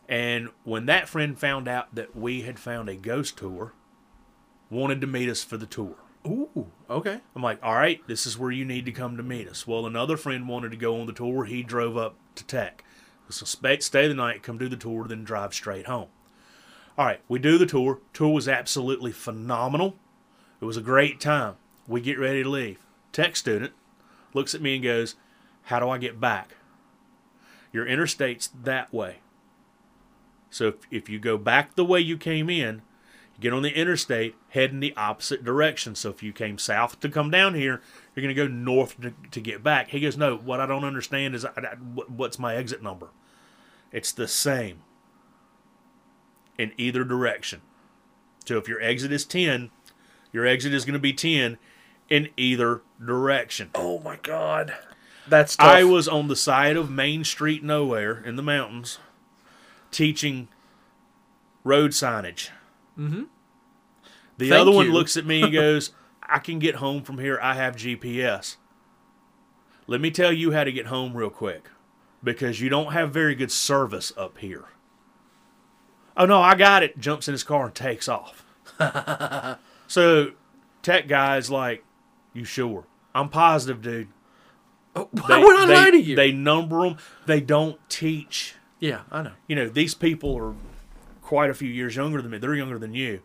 And 0.08 0.50
when 0.64 0.86
that 0.86 1.10
friend 1.10 1.36
found 1.36 1.68
out 1.68 1.96
that 1.96 2.16
we 2.16 2.44
had 2.44 2.60
found 2.60 2.90
a 2.90 2.96
ghost 2.96 3.38
tour, 3.38 3.74
wanted 4.70 5.02
to 5.02 5.08
meet 5.08 5.30
us 5.30 5.44
for 5.44 5.58
the 5.58 5.66
tour. 5.66 5.96
Ooh. 6.28 6.68
Okay. 6.92 7.22
I'm 7.36 7.42
like, 7.42 7.58
all 7.64 7.74
right, 7.74 8.06
this 8.08 8.28
is 8.28 8.38
where 8.38 8.52
you 8.52 8.66
need 8.66 8.86
to 8.86 8.92
come 8.92 9.18
to 9.18 9.24
meet 9.24 9.48
us. 9.48 9.66
Well, 9.66 9.88
another 9.88 10.16
friend 10.16 10.48
wanted 10.48 10.70
to 10.70 10.78
go 10.78 11.00
on 11.00 11.08
the 11.08 11.14
tour. 11.14 11.46
He 11.46 11.64
drove 11.64 11.98
up 11.98 12.18
to 12.36 12.44
Tech. 12.44 12.84
So 13.30 13.46
stay 13.46 14.08
the 14.08 14.14
night, 14.14 14.44
come 14.44 14.60
do 14.60 14.70
the 14.70 14.78
tour, 14.78 15.08
then 15.08 15.24
drive 15.24 15.56
straight 15.56 15.88
home. 15.88 16.10
All 17.00 17.06
right, 17.06 17.22
we 17.28 17.40
do 17.40 17.58
the 17.58 17.66
tour. 17.66 18.00
Tour 18.14 18.30
was 18.30 18.48
absolutely 18.48 19.12
phenomenal. 19.12 19.96
It 20.62 20.66
was 20.66 20.78
a 20.78 20.82
great 20.82 21.20
time. 21.20 21.56
We 21.88 22.02
get 22.02 22.20
ready 22.20 22.44
to 22.44 22.50
leave. 22.50 22.80
Tech 23.12 23.36
student 23.36 23.74
looks 24.34 24.56
at 24.56 24.62
me 24.62 24.76
and 24.76 24.84
goes, 24.84 25.16
How 25.64 25.80
do 25.80 25.90
I 25.90 25.98
get 25.98 26.20
back? 26.20 26.56
Your 27.72 27.86
interstate's 27.86 28.50
that 28.64 28.94
way. 28.94 29.18
So 30.50 30.70
if, 30.70 30.76
if 30.90 31.10
you 31.10 31.20
go 31.20 31.38
back 31.38 31.76
the 31.76 31.84
way 31.86 32.00
you 32.00 32.18
came 32.18 32.50
in, 32.50 32.82
you 33.36 33.42
get 33.42 33.52
on 33.54 33.64
the 33.64 33.78
interstate, 33.78 34.36
head 34.50 34.72
in 34.72 34.80
the 34.80 34.94
opposite 34.96 35.44
direction. 35.44 35.94
So 35.96 36.10
if 36.10 36.24
you 36.24 36.32
came 36.32 36.58
south 36.58 37.00
to 37.02 37.10
come 37.10 37.30
down 37.30 37.54
here, 37.54 37.82
You're 38.16 38.24
going 38.24 38.34
to 38.34 38.42
go 38.42 38.48
north 38.48 39.00
to, 39.02 39.14
to 39.32 39.42
get 39.42 39.62
back. 39.62 39.90
He 39.90 40.00
goes, 40.00 40.16
no. 40.16 40.38
What 40.38 40.62
I 40.62 40.66
don't 40.66 40.86
understand 40.86 41.36
is 41.36 41.44
I, 41.44 41.50
I- 41.58 41.76
what's 41.76 42.40
my 42.40 42.56
exit 42.56 42.82
number? 42.82 43.10
It's 43.92 44.14
the 44.14 44.28
same 44.28 44.84
in 46.58 46.72
either 46.78 47.04
direction. 47.04 47.62
So 48.46 48.58
if 48.58 48.68
your 48.70 48.82
exit 48.82 49.12
is 49.12 49.26
ten, 49.26 49.72
your 50.36 50.46
exit 50.46 50.74
is 50.74 50.84
going 50.84 50.94
to 50.94 51.00
be 51.00 51.14
ten 51.14 51.58
in 52.10 52.28
either 52.36 52.82
direction. 53.04 53.72
Oh 53.74 54.00
my 54.00 54.18
god. 54.18 54.76
That's 55.28 55.56
tough. 55.56 55.66
I 55.66 55.86
was 55.86 56.08
on 56.10 56.28
the 56.28 56.36
side 56.36 56.76
of 56.76 56.92
Main 56.92 57.24
Street 57.24 57.64
nowhere 57.64 58.22
in 58.22 58.36
the 58.36 58.44
mountains 58.44 59.00
teaching 59.92 60.50
road 61.64 61.92
signage. 61.92 62.50
Mm-hmm. 63.00 63.24
The 64.38 64.50
Thank 64.50 64.62
other 64.62 64.72
one 64.72 64.88
you. 64.88 64.92
looks 64.92 65.16
at 65.16 65.26
me 65.26 65.42
and 65.42 65.54
goes, 65.54 65.92
I 66.22 66.40
can 66.40 66.60
get 66.60 66.76
home 66.76 67.02
from 67.02 67.18
here. 67.18 67.40
I 67.42 67.54
have 67.54 67.78
GPS. 67.78 68.58
Let 69.88 70.02
me 70.02 70.12
tell 70.12 70.34
you 70.34 70.52
how 70.52 70.66
to 70.66 70.72
get 70.72 70.88
home 70.88 71.16
real 71.16 71.30
quick 71.30 71.70
because 72.22 72.60
you 72.60 72.68
don't 72.68 72.92
have 72.92 73.14
very 73.14 73.36
good 73.36 73.54
service 73.54 74.12
up 74.18 74.40
here. 74.40 74.66
Oh, 76.18 76.26
no, 76.26 76.42
I 76.42 76.56
got 76.56 76.84
it. 76.84 77.00
Jumps 77.00 77.30
in 77.30 77.32
his 77.32 77.44
car 77.44 77.68
and 77.68 77.76
takes 77.76 78.10
off. 78.10 78.46
so, 79.88 80.32
tech 80.82 81.08
guy's 81.08 81.50
like, 81.50 81.84
You 82.34 82.44
sure? 82.44 82.86
I'm 83.14 83.30
positive, 83.30 83.82
dude. 83.82 84.10
Why 84.94 85.04
would 85.40 85.58
I 85.58 85.66
they, 85.66 85.74
lie 85.74 85.92
to 85.92 86.02
you? 86.02 86.16
They 86.16 86.32
number 86.32 86.82
them. 86.82 86.98
They 87.26 87.42
don't 87.42 87.78
teach. 87.90 88.56
yeah, 88.80 89.02
I 89.12 89.24
know. 89.24 89.34
You 89.48 89.56
know, 89.56 89.68
these 89.68 89.94
people 89.94 90.36
are 90.38 90.56
quite 91.22 91.50
a 91.50 91.54
few 91.54 91.70
years 91.70 91.96
younger 91.96 92.22
than 92.22 92.32
me. 92.32 92.38
They're 92.38 92.56
younger 92.56 92.80
than 92.80 92.94
you. 92.94 93.22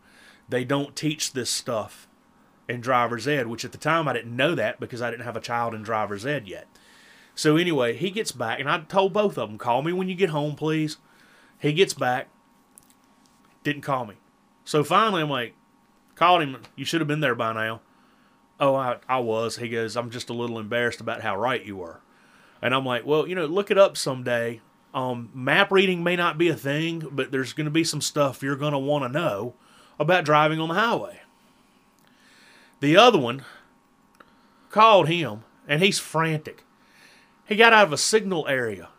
They 0.49 0.65
don't 0.65 0.97
teach 0.97 1.33
this 1.33 1.51
stuff 1.51 2.09
in 2.69 2.81
driver's 2.81 3.29
ed, 3.29 3.47
which 3.47 3.65
at 3.65 3.73
the 3.73 3.79
time 3.79 4.09
I 4.09 4.13
didn't 4.13 4.35
know 4.35 4.55
that 4.57 4.81
because 4.81 5.01
I 5.01 5.11
didn't 5.11 5.25
have 5.25 5.37
a 5.37 5.41
child 5.41 5.75
in 5.75 5.83
driver's 5.83 6.27
ed 6.27 6.49
yet. 6.49 6.67
So 7.37 7.57
anyway, 7.57 7.97
he 7.97 8.11
gets 8.11 8.33
back, 8.33 8.59
and 8.59 8.69
I 8.69 8.81
told 8.81 9.13
both 9.13 9.39
of 9.39 9.49
them, 9.49 9.59
"Call 9.59 9.83
me 9.83 9.93
when 9.93 10.09
you 10.09 10.15
get 10.15 10.31
home, 10.31 10.57
please." 10.57 10.99
He 11.59 11.73
gets 11.73 11.95
back, 11.95 12.29
didn't 13.63 13.83
call 13.83 14.07
me. 14.07 14.15
So 14.65 14.83
finally, 14.83 15.23
I'm 15.23 15.31
like, 15.31 15.55
called 16.21 16.43
him. 16.43 16.59
You 16.77 16.85
should 16.85 17.01
have 17.01 17.09
been 17.09 17.21
there 17.21 17.35
by 17.35 17.55
now. 17.55 17.81
Oh, 18.61 18.75
I, 18.75 18.99
I 19.09 19.21
was. 19.21 19.57
He 19.57 19.71
goes, 19.71 19.97
I'm 19.97 20.11
just 20.11 20.29
a 20.29 20.35
little 20.35 20.59
embarrassed 20.59 21.01
about 21.01 21.23
how 21.23 21.35
right 21.35 21.65
you 21.65 21.79
were. 21.79 22.03
And 22.61 22.75
I'm 22.75 22.85
like, 22.85 23.07
well, 23.07 23.27
you 23.27 23.35
know, 23.35 23.47
look 23.47 23.71
it 23.71 23.79
up 23.79 23.97
someday. 23.97 24.61
Um, 24.93 25.31
map 25.33 25.73
reading 25.73 26.05
may 26.05 26.17
not 26.17 26.37
be 26.37 26.49
a 26.49 26.55
thing, 26.55 27.09
but 27.11 27.33
there's 27.33 27.55
going 27.55 27.65
to 27.65 27.71
be 27.71 27.85
some 27.85 28.03
stuff 28.03 28.43
you're 28.43 28.55
going 28.55 28.75
to 28.75 28.79
want 28.79 29.03
to 29.05 29.09
know 29.09 29.55
about 29.99 30.27
driving 30.27 30.61
on 30.61 30.69
the 30.69 30.75
highway. 30.75 31.23
The 32.81 32.99
other 32.99 33.19
one 33.19 33.47
called 34.69 35.09
him, 35.09 35.45
and 35.67 35.83
he's 35.83 35.99
frantic. 35.99 36.65
He 37.47 37.57
got 37.57 37.73
out 37.73 37.87
of 37.87 37.95
a 37.95 37.99
signal 37.99 38.47
area. 38.47 38.91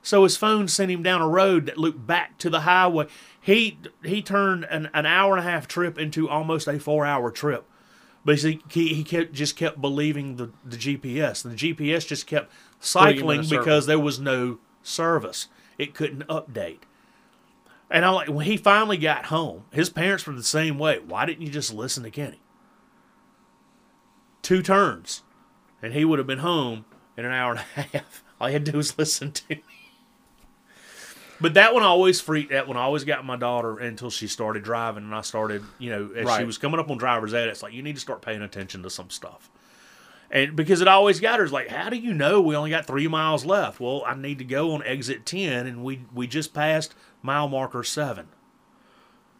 So 0.00 0.22
his 0.22 0.36
phone 0.36 0.68
sent 0.68 0.92
him 0.92 1.02
down 1.02 1.22
a 1.22 1.28
road 1.28 1.66
that 1.66 1.78
looped 1.78 2.06
back 2.06 2.38
to 2.38 2.50
the 2.50 2.60
highway. 2.60 3.08
He 3.42 3.78
he 4.04 4.22
turned 4.22 4.64
an, 4.64 4.88
an 4.94 5.04
hour 5.04 5.36
and 5.36 5.46
a 5.46 5.50
half 5.50 5.68
trip 5.68 5.98
into 5.98 6.28
almost 6.28 6.68
a 6.68 6.78
four 6.78 7.04
hour 7.04 7.30
trip. 7.30 7.66
But 8.24 8.38
he, 8.38 8.62
he, 8.70 9.02
kept, 9.02 9.32
just 9.32 9.56
kept 9.56 9.80
believing 9.80 10.36
the, 10.36 10.52
the 10.64 10.76
GPS. 10.76 11.44
And 11.44 11.58
the 11.58 11.74
GPS 11.74 12.06
just 12.06 12.26
kept 12.26 12.52
Putting 12.92 13.18
him 13.18 13.30
in 13.30 13.40
a 13.40 13.44
cycling 13.44 13.60
because 13.60 13.86
there 13.86 13.98
was 13.98 14.20
no 14.20 14.58
service. 14.82 15.48
It 15.76 15.92
couldn't 15.92 16.26
update. 16.28 16.80
And 17.90 18.04
I 18.04 18.10
like 18.10 18.28
when 18.28 18.46
he 18.46 18.56
finally 18.56 18.96
got 18.96 19.26
home, 19.26 19.64
his 19.72 19.90
parents 19.90 20.26
were 20.26 20.32
the 20.32 20.42
same 20.42 20.78
way. 20.78 20.98
Why 21.00 21.26
didn't 21.26 21.42
you 21.42 21.52
just 21.52 21.74
listen 21.74 22.04
to 22.04 22.10
Kenny? 22.10 22.40
Two 24.40 24.62
turns, 24.62 25.22
and 25.82 25.92
he 25.92 26.04
would 26.04 26.18
have 26.18 26.26
been 26.26 26.38
home 26.38 26.86
in 27.16 27.24
an 27.24 27.32
hour 27.32 27.52
and 27.52 27.60
a 27.60 27.80
half. 27.82 28.24
All 28.40 28.48
he 28.48 28.54
had 28.54 28.64
to 28.64 28.72
do 28.72 28.78
was 28.78 28.98
listen 28.98 29.30
to 29.32 29.44
me. 29.50 29.62
But 31.42 31.54
that 31.54 31.74
one 31.74 31.82
always 31.82 32.20
freaked. 32.20 32.50
That 32.50 32.68
one 32.68 32.76
always 32.76 33.02
got 33.02 33.24
my 33.24 33.36
daughter 33.36 33.76
until 33.78 34.10
she 34.10 34.28
started 34.28 34.62
driving, 34.62 35.02
and 35.02 35.14
I 35.14 35.22
started, 35.22 35.64
you 35.78 35.90
know, 35.90 36.10
as 36.14 36.36
she 36.38 36.44
was 36.44 36.56
coming 36.56 36.78
up 36.78 36.88
on 36.88 36.98
driver's 36.98 37.34
ed. 37.34 37.48
It's 37.48 37.62
like 37.62 37.72
you 37.72 37.82
need 37.82 37.96
to 37.96 38.00
start 38.00 38.22
paying 38.22 38.42
attention 38.42 38.82
to 38.84 38.90
some 38.90 39.10
stuff, 39.10 39.50
and 40.30 40.54
because 40.54 40.80
it 40.80 40.88
always 40.88 41.18
got 41.18 41.40
her. 41.40 41.44
It's 41.44 41.52
like, 41.52 41.68
how 41.68 41.90
do 41.90 41.96
you 41.96 42.14
know 42.14 42.40
we 42.40 42.54
only 42.54 42.70
got 42.70 42.86
three 42.86 43.08
miles 43.08 43.44
left? 43.44 43.80
Well, 43.80 44.04
I 44.06 44.14
need 44.14 44.38
to 44.38 44.44
go 44.44 44.72
on 44.72 44.84
exit 44.84 45.26
ten, 45.26 45.66
and 45.66 45.82
we 45.82 46.04
we 46.14 46.28
just 46.28 46.54
passed 46.54 46.94
mile 47.22 47.48
marker 47.48 47.82
seven. 47.82 48.28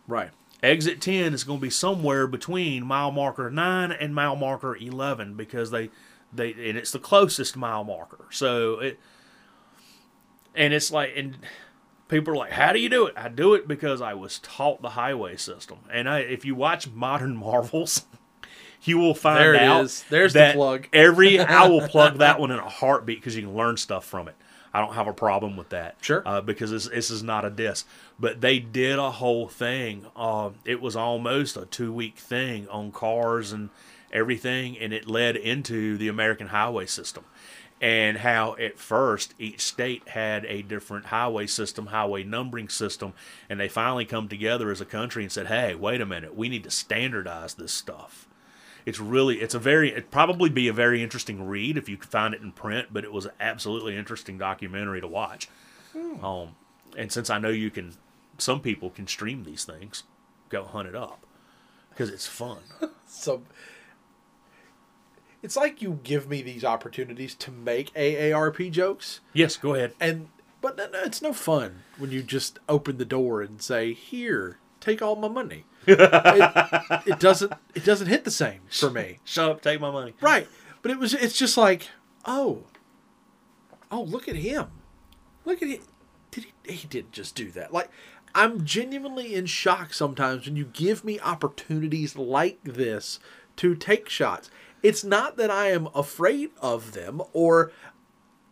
Right. 0.09 0.31
Exit 0.63 1.01
10 1.01 1.35
is 1.35 1.43
going 1.43 1.59
to 1.59 1.63
be 1.63 1.71
somewhere 1.71 2.29
between 2.29 2.87
mile 2.87 3.11
marker 3.11 3.51
9 3.51 3.91
and 3.91 4.15
mile 4.15 4.37
marker 4.37 4.77
11 4.77 5.35
because 5.35 5.73
they 5.73 5.91
they 6.33 6.53
and 6.53 6.79
it's 6.79 6.93
the 6.93 7.01
closest 7.01 7.57
mile 7.57 7.83
marker. 7.83 8.27
So 8.31 8.79
it 8.79 9.01
and 10.55 10.73
it's 10.73 10.91
like 10.91 11.13
and 11.17 11.37
people 12.13 12.35
are 12.35 12.37
like 12.37 12.53
how 12.53 12.73
do 12.73 12.79
you 12.79 12.89
do 12.89 13.07
it? 13.07 13.15
I 13.17 13.29
do 13.29 13.55
it 13.55 13.67
because 13.67 14.01
I 14.01 14.15
was 14.15 14.39
taught 14.39 14.83
the 14.83 14.91
highway 14.91 15.37
system. 15.37 15.79
And 15.93 16.09
I 16.09 16.21
if 16.21 16.45
you 16.45 16.55
watch 16.55 16.89
Modern 16.89 17.37
Marvels 17.49 18.05
you 18.85 18.99
will 18.99 19.15
find 19.15 19.41
There 19.41 19.55
it 19.55 19.63
out 19.63 19.85
is. 19.85 20.05
There's 20.11 20.33
the 20.33 20.53
plug. 20.55 20.89
every 20.93 21.39
I 21.39 21.67
will 21.67 21.87
plug 21.89 22.19
that 22.19 22.41
one 22.41 22.51
in 22.51 22.59
a 22.59 22.69
heartbeat 22.69 23.21
because 23.21 23.37
you 23.37 23.43
can 23.43 23.55
learn 23.55 23.77
stuff 23.77 24.05
from 24.05 24.29
it. 24.29 24.35
I 24.75 24.81
don't 24.81 24.95
have 24.95 25.07
a 25.07 25.13
problem 25.13 25.57
with 25.57 25.69
that. 25.69 25.97
Sure. 26.01 26.23
Uh, 26.25 26.41
because 26.41 26.71
this, 26.71 26.89
this 26.89 27.11
is 27.11 27.23
not 27.23 27.45
a 27.45 27.51
diss. 27.51 27.85
But 28.19 28.41
they 28.41 28.59
did 28.59 28.99
a 28.99 29.11
whole 29.11 29.47
thing. 29.47 30.07
Uh, 30.17 30.51
it 30.65 30.81
was 30.81 30.97
almost 30.97 31.57
a 31.57 31.67
two 31.67 31.93
week 31.93 32.17
thing 32.17 32.69
on 32.69 32.91
cars 32.91 33.53
and 33.53 33.69
everything, 34.13 34.79
and 34.79 34.93
it 34.93 35.07
led 35.07 35.37
into 35.37 35.97
the 35.97 36.09
American 36.09 36.49
highway 36.49 36.87
system. 36.87 37.25
And 37.83 38.19
how 38.19 38.55
at 38.57 38.79
first 38.79 39.35
each 39.39 39.61
state 39.61 40.09
had 40.11 40.45
a 40.47 40.63
different 40.63 41.07
highway 41.07 41.49
system, 41.49 41.87
highway 41.87 42.23
numbering 42.23 42.69
system, 42.69 43.13
and 43.51 43.59
they 43.59 43.69
finally 43.69 44.05
come 44.05 44.29
together 44.29 44.71
as 44.71 44.81
a 44.81 44.87
country 44.87 45.25
and 45.25 45.33
said, 45.33 45.49
"Hey, 45.49 45.75
wait 45.75 46.01
a 46.01 46.07
minute, 46.07 46.37
we 46.37 46.49
need 46.49 46.63
to 46.65 46.71
standardize 46.71 47.55
this 47.55 47.73
stuff." 47.73 48.29
it's 48.85 48.99
really 48.99 49.41
it's 49.41 49.55
a 49.55 49.59
very 49.61 49.93
it'd 49.93 50.11
probably 50.11 50.51
be 50.51 50.67
a 50.67 50.73
very 50.73 51.05
interesting 51.05 51.47
read 51.47 51.77
if 51.77 51.89
you 51.89 51.97
could 51.97 52.11
find 52.11 52.35
it 52.35 52.41
in 52.41 52.51
print 52.51 52.89
but 52.91 53.05
it 53.05 53.13
was 53.13 53.27
an 53.27 53.31
absolutely 53.39 53.97
interesting 53.97 54.37
documentary 54.39 55.01
to 55.01 55.07
watch. 55.07 55.49
Um 56.21 56.57
and 56.97 57.13
since 57.13 57.31
i 57.31 57.39
know 57.39 57.49
you 57.49 57.71
can 57.71 57.93
some 58.39 58.61
people 58.61 58.91
can 58.91 59.07
stream 59.07 59.45
these 59.45 59.65
things 59.65 60.03
go 60.49 60.65
hunt 60.65 60.89
it 60.89 60.95
up 60.97 61.25
because 61.91 62.11
it's 62.11 62.27
fun. 62.27 62.59
So 63.15 63.43
it's 65.43 65.57
like 65.57 65.83
you 65.83 66.01
give 66.03 66.29
me 66.29 66.43
these 66.43 66.65
opportunities 66.65 67.35
to 67.37 67.51
make 67.51 67.93
AARP 67.95 68.71
jokes, 68.71 69.21
yes 69.33 69.57
go 69.57 69.75
ahead 69.75 69.93
and 70.01 70.29
but 70.63 70.77
no, 70.77 70.89
no, 70.89 71.01
it's 71.03 71.21
no 71.21 71.33
fun 71.33 71.83
when 71.99 72.13
you 72.13 72.23
just 72.23 72.61
open 72.69 72.97
the 72.97 73.05
door 73.05 73.43
and 73.43 73.61
say, 73.61 73.93
"Here, 73.93 74.59
take 74.81 75.03
all 75.03 75.17
my 75.17 75.29
money." 75.29 75.65
it, 75.87 77.03
it 77.05 77.19
doesn't. 77.19 77.53
It 77.75 77.85
doesn't 77.85 78.07
hit 78.07 78.25
the 78.25 78.31
same 78.31 78.61
for 78.71 78.89
me. 78.89 79.19
shut 79.25 79.51
up 79.51 79.61
take 79.61 79.81
my 79.81 79.91
money 79.91 80.15
Right. 80.21 80.49
But 80.81 80.93
it 80.93 80.99
was 80.99 81.13
it's 81.13 81.37
just 81.37 81.57
like, 81.57 81.89
oh. 82.25 82.63
Oh, 83.91 84.03
look 84.03 84.29
at 84.29 84.37
him. 84.37 84.69
Look 85.45 85.61
at 85.61 85.69
him. 85.69 85.83
Did 86.31 86.47
he 86.65 86.73
he 86.73 86.87
didn't 86.87 87.13
just 87.13 87.35
do 87.35 87.51
that. 87.51 87.73
Like 87.73 87.91
I'm 88.35 88.65
genuinely 88.65 89.35
in 89.35 89.47
shock 89.47 89.93
sometimes 89.93 90.47
when 90.47 90.55
you 90.55 90.65
give 90.65 91.05
me 91.05 91.19
opportunities 91.19 92.15
like 92.15 92.63
this 92.63 93.19
to 93.57 93.75
take 93.75 94.09
shots. 94.09 94.49
It's 94.83 95.05
not 95.05 95.37
that 95.37 95.51
I 95.51 95.71
am 95.71 95.89
afraid 95.95 96.51
of 96.61 96.93
them 96.93 97.23
or 97.33 97.73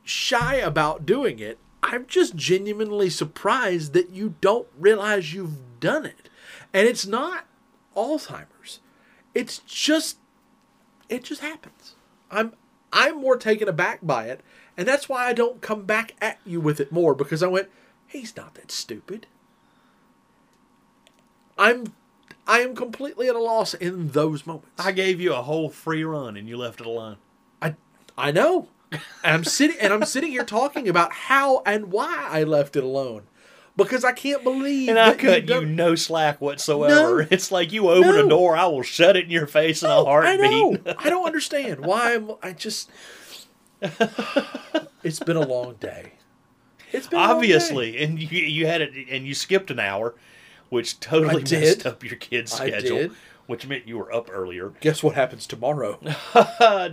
shy 0.04 0.56
about 0.56 1.06
doing 1.06 1.38
it. 1.38 1.58
I'm 1.82 2.06
just 2.06 2.36
genuinely 2.36 3.10
surprised 3.10 3.92
that 3.94 4.10
you 4.10 4.34
don't 4.40 4.68
realize 4.78 5.32
you've 5.32 5.80
done 5.80 6.06
it. 6.06 6.28
And 6.72 6.86
it's 6.86 7.06
not 7.06 7.46
Alzheimer's. 7.96 8.80
It's 9.34 9.58
just 9.58 10.18
it 11.08 11.24
just 11.24 11.40
happens. 11.40 11.94
I'm 12.30 12.52
I'm 12.92 13.20
more 13.20 13.36
taken 13.36 13.68
aback 13.68 14.00
by 14.02 14.26
it, 14.26 14.40
and 14.76 14.86
that's 14.86 15.08
why 15.08 15.26
I 15.26 15.32
don't 15.32 15.60
come 15.60 15.84
back 15.84 16.14
at 16.20 16.38
you 16.44 16.60
with 16.60 16.80
it 16.80 16.92
more 16.92 17.14
because 17.14 17.42
I 17.42 17.46
went, 17.46 17.68
he's 18.06 18.36
not 18.36 18.54
that 18.54 18.72
stupid. 18.72 19.26
I'm 21.56 21.92
I 22.50 22.60
am 22.60 22.74
completely 22.74 23.28
at 23.28 23.34
a 23.36 23.40
loss 23.40 23.74
in 23.74 24.08
those 24.10 24.44
moments. 24.46 24.68
i 24.78 24.90
gave 24.92 25.20
you 25.20 25.32
a 25.34 25.42
whole 25.42 25.68
free 25.70 26.02
run 26.04 26.36
and 26.36 26.48
you 26.48 26.56
left 26.56 26.80
it 26.80 26.86
alone 26.86 27.16
I 27.62 27.76
I 28.18 28.32
know. 28.32 28.68
And 28.92 29.00
I'm 29.22 29.44
sitting 29.44 29.76
and 29.80 29.92
I'm 29.92 30.04
sitting 30.04 30.32
here 30.32 30.44
talking 30.44 30.88
about 30.88 31.12
how 31.12 31.62
and 31.64 31.92
why 31.92 32.26
I 32.28 32.42
left 32.42 32.74
it 32.76 32.82
alone. 32.82 33.22
Because 33.76 34.04
I 34.04 34.12
can't 34.12 34.42
believe 34.42 34.88
and 34.90 34.98
i 34.98 35.14
cut 35.14 35.42
you 35.42 35.46
done- 35.46 35.76
no 35.76 35.94
slack 35.94 36.40
whatsoever 36.40 37.22
No. 37.22 37.26
it's 37.30 37.52
like 37.52 37.72
you 37.72 37.88
open 37.88 38.10
No. 38.10 38.26
a 38.26 38.28
door 38.28 38.56
i 38.56 38.66
will 38.66 38.82
shut 38.82 39.16
it 39.16 39.24
in 39.26 39.30
your 39.30 39.46
face 39.46 39.82
in 39.84 39.88
a 39.90 39.94
No, 39.94 40.06
I 40.06 40.10
heartbeat 40.36 40.84
know. 40.84 40.94
I 40.98 41.08
don't 41.08 41.24
understand 41.24 41.86
why 41.86 42.14
I'm. 42.14 42.32
I 42.42 42.52
just. 42.52 42.90
It's 45.02 45.20
been 45.20 45.36
a 45.36 45.46
long 45.46 45.74
day. 45.80 46.12
It's 46.92 47.06
been 47.06 47.18
a 47.18 47.22
long 47.22 47.28
day. 47.28 47.34
obviously 47.36 48.02
and 48.02 48.18
you 48.20 48.40
you 48.42 48.66
had 48.66 48.80
it 48.82 48.92
and 49.10 49.26
you 49.26 49.34
skipped 49.34 49.70
an 49.70 49.78
hour 49.78 50.14
which 50.70 50.98
totally 51.00 51.42
messed 51.42 51.84
up 51.84 52.02
your 52.02 52.16
kid's 52.16 52.58
I 52.58 52.68
schedule 52.68 52.96
did. 52.96 53.12
which 53.46 53.66
meant 53.66 53.86
you 53.86 53.98
were 53.98 54.12
up 54.12 54.30
earlier. 54.32 54.72
Guess 54.80 55.02
what 55.02 55.14
happens 55.14 55.46
tomorrow? 55.46 55.98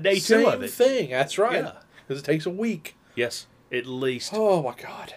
Day 0.01 0.15
two 0.15 0.19
Same 0.19 0.45
of 0.45 0.63
it. 0.63 0.71
thing. 0.71 1.11
That's 1.11 1.37
right. 1.37 1.63
Yeah. 1.63 1.73
Because 2.05 2.21
it 2.21 2.25
takes 2.25 2.45
a 2.45 2.49
week. 2.49 2.95
Yes, 3.15 3.47
at 3.71 3.85
least. 3.85 4.31
Oh 4.33 4.61
my 4.61 4.75
god. 4.75 5.13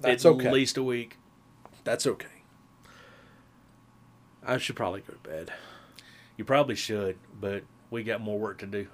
That's 0.00 0.26
okay. 0.26 0.38
at 0.38 0.46
okay. 0.46 0.52
least 0.52 0.76
a 0.76 0.82
week. 0.82 1.16
That's 1.84 2.06
okay. 2.06 2.26
I 4.46 4.58
should 4.58 4.76
probably 4.76 5.00
go 5.00 5.12
to 5.12 5.28
bed. 5.28 5.52
You 6.36 6.44
probably 6.44 6.74
should, 6.74 7.18
but 7.38 7.64
we 7.90 8.02
got 8.02 8.20
more 8.20 8.38
work 8.38 8.58
to 8.58 8.66
do. 8.66 8.86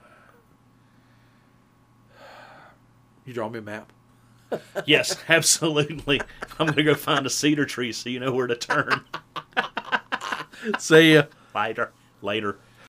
You 3.25 3.33
draw 3.33 3.49
me 3.49 3.59
a 3.59 3.63
map. 3.63 3.93
Yes, 4.87 5.17
absolutely. 5.29 6.21
I'm 6.59 6.67
gonna 6.67 6.83
go 6.83 6.95
find 6.95 7.27
a 7.27 7.31
cedar 7.31 7.67
tree 7.67 7.93
so 7.93 8.09
you 8.09 8.21
know 8.21 8.33
where 8.33 8.47
to 8.47 8.55
turn. 8.57 9.01
See 10.79 11.15
ya. 11.15 11.25
Later. 11.55 11.93
Later. 12.23 12.59